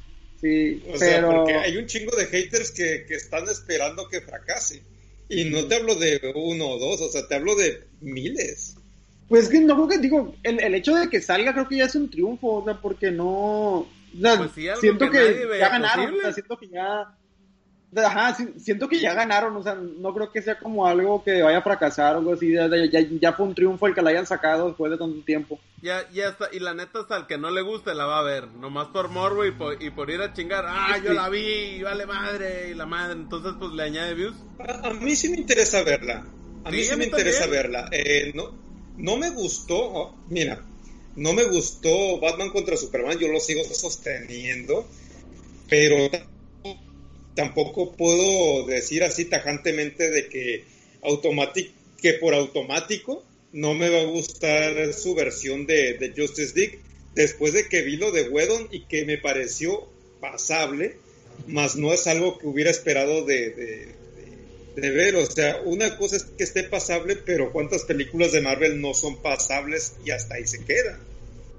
sí, 0.45 0.83
O 0.93 0.99
sea, 0.99 1.17
pero, 1.17 1.35
porque 1.37 1.55
hay 1.55 1.77
un 1.77 1.87
chingo 1.87 2.15
de 2.17 2.27
haters 2.27 2.71
que, 2.71 3.05
que 3.07 3.15
están 3.15 3.49
esperando 3.49 4.09
que 4.09 4.21
fracase. 4.21 4.83
Y 5.29 5.45
no 5.45 5.65
te 5.65 5.77
hablo 5.77 5.95
de 5.95 6.21
uno 6.35 6.69
o 6.69 6.79
dos, 6.79 7.01
o 7.01 7.09
sea, 7.11 7.27
te 7.27 7.35
hablo 7.35 7.57
de 7.57 7.83
miles. 8.01 8.77
pues 9.29 9.49
que 9.49 9.59
no 9.61 9.75
creo 9.75 9.89
que, 9.89 9.99
digo, 9.99 10.37
el, 10.43 10.61
el 10.61 10.75
hecho 10.75 10.95
de 10.95 11.09
que 11.09 11.23
salga 11.23 11.55
creo 11.55 11.67
que 11.67 11.79
ya 11.79 11.87
es 11.87 11.95
un 11.95 12.11
triunfo, 12.11 12.57
o 12.57 12.65
sea, 12.65 12.79
porque 12.81 13.11
no, 13.11 13.89
o 14.15 14.21
sea, 14.21 14.37
Pues 14.37 14.51
sí, 14.55 14.67
siento 14.81 15.11
que 15.11 15.19
que, 15.19 15.59
ya 15.59 15.71
ganaron, 15.71 16.15
o 16.15 16.21
sea, 16.21 16.33
siento 16.33 16.59
que 16.59 16.69
ya, 16.69 17.17
ajá, 17.97 18.37
siento 18.59 18.89
que 18.89 19.01
ya 19.01 19.15
ganaron, 19.15 19.57
o 19.57 19.63
sea, 19.63 19.75
no 19.75 20.15
creo 20.15 20.31
que 20.33 20.43
sea 20.43 20.59
como 20.59 20.87
algo 20.87 21.23
que 21.23 21.43
vaya 21.43 21.59
a 21.59 21.63
fracasar 21.63 22.15
o 22.15 22.19
algo 22.19 22.33
así, 22.33 22.53
ya, 22.53 22.67
ya, 22.91 23.01
ya 23.21 23.33
fue 23.33 23.47
un 23.47 23.55
triunfo 23.55 23.87
el 23.87 23.95
que 23.95 24.03
la 24.03 24.11
hayan 24.11 24.27
sacado 24.27 24.69
después 24.69 24.91
de 24.91 24.99
tanto 24.99 25.25
tiempo. 25.25 25.59
Ya, 25.83 26.09
ya 26.13 26.29
está, 26.29 26.49
y 26.53 26.61
la 26.61 26.73
neta 26.75 27.01
hasta 27.01 27.17
al 27.17 27.27
que 27.27 27.37
no 27.37 27.51
le 27.51 27.61
guste 27.63 27.95
la 27.95 28.07
va 28.07 28.19
a 28.21 28.23
ver, 28.23 28.49
nomás 28.49 28.89
por 28.89 29.09
morbo 29.09 29.45
y 29.45 29.53
por, 29.53 29.83
y 29.83 29.91
por 29.91 30.11
ir 30.11 30.21
a 30.23 30.33
chingar, 30.33 30.65
ah, 30.67 30.99
yo 31.05 31.13
la 31.13 31.29
vi, 31.29 31.41
y 31.77 31.83
vale 31.83 32.07
madre, 32.07 32.71
y 32.71 32.75
la 32.75 32.87
madre, 32.87 33.13
entonces 33.13 33.53
pues 33.59 33.73
le 33.73 33.83
añade 33.83 34.15
views. 34.15 34.35
A, 34.59 34.89
a 34.89 34.95
mí 34.95 35.15
sí 35.15 35.29
me 35.29 35.37
interesa 35.37 35.83
verla. 35.83 36.25
A 36.65 36.71
mí 36.71 36.79
Sí, 36.79 36.85
sí, 36.85 36.91
a 36.93 36.97
me 36.97 37.05
interesa 37.05 37.43
también. 37.43 37.63
verla. 37.63 37.89
Eh, 37.93 38.33
no, 38.35 38.51
no 38.97 39.17
me 39.19 39.31
gustó, 39.31 39.77
oh, 39.77 40.15
mira, 40.31 40.63
no 41.17 41.33
me 41.35 41.45
gustó 41.45 42.19
Batman 42.21 42.51
contra 42.51 42.77
Superman, 42.77 43.19
yo 43.19 43.29
lo 43.29 43.39
sigo 43.39 43.63
sosteniendo, 43.65 44.87
pero 45.69 45.97
tampoco 47.35 47.93
puedo 47.93 48.67
decir 48.67 49.03
así 49.05 49.25
tajantemente 49.27 50.11
de 50.11 50.29
que 50.29 50.65
automático, 51.03 51.71
que 52.01 52.15
por 52.15 52.35
automático 52.35 53.25
no 53.53 53.75
me 53.75 53.89
va 53.91 54.01
a 54.01 54.05
gustar 54.05 54.93
su 54.95 55.15
versión 55.15 55.67
de, 55.67 55.95
de 55.95 56.13
Justice 56.17 56.53
League 56.59 56.79
después 57.15 57.53
de 57.53 57.69
que 57.69 57.83
vi 57.83 57.97
lo 57.97 58.11
de 58.11 58.29
Whedon 58.29 58.69
y 58.73 58.81
que 58.87 59.05
me 59.05 59.19
pareció 59.19 59.87
pasable, 60.21 60.97
más 61.47 61.77
no 61.77 61.93
es 61.93 62.07
algo 62.07 62.39
que 62.39 62.47
hubiera 62.47 62.71
esperado 62.71 63.25
de, 63.25 63.51
de, 63.51 63.77
de- 63.77 63.95
de 64.83 64.91
ver. 64.91 65.15
O 65.17 65.27
sea, 65.31 65.61
una 65.65 65.97
cosa 65.97 66.17
es 66.17 66.25
que 66.25 66.43
esté 66.45 66.65
pasable, 66.65 67.15
pero 67.17 67.53
¿cuántas 67.53 67.85
películas 67.85 68.33
de 68.33 68.41
Marvel 68.41 68.81
no 68.81 68.93
son 68.95 69.23
pasables 69.23 69.93
y 70.05 70.11
hasta 70.11 70.35
ahí 70.35 70.47
se 70.47 70.65
quedan? 70.65 70.99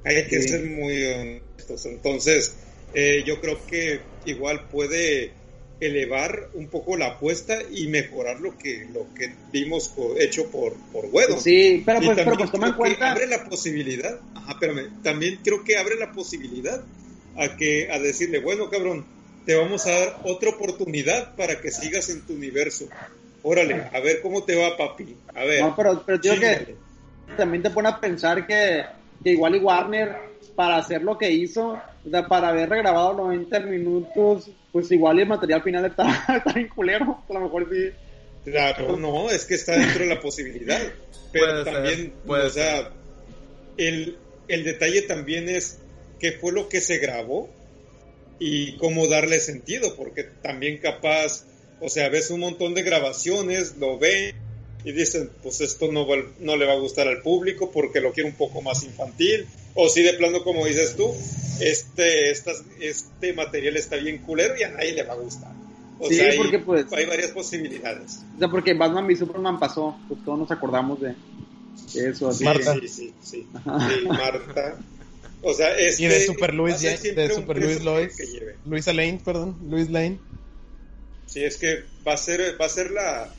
Hay 0.04 0.28
que 0.28 0.42
Sí. 0.42 0.50
ser 0.50 0.64
muy 0.66 1.04
honestos. 1.06 1.86
Entonces, 1.86 2.56
eh, 2.94 3.24
yo 3.26 3.40
creo 3.40 3.60
que 3.66 4.02
igual 4.26 4.68
puede 4.70 5.32
elevar 5.80 6.50
un 6.54 6.68
poco 6.68 6.96
la 6.96 7.08
apuesta 7.08 7.58
y 7.70 7.88
mejorar 7.88 8.40
lo 8.40 8.58
que 8.58 8.88
lo 8.94 9.08
que 9.14 9.34
vimos 9.52 9.94
hecho 10.20 10.50
por 10.50 10.74
por 10.92 11.06
Whedon. 11.06 11.42
Sí, 11.42 11.84
pero 11.86 12.00
pues, 12.02 12.18
pero 12.18 12.38
pues 12.38 12.52
toma 12.52 12.68
en 12.68 12.74
cuenta, 12.74 13.12
abre 13.12 13.28
la 13.28 13.44
posibilidad, 13.44 14.20
ajá, 14.36 14.54
espérame, 14.54 15.02
también 15.04 15.40
creo 15.44 15.64
que 15.64 15.78
abre 15.78 15.96
la 15.98 16.12
posibilidad 16.12 16.82
a 17.38 17.58
que 17.58 17.92
a 17.92 18.00
decirle, 18.00 18.40
bueno, 18.40 18.70
cabrón, 18.70 19.06
te 19.46 19.56
vamos 19.56 19.86
a 19.86 19.92
dar 19.92 20.20
otra 20.24 20.50
oportunidad 20.50 21.36
para 21.36 21.60
que 21.62 21.72
sigas 21.72 22.10
en 22.10 22.22
tu 22.22 22.34
universo. 22.34 22.88
Órale, 23.44 23.90
a 23.94 24.00
ver 24.00 24.22
cómo 24.22 24.44
te 24.44 24.56
va, 24.56 24.76
papi. 24.76 25.16
A 25.36 25.44
ver. 25.44 25.62
no, 25.62 25.76
pero, 25.76 26.04
pero 26.06 26.20
que 26.20 26.76
también 27.38 27.62
te 27.62 27.70
pone 27.70 27.90
a 27.90 28.00
pensar 28.00 28.48
que, 28.48 28.84
que 29.26 29.32
igual 29.32 29.56
y 29.56 29.60
Warner, 29.60 30.16
para 30.56 30.78
hacer 30.78 31.02
lo 31.02 31.18
que 31.18 31.32
hizo, 31.32 31.70
o 32.06 32.10
sea, 32.12 32.28
para 32.28 32.50
haber 32.50 32.70
regrabado 32.70 33.14
90 33.14 33.60
minutos, 33.62 34.52
pues 34.72 34.92
igual 34.92 35.18
y 35.18 35.24
el 35.24 35.28
material 35.28 35.64
final 35.64 35.84
está, 35.86 36.26
está 36.38 36.54
bien 36.54 36.70
culero, 36.70 37.24
a 37.28 37.34
lo 37.34 37.40
mejor 37.40 37.68
sí. 37.72 37.90
Claro, 38.44 38.96
no, 38.96 39.32
es 39.32 39.46
que 39.46 39.56
está 39.56 39.76
dentro 39.80 40.04
de 40.04 40.14
la 40.14 40.22
posibilidad. 40.22 40.80
Pero 41.32 41.48
Puede 41.48 41.64
ser, 41.64 41.74
también, 41.74 42.14
puede 42.24 42.46
o 42.46 42.50
sea, 42.52 42.92
el, 43.78 44.18
el 44.48 44.64
detalle 44.64 45.02
también 45.02 45.50
es 45.50 45.80
qué 46.20 46.34
fue 46.34 46.54
lo 46.54 46.70
que 46.70 46.80
se 46.80 47.00
grabó 47.00 47.50
y 48.38 48.78
cómo 48.78 49.08
darle 49.08 49.40
sentido, 49.40 49.96
porque 49.96 50.24
también 50.24 50.78
capaz, 50.78 51.48
o 51.82 51.90
sea, 51.90 52.10
ves 52.10 52.30
un 52.30 52.42
montón 52.42 52.76
de 52.76 52.84
grabaciones, 52.84 53.78
lo 53.78 53.98
ven 53.98 54.36
y 54.86 54.92
dicen, 54.94 55.30
pues 55.44 55.60
esto 55.62 55.92
no, 55.92 56.08
va- 56.08 56.24
no 56.40 56.56
le 56.56 56.66
va 56.66 56.74
a 56.74 56.78
gustar 56.80 57.08
al 57.08 57.22
público 57.22 57.72
porque 57.72 58.00
lo 58.00 58.14
quiere 58.14 58.30
un 58.30 58.36
poco 58.36 58.62
más 58.62 58.84
infantil, 58.84 59.48
o 59.74 59.90
si 59.90 60.04
de 60.04 60.14
plano, 60.14 60.44
como 60.44 60.66
dices 60.66 60.96
tú, 60.96 61.14
este, 61.60 62.32
estas, 62.32 62.64
este 62.80 63.34
material 63.34 63.76
está 63.78 63.98
bien 63.98 64.20
culero 64.20 64.54
y 64.58 64.64
a 64.64 64.70
nadie 64.70 64.94
le 64.94 65.04
va 65.04 65.14
a 65.14 65.18
gustar. 65.18 65.52
O 66.00 66.08
Sí, 66.08 66.16
sea, 66.16 66.30
hay- 66.32 66.38
porque, 66.38 66.60
pues- 66.60 66.86
hay 66.94 67.06
varias 67.06 67.32
posibilidades. 67.32 68.20
O 68.36 68.40
sea, 68.40 68.48
porque 68.50 68.74
Batman 68.74 69.08
v 69.08 69.16
Superman 69.16 69.60
pasó, 69.60 69.98
pues 70.08 70.24
todos 70.24 70.38
nos 70.40 70.52
acordamos 70.52 71.00
de 71.02 71.16
eso. 71.96 72.30
Así. 72.30 72.40
Sí, 72.40 72.44
Marta. 72.46 72.74
sí, 72.74 72.88
sí, 72.88 73.14
sí. 73.24 73.48
Marta. 74.06 74.78
O 75.42 75.54
sea, 75.54 75.78
este 75.78 76.04
Y 76.04 76.08
de 76.08 76.26
Super 76.26 76.54
Luis, 76.54 76.82
ya- 76.82 76.98
de 76.98 77.30
Super 77.34 77.58
Luis 77.62 77.84
Lois. 77.84 78.14
Luisa 78.66 78.94
Lane, 78.94 79.22
perdón, 79.24 79.56
Luis 79.70 79.90
Lane. 79.90 80.20
Sí, 81.28 81.44
es 81.44 81.58
que 81.58 81.84
va 82.08 82.14
a 82.14 82.18
ser, 82.18 82.60
va 82.60 82.66
a 82.66 82.70
ser 82.70 82.92
la, 82.92 83.34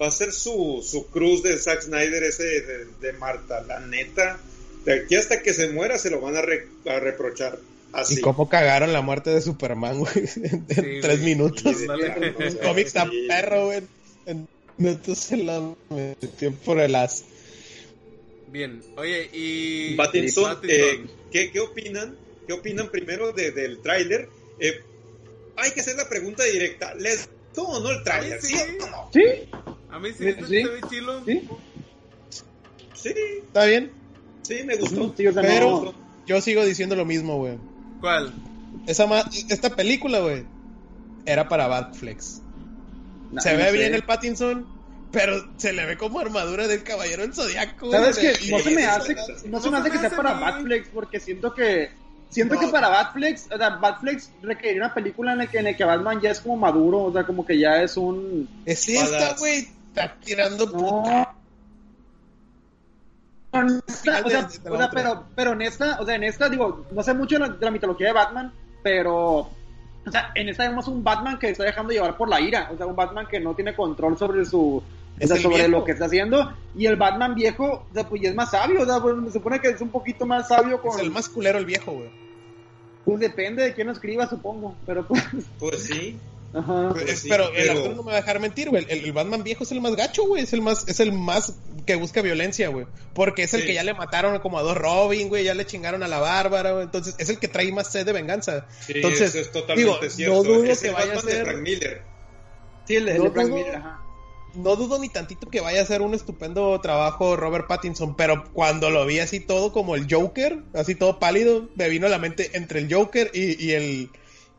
va 0.00 0.08
a 0.08 0.10
ser 0.10 0.32
su, 0.32 0.84
su 0.86 1.06
cruz 1.08 1.42
de 1.42 1.56
Zack 1.58 1.82
Snyder 1.82 2.22
ese 2.24 2.44
de, 2.44 2.84
de 3.00 3.12
Marta, 3.14 3.60
la 3.62 3.80
neta. 3.80 4.38
De 4.84 4.92
aquí 5.00 5.14
hasta 5.16 5.42
que 5.42 5.54
se 5.54 5.68
muera 5.70 5.96
se 5.98 6.10
lo 6.10 6.20
van 6.20 6.36
a, 6.36 6.42
re- 6.42 6.68
a 6.86 7.00
reprochar. 7.00 7.58
Así. 7.92 8.18
Y 8.18 8.20
cómo 8.20 8.48
cagaron 8.48 8.92
la 8.92 9.02
muerte 9.02 9.30
de 9.30 9.40
Superman, 9.40 10.00
güey, 10.00 10.12
en 10.16 10.66
Sí, 10.68 10.82
tres 11.00 11.20
güey. 11.20 11.34
minutos. 11.34 11.76
Un 11.76 12.56
cómic 12.62 12.88
sí. 12.88 13.26
perro, 13.28 13.66
güey. 13.66 13.82
En 14.26 14.48
minutos 14.78 15.18
se 15.18 15.36
la 15.36 15.62
metió 15.90 16.52
por 16.52 16.80
el 16.80 16.94
as. 16.96 17.24
Bien, 18.48 18.82
oye, 18.96 19.30
y... 19.32 19.94
Pattinson, 19.96 20.44
Pattinson. 20.54 20.70
eh, 20.80 21.06
¿qué, 21.32 21.50
¿qué 21.50 21.60
opinan? 21.60 22.16
¿Qué 22.46 22.52
opinan 22.52 22.90
primero 22.90 23.32
de- 23.32 23.50
del 23.52 23.80
tráiler? 23.80 24.28
Eh, 24.60 24.80
hay 25.56 25.70
que 25.72 25.80
hacer 25.80 25.96
la 25.96 26.08
pregunta 26.08 26.44
directa. 26.44 26.94
¿Les 26.94 27.28
gustó 27.46 27.62
o 27.62 27.80
no 27.80 27.90
el 27.90 28.02
tráiler? 28.04 28.40
Sí, 28.42 28.54
¿Sí 28.56 28.64
sí. 29.12 29.20
A 29.94 29.98
mí 30.00 30.08
sí, 30.10 30.24
Sí, 30.24 30.32
se, 30.32 30.40
sí. 30.46 30.62
se 30.62 30.68
ve 30.68 30.80
chilo. 30.90 31.24
sí, 31.24 31.48
Sí, 32.94 33.14
¿Está 33.46 33.64
bien? 33.66 33.92
sí, 34.42 34.62
me 34.64 34.76
gustó. 34.76 35.14
sí, 35.16 35.24
Pero- 35.34 35.94
Yo 36.26 36.40
sigo 36.40 36.64
diciendo 36.64 36.96
lo 36.96 37.04
mismo, 37.04 37.36
güey. 37.36 37.58
¿Cuál? 38.00 38.32
Esa 38.86 39.06
ma- 39.06 39.28
esta 39.50 39.70
película, 39.76 40.20
güey, 40.20 40.44
era 41.26 41.48
para 41.48 41.66
Batflex. 41.68 42.40
no, 43.30 43.40
se 43.40 43.52
no 43.52 43.58
ve 43.58 43.64
sé. 43.70 43.72
bien 43.72 43.94
el 43.94 44.02
Pattinson, 44.04 44.66
pero 45.12 45.44
se 45.58 45.72
le 45.72 45.84
ve 45.86 45.96
como 45.96 46.18
armadura 46.20 46.66
del 46.66 46.82
caballero 46.82 47.22
del 47.22 47.34
zodiaco. 47.34 47.90
¿Sabes 47.90 48.18
güey. 48.18 48.32
qué? 48.34 48.50
No 48.50 48.58
se 48.60 48.70
me 48.70 48.84
hace, 48.86 49.16
no 49.46 49.60
se 49.60 49.70
me 49.70 49.78
hace 49.78 49.90
que 49.90 49.98
sea 49.98 50.10
para. 50.10 50.34
Batflex, 50.34 50.88
porque 50.88 51.20
siento 51.20 51.52
que 51.54 51.90
siento 52.30 52.54
No. 52.54 52.60
que 52.60 52.68
para 52.68 52.88
Batflex, 52.88 53.46
o 53.52 53.56
sea, 53.58 53.70
Batflex 53.76 54.30
requeriría 54.42 54.84
una 54.86 54.94
película 54.94 55.32
en 55.32 55.38
la 55.38 55.46
que 55.46 55.58
en 55.58 55.64
la 55.64 55.76
que 55.76 55.84
Batman 55.84 56.20
ya 56.22 56.30
es 56.30 56.40
como 56.40 56.56
maduro, 56.56 57.02
o 57.04 57.12
sea, 57.12 57.24
como 57.26 57.44
que 57.46 57.58
ya 57.58 57.82
es 57.82 57.96
un 57.96 58.48
Es 58.64 58.88
esta, 58.88 59.34
güey. 59.36 59.68
Está 59.94 60.16
tirando 60.24 60.66
puta. 60.70 61.34
no. 63.52 63.80
Esta, 63.86 64.22
o 64.24 64.28
sea, 64.28 64.48
o 64.68 64.90
pero, 64.92 65.24
pero 65.36 65.52
en 65.52 65.62
esta, 65.62 66.00
o 66.00 66.04
sea, 66.04 66.16
en 66.16 66.24
esta, 66.24 66.48
digo, 66.48 66.84
no 66.90 67.02
sé 67.04 67.14
mucho 67.14 67.36
de 67.36 67.46
la, 67.46 67.48
de 67.50 67.64
la 67.64 67.70
mitología 67.70 68.08
de 68.08 68.12
Batman, 68.12 68.52
pero, 68.82 69.38
o 70.04 70.10
sea, 70.10 70.32
en 70.34 70.48
esta 70.48 70.68
vemos 70.68 70.88
un 70.88 71.04
Batman 71.04 71.38
que 71.38 71.50
está 71.50 71.62
dejando 71.62 71.92
llevar 71.92 72.16
por 72.16 72.28
la 72.28 72.40
ira, 72.40 72.68
o 72.72 72.76
sea, 72.76 72.86
un 72.86 72.96
Batman 72.96 73.28
que 73.28 73.38
no 73.38 73.54
tiene 73.54 73.76
control 73.76 74.18
sobre 74.18 74.44
su, 74.44 74.82
o 75.20 75.26
sea, 75.26 75.36
sobre 75.36 75.58
viejo. 75.58 75.70
lo 75.70 75.84
que 75.84 75.92
está 75.92 76.06
haciendo, 76.06 76.52
y 76.74 76.86
el 76.86 76.96
Batman 76.96 77.36
viejo, 77.36 77.86
o 77.88 77.94
sea, 77.94 78.08
pues 78.08 78.20
ya 78.20 78.30
es 78.30 78.34
más 78.34 78.50
sabio, 78.50 78.82
o 78.82 78.86
sea, 78.86 79.00
pues, 79.00 79.14
se 79.26 79.32
supone 79.34 79.60
que 79.60 79.68
es 79.68 79.80
un 79.80 79.90
poquito 79.90 80.26
más 80.26 80.48
sabio 80.48 80.82
con, 80.82 80.98
Es 80.98 81.04
el 81.04 81.12
más 81.12 81.28
culero 81.28 81.58
el 81.58 81.66
viejo, 81.66 81.92
güey. 81.92 82.10
pues 83.04 83.20
depende 83.20 83.62
de 83.62 83.72
quién 83.72 83.86
lo 83.86 83.92
escriba, 83.92 84.26
supongo, 84.26 84.74
pero 84.84 85.06
pues, 85.06 85.22
Pues 85.60 85.84
sí. 85.84 86.18
Ajá. 86.54 86.90
Pero, 86.94 87.06
Pues 87.06 87.18
sí, 87.20 87.28
pero 87.28 87.52
el 87.52 87.68
actor 87.70 87.96
no 87.96 88.02
me 88.02 88.12
va 88.12 88.18
a 88.18 88.20
dejar 88.20 88.38
mentir, 88.40 88.70
güey. 88.70 88.86
El, 88.88 89.04
el 89.04 89.12
Batman 89.12 89.42
viejo 89.42 89.64
es 89.64 89.72
el 89.72 89.80
más 89.80 89.96
gacho, 89.96 90.24
güey. 90.26 90.42
Es 90.44 90.52
el 90.52 90.62
más, 90.62 90.86
es 90.86 91.00
el 91.00 91.12
más 91.12 91.54
que 91.84 91.96
busca 91.96 92.22
violencia, 92.22 92.68
güey. 92.68 92.86
Porque 93.12 93.42
es 93.42 93.54
el 93.54 93.62
Sí. 93.62 93.66
que 93.68 93.74
ya 93.74 93.82
le 93.82 93.92
mataron 93.94 94.38
como 94.38 94.58
a 94.58 94.62
dos 94.62 94.76
Robin, 94.76 95.28
güey. 95.28 95.44
Ya 95.44 95.54
le 95.54 95.66
chingaron 95.66 96.02
a 96.02 96.08
la 96.08 96.18
Bárbara, 96.20 96.72
güey. 96.72 96.84
Entonces 96.84 97.14
es 97.18 97.28
el 97.28 97.38
que 97.38 97.48
trae 97.48 97.72
más 97.72 97.90
sed 97.90 98.06
de 98.06 98.12
venganza. 98.12 98.66
Sí, 98.86 98.92
Entonces, 98.96 99.30
eso 99.34 99.38
es 99.40 99.50
totalmente 99.52 100.00
digo, 100.06 100.10
cierto. 100.10 100.34
no 100.36 100.42
dudo 100.44 100.64
es 100.64 100.80
que 100.80 100.88
el 100.88 100.94
vaya 100.94 101.12
a 101.12 101.14
Batman 101.16 101.34
de 101.34 101.44
Frank 101.44 101.58
Miller. 101.60 102.02
Sí, 102.86 102.96
el 102.96 103.04
de, 103.06 103.12
el 103.12 103.18
No 103.18 103.24
de 103.24 103.30
Frank 103.30 103.46
dudo- 103.48 103.56
Miller, 103.56 103.76
ajá. 103.76 104.00
No 104.54 104.76
dudo 104.76 105.00
ni 105.00 105.08
tantito 105.08 105.50
que 105.50 105.60
vaya 105.60 105.80
a 105.80 105.82
hacer 105.82 106.00
un 106.00 106.14
estupendo 106.14 106.80
trabajo 106.80 107.34
Robert 107.34 107.66
Pattinson, 107.66 108.14
pero 108.14 108.44
cuando 108.52 108.88
lo 108.90 109.04
vi 109.04 109.18
así 109.18 109.40
todo 109.40 109.72
como 109.72 109.96
el 109.96 110.06
Joker, 110.08 110.60
así 110.74 110.94
todo 110.94 111.18
pálido, 111.18 111.68
me 111.74 111.88
vino 111.88 112.06
a 112.06 112.10
la 112.10 112.18
mente 112.20 112.52
entre 112.54 112.78
el 112.78 112.94
Joker 112.94 113.32
y, 113.34 113.60
y 113.60 113.72
el 113.72 114.10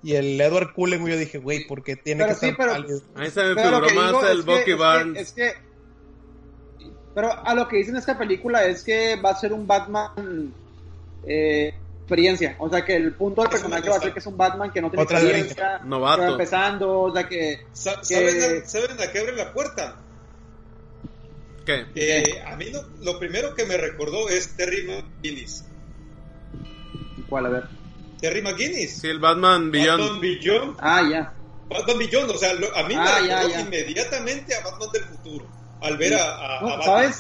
y 0.05 0.15
el 0.15 0.39
Edward 0.39 0.73
Cullen, 0.73 1.01
güey, 1.01 1.13
yo 1.13 1.19
dije, 1.19 1.37
güey, 1.39 1.65
¿por 1.67 1.83
qué 1.83 1.95
tiene 1.95 2.23
Pero 2.23 2.35
que 2.35 2.39
sí, 2.39 2.51
estar 2.51 2.67
pero- 2.67 2.79
pálido? 2.81 3.01
Ahí 3.15 3.31
se 3.31 3.43
me 3.43 3.55
figuró 3.61 3.79
más 3.93 4.23
el 4.29 4.39
es 4.39 4.45
que- 4.45 4.51
Bucky 4.51 4.59
es 4.59 4.65
que- 4.65 4.75
Barnes. 4.75 5.21
es 5.21 5.31
que- 5.33 5.53
pero 7.15 7.31
a 7.47 7.55
lo 7.55 7.67
que 7.67 7.77
dice 7.77 7.89
en 7.91 7.97
esta 7.97 8.17
película 8.17 8.65
es 8.65 8.83
que 8.83 9.15
va 9.15 9.31
a 9.31 9.35
ser 9.35 9.51
un 9.53 9.65
Batman 9.65 10.53
eh, 11.27 11.73
experiencia. 12.01 12.55
O 12.59 12.69
sea, 12.69 12.85
que 12.85 12.95
el 12.95 13.13
punto 13.13 13.41
del 13.41 13.49
personaje 13.49 13.89
va 13.89 13.95
a 13.95 13.99
ser 13.99 14.13
que 14.13 14.19
es 14.19 14.25
un 14.27 14.37
Batman 14.37 14.71
que 14.71 14.79
no 14.79 14.91
tiene 14.91 15.03
Otra 15.03 15.19
experiencia, 15.19 15.79
Novato. 15.79 16.17
que 16.21 16.25
va 16.27 16.31
empezando, 16.33 17.01
o 17.01 17.11
sea, 17.11 17.27
que... 17.27 17.61
Sa- 17.73 17.95
Que- 18.01 18.03
¿Saben, 18.03 18.61
a, 18.63 18.67
saben 18.67 19.01
a 19.01 19.11
qué 19.11 19.19
abre 19.19 19.35
la 19.35 19.51
puerta? 19.53 19.95
¿Qué? 21.65 21.83
Eh, 21.95 22.43
a 22.45 22.55
mí 22.57 22.65
lo, 22.69 22.83
lo 23.01 23.17
primero 23.17 23.55
que 23.55 23.65
me 23.65 23.75
recordó 23.75 24.29
es 24.29 24.55
Terry 24.55 24.83
McGuinness. 24.85 25.65
¿Cuál? 27.27 27.47
A 27.47 27.49
ver. 27.49 27.63
Terry 28.25 28.41
McGuinness. 28.41 29.01
Sí, 29.01 29.07
el 29.07 29.19
Batman 29.19 29.69
Beyond. 29.69 30.01
Batman 30.01 30.21
Beyond. 30.21 30.77
Ah, 30.79 31.01
ya. 31.07 31.33
Batman 31.69 31.97
Beyond, 31.99 32.31
o 32.31 32.37
sea, 32.39 32.53
lo- 32.55 32.75
a 32.75 32.83
mí 32.87 32.95
Ah, 32.97 33.19
me 33.21 33.27
ya, 33.27 33.35
recordó 33.35 33.49
ya. 33.53 33.61
inmediatamente 33.61 34.55
a 34.55 34.63
Batman 34.63 34.89
del 34.93 35.03
futuro. 35.03 35.45
Al 35.81 35.97
ver 35.97 36.15
a, 36.15 36.57
a, 36.57 36.61
No, 36.61 36.67
a 36.69 36.77
Batman. 36.77 37.13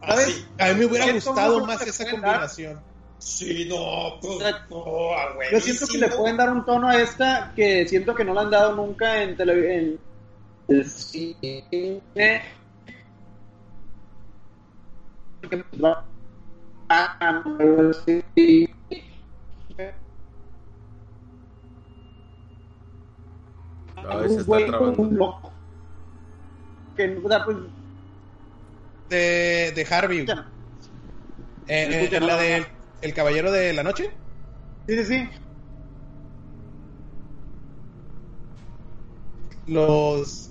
¿sabes? 0.00 0.46
A 0.58 0.66
mí 0.68 0.74
me 0.78 0.84
hubiera 0.86 1.12
gustado 1.12 1.66
más 1.66 1.86
esa 1.86 2.10
combinación. 2.10 2.80
Sí, 3.18 3.66
no, 3.68 4.18
pues, 4.22 4.38
no, 4.70 5.12
ah, 5.12 5.28
Yo 5.52 5.60
siento 5.60 5.86
que 5.88 5.98
le 5.98 6.08
pueden 6.08 6.38
dar 6.38 6.48
un 6.50 6.64
tono 6.64 6.88
a 6.88 6.98
esta 7.02 7.52
que 7.54 7.86
siento 7.86 8.14
que 8.14 8.24
no 8.24 8.32
le 8.32 8.40
han 8.40 8.50
dado 8.50 8.74
nunca 8.74 9.22
en 9.22 9.36
televisión. 9.36 9.98
En... 10.68 10.84
cine. 10.88 12.42
Se 24.02 24.08
Un 24.08 24.24
está 24.32 24.42
güey 24.44 24.66
trabando. 24.66 25.02
un 25.02 25.16
loco. 25.16 25.52
Que, 26.96 27.20
o 27.24 27.28
sea, 27.28 27.44
pues, 27.44 27.56
De, 29.08 29.72
de 29.74 29.86
Harvey. 29.90 30.20
Eh, 30.20 32.08
eh, 32.12 32.20
la 32.20 32.20
no, 32.20 32.36
de. 32.36 32.66
El 33.02 33.14
Caballero 33.14 33.50
de 33.50 33.72
la 33.72 33.82
Noche. 33.82 34.10
Sí, 34.86 34.96
sí, 34.98 35.04
sí. 35.04 35.28
Los 39.66 40.50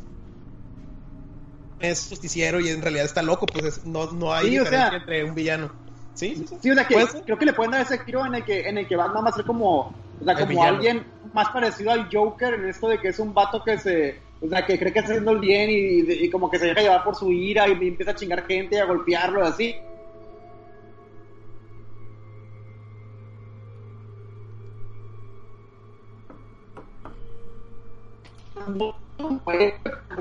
es 1.80 2.08
justiciero 2.10 2.60
y 2.60 2.70
en 2.70 2.82
realidad 2.82 3.06
está 3.06 3.22
loco, 3.22 3.46
pues 3.46 3.66
es- 3.66 3.86
no, 3.86 4.12
no 4.12 4.34
hay 4.34 4.50
Sí, 4.50 4.60
o 4.60 4.64
diferencia 4.64 4.90
sea- 4.90 4.98
entre 5.00 5.24
un 5.24 5.36
villano. 5.36 5.72
Sí, 6.14 6.36
sí, 6.36 6.46
sí. 6.48 6.58
Sí, 6.62 6.72
o 6.72 6.74
sea 6.74 6.86
que 6.88 6.96
creo 7.26 7.38
que 7.38 7.46
le 7.46 7.54
pueden 7.54 7.72
dar 7.72 7.82
ese 7.82 8.00
giro 8.00 8.26
en 8.26 8.36
el 8.36 8.44
que, 8.44 8.68
en 8.68 8.78
el 8.78 8.88
que 8.88 8.96
Batman 8.98 9.24
va 9.26 9.30
a 9.30 9.34
ser 9.34 9.46
como, 9.46 9.94
o 10.20 10.24
sea, 10.24 10.36
como 10.36 10.64
alguien 10.64 11.06
más 11.34 11.50
parecido 11.50 11.92
al 11.92 12.10
Joker 12.12 12.54
en 12.56 12.66
esto 12.66 12.88
de 12.90 13.00
que 13.00 13.10
es 13.10 13.20
un 13.20 13.34
vato 13.34 13.64
que 13.64 13.78
se, 13.78 14.20
o 14.42 14.48
sea, 14.50 14.66
que 14.66 14.78
cree 14.78 14.92
que 14.92 15.00
está 15.00 15.12
haciendo 15.12 15.32
el 15.32 15.40
bien 15.40 15.70
y, 15.70 16.12
y 16.12 16.30
como 16.30 16.50
que 16.50 16.60
se 16.60 16.66
deja 16.68 16.82
llevar 16.82 17.04
por 17.04 17.16
su 17.16 17.32
ira 17.32 17.68
y 17.68 17.72
empieza 17.72 18.12
a 18.12 18.16
chingar 18.16 18.46
gente 18.46 18.76
y 18.76 18.80
a 18.80 18.86
golpearlo 18.86 19.44
y 19.44 19.48
así. 19.48 19.76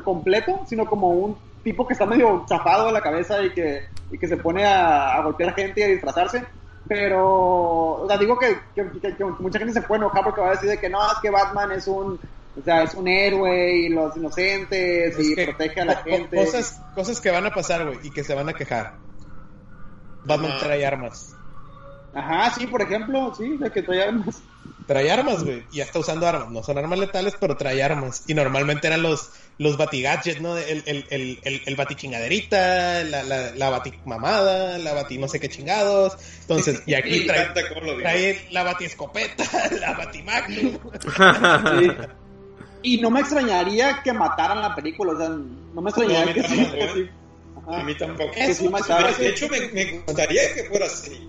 Completo, 0.05 0.61
sino 0.67 0.87
como 0.87 1.11
un 1.11 1.37
tipo 1.65 1.87
que 1.87 1.93
está 1.93 2.07
medio 2.07 2.45
chafado 2.47 2.87
de 2.87 2.93
la 2.93 3.01
cabeza 3.01 3.43
y 3.43 3.51
que, 3.51 3.83
y 4.11 4.19
que 4.19 4.29
se 4.29 4.37
pone 4.37 4.65
a, 4.65 5.15
a 5.17 5.23
golpear 5.23 5.55
gente 5.55 5.81
y 5.81 5.85
a 5.85 5.89
disfrazarse. 5.89 6.45
Pero, 6.89 8.03
o 8.03 8.07
sea, 8.09 8.17
digo 8.17 8.39
que, 8.39 8.59
que- 8.75 8.91
que- 9.01 9.17
que 9.17 9.25
mucha 9.25 9.59
gente 9.59 9.75
se 9.75 9.83
puede 9.83 10.01
enojar 10.01 10.25
porque 10.25 10.41
va 10.41 10.49
a 10.49 10.53
decir 10.53 10.69
de 10.71 10.79
que 10.79 10.89
no, 10.89 11.01
es 11.07 11.19
que 11.21 11.31
Batman 11.31 11.73
es 11.73 11.87
un, 11.87 12.19
o 12.59 12.63
sea, 12.65 12.83
es 12.85 12.95
un 12.95 13.07
héroe 13.07 13.73
y 13.77 13.89
los 13.91 14.17
inocentes 14.17 15.17
Es 15.19 15.27
y 15.27 15.35
que 15.35 15.45
protege 15.45 15.81
a 15.81 15.85
la 15.85 15.97
gente. 15.97 16.37
Cosas, 16.37 16.81
cosas 16.95 17.21
que 17.21 17.31
van 17.31 17.47
a 17.47 17.51
pasar, 17.51 17.85
güey, 17.87 17.99
y 18.03 18.11
que 18.11 18.25
se 18.25 18.35
van 18.35 18.49
a 18.49 18.55
quejar. 18.55 18.95
Batman 20.25 20.51
Ajá. 20.53 20.61
trae 20.67 20.87
armas. 20.87 21.35
Ajá, 22.19 22.53
sí, 22.59 22.67
por 22.67 22.83
ejemplo, 22.83 23.33
sí, 23.37 23.57
de 23.59 23.71
que 23.71 23.83
trae 23.83 24.03
armas. 24.03 24.43
Trae 24.87 25.11
armas, 25.11 25.45
güey. 25.45 25.63
Y 25.71 25.77
ya 25.77 25.85
está 25.85 25.99
usando 25.99 26.27
armas. 26.27 26.51
No 26.51 26.63
son 26.63 26.79
armas 26.79 26.99
letales, 26.99 27.37
pero 27.39 27.57
trae 27.57 27.83
armas. 27.83 28.25
Y 28.27 28.35
normalmente 28.35 28.87
eran 28.89 29.03
los, 29.03 29.31
los 29.59 29.77
batigadgets, 29.77 30.41
¿no? 30.41 30.57
El, 30.57 30.83
el, 30.87 31.05
el, 31.11 31.39
el, 31.43 31.63
el 31.65 31.77
batichingaderita, 31.77 33.05
la, 33.05 33.23
la, 33.23 33.55
la 33.55 33.71
batimamada, 33.71 34.79
la 34.79 34.95
bati 34.95 35.19
no 35.19 35.29
sé 35.29 35.39
qué 35.39 35.49
chingados. 35.49 36.17
Entonces, 36.41 36.83
y 36.87 36.95
aquí 36.95 37.25
trae, 37.27 37.51
trae 38.01 38.47
la 38.51 38.63
batiescopeta, 38.65 39.45
la 39.81 39.93
batimagnum. 39.93 40.79
Sí. 41.79 41.91
Y 42.83 43.01
no 43.01 43.11
me 43.11 43.21
extrañaría 43.21 44.01
que 44.03 44.13
mataran 44.13 44.61
la 44.63 44.75
película, 44.75 45.13
o 45.13 45.19
sea, 45.19 45.29
no 45.29 45.83
me 45.83 45.91
extrañaría 45.91 46.25
No, 46.25 46.31
a 46.31 46.35
mí 46.35 46.35
que 46.35 46.49
sí. 46.49 46.57
tampoco, 46.57 46.79
que 46.79 46.95
sí. 46.95 47.11
Ajá. 47.57 47.81
A 47.81 47.85
mí 47.85 47.95
tampoco. 47.97 48.31
Que 48.33 48.55
sí 48.55 48.69
mataran. 48.69 49.15
De 49.19 49.29
hecho, 49.29 49.49
me, 49.49 49.61
me 49.69 49.99
gustaría 50.01 50.55
que 50.55 50.65
fuera 50.65 50.87
así. 50.87 51.29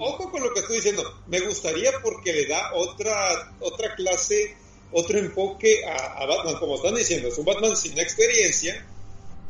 Ojo 0.00 0.30
con 0.30 0.42
lo 0.42 0.52
que 0.52 0.60
estoy 0.60 0.76
diciendo. 0.76 1.02
Me 1.26 1.40
gustaría 1.40 1.92
porque 2.02 2.32
le 2.32 2.46
da 2.46 2.74
otra, 2.74 3.54
otra 3.60 3.94
clase, 3.94 4.54
otro 4.92 5.18
enfoque 5.18 5.84
a, 5.84 6.22
a 6.22 6.26
Batman. 6.26 6.56
Como 6.58 6.76
están 6.76 6.94
diciendo, 6.94 7.28
es 7.28 7.38
un 7.38 7.44
Batman 7.44 7.76
sin 7.76 7.98
experiencia, 7.98 8.86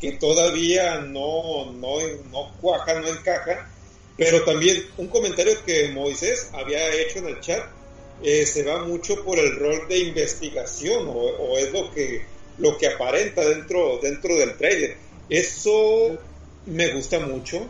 que 0.01 0.13
todavía 0.13 1.01
no, 1.01 1.73
no, 1.73 1.99
no 2.31 2.53
cuaja, 2.61 3.01
no 3.01 3.09
encaja. 3.09 3.71
Pero 4.17 4.45
también 4.45 4.85
un 4.97 5.07
comentario 5.09 5.63
que 5.65 5.89
Moisés 5.91 6.51
había 6.53 6.93
hecho 6.95 7.21
en 7.21 7.29
el 7.29 7.41
chat, 7.41 7.65
eh, 8.23 8.45
se 8.47 8.65
va 8.65 8.85
mucho 8.85 9.25
por 9.25 9.39
el 9.39 9.55
rol 9.57 9.87
de 9.89 9.99
investigación 9.99 11.07
o, 11.07 11.13
o 11.13 11.57
es 11.57 11.73
lo 11.73 11.93
que, 11.93 12.25
lo 12.59 12.77
que 12.77 12.89
aparenta 12.89 13.49
dentro, 13.49 13.99
dentro 14.03 14.37
del 14.37 14.57
trailer. 14.57 14.97
Eso 15.29 16.19
me 16.67 16.89
gusta 16.95 17.21
mucho. 17.21 17.69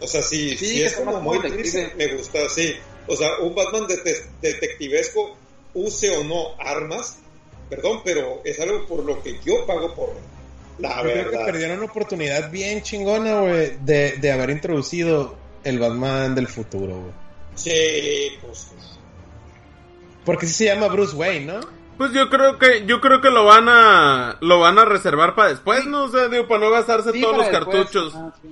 O 0.00 0.06
sea, 0.06 0.22
sí, 0.22 0.56
Sí, 0.56 0.66
sí 0.66 0.82
es 0.82 0.94
como 0.94 1.20
muy 1.20 1.38
triste, 1.40 1.92
me 1.96 2.14
gusta, 2.14 2.38
sí. 2.48 2.74
O 3.06 3.16
sea, 3.16 3.28
un 3.40 3.54
Batman 3.54 3.86
dete- 3.86 4.26
detectivesco, 4.40 5.36
use 5.74 6.16
o 6.16 6.24
no 6.24 6.54
armas, 6.58 7.18
perdón, 7.68 8.00
pero 8.04 8.40
es 8.44 8.58
algo 8.60 8.86
por 8.86 9.04
lo 9.04 9.22
que 9.22 9.38
yo 9.44 9.66
pago 9.66 9.94
por 9.94 10.10
la 10.78 10.96
Yo 10.96 11.02
creo 11.02 11.14
que 11.24 11.30
verdad. 11.30 11.44
perdieron 11.46 11.76
una 11.78 11.86
oportunidad 11.86 12.50
bien 12.50 12.82
chingona, 12.82 13.40
güey, 13.40 13.76
de, 13.82 14.12
de 14.12 14.32
haber 14.32 14.50
introducido 14.50 15.36
el 15.64 15.78
Batman 15.78 16.34
del 16.34 16.48
futuro, 16.48 16.94
güey. 17.00 17.12
Sí, 17.56 18.38
pues. 18.40 18.68
Porque 20.24 20.46
sí 20.46 20.52
se 20.54 20.64
llama 20.66 20.88
Bruce 20.88 21.14
Wayne, 21.16 21.46
¿no? 21.52 21.60
Pues 21.98 22.12
yo 22.12 22.30
creo 22.30 22.58
que 22.58 22.86
yo 22.86 23.00
creo 23.00 23.20
que 23.20 23.28
lo 23.28 23.44
van 23.44 23.68
a 23.68 24.38
lo 24.40 24.58
van 24.60 24.78
a 24.78 24.84
reservar 24.86 25.34
para 25.34 25.50
después, 25.50 25.84
no 25.86 26.04
o 26.04 26.08
sea, 26.10 26.28
digo 26.28 26.48
para 26.48 26.60
no 26.60 26.70
gastarse 26.70 27.12
Sí, 27.12 27.20
todos 27.20 27.36
los 27.36 27.46
después. 27.50 27.72
cartuchos. 27.74 28.14
Ajá, 28.14 28.34
sí. 28.40 28.48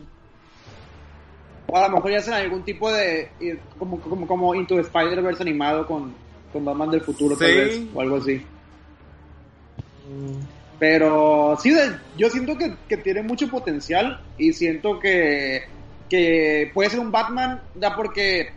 O 1.70 1.76
a 1.76 1.88
lo 1.88 1.96
mejor 1.96 2.10
ya 2.10 2.18
hacen 2.18 2.34
algún 2.34 2.62
tipo 2.62 2.90
de. 2.90 3.30
como, 3.78 4.00
como, 4.00 4.26
como 4.26 4.54
Into 4.54 4.74
the 4.76 4.80
Spider-Verse 4.82 5.42
animado 5.42 5.86
con, 5.86 6.14
con 6.52 6.64
Batman 6.64 6.90
del 6.90 7.02
futuro, 7.02 7.36
tal 7.36 7.54
vez, 7.54 7.82
o 7.94 8.00
algo 8.00 8.16
así. 8.16 8.42
Pero 10.78 11.58
sí, 11.60 11.74
yo 12.16 12.30
siento 12.30 12.56
que, 12.56 12.74
que 12.88 12.96
tiene 12.96 13.22
mucho 13.22 13.48
potencial 13.48 14.22
y 14.38 14.52
siento 14.52 14.98
que, 14.98 15.64
que 16.08 16.70
puede 16.72 16.88
ser 16.88 17.00
un 17.00 17.10
Batman, 17.10 17.60
ya 17.74 17.94
porque 17.94 18.52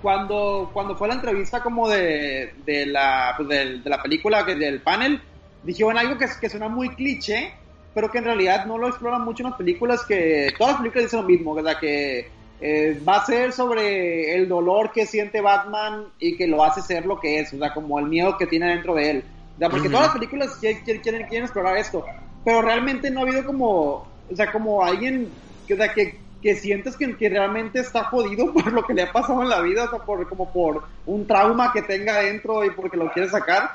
cuando, 0.00 0.70
cuando 0.72 0.94
fue 0.94 1.08
la 1.08 1.14
entrevista 1.14 1.62
como 1.62 1.88
de, 1.88 2.54
de, 2.64 2.86
la, 2.86 3.34
pues 3.36 3.48
de 3.48 3.80
la 3.84 4.00
película, 4.00 4.44
que 4.44 4.54
del 4.54 4.80
panel, 4.80 5.20
dijeron 5.64 5.98
algo 5.98 6.18
que, 6.18 6.26
que 6.40 6.48
suena 6.48 6.68
muy 6.68 6.90
cliché, 6.90 7.52
pero 7.94 8.10
que 8.10 8.18
en 8.18 8.24
realidad 8.24 8.66
no 8.66 8.78
lo 8.78 8.88
exploran 8.88 9.24
mucho 9.24 9.42
en 9.42 9.50
las 9.50 9.58
películas, 9.58 10.04
que 10.06 10.52
todas 10.58 10.74
las 10.74 10.80
películas 10.80 11.04
dicen 11.06 11.20
lo 11.22 11.26
mismo, 11.28 11.60
sea, 11.62 11.78
que 11.78 12.30
eh, 12.60 13.00
va 13.08 13.16
a 13.16 13.24
ser 13.26 13.52
sobre 13.52 14.34
el 14.34 14.48
dolor 14.48 14.90
que 14.92 15.06
siente 15.06 15.40
Batman 15.40 16.06
y 16.18 16.36
que 16.36 16.46
lo 16.46 16.62
hace 16.64 16.82
ser 16.82 17.06
lo 17.06 17.18
que 17.20 17.38
es, 17.40 17.52
o 17.52 17.58
sea, 17.58 17.72
como 17.72 17.98
el 17.98 18.06
miedo 18.06 18.36
que 18.36 18.46
tiene 18.46 18.68
dentro 18.70 18.94
de 18.94 19.10
él. 19.10 19.24
Sea, 19.58 19.70
porque 19.70 19.88
Ujú. 19.88 19.92
todas 19.96 20.06
las 20.08 20.14
películas 20.14 20.56
quieren, 20.60 20.82
quieren, 20.84 21.02
quieren- 21.26 21.44
explorar 21.44 21.76
esto, 21.76 22.04
pero 22.44 22.62
realmente 22.62 23.10
no 23.10 23.20
ha 23.20 23.22
habido 23.24 23.44
como, 23.44 24.06
o 24.30 24.36
sea, 24.36 24.50
como 24.52 24.84
alguien 24.84 25.36
que, 25.66 25.74
o 25.74 25.76
sea, 25.76 25.92
que, 25.92 26.20
que 26.40 26.54
sientes 26.54 26.96
que, 26.96 27.16
que 27.16 27.28
realmente 27.28 27.80
está 27.80 28.04
jodido 28.04 28.52
por 28.54 28.72
lo 28.72 28.84
que 28.84 28.94
le 28.94 29.02
ha 29.02 29.12
pasado 29.12 29.42
en 29.42 29.48
la 29.48 29.60
vida, 29.60 29.84
o 29.84 29.90
sea, 29.90 29.98
por, 30.00 30.28
como 30.28 30.52
por 30.52 30.84
un 31.06 31.26
trauma 31.26 31.72
que 31.72 31.82
tenga 31.82 32.14
adentro 32.16 32.64
y 32.64 32.70
porque 32.70 32.96
lo 32.96 33.10
quiere 33.12 33.28
sacar. 33.28 33.70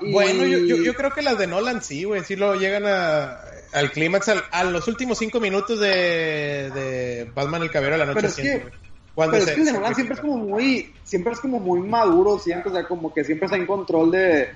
Y- 0.00 0.12
Bueno, 0.12 0.44
yo, 0.44 0.58
yo, 0.58 0.76
yo 0.76 0.94
creo 0.94 1.12
que 1.12 1.22
las 1.22 1.38
de 1.38 1.46
Nolan 1.46 1.82
sí, 1.82 2.04
güey, 2.04 2.22
sí 2.24 2.34
lo 2.36 2.54
llegan 2.56 2.84
a, 2.86 3.38
al 3.72 3.90
clímax, 3.92 4.28
al- 4.28 4.44
a 4.50 4.64
los 4.64 4.86
últimos 4.88 5.18
cinco 5.18 5.40
minutos 5.40 5.78
de, 5.80 6.70
de 6.70 7.30
Batman 7.34 7.62
el 7.62 7.70
Caballero 7.70 7.98
de 7.98 8.06
la 8.06 8.06
Noche. 8.06 8.14
Pero 8.16 8.28
es 8.28 8.34
siento, 8.34 8.66
que-. 8.70 8.88
Cuando 9.14 9.32
Pero 9.32 9.44
se- 9.46 9.50
es 9.50 9.54
que 9.56 9.60
el 9.62 9.66
de 9.66 9.72
se 9.72 9.78
Nolan 9.78 9.94
siempre 9.96 10.14
es 10.14 10.20
como 10.20 10.36
muy, 10.38 10.94
siempre 11.04 11.32
es 11.32 11.40
como 11.40 11.58
muy 11.60 11.80
maduro, 11.80 12.38
siempre, 12.38 12.70
o 12.70 12.74
sea, 12.74 12.86
como 12.86 13.12
que 13.12 13.24
siempre 13.24 13.46
está 13.46 13.56
en 13.56 13.66
control 13.66 14.10
de, 14.12 14.48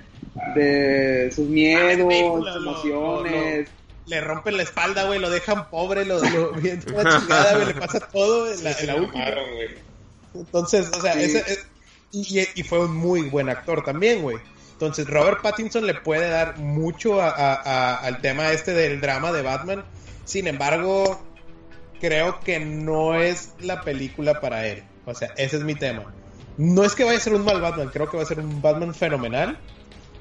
de 0.55 1.31
sus 1.35 1.47
miedos, 1.49 2.07
película, 2.07 2.53
sus 2.53 2.61
lo- 2.63 2.71
emociones. 2.71 3.69
Le 4.05 4.19
rompen 4.21 4.57
la 4.57 4.63
espalda, 4.63 5.03
güey, 5.05 5.19
lo 5.19 5.29
dejan 5.29 5.69
pobre, 5.69 6.05
lo, 6.05 6.19
lo 6.19 6.51
bien 6.61 6.81
chingada, 6.81 7.53
güey, 7.55 7.67
le 7.67 7.73
pasa 7.75 7.99
todo 8.11 8.51
en 8.53 8.63
la, 8.63 8.71
en 8.71 8.99
última. 9.01 9.25
Entonces, 10.33 10.89
o 10.97 11.01
sea, 11.01 11.13
Sí. 11.13 11.21
ese, 11.23 11.39
es- 11.39 11.65
y, 12.11 12.39
y 12.55 12.63
fue 12.63 12.79
un 12.85 12.95
muy 12.95 13.23
buen 13.23 13.49
actor 13.49 13.83
también, 13.83 14.21
güey. 14.21 14.37
Entonces, 14.85 15.07
Robert 15.07 15.41
Pattinson 15.41 15.85
le 15.87 15.93
puede 15.95 16.29
dar 16.29 16.57
mucho 16.57 17.21
a- 17.21 17.29
a- 17.29 17.53
a- 17.53 17.95
al 17.97 18.19
tema 18.21 18.51
este 18.51 18.73
del 18.73 18.99
drama 19.01 19.31
de 19.31 19.41
Batman. 19.41 19.83
Sin 20.25 20.47
embargo, 20.47 21.21
creo 22.01 22.39
que 22.41 22.59
no 22.59 23.15
es 23.15 23.53
la 23.59 23.81
película 23.81 24.41
para 24.41 24.67
él. 24.67 24.83
O 25.05 25.13
sea, 25.13 25.29
ese 25.37 25.57
es 25.57 25.63
mi 25.63 25.75
tema. 25.75 26.13
No 26.57 26.83
es 26.83 26.95
que 26.95 27.03
vaya 27.03 27.17
a 27.17 27.21
ser 27.21 27.33
un 27.33 27.45
mal 27.45 27.61
Batman, 27.61 27.89
creo 27.93 28.09
que 28.09 28.17
va 28.17 28.23
a 28.23 28.25
ser 28.25 28.39
un 28.39 28.61
Batman 28.61 28.93
fenomenal. 28.93 29.57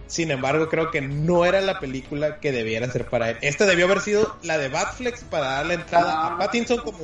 Sin 0.06 0.30
embargo, 0.30 0.68
creo 0.68 0.90
que 0.90 1.01
no 1.01 1.44
era 1.44 1.60
la 1.60 1.80
película 1.80 2.39
que 2.39 2.52
debiera 2.52 2.90
ser 2.90 3.06
para 3.06 3.30
él. 3.30 3.39
Esta 3.40 3.66
debió 3.66 3.86
haber 3.86 4.01
sido 4.01 4.36
la 4.43 4.59
de 4.59 4.68
Batflex 4.68 5.24
para 5.24 5.47
darle 5.47 5.74
entrada 5.74 6.12
Ah. 6.14 6.34
a 6.34 6.39
Pattinson 6.39 6.78
como 6.78 6.98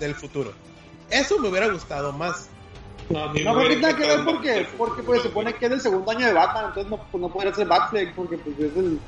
del 0.00 0.14
futuro. 0.14 0.52
Eso 1.10 1.38
me 1.38 1.48
hubiera 1.48 1.66
gustado 1.68 2.12
más. 2.12 2.48
No, 3.10 3.26
No, 3.26 3.32
tiene 3.32 3.76
nada 3.76 3.96
que 3.96 4.06
ver 4.06 4.24
porque, 4.24 4.66
porque 4.76 5.02
pues, 5.02 5.22
se 5.22 5.28
supone 5.28 5.54
que 5.54 5.66
es 5.66 5.72
el 5.72 5.80
segundo 5.80 6.10
año 6.10 6.26
de 6.26 6.32
Batman, 6.32 6.66
entonces 6.68 6.90
no, 6.90 7.06
pues, 7.10 7.20
no 7.20 7.32
podría 7.32 7.54
ser 7.54 7.66
Batfleck, 7.66 8.14
porque 8.14 8.38
pues 8.38 8.58
es 8.58 8.76
el... 8.76 9.00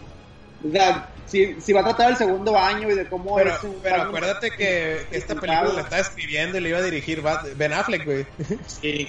O 0.67 0.71
sea, 0.73 1.11
si, 1.27 1.61
si 1.61 1.73
va 1.73 1.81
a 1.81 1.85
tratar 1.85 2.11
el 2.11 2.17
segundo 2.17 2.59
año 2.59 2.91
y 2.91 2.95
de 2.95 3.09
cómo 3.09 3.37
Pero, 3.37 3.55
es 3.55 3.63
un 3.63 3.81
pero 3.83 4.03
acuérdate 4.03 4.51
que, 4.51 5.07
que 5.11 5.17
esta 5.17 5.35
película 5.35 5.73
la 5.73 5.81
estaba 5.83 6.01
escribiendo 6.01 6.59
y 6.59 6.61
le 6.63 6.69
iba 6.71 6.79
a 6.79 6.83
dirigir 6.83 7.23
Ben 7.57 7.73
Affleck, 7.73 8.05
güey. 8.05 8.27
Sí, 8.67 9.09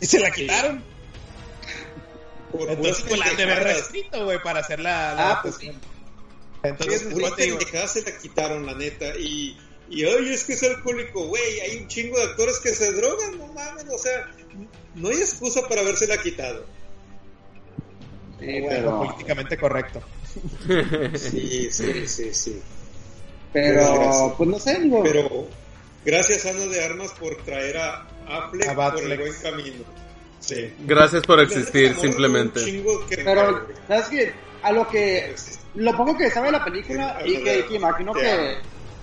Y 0.00 0.06
se 0.06 0.20
la 0.20 0.28
Sí. 0.28 0.42
quitaron. 0.42 0.82
por 2.52 2.68
Entonces, 2.68 3.04
pues 3.08 3.18
la 3.18 3.26
han 3.26 3.36
de 3.36 3.42
haber 3.44 3.62
reescrito, 3.62 4.24
güey, 4.24 4.42
para 4.42 4.60
hacer 4.60 4.80
la, 4.80 5.14
la 5.14 5.30
Ah, 5.30 5.38
pues 5.42 5.56
sí. 5.56 5.72
Entonces, 6.62 7.04
puras 7.04 7.32
pues, 7.36 7.90
se 7.90 8.02
la 8.02 8.18
quitaron, 8.18 8.66
la 8.66 8.74
neta. 8.74 9.16
Y, 9.18 9.56
y 9.90 10.04
ay, 10.04 10.32
es 10.32 10.44
que 10.44 10.52
es 10.52 10.62
alcohólico, 10.62 11.26
güey. 11.26 11.60
Hay 11.60 11.78
un 11.78 11.88
chingo 11.88 12.16
de 12.16 12.24
actores 12.24 12.58
que 12.60 12.70
se 12.74 12.92
drogan, 12.92 13.36
no 13.38 13.48
mames. 13.48 13.84
O 13.92 13.98
sea, 13.98 14.30
no 14.94 15.08
hay 15.08 15.16
excusa 15.18 15.66
para 15.68 15.80
habérsela 15.80 16.16
quitado. 16.18 16.64
Sí, 18.38 18.46
bueno, 18.46 18.66
pero, 18.68 18.98
políticamente 19.00 19.56
correcto. 19.58 20.00
Sí, 21.16 21.68
sí, 21.70 22.06
sí, 22.06 22.32
sí. 22.32 22.62
pero, 23.52 24.34
pues 24.38 24.48
no 24.48 24.58
sé, 24.60 24.80
digo, 24.80 25.02
Pero 25.02 25.48
gracias, 26.04 26.46
Ana 26.46 26.66
de 26.66 26.84
Armas, 26.84 27.10
por 27.18 27.36
traer 27.42 27.76
a 27.78 28.06
Affleck 28.28 28.68
A 28.68 28.92
por 28.92 29.02
el 29.02 29.18
buen 29.18 29.34
camino. 29.42 29.84
Sí. 30.38 30.72
Gracias 30.86 31.22
por 31.26 31.40
existir, 31.40 31.94
simplemente. 31.96 32.64
que- 33.08 33.18
pero, 33.18 33.66
¿sabes 33.88 34.06
qué? 34.06 34.32
A 34.62 34.72
lo 34.72 34.88
que, 34.88 35.34
lo 35.74 35.96
poco 35.96 36.16
que 36.16 36.30
sabe 36.30 36.50
la 36.52 36.64
película 36.64 37.20
y 37.24 37.42
que, 37.42 37.66
imagino 37.72 38.12
que, 38.12 38.58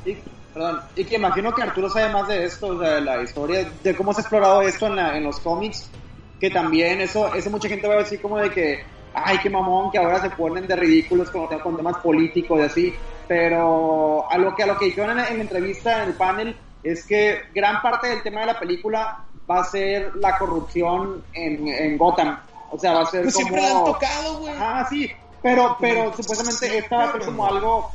y, 0.06 0.18
perdón, 0.58 0.82
y 0.96 1.06
que 1.06 1.16
imagino 1.18 1.54
que 1.54 1.62
Arturo 1.62 1.88
sabe 1.88 2.12
más 2.12 2.28
de 2.28 2.44
esto, 2.46 2.68
o 2.70 2.80
sea, 2.80 2.96
de 2.96 3.02
la 3.02 3.22
historia, 3.22 3.72
de 3.84 3.96
cómo 3.96 4.12
se 4.12 4.22
ha 4.22 4.24
explorado 4.24 4.62
esto 4.64 4.88
en, 4.88 4.96
la- 4.96 5.16
en 5.16 5.24
los 5.24 5.40
cómics, 5.40 5.92
que 6.40 6.50
también 6.50 7.00
eso, 7.00 7.32
eso 7.36 7.50
mucha 7.52 7.70
gente 7.70 7.88
va 7.88 7.94
a 7.96 8.00
decir 8.00 8.20
como 8.20 8.40
de 8.40 8.50
que, 8.50 8.80
ay, 9.14 9.38
qué 9.38 9.50
mamón, 9.52 9.92
que 9.92 10.00
ahora 10.00 10.20
se 10.20 10.32
ponen 10.32 10.66
de 10.68 10.76
ridículos 10.76 11.30
con, 11.30 11.48
con 11.60 11.78
temas 11.78 11.98
políticos 11.98 12.60
y 12.60 12.64
así, 12.64 12.96
pero 13.28 14.30
a 14.30 14.38
lo 14.40 14.56
que, 14.56 14.64
a 14.64 14.68
lo 14.68 14.78
que 14.80 14.86
dijeron 14.86 15.12
en, 15.12 15.18
la- 15.18 15.28
en 15.28 15.38
la 15.38 15.44
entrevista, 15.44 16.02
en 16.04 16.10
el 16.10 16.16
panel, 16.16 16.58
es 16.82 17.06
que 17.06 17.40
gran 17.54 17.82
parte 17.84 18.08
del 18.08 18.24
tema 18.24 18.40
de 18.42 18.48
la 18.48 18.60
película 18.60 19.26
va 19.50 19.60
a 19.60 19.64
ser 19.64 20.16
la 20.16 20.38
corrupción 20.40 21.24
en, 21.34 21.68
en 21.68 21.98
Gotham. 22.00 22.40
O 22.70 22.80
sea, 22.80 22.94
va 22.94 23.02
a 23.02 23.06
ser 23.06 23.24
Pues 23.24 23.36
como... 23.36 23.46
siempre 23.48 23.62
la 23.64 23.78
han 23.78 23.86
tocado, 23.86 24.40
güey. 24.40 24.54
Ah, 24.58 24.86
sí, 24.90 25.12
pero, 25.42 25.78
pero 25.80 26.14
supuestamente 26.16 26.78
esta 26.78 26.98
va 26.98 27.04
a 27.06 27.12
ser 27.12 27.22
como 27.26 27.46
algo, 27.46 27.92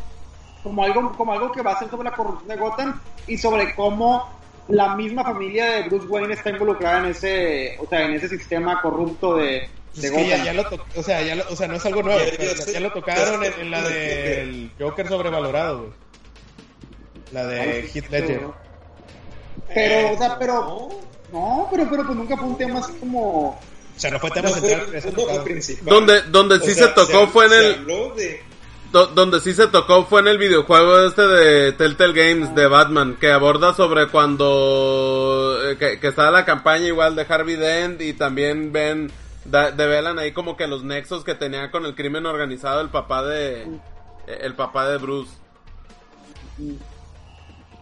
como 0.63 0.85
algo, 0.85 1.13
como 1.17 1.33
algo 1.33 1.51
que 1.53 1.63
va 1.63 1.73
a 1.73 1.79
ser 1.79 1.89
sobre 1.91 2.05
la 2.11 2.17
corrupción 2.17 2.49
de 2.49 2.57
Gotham 2.57 3.01
y 3.27 3.37
sobre 3.39 3.75
cómo 3.75 4.29
la 4.69 4.95
misma 4.95 5.25
familia 5.25 5.65
de 5.73 5.83
Bruce 5.89 6.07
Wayne 6.07 6.35
está 6.35 6.51
involucrada 6.51 7.01
en 7.01 7.07
ese, 7.07 7.77
o 7.81 7.87
sea, 7.89 8.03
en 8.07 8.13
ese 8.15 8.29
sistema 8.29 8.81
corrupto 8.81 9.37
de, 9.37 9.69
Pues 9.91 10.03
de 10.03 10.09
es 10.09 10.15
que 10.15 10.29
ya, 10.29 10.37
Gotham. 10.39 10.45
ya 10.47 10.53
lo 10.55 11.01
o 11.01 11.03
sea, 11.03 11.23
ya 11.23 11.35
lo- 11.35 11.45
o 11.51 11.57
sea, 11.57 11.67
no 11.69 11.75
es 11.77 11.87
algo 11.87 12.03
nuevo, 12.03 12.19
Ya- 12.21 12.31
ya 12.31 12.37
pero 12.37 12.73
ya, 12.73 12.81
lo 12.81 12.93
tocaron 12.93 13.43
ya 13.43 13.49
en, 13.61 13.71
la 13.71 13.83
del 13.89 14.71
Joker 14.79 15.09
sobrevalorado, 15.09 15.79
güey. 15.81 15.93
La 17.33 17.47
de 17.47 17.61
Ay, 17.61 17.91
Heath 17.93 18.11
Ledger. 18.11 18.41
Pero, 19.75 20.13
o 20.13 20.19
sea, 20.19 20.39
pero, 20.39 20.89
No, 21.33 21.67
pero, 21.71 21.89
pero 21.89 22.05
pues 22.07 22.17
nunca 22.19 22.37
fue 22.37 22.47
un 22.47 22.59
tema 22.59 22.81
así 22.81 22.93
como, 23.01 23.49
O 23.49 23.59
sea, 23.97 24.11
no 24.11 24.21
fue 24.21 24.31
tema 24.31 24.51
no 24.51 24.55
central, 24.57 24.87
no 24.93 25.01
fue 25.01 25.13
tocado. 25.13 25.45
principal. 25.45 25.85
Donde, 25.87 26.23
donde 26.25 26.61
sí 26.61 26.75
sea, 26.75 26.89
se 26.89 26.93
tocó 26.93 27.27
fue 27.29 27.47
en 27.47 27.51
se 27.51 27.59
el, 27.69 27.75
habló 27.75 28.15
de 28.15 28.43
do- 28.93 29.07
donde 29.09 29.41
sí 29.41 29.55
se 29.55 29.67
tocó 29.67 30.05
fue 30.05 30.21
en 30.21 30.29
el 30.29 30.39
videojuego 30.39 31.01
este 31.07 31.23
de 31.23 31.73
Telltale 31.73 32.13
Games 32.13 32.55
de 32.55 32.67
Batman, 32.67 33.17
que 33.19 33.33
aborda 33.33 33.75
sobre 33.75 34.09
cuando, 34.09 35.59
eh, 35.65 35.77
que, 35.77 35.99
que 35.99 36.13
la 36.17 36.45
campaña 36.45 36.87
igual 36.87 37.17
de 37.17 37.27
Harvey 37.29 37.57
Dent 37.57 38.01
y 38.03 38.13
también 38.13 38.73
ven, 38.73 39.11
develan 39.45 40.19
ahí 40.19 40.33
como 40.33 40.57
que 40.57 40.67
los 40.67 40.85
nexos 40.85 41.25
que 41.25 41.35
tenía 41.35 41.71
con 41.71 41.85
el 41.87 41.95
crimen 41.95 42.27
organizado 42.27 42.81
el 42.81 42.91
papá 42.91 43.25
de, 43.25 43.67
el 44.27 44.55
papá 44.55 44.89
de 44.89 44.99
Bruce. 44.99 45.33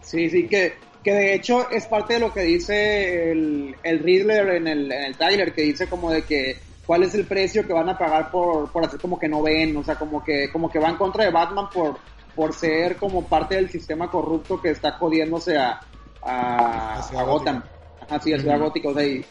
Sí, 0.01 0.29
sí, 0.29 0.47
que, 0.47 0.75
que 1.03 1.11
de 1.11 1.35
hecho 1.35 1.69
es 1.69 1.85
parte 1.85 2.15
de 2.15 2.19
lo 2.21 2.33
que 2.33 2.41
dice 2.41 3.31
el, 3.31 3.75
el 3.83 3.99
Riddler 3.99 4.49
en 4.55 4.67
el, 4.67 4.91
en 4.91 5.03
el 5.03 5.15
trailer, 5.17 5.53
que 5.53 5.61
dice 5.61 5.87
como 5.87 6.11
de 6.11 6.23
que 6.23 6.59
cuál 6.91 7.03
es 7.03 7.15
el 7.15 7.25
precio 7.25 7.65
que 7.65 7.71
van 7.71 7.87
a 7.87 7.97
pagar 7.97 8.29
por, 8.29 8.69
por 8.69 8.83
hacer 8.83 8.99
como 8.99 9.17
que 9.17 9.29
no 9.29 9.41
ven, 9.41 9.77
o 9.77 9.81
sea, 9.81 9.95
como 9.95 10.21
que, 10.21 10.51
como 10.51 10.69
que 10.69 10.77
va 10.77 10.89
en 10.89 10.97
contra 10.97 11.23
de 11.23 11.31
Batman 11.31 11.69
por, 11.73 11.95
por 12.35 12.51
ser 12.51 12.97
como 12.97 13.23
parte 13.29 13.55
del 13.55 13.69
sistema 13.69 14.11
corrupto 14.11 14.61
que 14.61 14.71
está 14.71 14.91
jodiéndose 14.97 15.57
a, 15.57 15.79
a, 16.21 16.99
A 16.99 17.23
Gotham. 17.23 17.63
Ajá, 18.01 18.19
sí, 18.19 18.33
a 18.33 18.39
Ciudad 18.39 18.59
Gótica, 18.59 18.89
o 18.89 18.93
sea, 18.93 19.05
y, 19.05 19.23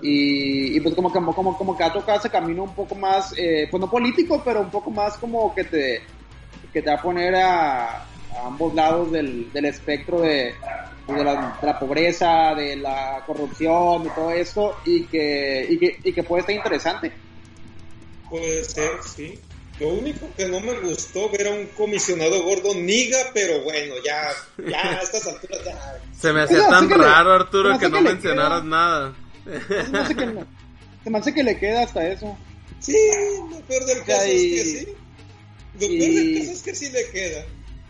y, 0.00 0.76
y 0.76 0.80
pues 0.80 0.94
como, 0.94 1.10
como, 1.10 1.34
como, 1.34 1.58
como 1.58 1.76
que 1.76 1.82
ha 1.82 1.92
tocado 1.92 2.20
ese 2.20 2.30
camino 2.30 2.62
un 2.62 2.74
poco 2.76 2.94
más, 2.94 3.34
eh, 3.36 3.66
pues 3.68 3.80
no 3.80 3.90
político, 3.90 4.40
pero 4.44 4.60
un 4.60 4.70
poco 4.70 4.92
más 4.92 5.16
como 5.18 5.52
que 5.52 5.64
te, 5.64 6.00
que 6.72 6.82
te 6.82 6.88
va 6.88 6.98
a 6.98 7.02
poner 7.02 7.34
a, 7.34 8.06
a 8.42 8.46
ambos 8.46 8.74
lados 8.74 9.10
del, 9.12 9.52
del 9.52 9.64
espectro 9.66 10.20
de, 10.20 10.54
de, 11.08 11.24
la, 11.24 11.58
de 11.60 11.66
la 11.66 11.78
pobreza, 11.78 12.54
de 12.54 12.76
la 12.76 13.22
corrupción, 13.26 14.06
y 14.06 14.08
todo 14.10 14.30
esto, 14.30 14.76
y 14.84 15.04
que, 15.04 15.66
y 15.70 15.78
que, 15.78 15.98
y 16.04 16.12
que 16.12 16.22
puede 16.22 16.40
estar 16.40 16.54
interesante. 16.54 17.12
Puede 18.30 18.64
ser, 18.64 18.90
sí. 19.04 19.38
Lo 19.80 19.88
único 19.90 20.28
que 20.36 20.46
no 20.48 20.60
me 20.60 20.72
gustó 20.80 21.30
ver 21.30 21.46
a 21.46 21.50
un 21.52 21.66
comisionado 21.68 22.42
gordo 22.42 22.74
niga, 22.74 23.16
pero 23.32 23.62
bueno, 23.62 23.94
ya, 24.04 24.28
ya 24.68 24.80
a 24.98 25.02
estas 25.02 25.26
alturas 25.28 25.60
ya. 25.64 25.98
Se 26.18 26.32
me 26.32 26.42
hacía 26.42 26.68
tan 26.68 26.88
le- 26.88 26.96
raro, 26.96 27.32
Arturo, 27.32 27.78
que 27.78 27.88
no 27.88 27.98
que 27.98 28.02
mencionaras 28.02 28.62
queda- 28.62 28.70
nada. 28.70 29.14
Se 29.44 29.88
me 29.90 29.98
hace 30.00 30.14
que, 30.16 30.26
se 31.04 31.10
me 31.10 31.18
hace 31.18 31.34
que 31.34 31.42
le 31.44 31.58
queda 31.58 31.82
hasta 31.84 32.08
eso. 32.08 32.36
Sí, 32.80 32.96
lo 33.50 33.60
peor 33.60 33.84
del 33.86 34.02
caso 34.04 34.26
y- 34.26 34.58
es 34.58 34.64
que 34.64 34.78
sí. 34.80 34.86
Lo 35.80 35.86
y- 35.86 35.98
peor 35.98 36.12
del 36.12 36.38
caso 36.40 36.52
es 36.52 36.62
que 36.64 36.74
sí 36.74 36.90
le 36.90 37.10
queda. 37.12 37.44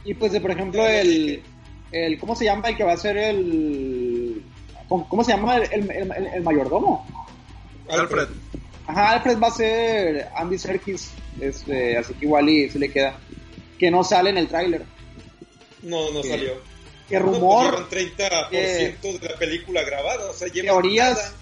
Y 0.05 0.15
pues, 0.15 0.33
de, 0.33 0.41
por 0.41 0.51
ejemplo, 0.51 0.87
el, 0.87 1.43
el. 1.93 2.19
¿Cómo 2.19 2.35
se 2.37 2.45
llama 2.45 2.69
el 2.69 2.77
que 2.77 2.85
va 2.85 2.93
a 2.93 2.97
ser 2.97 3.17
el. 3.17 4.43
¿Cómo, 4.89 5.23
se 5.23 5.33
llama 5.33 5.57
el, 5.59 5.91
el, 5.91 5.91
el- 5.91 6.27
el 6.35 6.43
mayordomo? 6.43 7.07
Alfred. 7.91 8.29
Ajá, 8.87 9.11
Alfred 9.13 9.39
va 9.39 9.49
a 9.49 9.51
ser 9.51 10.29
Andy 10.35 10.57
Serkis. 10.59 11.11
Este, 11.41 11.97
así 11.99 12.15
que 12.15 12.25
igual 12.25 12.49
y 12.49 12.71
se 12.71 12.79
le 12.79 12.91
queda. 12.91 13.19
Que 13.79 13.91
no 13.91 14.03
sale 14.03 14.31
en 14.31 14.39
el 14.39 14.49
tráiler. 14.49 14.85
No, 15.83 16.11
no 16.11 16.23
salió. 16.23 16.53
Que 17.09 17.19
No, 17.21 17.27
rumor, 17.27 17.89
llevan 17.89 17.89
30% 17.91 19.19
de 19.21 19.29
la 19.29 19.37
película 19.39 19.83
grabada, 19.83 20.31
o 20.31 20.35
sea, 20.35 20.49
llevan 20.49 20.67
teorías, 20.83 21.17
nada. 21.17 21.33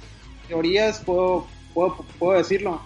teorías, 0.48 1.00
puedo, 1.00 1.46
puedo, 1.74 2.04
puedo 2.18 2.38
decirlo. 2.38 2.80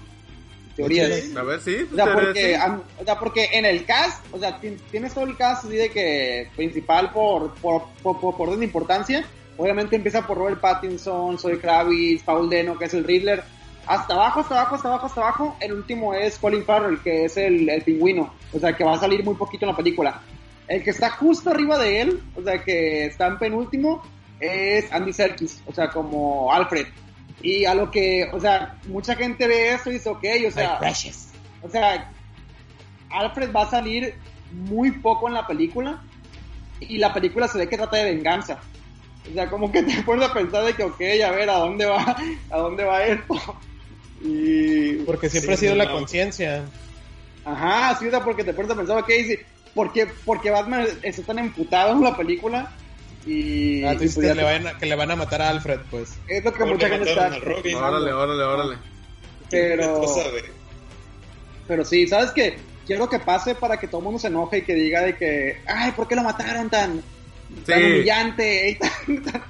Teorías. 0.88 1.36
A 1.36 1.42
ver, 1.42 1.60
sí. 1.60 1.76
O 1.92 1.94
sea, 1.94 2.12
porque, 2.12 2.46
sí. 2.48 2.54
am- 2.54 2.82
o 3.00 3.04
sea, 3.04 3.18
porque 3.18 3.48
en 3.52 3.64
el 3.64 3.84
cast, 3.84 4.24
o 4.32 4.38
sea, 4.38 4.58
ti- 4.60 4.76
tienes 4.90 5.14
todo 5.14 5.24
el 5.24 5.36
cast 5.36 5.64
así 5.64 5.76
de 5.76 5.90
que 5.90 6.48
principal 6.56 7.10
por, 7.12 7.54
por, 7.54 7.84
por, 8.02 8.20
por, 8.20 8.36
por 8.36 8.48
orden 8.48 8.60
de 8.60 8.66
importancia. 8.66 9.24
Obviamente 9.56 9.96
empieza 9.96 10.26
por 10.26 10.38
Robert 10.38 10.60
Pattinson, 10.60 11.38
Zoe 11.38 11.58
Kravitz, 11.58 12.22
Paul 12.22 12.48
Deno, 12.48 12.78
que 12.78 12.86
es 12.86 12.94
el 12.94 13.04
Riddler. 13.04 13.42
Hasta 13.86 14.14
abajo, 14.14 14.40
hasta 14.40 14.54
abajo, 14.60 14.74
hasta 14.76 14.88
abajo, 14.88 15.06
hasta 15.06 15.20
abajo. 15.20 15.56
El 15.60 15.72
último 15.72 16.14
es 16.14 16.38
Colin 16.38 16.64
Farrell, 16.64 17.00
que 17.02 17.24
es 17.26 17.36
el, 17.36 17.68
el 17.68 17.82
pingüino. 17.82 18.32
O 18.52 18.58
sea, 18.58 18.74
que 18.76 18.84
va 18.84 18.94
a 18.94 18.98
salir 19.00 19.22
muy 19.24 19.34
poquito 19.34 19.64
en 19.66 19.72
la 19.72 19.76
película. 19.76 20.20
El 20.68 20.82
que 20.84 20.90
está 20.90 21.10
justo 21.10 21.50
arriba 21.50 21.76
de 21.78 22.00
él, 22.00 22.20
o 22.36 22.42
sea, 22.42 22.62
que 22.62 23.06
está 23.06 23.26
en 23.26 23.38
penúltimo, 23.38 24.02
es 24.38 24.90
Andy 24.92 25.12
Serkis, 25.12 25.60
o 25.66 25.72
sea, 25.74 25.90
como 25.90 26.52
Alfred. 26.52 26.86
Y 27.42 27.64
a 27.64 27.74
lo 27.74 27.90
que, 27.90 28.28
o 28.32 28.40
sea, 28.40 28.76
mucha 28.86 29.14
gente 29.14 29.46
ve 29.46 29.72
eso 29.72 29.90
y 29.90 29.94
dice, 29.94 30.10
ok, 30.10 30.24
o 30.46 30.50
sea, 30.50 30.78
o 31.62 31.68
sea, 31.68 32.10
Alfred 33.10 33.50
va 33.52 33.62
a 33.62 33.70
salir 33.70 34.14
muy 34.52 34.90
poco 34.90 35.28
en 35.28 35.34
la 35.34 35.46
película 35.46 36.02
y 36.80 36.98
la 36.98 37.12
película 37.12 37.48
se 37.48 37.58
ve 37.58 37.68
que 37.68 37.76
trata 37.76 37.96
de 37.96 38.14
venganza. 38.14 38.58
O 39.28 39.34
sea, 39.34 39.48
como 39.48 39.70
que 39.70 39.82
te 39.84 40.02
pones 40.02 40.28
a 40.28 40.32
pensar 40.32 40.64
de 40.64 40.74
que, 40.74 40.84
ok, 40.84 41.00
a 41.00 41.30
ver, 41.30 41.50
¿a 41.50 41.58
dónde 41.58 41.86
va, 41.86 42.16
a 42.50 42.58
dónde 42.58 42.84
va 42.84 43.04
esto? 43.04 43.34
Y... 44.22 44.96
Porque 45.06 45.30
siempre 45.30 45.54
ha 45.54 45.56
sido 45.56 45.74
la 45.74 45.90
conciencia. 45.90 46.62
Ajá, 47.42 47.98
sí, 47.98 48.06
o 48.06 48.10
sea, 48.10 48.22
porque 48.22 48.44
te 48.44 48.52
pones 48.52 48.70
a 48.70 48.74
pensar, 48.74 48.98
ok, 48.98 49.08
sí, 49.08 49.38
¿por 49.74 49.94
qué, 49.94 50.06
porque 50.26 50.50
Batman 50.50 50.86
está 51.02 51.22
tan 51.22 51.38
emputado 51.38 51.92
en 51.92 52.02
la 52.02 52.14
película? 52.14 52.70
Y, 53.26 53.84
Ah, 53.84 53.92
tú 53.94 54.00
dices 54.00 54.14
pues 54.16 54.26
ya 54.28 54.32
que, 54.32 54.38
le 54.38 54.44
vayan 54.44 54.66
a- 54.66 54.78
que 54.78 54.86
le 54.86 54.94
van 54.94 55.10
a 55.10 55.16
matar 55.16 55.42
a 55.42 55.50
Alfred, 55.50 55.80
pues. 55.90 56.18
es 56.26 56.42
lo 56.44 56.52
que 56.52 56.64
mucha 56.64 56.88
gente 56.88 57.10
está. 57.10 57.26
Órale, 57.28 58.12
órale, 58.12 58.42
órale. 58.42 58.76
Pero, 59.50 60.02
pero 61.66 61.84
sí, 61.84 62.06
¿sabes 62.06 62.30
qué? 62.32 62.58
Quiero 62.86 63.08
que 63.08 63.18
pase 63.18 63.54
para 63.54 63.76
que 63.76 63.86
todo 63.88 63.98
el 64.00 64.04
mundo 64.04 64.18
se 64.18 64.28
enoje 64.28 64.58
y 64.58 64.62
que 64.62 64.74
diga 64.74 65.02
de 65.02 65.16
que, 65.16 65.60
ay, 65.66 65.92
¿por 65.92 66.08
qué 66.08 66.14
lo 66.16 66.22
mataron 66.22 66.70
tan, 66.70 67.02
tan 67.66 67.78
Sí. 67.78 67.84
humillante? 67.84 68.70
y 68.70 68.74
tan- 68.78 69.22
tan- 69.22 69.44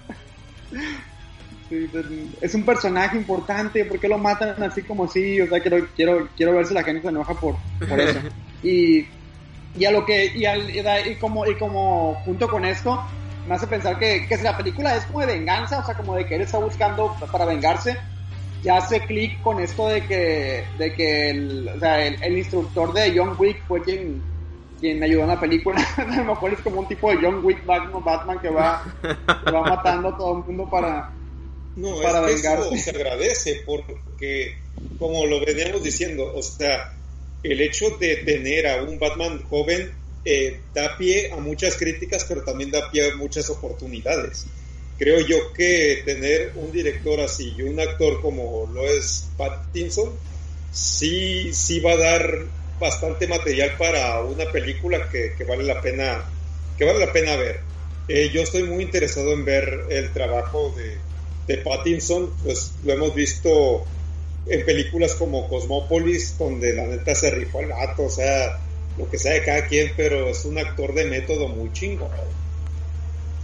Sí, 1.69 1.87
tan- 1.93 2.29
es 2.41 2.55
un 2.55 2.65
personaje 2.65 3.17
importante, 3.17 3.85
¿por 3.85 4.01
qué 4.01 4.09
lo 4.09 4.19
matan 4.19 4.61
así 4.63 4.83
como 4.83 5.05
así? 5.05 5.41
O 5.41 5.47
sea, 5.49 5.61
quiero, 5.61 5.87
quiero, 5.95 6.29
quiero 6.37 6.53
ver 6.55 6.67
si 6.67 6.75
la 6.75 6.83
gente 6.83 7.03
se 7.03 7.09
enoja 7.09 7.35
por, 7.35 7.57
por 7.89 8.01
eso. 8.01 8.19
y, 8.65 9.07
y 9.77 9.85
a 9.85 9.93
lo 9.93 10.05
que, 10.05 10.33
y, 10.35 10.45
al- 10.47 10.69
y 10.75 10.83
da- 10.83 11.07
y 11.07 11.15
como, 11.17 11.47
y 11.47 11.55
como 11.57 12.15
junto 12.25 12.49
con 12.49 12.65
esto, 12.65 13.01
me 13.47 13.55
hace 13.55 13.67
pensar 13.67 13.99
que, 13.99 14.27
que 14.27 14.37
si 14.37 14.43
la 14.45 14.57
película 14.57 14.97
es 14.97 15.05
como 15.05 15.21
de 15.21 15.27
venganza, 15.27 15.81
o 15.81 15.85
sea, 15.85 15.95
como 15.95 16.15
de 16.15 16.27
que 16.27 16.37
él 16.37 16.43
está 16.43 16.59
buscando 16.59 17.15
para 17.33 17.45
vengarse, 17.45 17.97
ya 18.63 18.77
hace 18.77 19.01
clic 19.01 19.41
con 19.43 19.61
esto 19.61 19.89
de 19.89 20.07
que, 20.07 20.65
de 20.79 20.95
que 20.95 21.31
el, 21.31 21.69
o 21.69 21.79
sea, 21.79 22.07
el, 22.07 22.23
el 22.23 22.39
instructor 22.39 22.93
de 22.93 23.13
John 23.17 23.35
Wick 23.39 23.63
fue 23.67 23.83
quien, 23.83 24.23
quien 24.81 25.03
ayudó 25.03 25.23
en 25.23 25.29
la 25.29 25.41
película. 25.41 25.87
a 25.97 26.17
lo 26.17 26.25
mejor 26.25 26.53
es 26.53 26.61
como 26.61 26.81
un 26.81 26.89
tipo 26.89 27.11
de 27.11 27.19
John 27.23 27.45
Wick 27.45 27.65
Batman, 27.65 28.05
Batman 28.05 28.39
que 28.41 28.51
va, 28.51 28.85
que 29.03 29.51
va 29.51 29.63
matando 29.63 30.09
a 30.09 30.17
todo 30.17 30.39
el 30.39 30.45
mundo 30.45 30.69
para... 30.71 31.11
No, 31.77 32.01
para 32.03 32.29
es 32.29 32.43
que 32.43 32.49
eso 32.49 32.63
vengarse. 32.63 32.79
se 32.79 32.91
agradece 32.91 33.63
porque, 33.65 34.59
como 34.99 35.25
lo 35.25 35.41
veníamos 35.41 35.83
diciendo, 35.83 36.31
o 36.35 36.43
sea, 36.43 36.93
el 37.43 37.61
hecho 37.61 37.97
de 37.99 38.17
tener 38.17 38.67
a 38.67 38.83
un 38.83 38.99
Batman 38.99 39.43
joven 39.49 39.93
eh, 40.25 40.61
da 40.75 40.97
pie 40.97 41.33
a 41.33 41.37
muchas 41.37 41.77
críticas, 41.77 42.25
pero 42.29 42.43
también 42.43 42.71
da 42.71 42.91
pie 42.91 43.11
a 43.11 43.17
muchas 43.17 43.49
oportunidades. 43.51 44.47
Creo 44.99 45.21
yo 45.21 45.53
que 45.55 46.03
tener 46.05 46.53
un 46.57 46.71
director 46.73 47.21
así 47.21 47.55
y 47.57 47.63
un 47.63 47.81
actor 47.81 48.21
como 48.21 48.69
lo 48.73 48.87
es 48.87 49.29
Pattinson, 49.37 50.13
sí, 50.71 51.55
sí 51.55 51.81
va 51.81 51.93
a 51.93 51.97
dar 51.97 52.47
bastante 52.79 53.27
material 53.27 53.77
para 53.79 54.21
una 54.23 54.51
película 54.51 55.09
que, 55.11 55.33
vale 55.45 55.65
la 55.65 55.81
pena, 55.81 56.25
que 56.77 56.85
vale 56.85 56.99
la 56.99 57.13
pena 57.13 57.37
ver. 57.37 57.61
Eh, 58.09 58.31
yo 58.33 58.43
estoy 58.43 58.65
muy 58.65 58.85
interesado 58.85 59.33
en 59.33 59.45
ver 59.45 59.87
el 59.91 60.13
trabajo 60.13 60.75
de, 60.77 60.99
de 61.47 61.63
Pattinson, 61.63 62.35
pues 62.43 62.73
lo 62.85 62.93
hemos 62.93 63.15
visto 63.15 63.87
en 64.47 64.65
películas 64.65 65.15
como 65.15 65.49
Cosmópolis, 65.49 66.37
donde 66.39 66.75
la 66.75 66.87
neta 66.87 67.15
se 67.15 67.31
rifó 67.31 67.61
el 67.61 67.69
gato, 67.69 68.05
o 68.05 68.11
sea, 68.11 68.59
lo 69.01 69.11
que 69.11 69.19
sea 69.19 69.33
de 69.35 69.45
cada 69.45 69.67
quien, 69.67 69.93
pero 69.97 70.29
es 70.29 70.45
un 70.45 70.59
actor 70.59 70.93
de 70.95 71.05
método 71.07 71.49
muy 71.49 71.73
chingón. 71.73 72.09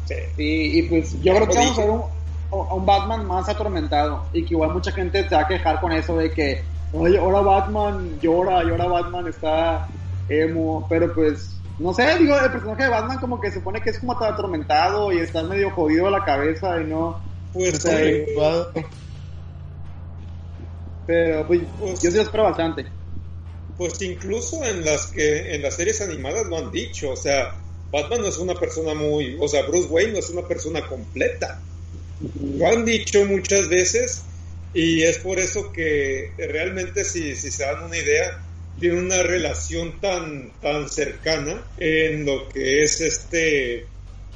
Sí. 0.06 0.14
Y, 0.36 0.78
y 0.78 0.82
pues 0.84 1.20
yo 1.22 1.34
creo 1.34 1.48
que 1.48 1.56
vamos 1.58 1.78
a 1.78 1.80
ver 1.80 1.90
un, 1.90 2.02
a 2.52 2.74
un 2.74 2.86
Batman 2.86 3.26
más 3.26 3.48
atormentado 3.48 4.24
y 4.32 4.44
que 4.44 4.54
igual 4.54 4.70
mucha 4.72 4.92
gente 4.92 5.28
se 5.28 5.34
va 5.34 5.42
a 5.42 5.48
quejar 5.48 5.80
con 5.80 5.92
eso 5.92 6.16
de 6.16 6.30
que, 6.30 6.62
oye, 6.92 7.18
ahora 7.18 7.40
Batman 7.40 8.18
llora 8.20 8.62
y 8.64 8.70
ahora 8.70 8.86
Batman 8.86 9.26
está 9.28 9.88
emo, 10.28 10.86
pero 10.88 11.12
pues, 11.12 11.56
no 11.78 11.92
sé, 11.92 12.18
digo, 12.18 12.38
el 12.38 12.50
personaje 12.52 12.84
de 12.84 12.88
Batman 12.88 13.18
como 13.18 13.40
que 13.40 13.48
se 13.48 13.54
supone 13.58 13.80
que 13.80 13.90
es 13.90 13.98
como 13.98 14.16
tan 14.16 14.32
atormentado 14.34 15.12
y 15.12 15.18
está 15.18 15.42
medio 15.42 15.70
jodido 15.70 16.06
a 16.06 16.10
la 16.10 16.24
cabeza 16.24 16.80
y 16.80 16.84
no, 16.84 17.18
Pues, 17.52 17.74
O 17.74 17.80
sea, 17.80 18.00
pero 21.06 21.46
pues 21.46 21.60
Pues- 21.80 22.00
yo 22.02 22.10
sí 22.10 22.16
lo 22.16 22.22
espero 22.22 22.44
bastante. 22.44 22.86
Pues 23.76 24.00
incluso 24.02 24.64
en 24.64 24.84
las 24.84 25.06
que 25.06 25.54
en 25.54 25.62
las 25.62 25.76
series 25.76 26.00
animadas 26.00 26.46
lo 26.46 26.58
han 26.58 26.70
dicho, 26.70 27.10
o 27.10 27.16
sea, 27.16 27.54
Batman 27.90 28.22
no 28.22 28.28
es 28.28 28.38
una 28.38 28.54
persona 28.54 28.94
muy, 28.94 29.36
o 29.38 29.48
sea, 29.48 29.62
Bruce 29.62 29.88
Wayne 29.88 30.12
no 30.12 30.18
es 30.18 30.30
una 30.30 30.46
persona 30.46 30.86
completa. 30.86 31.60
Lo 32.40 32.66
han 32.66 32.84
dicho 32.84 33.24
muchas 33.26 33.68
veces 33.68 34.22
y 34.72 35.02
es 35.02 35.18
por 35.18 35.38
eso 35.38 35.72
que 35.72 36.32
realmente 36.38 37.04
si, 37.04 37.36
si 37.36 37.50
se 37.50 37.64
dan 37.64 37.84
una 37.84 37.96
idea, 37.96 38.42
tiene 38.80 38.98
una 38.98 39.22
relación 39.22 40.00
tan, 40.00 40.52
tan 40.60 40.88
cercana 40.88 41.66
en 41.78 42.26
lo 42.26 42.48
que 42.48 42.82
es 42.82 43.00
este 43.00 43.86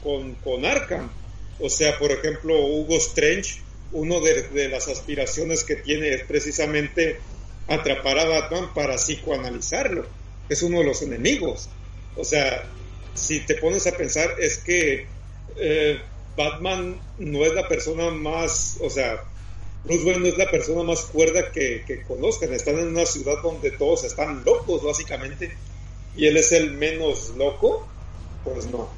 con, 0.03 0.35
con 0.37 0.65
Arkham. 0.65 1.11
O 1.59 1.69
sea, 1.69 1.99
por 1.99 2.11
ejemplo, 2.11 2.59
Hugo 2.59 2.97
Strange, 2.97 3.61
uno 3.93 4.21
de, 4.21 4.49
de 4.49 4.69
las 4.69 4.89
aspiraciones 4.89 5.65
que 5.65 5.77
tiene 5.77 6.15
es 6.15 6.25
precisamente 6.25 7.19
atrapar 7.71 8.19
a 8.19 8.25
Batman 8.27 8.71
para 8.75 8.97
psicoanalizarlo. 8.97 10.07
Es 10.49 10.63
uno 10.63 10.79
de 10.81 10.85
los 10.87 11.03
enemigos. 11.03 11.69
O 12.17 12.25
sea, 12.25 12.69
si 13.15 13.41
te 13.47 13.55
pones 13.55 13.87
a 13.87 13.93
pensar, 13.97 14.35
es 14.39 14.59
que 14.59 15.09
eh, 15.57 16.01
Batman 16.37 17.01
no 17.19 17.45
es 17.45 17.55
la 17.55 17.69
persona 17.69 18.11
más, 18.11 18.79
o 18.81 18.91
sea, 18.91 19.21
Bruce 19.85 20.05
Wayne 20.05 20.21
no 20.21 20.27
es 20.27 20.37
la 20.39 20.51
persona 20.51 20.83
más 20.83 21.03
cuerda 21.03 21.51
que, 21.53 21.85
que 21.87 22.03
conozcan. 22.03 22.53
Están 22.53 22.79
en 22.79 22.89
una 22.89 23.07
ciudad 23.07 23.37
donde 23.43 23.71
todos 23.73 24.05
están 24.05 24.43
locos, 24.45 24.83
básicamente, 24.85 25.57
y 26.17 26.27
él 26.27 26.37
es 26.37 26.53
el 26.53 26.73
menos 26.73 27.31
loco, 27.37 27.89
pues 28.45 28.67
no. 28.67 28.91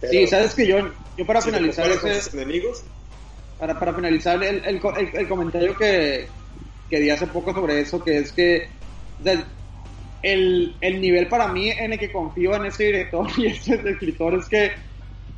Pero 0.00 0.12
Sí, 0.12 0.26
sabes 0.26 0.54
que 0.54 0.66
yo, 0.66 0.78
yo 1.16 1.24
para 1.26 1.40
si 1.40 1.50
finalizar 1.50 1.88
ese, 1.90 2.36
enemigos, 2.36 2.82
para, 3.58 3.78
para 3.78 3.94
finalizar 3.94 4.42
el, 4.42 4.64
el, 4.64 4.80
el- 4.98 5.10
el 5.16 5.28
comentario 5.28 5.76
que, 5.76 6.28
que 6.92 7.00
di 7.00 7.08
hace 7.08 7.26
poco 7.26 7.54
sobre 7.54 7.80
eso, 7.80 8.04
que 8.04 8.18
es 8.18 8.32
que 8.32 8.68
o 9.18 9.24
sea, 9.24 9.42
el, 10.22 10.76
el 10.82 11.00
nivel 11.00 11.26
para 11.26 11.48
mí 11.48 11.70
en 11.70 11.94
el 11.94 11.98
que 11.98 12.12
confío 12.12 12.54
en 12.54 12.66
ese 12.66 12.84
director 12.84 13.26
y 13.38 13.46
ese 13.46 13.76
escritor 13.76 14.34
es 14.34 14.46
que 14.46 14.72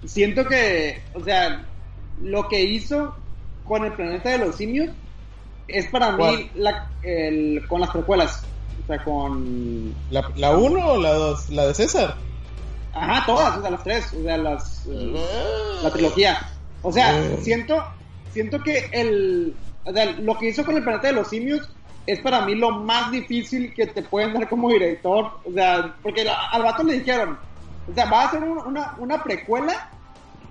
siento 0.04 0.44
que, 0.48 1.00
o 1.14 1.22
sea, 1.22 1.64
lo 2.20 2.48
que 2.48 2.60
hizo 2.60 3.14
con 3.62 3.84
el 3.84 3.92
planeta 3.92 4.30
de 4.30 4.38
los 4.38 4.56
simios 4.56 4.90
es 5.68 5.86
para 5.86 6.16
mí 6.16 6.50
la, 6.56 6.90
el, 7.04 7.62
con 7.68 7.80
las 7.80 7.90
precuelas. 7.90 8.42
O 8.82 8.86
sea, 8.88 9.04
con... 9.04 9.94
¿La, 10.10 10.28
la 10.34 10.56
1 10.56 10.86
o 10.86 11.00
la 11.00 11.12
2? 11.12 11.50
¿La 11.50 11.66
de 11.68 11.74
César? 11.74 12.16
Ajá, 12.92 13.24
todas, 13.26 13.58
o 13.58 13.60
sea, 13.60 13.70
las 13.70 13.84
tres, 13.84 14.12
o 14.12 14.24
sea, 14.24 14.36
las... 14.38 14.86
eh, 14.90 15.14
la 15.84 15.90
trilogía. 15.92 16.50
O 16.82 16.90
sea, 16.90 17.12
Mm. 17.12 17.42
siento, 17.42 17.84
siento 18.32 18.60
que 18.60 18.90
el, 18.92 19.54
o 19.84 19.92
sea, 19.92 20.06
lo 20.12 20.38
que 20.38 20.48
hizo 20.48 20.64
con 20.64 20.76
el 20.76 20.82
planeta 20.82 21.08
de 21.08 21.14
los 21.14 21.28
simios 21.28 21.68
es 22.06 22.20
para 22.20 22.44
mí 22.44 22.54
lo 22.54 22.70
más 22.70 23.10
difícil 23.10 23.72
que 23.74 23.86
te 23.86 24.02
pueden 24.02 24.34
dar 24.34 24.48
como 24.48 24.68
director. 24.70 25.32
O 25.44 25.52
sea, 25.52 25.96
porque 26.02 26.26
al 26.52 26.62
vato 26.62 26.82
le 26.82 26.98
dijeron, 26.98 27.38
o 27.86 27.94
sea, 27.94 28.06
va 28.10 28.24
a 28.28 28.36
un- 28.36 28.66
una, 28.66 28.94
una 28.98 29.22
precuela 29.22 29.90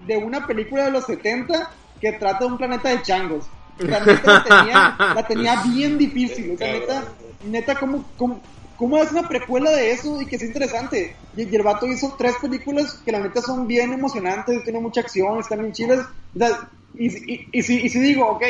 de 0.07 0.17
una 0.17 0.45
película 0.47 0.85
de 0.85 0.91
los 0.91 1.05
70 1.05 1.69
que 1.99 2.13
trata 2.13 2.39
de 2.39 2.45
un 2.51 2.57
planeta 2.57 2.89
de 2.89 3.01
changos. 3.01 3.45
O 3.79 3.85
sea, 3.87 3.99
neta 4.01 4.33
la 4.33 4.43
tenía, 4.43 4.97
la 5.15 5.27
tenía 5.27 5.63
bien 5.63 5.97
difícil. 5.97 6.53
O 6.53 6.57
sea, 6.57 6.71
neta, 6.73 7.03
neta, 7.43 7.75
¿cómo, 7.75 8.05
cómo, 8.17 8.41
cómo 8.75 8.97
es 8.97 9.11
una 9.11 9.27
precuela 9.27 9.71
de 9.71 9.91
eso 9.91 10.21
y 10.21 10.25
que 10.25 10.35
es 10.35 10.43
interesante? 10.43 11.15
Y, 11.35 11.49
y 11.51 11.55
el 11.55 11.63
vato 11.63 11.87
hizo 11.87 12.15
tres 12.17 12.35
películas 12.41 13.01
que 13.05 13.11
la 13.11 13.19
neta 13.19 13.41
son 13.41 13.65
bien 13.67 13.93
emocionantes, 13.93 14.63
tiene 14.63 14.79
mucha 14.79 15.01
acción, 15.01 15.39
están 15.39 15.59
bien 15.61 15.71
chidas. 15.73 15.99
O 16.35 16.39
sea, 16.39 16.69
y, 16.95 17.07
y, 17.33 17.49
y 17.51 17.61
si, 17.63 17.79
y 17.81 17.89
si 17.89 17.99
digo, 17.99 18.27
ok, 18.27 18.43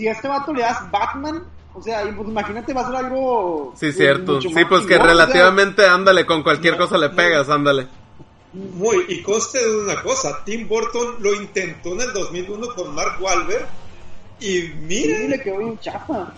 si 0.00 0.08
a 0.08 0.12
este 0.12 0.28
vato 0.28 0.52
le 0.54 0.62
das 0.62 0.90
Batman, 0.90 1.44
o 1.74 1.82
sea, 1.82 2.02
pues 2.16 2.28
imagínate, 2.28 2.72
va 2.72 2.80
a 2.80 2.86
ser 2.86 2.96
algo. 2.96 3.72
Sí, 3.74 3.86
pues, 3.86 3.96
cierto. 3.96 4.32
mucho 4.34 4.48
Sí, 4.48 4.54
más 4.54 4.64
pues 4.68 4.80
que 4.82 4.94
chingón, 4.94 5.00
o 5.00 5.04
sea, 5.04 5.14
relativamente, 5.26 5.86
ándale, 5.86 6.24
con 6.26 6.42
cualquier 6.42 6.74
No, 6.74 6.80
cosa 6.80 6.98
le 6.98 7.08
no. 7.10 7.14
pegas, 7.16 7.48
ándale. 7.50 7.86
Muy, 8.52 9.04
y 9.08 9.22
conste 9.22 9.58
de 9.60 9.76
una 9.82 10.02
cosa, 10.02 10.42
Tim 10.44 10.66
Burton 10.66 11.16
lo 11.20 11.34
intentó 11.34 11.92
en 11.92 12.00
el 12.00 12.12
2001 12.12 12.74
con 12.74 12.94
Mark 12.94 13.18
Wahlberg 13.20 13.66
y 14.40 14.62
sí, 14.62 14.72
mira, 14.80 15.18
le 15.20 15.40
quedó 15.40 15.58
bien 15.58 15.78
chafa. 15.78 16.32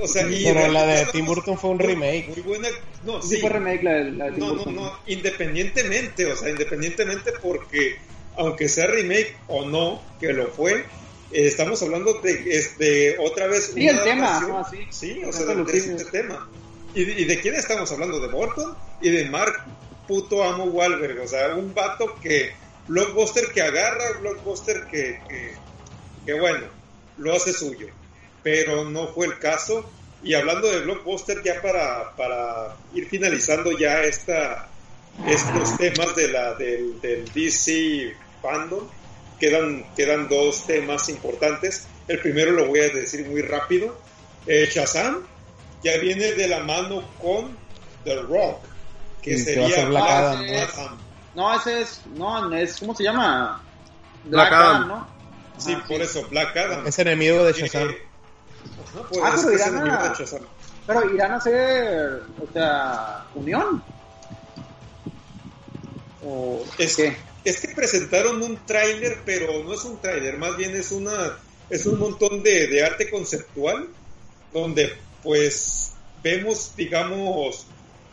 o 0.00 0.06
sea, 0.06 0.28
y 0.28 0.44
Pero 0.44 0.68
la 0.68 0.86
de 0.86 1.06
Tim 1.06 1.24
Burton 1.26 1.58
fue 1.58 1.70
un 1.70 1.78
remake. 1.80 2.28
Muy 2.28 2.42
buena, 2.42 2.68
no, 3.04 3.20
Sí, 3.22 3.36
sí, 3.36 3.40
fue 3.40 3.50
remake 3.50 3.82
la, 3.82 3.92
de- 3.94 4.12
la 4.12 4.24
de 4.26 4.30
Tim 4.32 4.40
no, 4.40 4.46
no, 4.46 4.54
Burton. 4.56 4.76
no, 4.76 4.92
independientemente, 5.06 6.30
o 6.30 6.36
sea, 6.36 6.50
independientemente 6.50 7.32
porque 7.42 7.96
aunque 8.38 8.68
sea 8.68 8.86
remake 8.86 9.36
o 9.48 9.64
no, 9.64 10.00
que 10.20 10.32
lo 10.34 10.48
fue, 10.48 10.84
estamos 11.32 11.82
hablando 11.82 12.14
de, 12.20 12.56
este, 12.56 13.18
otra 13.18 13.46
vez 13.46 13.72
Sí, 13.74 13.86
el 13.86 14.02
tema. 14.02 14.68
Sí, 14.90 15.22
o 15.24 15.32
sea, 15.32 15.46
de 15.46 15.64
de, 15.64 15.78
este 15.78 16.04
tema. 16.06 16.48
¿Y 16.94 17.04
de, 17.04 17.20
y 17.20 17.24
de 17.24 17.40
quién 17.40 17.54
estamos 17.54 17.90
hablando? 17.92 18.20
De 18.20 18.28
Burton 18.28 18.76
y 19.00 19.10
de 19.10 19.28
Mark 19.28 19.64
puto 20.06 20.42
amo 20.42 20.64
Wahlberg, 20.64 21.20
o 21.20 21.28
sea, 21.28 21.54
un 21.54 21.74
vato 21.74 22.14
que 22.22 22.52
blockbuster 22.88 23.48
que 23.52 23.62
agarra, 23.62 24.18
blockbuster 24.20 24.86
que, 24.86 25.20
que, 25.28 25.52
que 26.24 26.34
bueno, 26.34 26.66
lo 27.18 27.34
hace 27.34 27.52
suyo. 27.52 27.88
Pero 28.42 28.84
no 28.84 29.08
fue 29.08 29.26
el 29.26 29.38
caso. 29.38 29.88
Y 30.22 30.34
hablando 30.34 30.70
de 30.70 30.80
blockbuster, 30.80 31.42
ya 31.42 31.60
para, 31.60 32.14
para 32.16 32.76
ir 32.94 33.08
finalizando 33.08 33.72
ya 33.72 34.02
esta, 34.02 34.68
estos 35.26 35.76
temas 35.76 36.14
de 36.16 36.28
la, 36.28 36.54
del, 36.54 37.00
del 37.00 37.24
DC 37.32 38.14
fandom, 38.40 38.88
quedan, 39.40 39.84
quedan 39.96 40.28
dos 40.28 40.66
temas 40.66 41.08
importantes. 41.08 41.86
El 42.08 42.18
primero 42.20 42.52
lo 42.52 42.66
voy 42.66 42.80
a 42.80 42.88
decir 42.88 43.26
muy 43.28 43.42
rápido. 43.42 43.98
Eh, 44.46 44.68
Shazam 44.72 45.26
ya 45.82 45.98
viene 45.98 46.32
de 46.32 46.48
la 46.48 46.60
mano 46.60 47.02
con 47.20 47.56
The 48.04 48.22
Rock, 48.22 48.60
que 49.22 49.36
sería 49.38 49.68
ser 49.70 49.88
Black 49.88 50.04
Adam, 50.08 50.46
¿no? 50.46 50.52
Adam. 50.58 50.98
No, 51.34 51.54
ese 51.54 51.80
es. 51.82 52.00
No, 52.14 52.54
es. 52.54 52.76
¿Cómo 52.78 52.94
se 52.94 53.02
llama? 53.04 53.62
Black 54.24 54.52
Adam. 54.52 54.88
¿no? 54.88 55.08
Sí, 55.58 55.72
Ajá, 55.72 55.84
por 55.86 56.00
eso, 56.00 56.26
Black 56.28 56.56
Adam. 56.56 56.86
Es 56.86 56.98
enemigo 56.98 57.44
de 57.44 57.52
Shazam. 57.52 57.88
que- 57.88 58.06
pues, 59.10 59.20
Ah, 59.22 59.32
es 59.34 59.40
pero 59.44 59.50
es 59.54 59.60
irán 59.60 59.74
a- 59.74 59.80
enemigo 59.80 60.02
de 60.02 60.14
Shazam. 60.18 60.42
Pero 60.86 61.14
irán 61.14 61.32
a 61.32 61.36
hacer. 61.36 62.22
O 62.40 62.52
sea, 62.52 63.24
unión. 63.34 63.82
¿O 66.24 66.64
Es, 66.78 66.96
qué? 66.96 67.16
Es 67.46 67.60
que 67.60 67.68
presentaron 67.68 68.42
un 68.42 68.58
tráiler, 68.66 69.18
pero 69.24 69.62
no 69.62 69.72
es 69.72 69.84
un 69.84 70.00
tráiler, 70.00 70.36
más 70.36 70.56
bien 70.56 70.74
es 70.74 70.90
una 70.90 71.38
es 71.70 71.86
un 71.86 71.98
montón 71.98 72.42
de, 72.42 72.84
arte 72.84 73.10
conceptual 73.10 73.88
donde 74.52 74.92
pues 75.22 75.92
vemos, 76.22 76.74
digamos, 76.76 77.66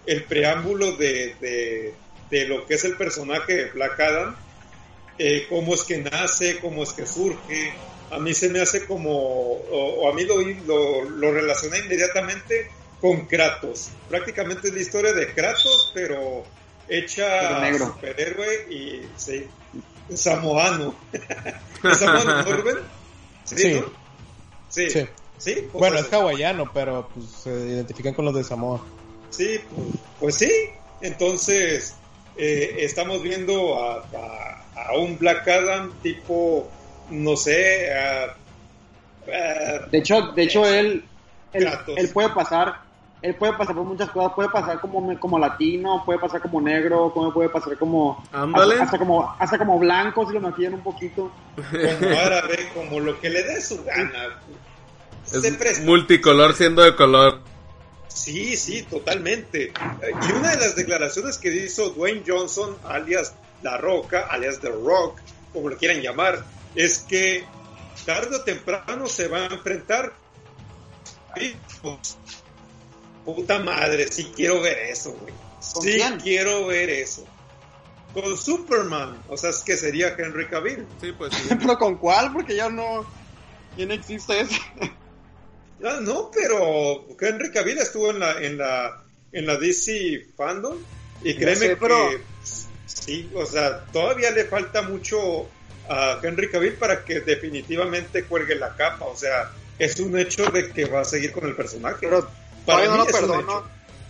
el 0.06 0.24
preámbulo 0.24 0.94
de, 0.94 1.94
de, 2.30 2.48
lo 2.48 2.66
que 2.66 2.76
es 2.76 2.84
el 2.84 2.98
personaje 2.98 3.56
de 3.56 3.66
Black 3.72 4.00
Adam, 4.00 4.36
eh, 5.20 5.46
cómo 5.50 5.76
es 5.76 5.84
que 5.84 6.00
nace, 6.00 6.58
cómo 6.60 6.84
es 6.84 6.94
que 6.94 7.06
surge. 7.06 7.74
A 8.10 8.18
mí 8.20 8.34
se 8.34 8.50
me 8.50 8.60
hace 8.60 8.86
como, 8.86 9.12
o, 9.12 10.02
o 10.02 10.10
a 10.10 10.14
mí 10.14 10.26
lo, 10.26 10.42
lo, 10.42 11.10
lo 11.10 11.32
relacioné 11.32 11.80
inmediatamente 11.80 12.70
con 13.00 13.28
Kratos. 13.28 13.90
Prácticamente 14.10 14.70
es 14.70 14.74
la 14.74 14.82
historia 14.82 15.14
de 15.14 15.32
Kratos, 15.34 15.92
pero 15.94 16.44
hecha 16.88 17.60
negro. 17.60 17.88
superhéroe 17.88 18.68
y 18.74 19.08
sí, 19.18 19.48
samoano. 20.14 20.96
¿Es 21.84 21.98
samoano, 21.98 22.44
¿no, 22.44 22.52
Rubén? 22.52 22.78
Sí. 23.46 23.56
Sí. 23.58 23.74
¿no? 23.80 23.86
Sí. 24.70 24.90
Sí. 24.90 25.08
Sí, 25.40 25.68
Bueno, 25.74 25.98
es 26.00 26.14
hawaiano, 26.14 26.72
pero 26.74 27.10
pues 27.14 27.26
se 27.30 27.50
identifican 27.50 28.14
con 28.14 28.24
los 28.24 28.34
de 28.34 28.46
Samoa. 28.46 28.82
Sí, 29.30 29.60
pues, 29.76 29.88
pues 30.20 30.36
sí. 30.36 30.52
Entonces, 31.02 31.96
eh, 32.38 32.78
estamos 32.80 33.22
viendo 33.22 33.78
a, 33.84 33.98
a- 34.16 34.90
a 34.90 34.98
un 34.98 35.18
Black 35.18 35.46
Adam 35.50 35.92
tipo, 36.02 36.70
no 37.10 37.36
sé, 37.36 37.92
a- 37.94 38.36
a- 39.28 39.88
De 39.92 39.98
hecho, 39.98 40.22
de 40.34 40.44
hecho 40.44 40.66
él, 40.66 41.04
él 41.52 42.10
puede 42.14 42.30
pasar, 42.30 42.83
él 43.24 43.36
puede 43.36 43.54
pasar 43.54 43.74
por 43.74 43.86
muchas 43.86 44.10
cosas, 44.12 44.34
puede 44.36 44.50
pasar 44.50 44.80
como, 44.82 45.18
como 45.18 45.40
latino, 45.40 46.04
puede 46.06 46.20
pasar 46.20 46.42
como 46.42 46.60
negro, 46.62 47.12
puede 47.34 47.48
pasar 47.50 47.78
como 47.78 48.22
Ándale. 48.34 48.74
hasta, 48.74 48.84
hasta 48.86 48.98
como 49.00 49.36
hasta 49.40 49.58
como 49.58 49.80
blanco 49.80 50.28
si 50.28 50.34
lo 50.34 50.42
maquillan 50.42 50.74
un 50.76 50.84
poquito. 50.84 51.32
como 51.56 52.20
árabe, 52.20 52.70
como 52.76 53.00
lo 53.00 53.20
que 53.20 53.30
le 53.30 53.42
dé 53.44 53.62
su 53.62 53.82
gana. 53.84 54.40
Se 55.24 55.38
Es 55.38 55.56
presta. 55.56 55.86
multicolor 55.86 56.54
siendo 56.54 56.82
de 56.84 56.96
color. 56.98 57.40
Sí, 58.10 58.58
sí, 58.58 58.84
totalmente. 58.84 59.72
Y 60.28 60.32
una 60.34 60.52
de 60.52 60.58
las 60.58 60.76
declaraciones 60.76 61.38
que 61.40 61.48
hizo 61.56 61.90
Dwayne 61.92 62.24
Johnson, 62.28 62.76
alias 62.88 63.34
La 63.64 63.78
Roca, 63.78 64.28
alias 64.30 64.60
The 64.60 64.70
Rock, 64.70 65.18
como 65.54 65.70
lo 65.70 65.78
quieran 65.78 66.02
llamar, 66.02 66.44
es 66.76 67.00
que 67.00 67.46
tarde 68.06 68.36
o 68.36 68.42
temprano 68.42 69.08
se 69.08 69.30
va 69.30 69.40
a 69.40 69.46
enfrentar. 69.46 70.12
Puta 73.26 73.60
madre, 73.60 74.12
sí 74.12 74.32
quiero 74.36 74.62
ver 74.62 74.78
eso, 74.90 75.12
güey. 75.14 75.34
¿Con 75.74 75.84
Sí 75.84 75.94
quién? 75.94 76.20
quiero 76.20 76.66
ver 76.68 76.90
eso. 76.90 77.26
Con 78.14 78.38
Superman, 78.38 79.24
o 79.28 79.38
sea, 79.38 79.50
es 79.50 79.60
que 79.60 79.76
sería 79.76 80.16
Henry 80.18 80.48
Cavill. 80.48 80.86
Sí, 81.02 81.12
pues 81.18 81.34
sí. 81.36 81.50
Pero 81.60 81.78
con 81.78 81.98
cuál, 81.98 82.32
porque 82.34 82.56
ya 82.56 82.70
no, 82.70 83.06
ya 83.78 83.86
no 83.86 83.94
existe 83.94 84.42
ese. 84.42 84.60
Ah, 85.84 86.00
no, 86.02 86.30
pero 86.34 87.06
Henry 87.20 87.52
Cavill 87.52 87.78
estuvo 87.80 88.12
en 88.12 88.20
la, 88.20 88.42
en 88.42 88.58
la, 88.58 89.04
en 89.32 89.46
la 89.46 89.58
DC 89.58 90.28
fandom 90.38 90.78
y 91.24 91.34
créeme 91.36 91.56
sé, 91.56 91.76
pero- 91.78 92.10
que 92.12 92.22
sí, 92.86 93.30
o 93.36 93.46
sea, 93.46 93.84
todavía 93.86 94.32
le 94.32 94.46
falta 94.46 94.82
mucho 94.84 95.48
a 95.90 96.20
Henry 96.24 96.50
Cavill 96.50 96.74
para 96.74 97.04
que 97.04 97.20
definitivamente 97.22 98.24
cuelgue 98.26 98.56
la 98.56 98.76
capa, 98.76 99.06
o 99.06 99.16
sea, 99.16 99.52
es 99.80 100.00
un 100.00 100.18
hecho 100.18 100.46
de 100.52 100.72
que 100.72 100.86
va 100.86 101.02
a 101.02 101.06
seguir 101.06 101.32
con 101.34 101.46
el 101.46 101.56
personaje. 101.56 101.98
Pero 102.02 102.30
Para 102.66 102.86
todavía 102.86 102.90
no 102.90 102.98
lo 102.98 103.06
perdono. 103.06 103.42
hecho. 103.42 103.66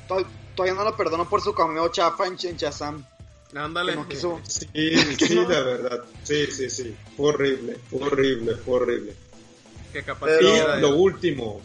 to- 0.08 0.28
Todavía 0.56 0.76
no 0.76 0.84
lo 0.84 0.96
perdono 0.96 1.28
por 1.28 1.42
su 1.42 1.54
cameo 1.54 1.88
chafa 1.90 2.28
en, 2.28 2.38
en 2.44 2.58
Shazam. 2.58 3.04
Ándale. 3.56 3.94
Que 3.94 3.98
no 3.98 4.08
quiso. 4.08 4.40
Sí, 4.48 4.68
sí, 5.18 5.36
la 5.36 5.62
verdad, 5.62 6.04
sí, 6.24 6.46
sí, 6.48 6.70
sí, 6.70 6.96
fue 7.18 7.30
horrible, 7.30 7.80
fue 7.90 8.04
horrible, 8.04 8.56
fue 8.58 8.76
horrible. 8.76 9.16
Que 9.92 10.04
capaz 10.04 10.28
Pero- 10.28 10.78
lo 10.78 10.90
último, 10.96 11.60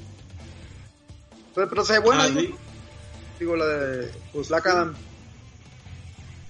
Pero, 1.54 1.68
pero 1.68 1.84
se 1.84 1.94
ve 1.94 1.98
buena, 2.00 2.24
Ah, 2.24 2.30
digo, 3.38 3.56
la 3.56 3.66
de 3.66 4.10
Pues 4.32 4.46
sí. 4.48 4.54
Adam. 4.54 4.94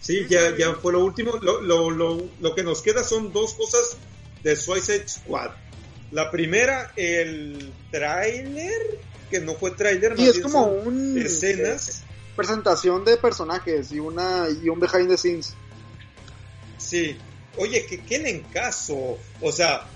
Sí, 0.01 0.27
ya, 0.28 0.56
ya 0.56 0.74
fue 0.74 0.93
lo 0.93 1.05
último. 1.05 1.32
Lo, 1.43 1.60
lo, 1.60 1.90
lo, 1.90 2.23
lo 2.40 2.55
que 2.55 2.62
nos 2.62 2.82
queda 2.82 3.02
son 3.05 3.32
dos 3.32 3.55
cosas 3.55 3.97
de 4.43 4.55
Suicide 4.56 5.09
Squad. 5.09 5.51
La 6.12 6.31
primera, 6.31 6.93
el 6.97 7.73
tráiler, 7.90 9.01
que 9.30 9.40
no 9.40 9.55
fue 9.55 9.72
tráiler, 9.72 10.16
más 10.16 10.20
es 10.20 10.40
como 10.40 10.66
un 10.66 11.18
escenas. 11.18 12.02
presentación 12.36 13.05
de 13.05 13.16
personajes 13.16 13.92
y 13.92 13.98
una 13.98 14.48
y 14.50 14.68
un 14.68 14.80
behind 14.80 15.09
the 15.09 15.16
scenes. 15.16 15.55
Sí. 16.78 17.16
Oye, 17.56 17.86
que 17.86 18.00
queden 18.00 18.42
caso. 18.52 19.18
O 19.40 19.52
sea, 19.52 19.86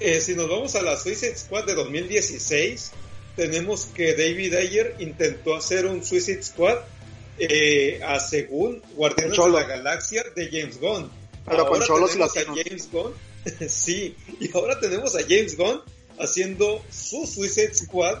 eh, 0.00 0.20
si 0.20 0.34
nos 0.34 0.48
vamos 0.48 0.74
a 0.74 0.82
la 0.82 0.96
Suicide 0.96 1.36
Squad 1.36 1.64
de 1.64 1.74
2016, 1.74 2.92
tenemos 3.36 3.86
que 3.86 4.14
David 4.14 4.54
Ayer 4.54 4.96
intentó 4.98 5.54
hacer 5.54 5.86
un 5.86 6.04
Suicide 6.04 6.42
Squad 6.42 6.78
eh, 7.38 8.00
a 8.04 8.18
según 8.18 8.82
Guardianes 8.94 9.36
de 9.36 9.48
la 9.50 9.64
Galaxia 9.64 10.24
de 10.34 10.48
James 10.50 10.80
Gunn. 10.80 11.10
Pero 11.46 11.66
con 11.66 11.80
cholos 11.82 12.16
y 12.16 12.22
a. 12.22 12.28
James 12.28 12.88
Gunn. 12.90 13.12
sí, 13.68 14.16
y 14.40 14.50
ahora 14.56 14.80
tenemos 14.80 15.14
a 15.14 15.20
James 15.20 15.56
Gunn 15.56 15.80
haciendo 16.18 16.82
su 16.90 17.26
Suicide 17.26 17.74
Squad 17.74 18.18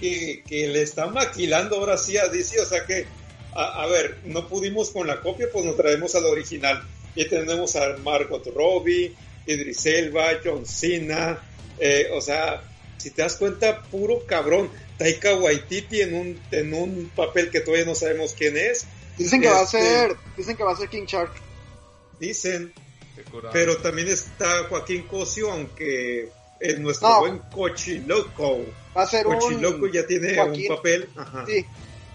que, 0.00 0.42
que 0.48 0.66
le 0.68 0.82
está 0.82 1.06
maquilando 1.06 1.76
ahora 1.76 1.96
sí 1.98 2.16
a 2.16 2.28
DC. 2.28 2.58
O 2.60 2.64
sea 2.64 2.86
que, 2.86 3.06
a, 3.54 3.82
a 3.82 3.86
ver, 3.86 4.18
no 4.24 4.48
pudimos 4.48 4.90
con 4.90 5.06
la 5.06 5.20
copia, 5.20 5.48
pues 5.52 5.64
nos 5.64 5.76
traemos 5.76 6.14
al 6.14 6.24
original. 6.24 6.82
Y 7.14 7.24
tenemos 7.26 7.76
a 7.76 7.96
Margot 7.98 8.46
Robbie, 8.54 9.14
Idris 9.46 9.84
Elba, 9.86 10.28
John 10.44 10.64
Cena. 10.66 11.38
eh, 11.78 12.08
o 12.14 12.20
sea, 12.20 12.62
si 12.98 13.10
te 13.10 13.22
das 13.22 13.36
cuenta, 13.36 13.82
puro 13.82 14.24
cabrón. 14.26 14.70
Taika 14.98 15.34
Waititi 15.34 16.02
en 16.02 16.14
un, 16.14 16.40
en 16.50 16.74
un 16.74 17.10
papel 17.16 17.50
que 17.50 17.60
todavía 17.60 17.86
no 17.86 17.94
sabemos 17.94 18.34
quién 18.34 18.56
es. 18.56 18.84
Dicen 19.16 19.40
que 19.40 19.48
va 19.48 19.60
a 19.60 19.64
Este- 19.64 19.80
ser, 19.80 20.16
dicen 20.36 20.56
que 20.56 20.62
va 20.62 20.72
a 20.72 20.76
ser 20.76 20.88
King 20.90 21.06
Shark. 21.06 21.32
Dicen, 22.18 22.72
pero 23.52 23.78
también 23.78 24.08
está 24.08 24.64
Joaquín 24.68 25.02
Cosio, 25.04 25.50
aunque 25.50 26.28
es 26.60 26.78
nuestro 26.78 27.08
No. 27.08 27.20
buen 27.20 27.38
Cochiloco. 27.50 28.60
Va 28.96 29.02
a 29.02 29.06
ser 29.06 29.24
Cochiloco 29.24 29.84
un 29.86 29.92
ya 29.92 30.06
tiene 30.06 30.34
Joaquín. 30.36 30.70
un 30.70 30.76
papel 30.76 31.08
ajá, 31.16 31.44
Sí. 31.46 31.64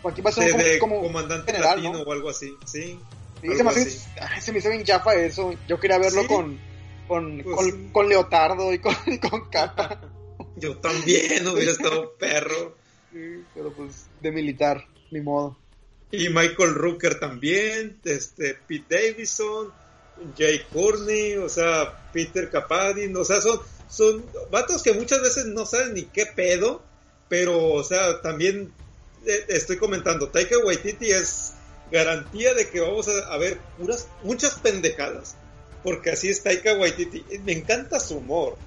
Joaquín 0.01 0.25
va 0.25 0.29
a 0.29 0.33
ser 0.33 0.53
un 0.53 0.59
de 0.61 0.79
como, 0.79 1.01
comandante 1.01 1.51
general, 1.51 1.77
latino 1.83 1.93
¿no? 1.93 2.03
o 2.03 2.11
algo 2.11 2.29
así. 2.29 2.53
Sí, 2.65 2.99
Sí, 3.41 3.47
algo 3.47 3.57
se, 3.57 3.63
me 3.63 3.69
hace, 3.69 3.81
así. 3.81 3.99
ay, 4.21 4.41
se 4.41 4.51
me 4.51 4.59
hizo 4.59 4.69
bien 4.69 4.83
chafa 4.83 5.13
eso. 5.15 5.53
Yo 5.67 5.79
quería 5.79 5.97
verlo 5.97 6.21
Sí. 6.21 6.27
con, 6.27 6.59
con, 7.07 7.41
Pues 7.43 7.73
con, 7.91 8.07
leotardo 8.09 8.71
y 8.73 8.79
con, 8.79 8.93
con 9.29 9.49
capa. 9.49 10.01
Yo 10.57 10.77
también 10.77 11.47
hubiera 11.47 11.71
estado 11.71 12.13
perro. 12.17 12.75
Sí, 13.11 13.43
pero 13.53 13.71
pues 13.73 14.07
de 14.21 14.31
militar, 14.31 14.85
ni 15.11 15.21
modo. 15.21 15.57
Y 16.11 16.29
Michael 16.29 16.73
Rooker 16.75 17.19
también, 17.19 17.97
este, 18.05 18.55
Pete 18.67 18.95
Davidson, 18.95 19.71
Jay 20.37 20.61
Courtney, 20.71 21.35
o 21.35 21.49
sea, 21.49 22.09
Peter 22.13 22.49
Capaldi, 22.49 23.13
o 23.13 23.25
sea, 23.25 23.41
son, 23.41 23.59
son 23.89 24.25
vatos 24.51 24.83
que 24.83 24.93
muchas 24.93 25.21
veces 25.21 25.45
no 25.45 25.65
saben 25.65 25.93
ni 25.93 26.03
qué 26.05 26.25
pedo, 26.25 26.83
pero, 27.29 27.73
o 27.73 27.83
sea, 27.83 28.21
también 28.21 28.73
eh, 29.25 29.45
estoy 29.49 29.77
comentando, 29.77 30.29
Taika 30.29 30.57
Waititi 30.59 31.11
es 31.11 31.53
garantía 31.91 32.53
de 32.53 32.69
que 32.69 32.81
vamos 32.81 33.07
a, 33.07 33.37
ver 33.37 33.59
puras, 33.77 34.07
muchas 34.23 34.55
pendejadas, 34.55 35.35
porque 35.83 36.11
así 36.11 36.29
es 36.29 36.43
Taika 36.43 36.75
Waititi, 36.75 37.23
me 37.43 37.53
encanta 37.53 37.99
su 37.99 38.17
humor, 38.17 38.57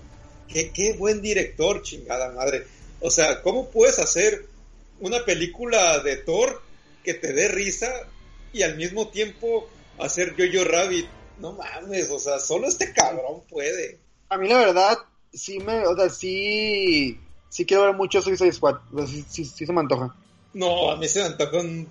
qué, 0.46 0.70
qué 0.72 0.94
buen 0.94 1.20
director, 1.20 1.82
chingada 1.82 2.32
madre, 2.32 2.66
o 3.00 3.10
sea, 3.10 3.42
¿cómo 3.42 3.70
puedes 3.70 3.98
hacer 3.98 4.46
una 5.00 5.24
película 5.24 6.00
de 6.00 6.16
Thor 6.16 6.62
que 7.04 7.14
te 7.14 7.32
dé 7.32 7.48
risa 7.48 7.92
y 8.52 8.62
al 8.62 8.76
mismo 8.76 9.08
tiempo 9.08 9.68
hacer 9.98 10.34
Jojo 10.36 10.64
Rabbit 10.64 11.06
no 11.40 11.52
mames, 11.52 12.10
o 12.10 12.18
sea, 12.18 12.38
solo 12.38 12.68
este 12.68 12.92
cabrón 12.92 13.42
puede. 13.48 13.98
A 14.28 14.36
mí 14.38 14.48
la 14.48 14.58
verdad, 14.58 14.98
sí 15.32 15.58
me, 15.58 15.86
o 15.86 15.96
sea, 15.96 16.08
sí, 16.10 17.18
sí 17.48 17.64
quiero 17.64 17.84
ver 17.84 17.94
mucho 17.94 18.20
Suicide 18.22 18.52
Squad, 18.52 18.76
o 18.92 18.98
sea, 18.98 19.06
sí, 19.06 19.24
sí, 19.28 19.44
sí 19.44 19.66
se 19.66 19.72
me 19.72 19.80
antoja. 19.80 20.14
No, 20.54 20.90
a 20.90 20.96
mí 20.96 21.08
se 21.08 21.20
me 21.20 21.26
antoja 21.26 21.58
un 21.58 21.88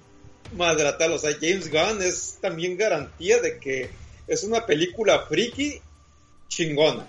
madratal, 0.55 1.13
o 1.13 1.19
sea, 1.19 1.31
James 1.39 1.71
Gunn 1.71 2.01
es 2.01 2.37
también 2.41 2.77
garantía 2.77 3.39
de 3.41 3.59
que 3.59 3.89
es 4.27 4.43
una 4.43 4.65
película 4.65 5.25
friki 5.27 5.81
chingona. 6.47 7.05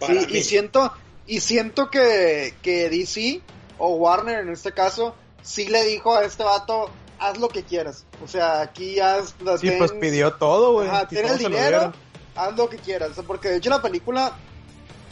Para 0.00 0.20
Sí, 0.22 0.26
mí. 0.26 0.38
y 0.38 0.42
siento, 0.42 0.92
y 1.26 1.40
siento 1.40 1.90
que, 1.90 2.54
que 2.62 2.88
DC 2.90 3.40
o 3.78 3.94
Warner 3.96 4.40
en 4.40 4.50
este 4.50 4.72
caso 4.72 5.14
sí 5.42 5.66
le 5.66 5.84
dijo 5.84 6.14
a 6.14 6.24
este 6.24 6.42
vato, 6.42 6.90
haz 7.18 7.38
lo 7.38 7.48
que 7.48 7.62
quieras. 7.62 8.04
O 8.24 8.28
sea, 8.28 8.60
aquí 8.62 8.98
haz, 9.00 9.34
sea, 9.44 9.58
Sí, 9.58 9.68
ten- 9.68 9.78
pues 9.78 9.92
pidió 9.92 10.32
todo, 10.34 10.72
güey. 10.72 10.88
Ajá, 10.88 11.06
el 11.10 11.26
lo 11.26 11.36
dinero, 11.36 11.92
haz 12.34 12.56
lo 12.56 12.68
que 12.68 12.78
quieras. 12.78 13.10
O 13.10 13.14
sea, 13.14 13.24
porque 13.24 13.48
de 13.48 13.56
hecho 13.58 13.70
la 13.70 13.80
película, 13.82 14.36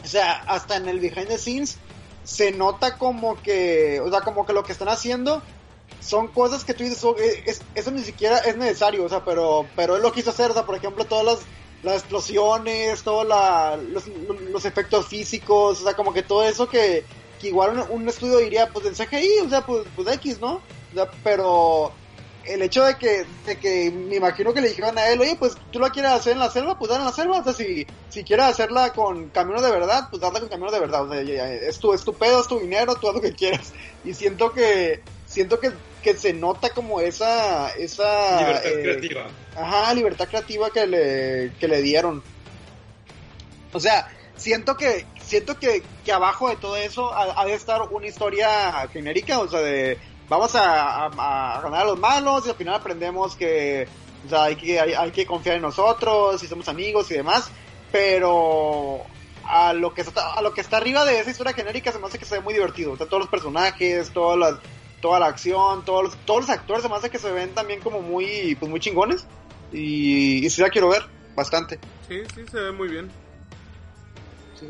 o 0.03 0.07
sea, 0.07 0.33
hasta 0.47 0.75
en 0.77 0.87
el 0.87 0.99
behind 0.99 1.27
the 1.27 1.37
scenes 1.37 1.77
se 2.23 2.51
nota 2.51 2.97
como 2.97 3.41
que, 3.41 3.99
o 4.01 4.09
sea, 4.09 4.21
como 4.21 4.45
que 4.45 4.53
lo 4.53 4.63
que 4.63 4.71
están 4.71 4.89
haciendo 4.89 5.41
son 5.99 6.27
cosas 6.27 6.63
que 6.63 6.73
tú 6.73 6.83
dices, 6.83 7.03
"Oh, 7.03 7.15
eh, 7.17 7.43
es- 7.45 7.61
eso 7.75 7.91
ni 7.91 8.03
siquiera 8.03 8.37
es 8.39 8.57
necesario, 8.57 9.03
o 9.05 9.09
sea, 9.09 9.23
pero, 9.23 9.65
pero 9.75 9.95
él 9.95 10.01
lo 10.01 10.11
quiso 10.11 10.29
hacer, 10.31 10.51
o 10.51 10.53
sea, 10.53 10.65
por 10.65 10.75
ejemplo, 10.75 11.05
todas 11.05 11.25
las, 11.25 11.39
las 11.81 11.95
explosiones, 12.01 13.03
todos 13.03 13.27
la, 13.27 13.77
los, 13.77 14.65
efectos 14.65 15.07
físicos, 15.07 15.81
o 15.81 15.83
sea, 15.83 15.93
como 15.95 16.13
que 16.13 16.23
todo 16.23 16.43
eso 16.43 16.67
que, 16.67 17.05
que 17.39 17.47
igual 17.47 17.77
un, 17.89 18.01
un 18.01 18.09
estudio 18.09 18.37
diría, 18.37 18.67
pues 18.69 18.85
en 18.85 18.95
CGI, 18.95 19.39
o 19.45 19.49
sea, 19.49 19.65
pues, 19.65 19.85
pues 19.95 20.07
X, 20.15 20.39
¿no? 20.39 20.55
O 20.91 20.93
sea, 20.95 21.09
pero 21.23 21.91
el 22.45 22.61
hecho 22.61 22.83
de 22.83 22.95
que, 22.95 23.25
de 23.45 23.57
que 23.57 23.91
me 23.91 24.15
imagino 24.17 24.53
que 24.53 24.61
le 24.61 24.69
dijeron 24.69 24.97
a 24.97 25.07
él, 25.09 25.19
oye, 25.21 25.35
pues 25.37 25.53
tú 25.71 25.79
la 25.79 25.89
quieres 25.89 26.11
hacer 26.11 26.33
en 26.33 26.39
la 26.39 26.49
selva, 26.49 26.77
pues 26.77 26.89
dale 26.89 27.01
en 27.01 27.07
la 27.07 27.13
selva, 27.13 27.39
o 27.39 27.43
sea, 27.43 27.53
si, 27.53 27.85
si 28.09 28.23
quieres 28.23 28.45
hacerla 28.45 28.91
con 28.91 29.29
camino 29.29 29.61
de 29.61 29.71
verdad, 29.71 30.07
pues 30.09 30.21
darla 30.21 30.39
con 30.39 30.49
camino 30.49 30.71
de 30.71 30.79
verdad, 30.79 31.05
o 31.05 31.11
sea, 31.13 31.21
ya- 31.23 31.33
ya, 31.35 31.53
es 31.53 31.79
tu, 31.79 31.93
es 31.93 32.03
tu 32.03 32.13
pedo, 32.13 32.41
es 32.41 32.47
tu 32.47 32.59
dinero, 32.59 32.95
tú 32.95 33.07
haz 33.09 33.15
lo 33.15 33.21
que 33.21 33.33
quieras. 33.33 33.73
Y 34.03 34.13
siento 34.13 34.51
que, 34.51 35.01
siento 35.25 35.59
que, 35.59 35.71
que 36.01 36.13
se 36.15 36.33
nota 36.33 36.69
como 36.71 36.99
esa, 36.99 37.69
esa, 37.71 38.39
Libertad 38.41 38.71
eh, 38.71 38.81
creativa. 38.81 39.27
Ajá, 39.55 39.93
libertad 39.93 40.27
creativa 40.27 40.69
que 40.69 40.85
le, 40.87 41.51
que 41.59 41.67
le 41.67 41.81
dieron. 41.81 42.23
O 43.71 43.79
sea, 43.79 44.07
siento 44.35 44.75
que, 44.75 45.05
siento 45.25 45.57
que, 45.57 45.81
que 46.03 46.11
abajo 46.11 46.49
de 46.49 46.57
todo 46.57 46.75
eso 46.75 47.13
ha, 47.13 47.41
ha 47.41 47.45
de 47.45 47.53
estar 47.53 47.81
una 47.83 48.07
historia 48.07 48.87
genérica, 48.91 49.39
o 49.39 49.47
sea, 49.47 49.61
de 49.61 49.97
vamos 50.29 50.55
a, 50.55 51.05
a- 51.07 51.57
a 51.57 51.61
ganar 51.61 51.81
a 51.81 51.85
los 51.85 51.99
malos 51.99 52.45
y 52.45 52.49
al 52.49 52.55
final 52.55 52.75
aprendemos 52.75 53.35
que, 53.35 53.87
o 54.25 54.29
sea, 54.29 54.43
hay 54.45 54.55
que, 54.55 54.79
hay, 54.79 54.93
hay 54.93 55.11
que 55.11 55.25
confiar 55.25 55.55
en 55.57 55.61
nosotros 55.61 56.41
y 56.43 56.47
somos 56.47 56.67
amigos 56.69 57.09
y 57.11 57.15
demás, 57.15 57.49
pero 57.91 59.01
a 59.45 59.73
lo 59.73 59.93
que 59.93 60.01
está, 60.01 60.33
a 60.33 60.41
lo 60.41 60.53
que 60.53 60.61
está 60.61 60.77
arriba 60.77 61.05
de 61.05 61.19
esa 61.19 61.29
historia 61.31 61.53
genérica 61.53 61.91
se 61.91 61.99
me 61.99 62.07
hace 62.07 62.17
que 62.19 62.25
se 62.25 62.35
ve 62.35 62.41
muy 62.41 62.53
divertido, 62.53 62.93
o 62.93 62.97
sea, 62.97 63.05
todos 63.07 63.21
los 63.21 63.29
personajes, 63.29 64.11
todas 64.11 64.37
las, 64.39 64.55
toda 65.01 65.19
la 65.19 65.27
acción, 65.27 65.83
todos 65.85 66.03
los, 66.03 66.15
todos 66.25 66.41
los 66.41 66.49
actores 66.49 66.81
se 66.83 66.89
me 66.89 66.95
hace 66.95 67.09
que 67.09 67.19
se 67.19 67.31
ven 67.31 67.53
también 67.53 67.81
como 67.81 68.01
muy, 68.01 68.55
pues 68.55 68.69
muy 68.69 68.79
chingones 68.79 69.25
y, 69.71 70.45
y 70.45 70.49
sí 70.49 70.61
la 70.61 70.69
quiero 70.69 70.89
ver 70.89 71.03
bastante, 71.35 71.79
Sí, 72.07 72.21
sí, 72.35 72.41
se 72.51 72.59
ve 72.59 72.71
muy 72.71 72.89
bien. 72.89 73.09
Sí, 74.59 74.67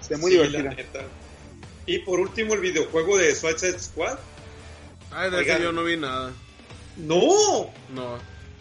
se 0.00 0.14
ve 0.14 0.20
muy 0.20 0.30
Sí, 0.30 0.36
divertida. 0.36 0.62
la 0.62 0.70
neta. 0.74 1.00
Y 1.86 1.98
por 2.00 2.20
último, 2.20 2.54
el 2.54 2.60
videojuego 2.60 3.16
de 3.16 3.34
Suicide 3.34 3.78
Squad. 3.78 4.18
Ay, 5.10 5.30
de 5.30 5.36
Oigan. 5.38 5.56
ese 5.56 5.64
yo 5.64 5.72
no 5.72 5.84
vi 5.84 5.96
nada. 5.96 6.32
¡No! 6.96 7.72
No. 7.90 8.18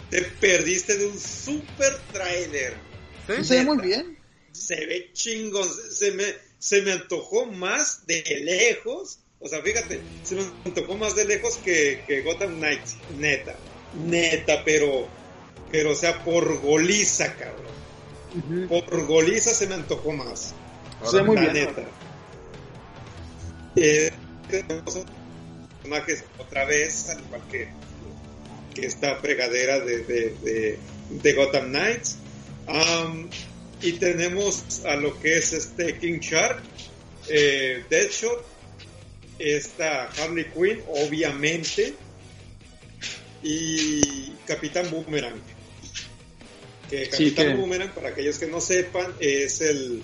Te 0.09 0.21
perdiste 0.21 0.97
de 0.97 1.07
un 1.07 1.19
super 1.19 1.97
trailer. 2.13 2.73
¿Sí? 3.27 3.43
Se 3.43 3.55
ve 3.57 3.63
muy 3.65 3.77
bien. 3.79 4.17
Se 4.51 4.85
ve 4.85 5.09
chingón. 5.13 5.67
Se 5.91 6.11
me, 6.11 6.25
se 6.59 6.81
me 6.83 6.91
antojó 6.93 7.45
más 7.47 8.05
de 8.07 8.23
lejos. 8.43 9.19
O 9.39 9.49
sea, 9.49 9.61
fíjate, 9.61 9.99
se 10.23 10.35
me 10.35 10.43
antojó 10.65 10.95
más 10.97 11.15
de 11.15 11.25
lejos 11.25 11.57
que, 11.57 12.03
que 12.07 12.21
Gotham 12.21 12.57
Knights. 12.57 12.95
Neta. 13.17 13.55
Neta, 14.05 14.63
pero. 14.63 15.07
Pero, 15.71 15.91
o 15.91 15.95
sea, 15.95 16.23
por 16.23 16.61
goliza, 16.61 17.33
cabrón. 17.35 18.67
Por 18.69 19.05
goliza 19.07 19.51
se 19.53 19.67
me 19.67 19.75
antojó 19.75 20.11
más. 20.11 20.53
Se 21.03 21.17
ve 21.17 21.23
muy 21.23 21.35
la 21.37 21.41
bien. 21.51 21.53
neta. 21.65 21.83
Eh, 23.77 24.11
personajes 25.85 26.23
otra 26.37 26.65
vez, 26.65 27.09
al 27.09 27.19
igual 27.21 27.41
que, 27.51 27.67
que 28.73 28.87
esta 28.87 29.15
fregadera 29.17 29.79
de, 29.79 29.99
de, 29.99 30.29
de, 30.41 30.79
de 31.09 31.33
Gotham 31.33 31.67
Knights. 31.69 32.17
Y 33.81 33.93
tenemos 33.93 34.83
a 34.85 34.95
lo 34.95 35.19
que 35.19 35.37
es 35.37 35.53
este 35.53 35.97
King 35.99 36.19
Shark, 36.19 36.61
eh, 37.29 37.83
Deadshot, 37.89 38.43
esta 39.37 40.05
Harley 40.17 40.45
Quinn, 40.45 40.81
obviamente, 40.87 41.93
y 43.43 44.31
Capitán 44.47 44.89
Boomerang. 44.89 45.39
Que 46.89 47.05
Sí, 47.05 47.11
Capitán 47.11 47.47
que- 47.47 47.53
Boomerang, 47.55 47.91
para 47.93 48.09
aquellos 48.09 48.39
que 48.39 48.47
no 48.47 48.59
sepan, 48.61 49.13
es 49.19 49.61
el 49.61 50.01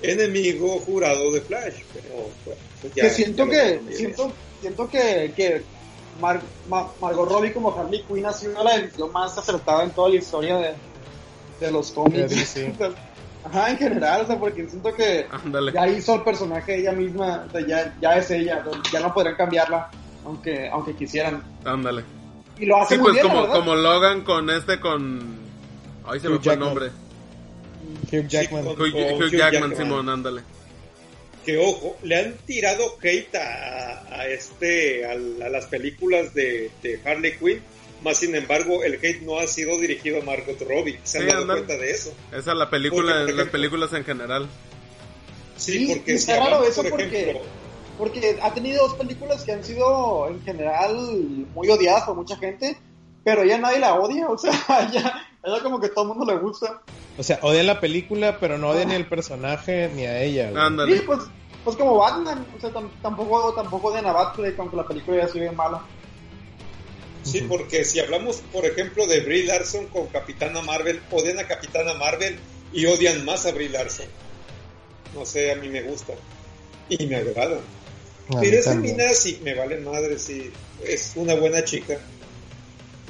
enemigo 0.00 0.78
jurado 0.78 1.30
de 1.32 1.40
Flash. 1.42 1.74
Pero, 1.92 2.30
bueno, 2.46 2.60
pues 2.80 2.94
ya- 2.94 3.02
que 3.02 3.10
siento 3.10 3.48
que 3.48 3.80
siento 3.94 4.32
siento 4.60 4.88
que, 4.88 5.32
que 5.36 5.64
Mar- 6.20 6.42
Ma- 6.68 6.88
Margot 7.00 7.28
Robbie 7.28 7.52
como 7.52 7.76
Harley 7.78 8.02
Quinn 8.02 8.26
ha 8.26 8.32
sido 8.32 8.62
la 8.64 8.76
decisión 8.78 9.12
más 9.12 9.36
acertada 9.38 9.84
en 9.84 9.90
toda 9.90 10.08
la 10.10 10.16
historia 10.16 10.56
de, 10.56 10.74
de 11.60 11.70
los 11.70 11.90
cómics 11.92 12.30
De 12.30 12.36
DC. 12.36 12.74
ajá 13.44 13.70
en 13.70 13.78
general 13.78 14.22
o 14.22 14.26
sea 14.26 14.38
porque 14.38 14.68
siento 14.68 14.92
que 14.94 15.26
ya 15.72 15.88
hizo 15.88 16.16
el 16.16 16.22
personaje 16.22 16.76
ella 16.80 16.92
misma 16.92 17.44
o 17.48 17.52
sea, 17.52 17.64
ya, 17.66 17.94
ya 18.00 18.16
es 18.16 18.30
ella 18.32 18.64
o 18.66 18.72
sea, 18.72 18.82
ya 18.92 19.00
no 19.00 19.14
podrían 19.14 19.36
cambiarla 19.36 19.90
aunque 20.24 20.68
aunque 20.68 20.94
quisieran 20.96 21.42
Ándale. 21.64 22.02
y 22.58 22.66
lo 22.66 22.76
hace 22.78 22.96
Sí, 22.96 23.00
muy 23.00 23.12
pues 23.12 23.22
bien 23.22 23.34
como, 23.34 23.52
como 23.52 23.74
Logan 23.76 24.22
con 24.22 24.50
este 24.50 24.80
con... 24.80 25.38
Ay, 26.04 26.18
se 26.20 26.28
me 26.28 26.38
fue 26.40 26.54
el 26.54 26.58
nombre. 26.60 26.86
Hugh 28.10 28.26
Jackman. 28.26 28.64
Sí, 28.64 28.70
Hugh, 28.70 28.80
Hugh 28.80 29.22
Hugh 29.22 29.30
Jackman, 29.30 29.70
Jackman. 29.70 29.76
Simón, 29.76 30.08
ándale. 30.08 30.42
Que 31.48 31.56
ojo, 31.56 31.96
le 32.02 32.14
han 32.14 32.34
tirado 32.44 32.98
hate 33.02 33.34
a, 33.36 34.04
a 34.20 34.26
este 34.26 35.06
a, 35.06 35.12
a 35.12 35.48
las 35.48 35.64
películas 35.64 36.34
de, 36.34 36.70
de 36.82 37.00
Harley 37.06 37.38
Quinn, 37.38 37.62
más 38.02 38.18
sin 38.18 38.34
embargo 38.34 38.84
el 38.84 38.96
hate 39.02 39.22
no 39.22 39.38
ha 39.38 39.46
sido 39.46 39.78
dirigido 39.78 40.20
a 40.20 40.24
Margot 40.26 40.60
Robbie, 40.60 41.00
se 41.04 41.16
han 41.16 41.24
Sí, 41.24 41.30
dado 41.30 41.46
cuenta 41.46 41.78
de 41.78 41.90
eso. 41.90 42.12
Esa 42.32 42.52
es 42.52 42.58
la 42.58 42.68
película, 42.68 43.14
Porque, 43.20 43.32
por 43.32 43.34
las 43.44 43.48
películas 43.48 43.92
en 43.94 44.04
general. 44.04 44.46
Sí, 45.56 45.86
Sí, 45.86 45.86
porque 45.94 46.18
si 46.18 46.30
está 46.30 46.36
raro 46.38 46.64
eso 46.64 46.82
por 46.82 46.90
porque- 46.90 47.22
ejemplo, 47.22 47.40
porque 47.96 48.38
ha 48.42 48.52
tenido 48.52 48.86
dos 48.86 48.96
películas 48.98 49.42
que 49.42 49.52
han 49.52 49.64
sido 49.64 50.28
en 50.28 50.42
general 50.44 50.94
muy 51.54 51.68
odiadas 51.70 52.02
por 52.04 52.14
mucha 52.14 52.36
gente 52.36 52.76
pero 53.24 53.42
ya 53.44 53.56
nadie 53.58 53.78
la 53.78 53.94
odia 53.94 54.28
o 54.28 54.36
sea 54.38 54.52
ya, 54.92 55.26
ya 55.44 55.62
como 55.62 55.80
que 55.80 55.88
todo 55.88 56.12
el 56.12 56.16
mundo 56.18 56.32
le 56.32 56.38
gusta 56.38 56.82
O 57.18 57.22
sea, 57.24 57.38
odian 57.42 57.66
la 57.66 57.80
película, 57.80 58.38
pero 58.38 58.56
no 58.58 58.68
odian 58.68 58.88
ni 58.90 58.94
el 58.94 59.06
personaje 59.08 59.90
ni 59.96 60.06
a 60.06 60.22
ella. 60.22 60.52
Ándale. 60.54 60.96
Sí, 60.98 61.02
pues, 61.04 61.18
pues 61.68 61.76
como 61.76 61.98
Batman, 61.98 62.46
o 62.56 62.58
sea, 62.58 62.70
tam- 62.70 62.88
tampoco, 63.02 63.52
tampoco 63.52 63.92
de 63.92 64.00
Batfleck, 64.00 64.58
aunque 64.58 64.76
la 64.78 64.88
película 64.88 65.18
ya 65.18 65.28
se 65.28 65.38
ve 65.38 65.50
mala. 65.50 65.82
sí, 67.22 67.42
porque 67.46 67.84
si 67.84 68.00
hablamos, 68.00 68.36
por 68.50 68.64
ejemplo, 68.64 69.06
de 69.06 69.20
Brie 69.20 69.44
Larson 69.44 69.86
con 69.88 70.06
Capitana 70.06 70.62
Marvel, 70.62 70.98
odian 71.10 71.38
a 71.38 71.46
Capitana 71.46 71.92
Marvel 71.92 72.38
y 72.72 72.86
odian 72.86 73.22
más 73.26 73.44
a 73.44 73.52
Brie 73.52 73.68
Larson. 73.68 74.06
No 75.14 75.26
sé, 75.26 75.52
a 75.52 75.56
mí 75.56 75.68
me 75.68 75.82
gusta 75.82 76.14
y 76.88 77.06
me 77.06 77.16
agrada. 77.16 77.58
Pero 78.40 78.56
esa 78.56 78.74
mina 78.76 79.12
sí 79.12 79.38
me 79.42 79.52
vale 79.54 79.76
madre, 79.76 80.18
sí, 80.18 80.50
es 80.82 81.12
una 81.16 81.34
buena 81.34 81.62
chica. 81.64 81.98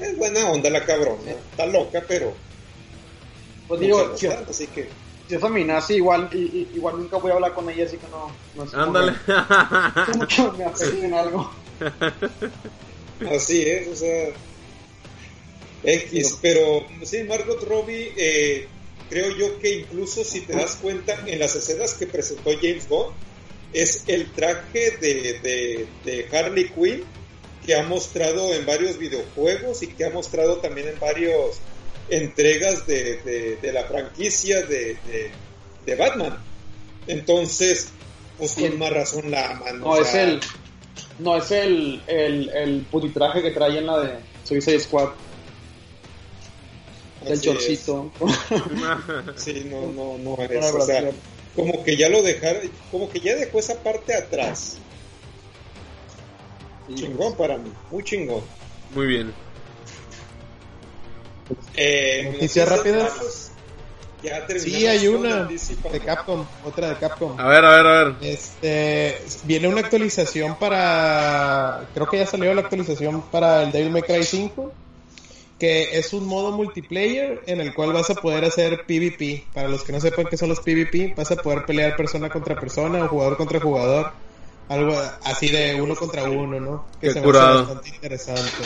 Es 0.01 0.17
buena 0.17 0.51
onda 0.51 0.69
la 0.69 0.85
cabrona, 0.85 1.31
está 1.31 1.65
loca, 1.67 2.03
pero 2.09 2.35
Pues 3.69 3.79
no 3.81 3.87
digo, 3.87 4.17
se 4.17 4.27
así 4.29 4.67
que 4.67 4.89
si 5.29 5.35
es 5.35 5.41
feminazi, 5.41 5.95
igual, 5.97 6.29
y- 6.33 6.39
y- 6.39 6.69
igual 6.75 6.97
nunca 6.99 7.19
voy 7.19 7.31
a 7.31 7.35
hablar 7.35 7.53
con 7.55 7.69
ella, 7.69 7.85
así 7.85 7.97
que 7.99 8.07
no, 8.09 8.31
no 8.57 8.65
es 8.65 8.71
como 8.71 8.83
Ándale. 8.85 9.13
que- 9.27 10.13
como 10.13 10.27
que 10.53 10.59
me 10.59 10.65
afecte 10.65 11.05
en 11.07 11.15
algo. 11.15 11.53
así 13.35 13.63
es, 13.63 13.89
o 13.89 13.97
sea, 13.97 14.29
X, 15.85 16.39
pero 16.43 16.85
sí, 17.05 17.23
Margot 17.25 17.63
Robbie, 17.63 18.13
eh, 18.17 18.67
creo 19.09 19.31
yo 19.37 19.59
que 19.59 19.81
incluso 19.81 20.25
si 20.25 20.41
te 20.41 20.55
das 20.55 20.77
cuenta 20.77 21.17
en 21.27 21.39
las 21.39 21.55
escenas 21.55 21.95
que 21.95 22.07
presentó 22.07 22.51
James 22.61 22.89
Bond, 22.89 23.15
es 23.73 24.05
el 24.07 24.33
traje 24.33 24.93
de, 25.01 25.39
de, 25.43 25.87
de 26.05 26.37
Harley 26.37 26.71
Quinn 26.71 27.05
que 27.65 27.75
ha 27.77 27.83
mostrado 27.83 28.55
en 28.55 28.65
varios 28.65 28.99
videojuegos 28.99 29.83
y 29.83 29.89
que 29.89 30.05
ha 30.07 30.11
mostrado 30.11 30.57
también 30.57 30.89
en 30.89 30.99
varios 30.99 31.59
entregas 32.11 32.87
de, 32.87 33.17
de, 33.23 33.57
de 33.57 33.73
la 33.73 33.85
franquicia 33.85 34.63
de, 34.63 34.97
de, 35.07 35.31
de 35.87 35.95
Batman. 35.95 36.39
Entonces, 37.07 37.89
pues 38.39 38.53
con 38.55 38.79
más 38.79 38.91
razón 38.91 39.31
la 39.31 39.51
aman. 39.51 39.81
No 39.81 39.87
o 39.87 40.01
es 40.01 40.15
el, 40.15 40.41
no 41.19 41.37
es 41.37 41.51
el, 41.51 42.03
el, 42.07 42.49
el 42.51 42.83
putitraje 42.91 43.43
que 43.43 43.51
trae 43.51 43.79
en 43.79 43.87
la 43.87 44.01
de 44.01 44.19
Suicide 44.45 44.81
Squad. 44.81 45.11
Así 47.25 47.41
chorcito. 47.41 48.13
Sí, 49.37 49.67
no, 49.69 49.93
no, 49.93 50.19
no 50.19 50.43
es. 50.43 50.73
O 50.73 50.81
sea, 50.81 51.11
como 51.57 51.83
que 51.83 51.97
ya 51.97 52.09
lo 52.09 52.23
dejaron, 52.23 52.63
como 52.91 53.11
que 53.11 53.21
ya 53.21 53.35
dejó 53.35 53.59
esa 53.59 53.83
parte 53.83 54.15
atrás. 54.15 54.79
Chingón 56.95 57.37
para 57.37 57.59
mí, 57.59 57.71
muy 57.91 58.03
chingón. 58.03 58.43
Muy 58.95 59.07
bien. 59.07 59.35
Eh, 61.75 62.31
Noticias 62.33 62.69
rápidas. 62.69 63.13
Marcos, 63.13 63.51
Ya 64.23 64.47
Sí, 64.59 64.87
hay 64.87 65.07
una 65.07 65.45
de 65.45 66.01
Capcom, 66.01 66.45
otra 66.65 66.89
de 66.89 66.97
Capcom. 66.97 67.39
A 67.39 67.49
ver, 67.49 67.65
a 67.65 67.77
ver, 67.77 67.87
a 67.87 68.05
ver. 68.05 68.15
Este, 68.21 69.17
viene 69.45 69.69
una 69.69 69.81
actualización 69.81 70.57
para, 70.59 71.89
creo 71.95 72.09
que 72.09 72.19
ya 72.19 72.27
salió 72.27 72.53
la 72.53 72.63
actualización 72.63 73.23
para 73.31 73.63
el 73.63 73.71
Devil 73.71 73.91
May 73.93 74.03
Cry 74.03 74.25
5, 74.25 74.73
que 75.59 75.97
es 75.99 76.13
un 76.13 76.27
modo 76.27 76.51
multiplayer 76.53 77.43
en 77.47 77.61
el 77.61 77.73
cual 77.75 77.93
vas 77.93 78.11
a 78.11 78.15
poder 78.17 78.45
hacer 78.45 78.85
PvP. 78.87 79.45
Para 79.55 79.69
los 79.69 79.83
que 79.85 79.93
no 79.93 80.01
sepan 80.01 80.27
qué 80.27 80.37
son 80.37 80.49
los 80.49 80.61
PvP, 80.61 81.15
vas 81.17 81.31
a 81.31 81.37
poder 81.37 81.65
pelear 81.65 81.95
persona 81.97 82.29
contra 82.29 82.59
persona 82.59 83.05
o 83.05 83.09
jugador 83.09 83.37
contra 83.37 83.61
jugador, 83.61 84.13
algo 84.69 85.01
así 85.25 85.49
de 85.49 85.81
uno 85.81 85.95
contra 85.95 86.25
uno, 86.25 86.59
¿no? 86.59 86.87
Que 87.01 87.09
Qué 87.09 87.13
se 87.13 87.21
me 87.21 87.27
curado. 87.27 87.61
hace 87.61 87.67
bastante 87.67 87.89
interesante. 87.91 88.65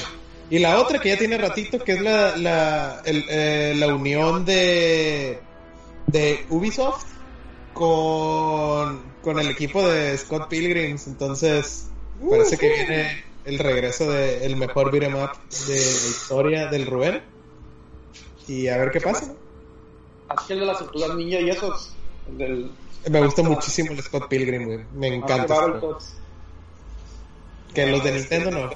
Y 0.52 0.58
la 0.58 0.78
otra 0.78 0.98
que 0.98 1.08
ya 1.08 1.16
tiene 1.16 1.38
ratito, 1.38 1.78
que 1.82 1.92
es 1.92 2.02
la, 2.02 2.36
la, 2.36 3.00
el- 3.06 3.24
eh, 3.30 3.72
la 3.74 3.86
unión 3.94 4.44
de, 4.44 5.40
de 6.08 6.44
Ubisoft 6.50 7.06
con, 7.72 9.02
con 9.22 9.38
el 9.38 9.48
equipo 9.48 9.88
de 9.88 10.18
Scott 10.18 10.48
Pilgrims. 10.48 11.06
Entonces, 11.06 11.86
parece 12.28 12.58
que 12.58 12.68
viene 12.68 13.24
el 13.46 13.58
regreso 13.58 14.10
del 14.10 14.42
el 14.42 14.56
mejor 14.56 14.90
beat'em 14.92 15.14
up 15.14 15.30
de 15.68 15.74
la 15.74 16.08
historia 16.08 16.66
del 16.66 16.84
Rubén. 16.86 17.22
Y 18.46 18.68
a 18.68 18.76
ver 18.76 18.90
qué 18.90 19.00
pasa. 19.00 19.32
Así 20.28 20.48
que 20.48 20.52
el 20.52 20.60
de 20.60 20.66
las 20.66 20.78
tortugas 20.80 21.14
ninja 21.14 21.40
y 21.40 21.48
esos. 21.48 21.94
Del. 22.28 22.70
Me 23.08 23.22
gusta 23.22 23.42
muchísimo 23.42 23.92
el 23.92 24.02
Scott 24.02 24.28
Pilgrim, 24.28 24.64
güey. 24.66 24.80
Me 24.92 25.08
encanta. 25.08 25.80
Que 27.74 27.86
los 27.86 28.04
de 28.04 28.12
Nintendo 28.12 28.50
no. 28.50 28.70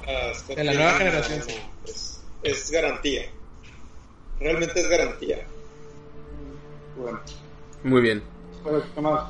En 0.49 0.65
la 0.65 0.73
nueva 0.73 0.91
generación, 0.93 1.41
sí. 1.43 1.55
Es, 1.85 2.21
es 2.43 2.71
garantía. 2.71 3.23
Realmente 4.39 4.79
es 4.79 4.87
garantía. 4.87 5.45
Bueno, 6.97 7.19
Muy 7.83 8.01
bien. 8.01 8.23
pues, 8.63 8.83
¿qué 8.95 9.01
más? 9.01 9.29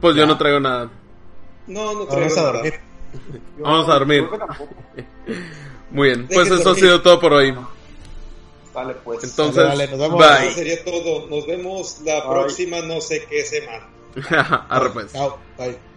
Pues 0.00 0.16
yo 0.16 0.26
no 0.26 0.36
traigo 0.36 0.60
nada. 0.60 0.90
No, 1.66 1.94
no 1.94 2.04
traigo 2.06 2.34
Vamos 2.34 2.36
a 2.38 2.40
nada. 2.40 2.52
dormir. 2.52 2.74
Vamos 3.58 3.88
a 3.88 3.92
dormir. 3.94 4.28
Muy 5.90 6.08
bien. 6.08 6.28
Pues 6.32 6.50
eso 6.50 6.70
ha 6.70 6.74
sido 6.74 7.00
todo 7.02 7.20
por 7.20 7.32
hoy. 7.34 7.54
Vale, 8.74 8.94
pues. 9.04 9.22
Entonces, 9.24 9.64
Vale, 9.64 9.86
nos 9.88 9.98
vemos. 9.98 10.24
Eso 10.24 10.40
bye. 10.40 10.52
sería 10.52 10.84
todo. 10.84 11.26
Nos 11.28 11.46
vemos 11.46 12.00
la 12.04 12.20
Bye. 12.20 12.30
próxima 12.30 12.80
no 12.80 13.00
sé 13.00 13.24
qué 13.28 13.44
semana. 13.44 13.86
Arre 14.68 14.90
pues. 14.90 15.12
Chao. 15.12 15.38
Bye. 15.58 15.91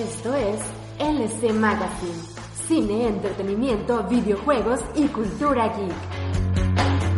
Esto 0.00 0.34
es 0.34 0.58
LC 0.98 1.52
Magazine, 1.52 2.22
cine, 2.66 3.08
entretenimiento, 3.08 4.02
videojuegos 4.04 4.80
y 4.94 5.06
cultura 5.08 5.68
geek. 5.76 7.09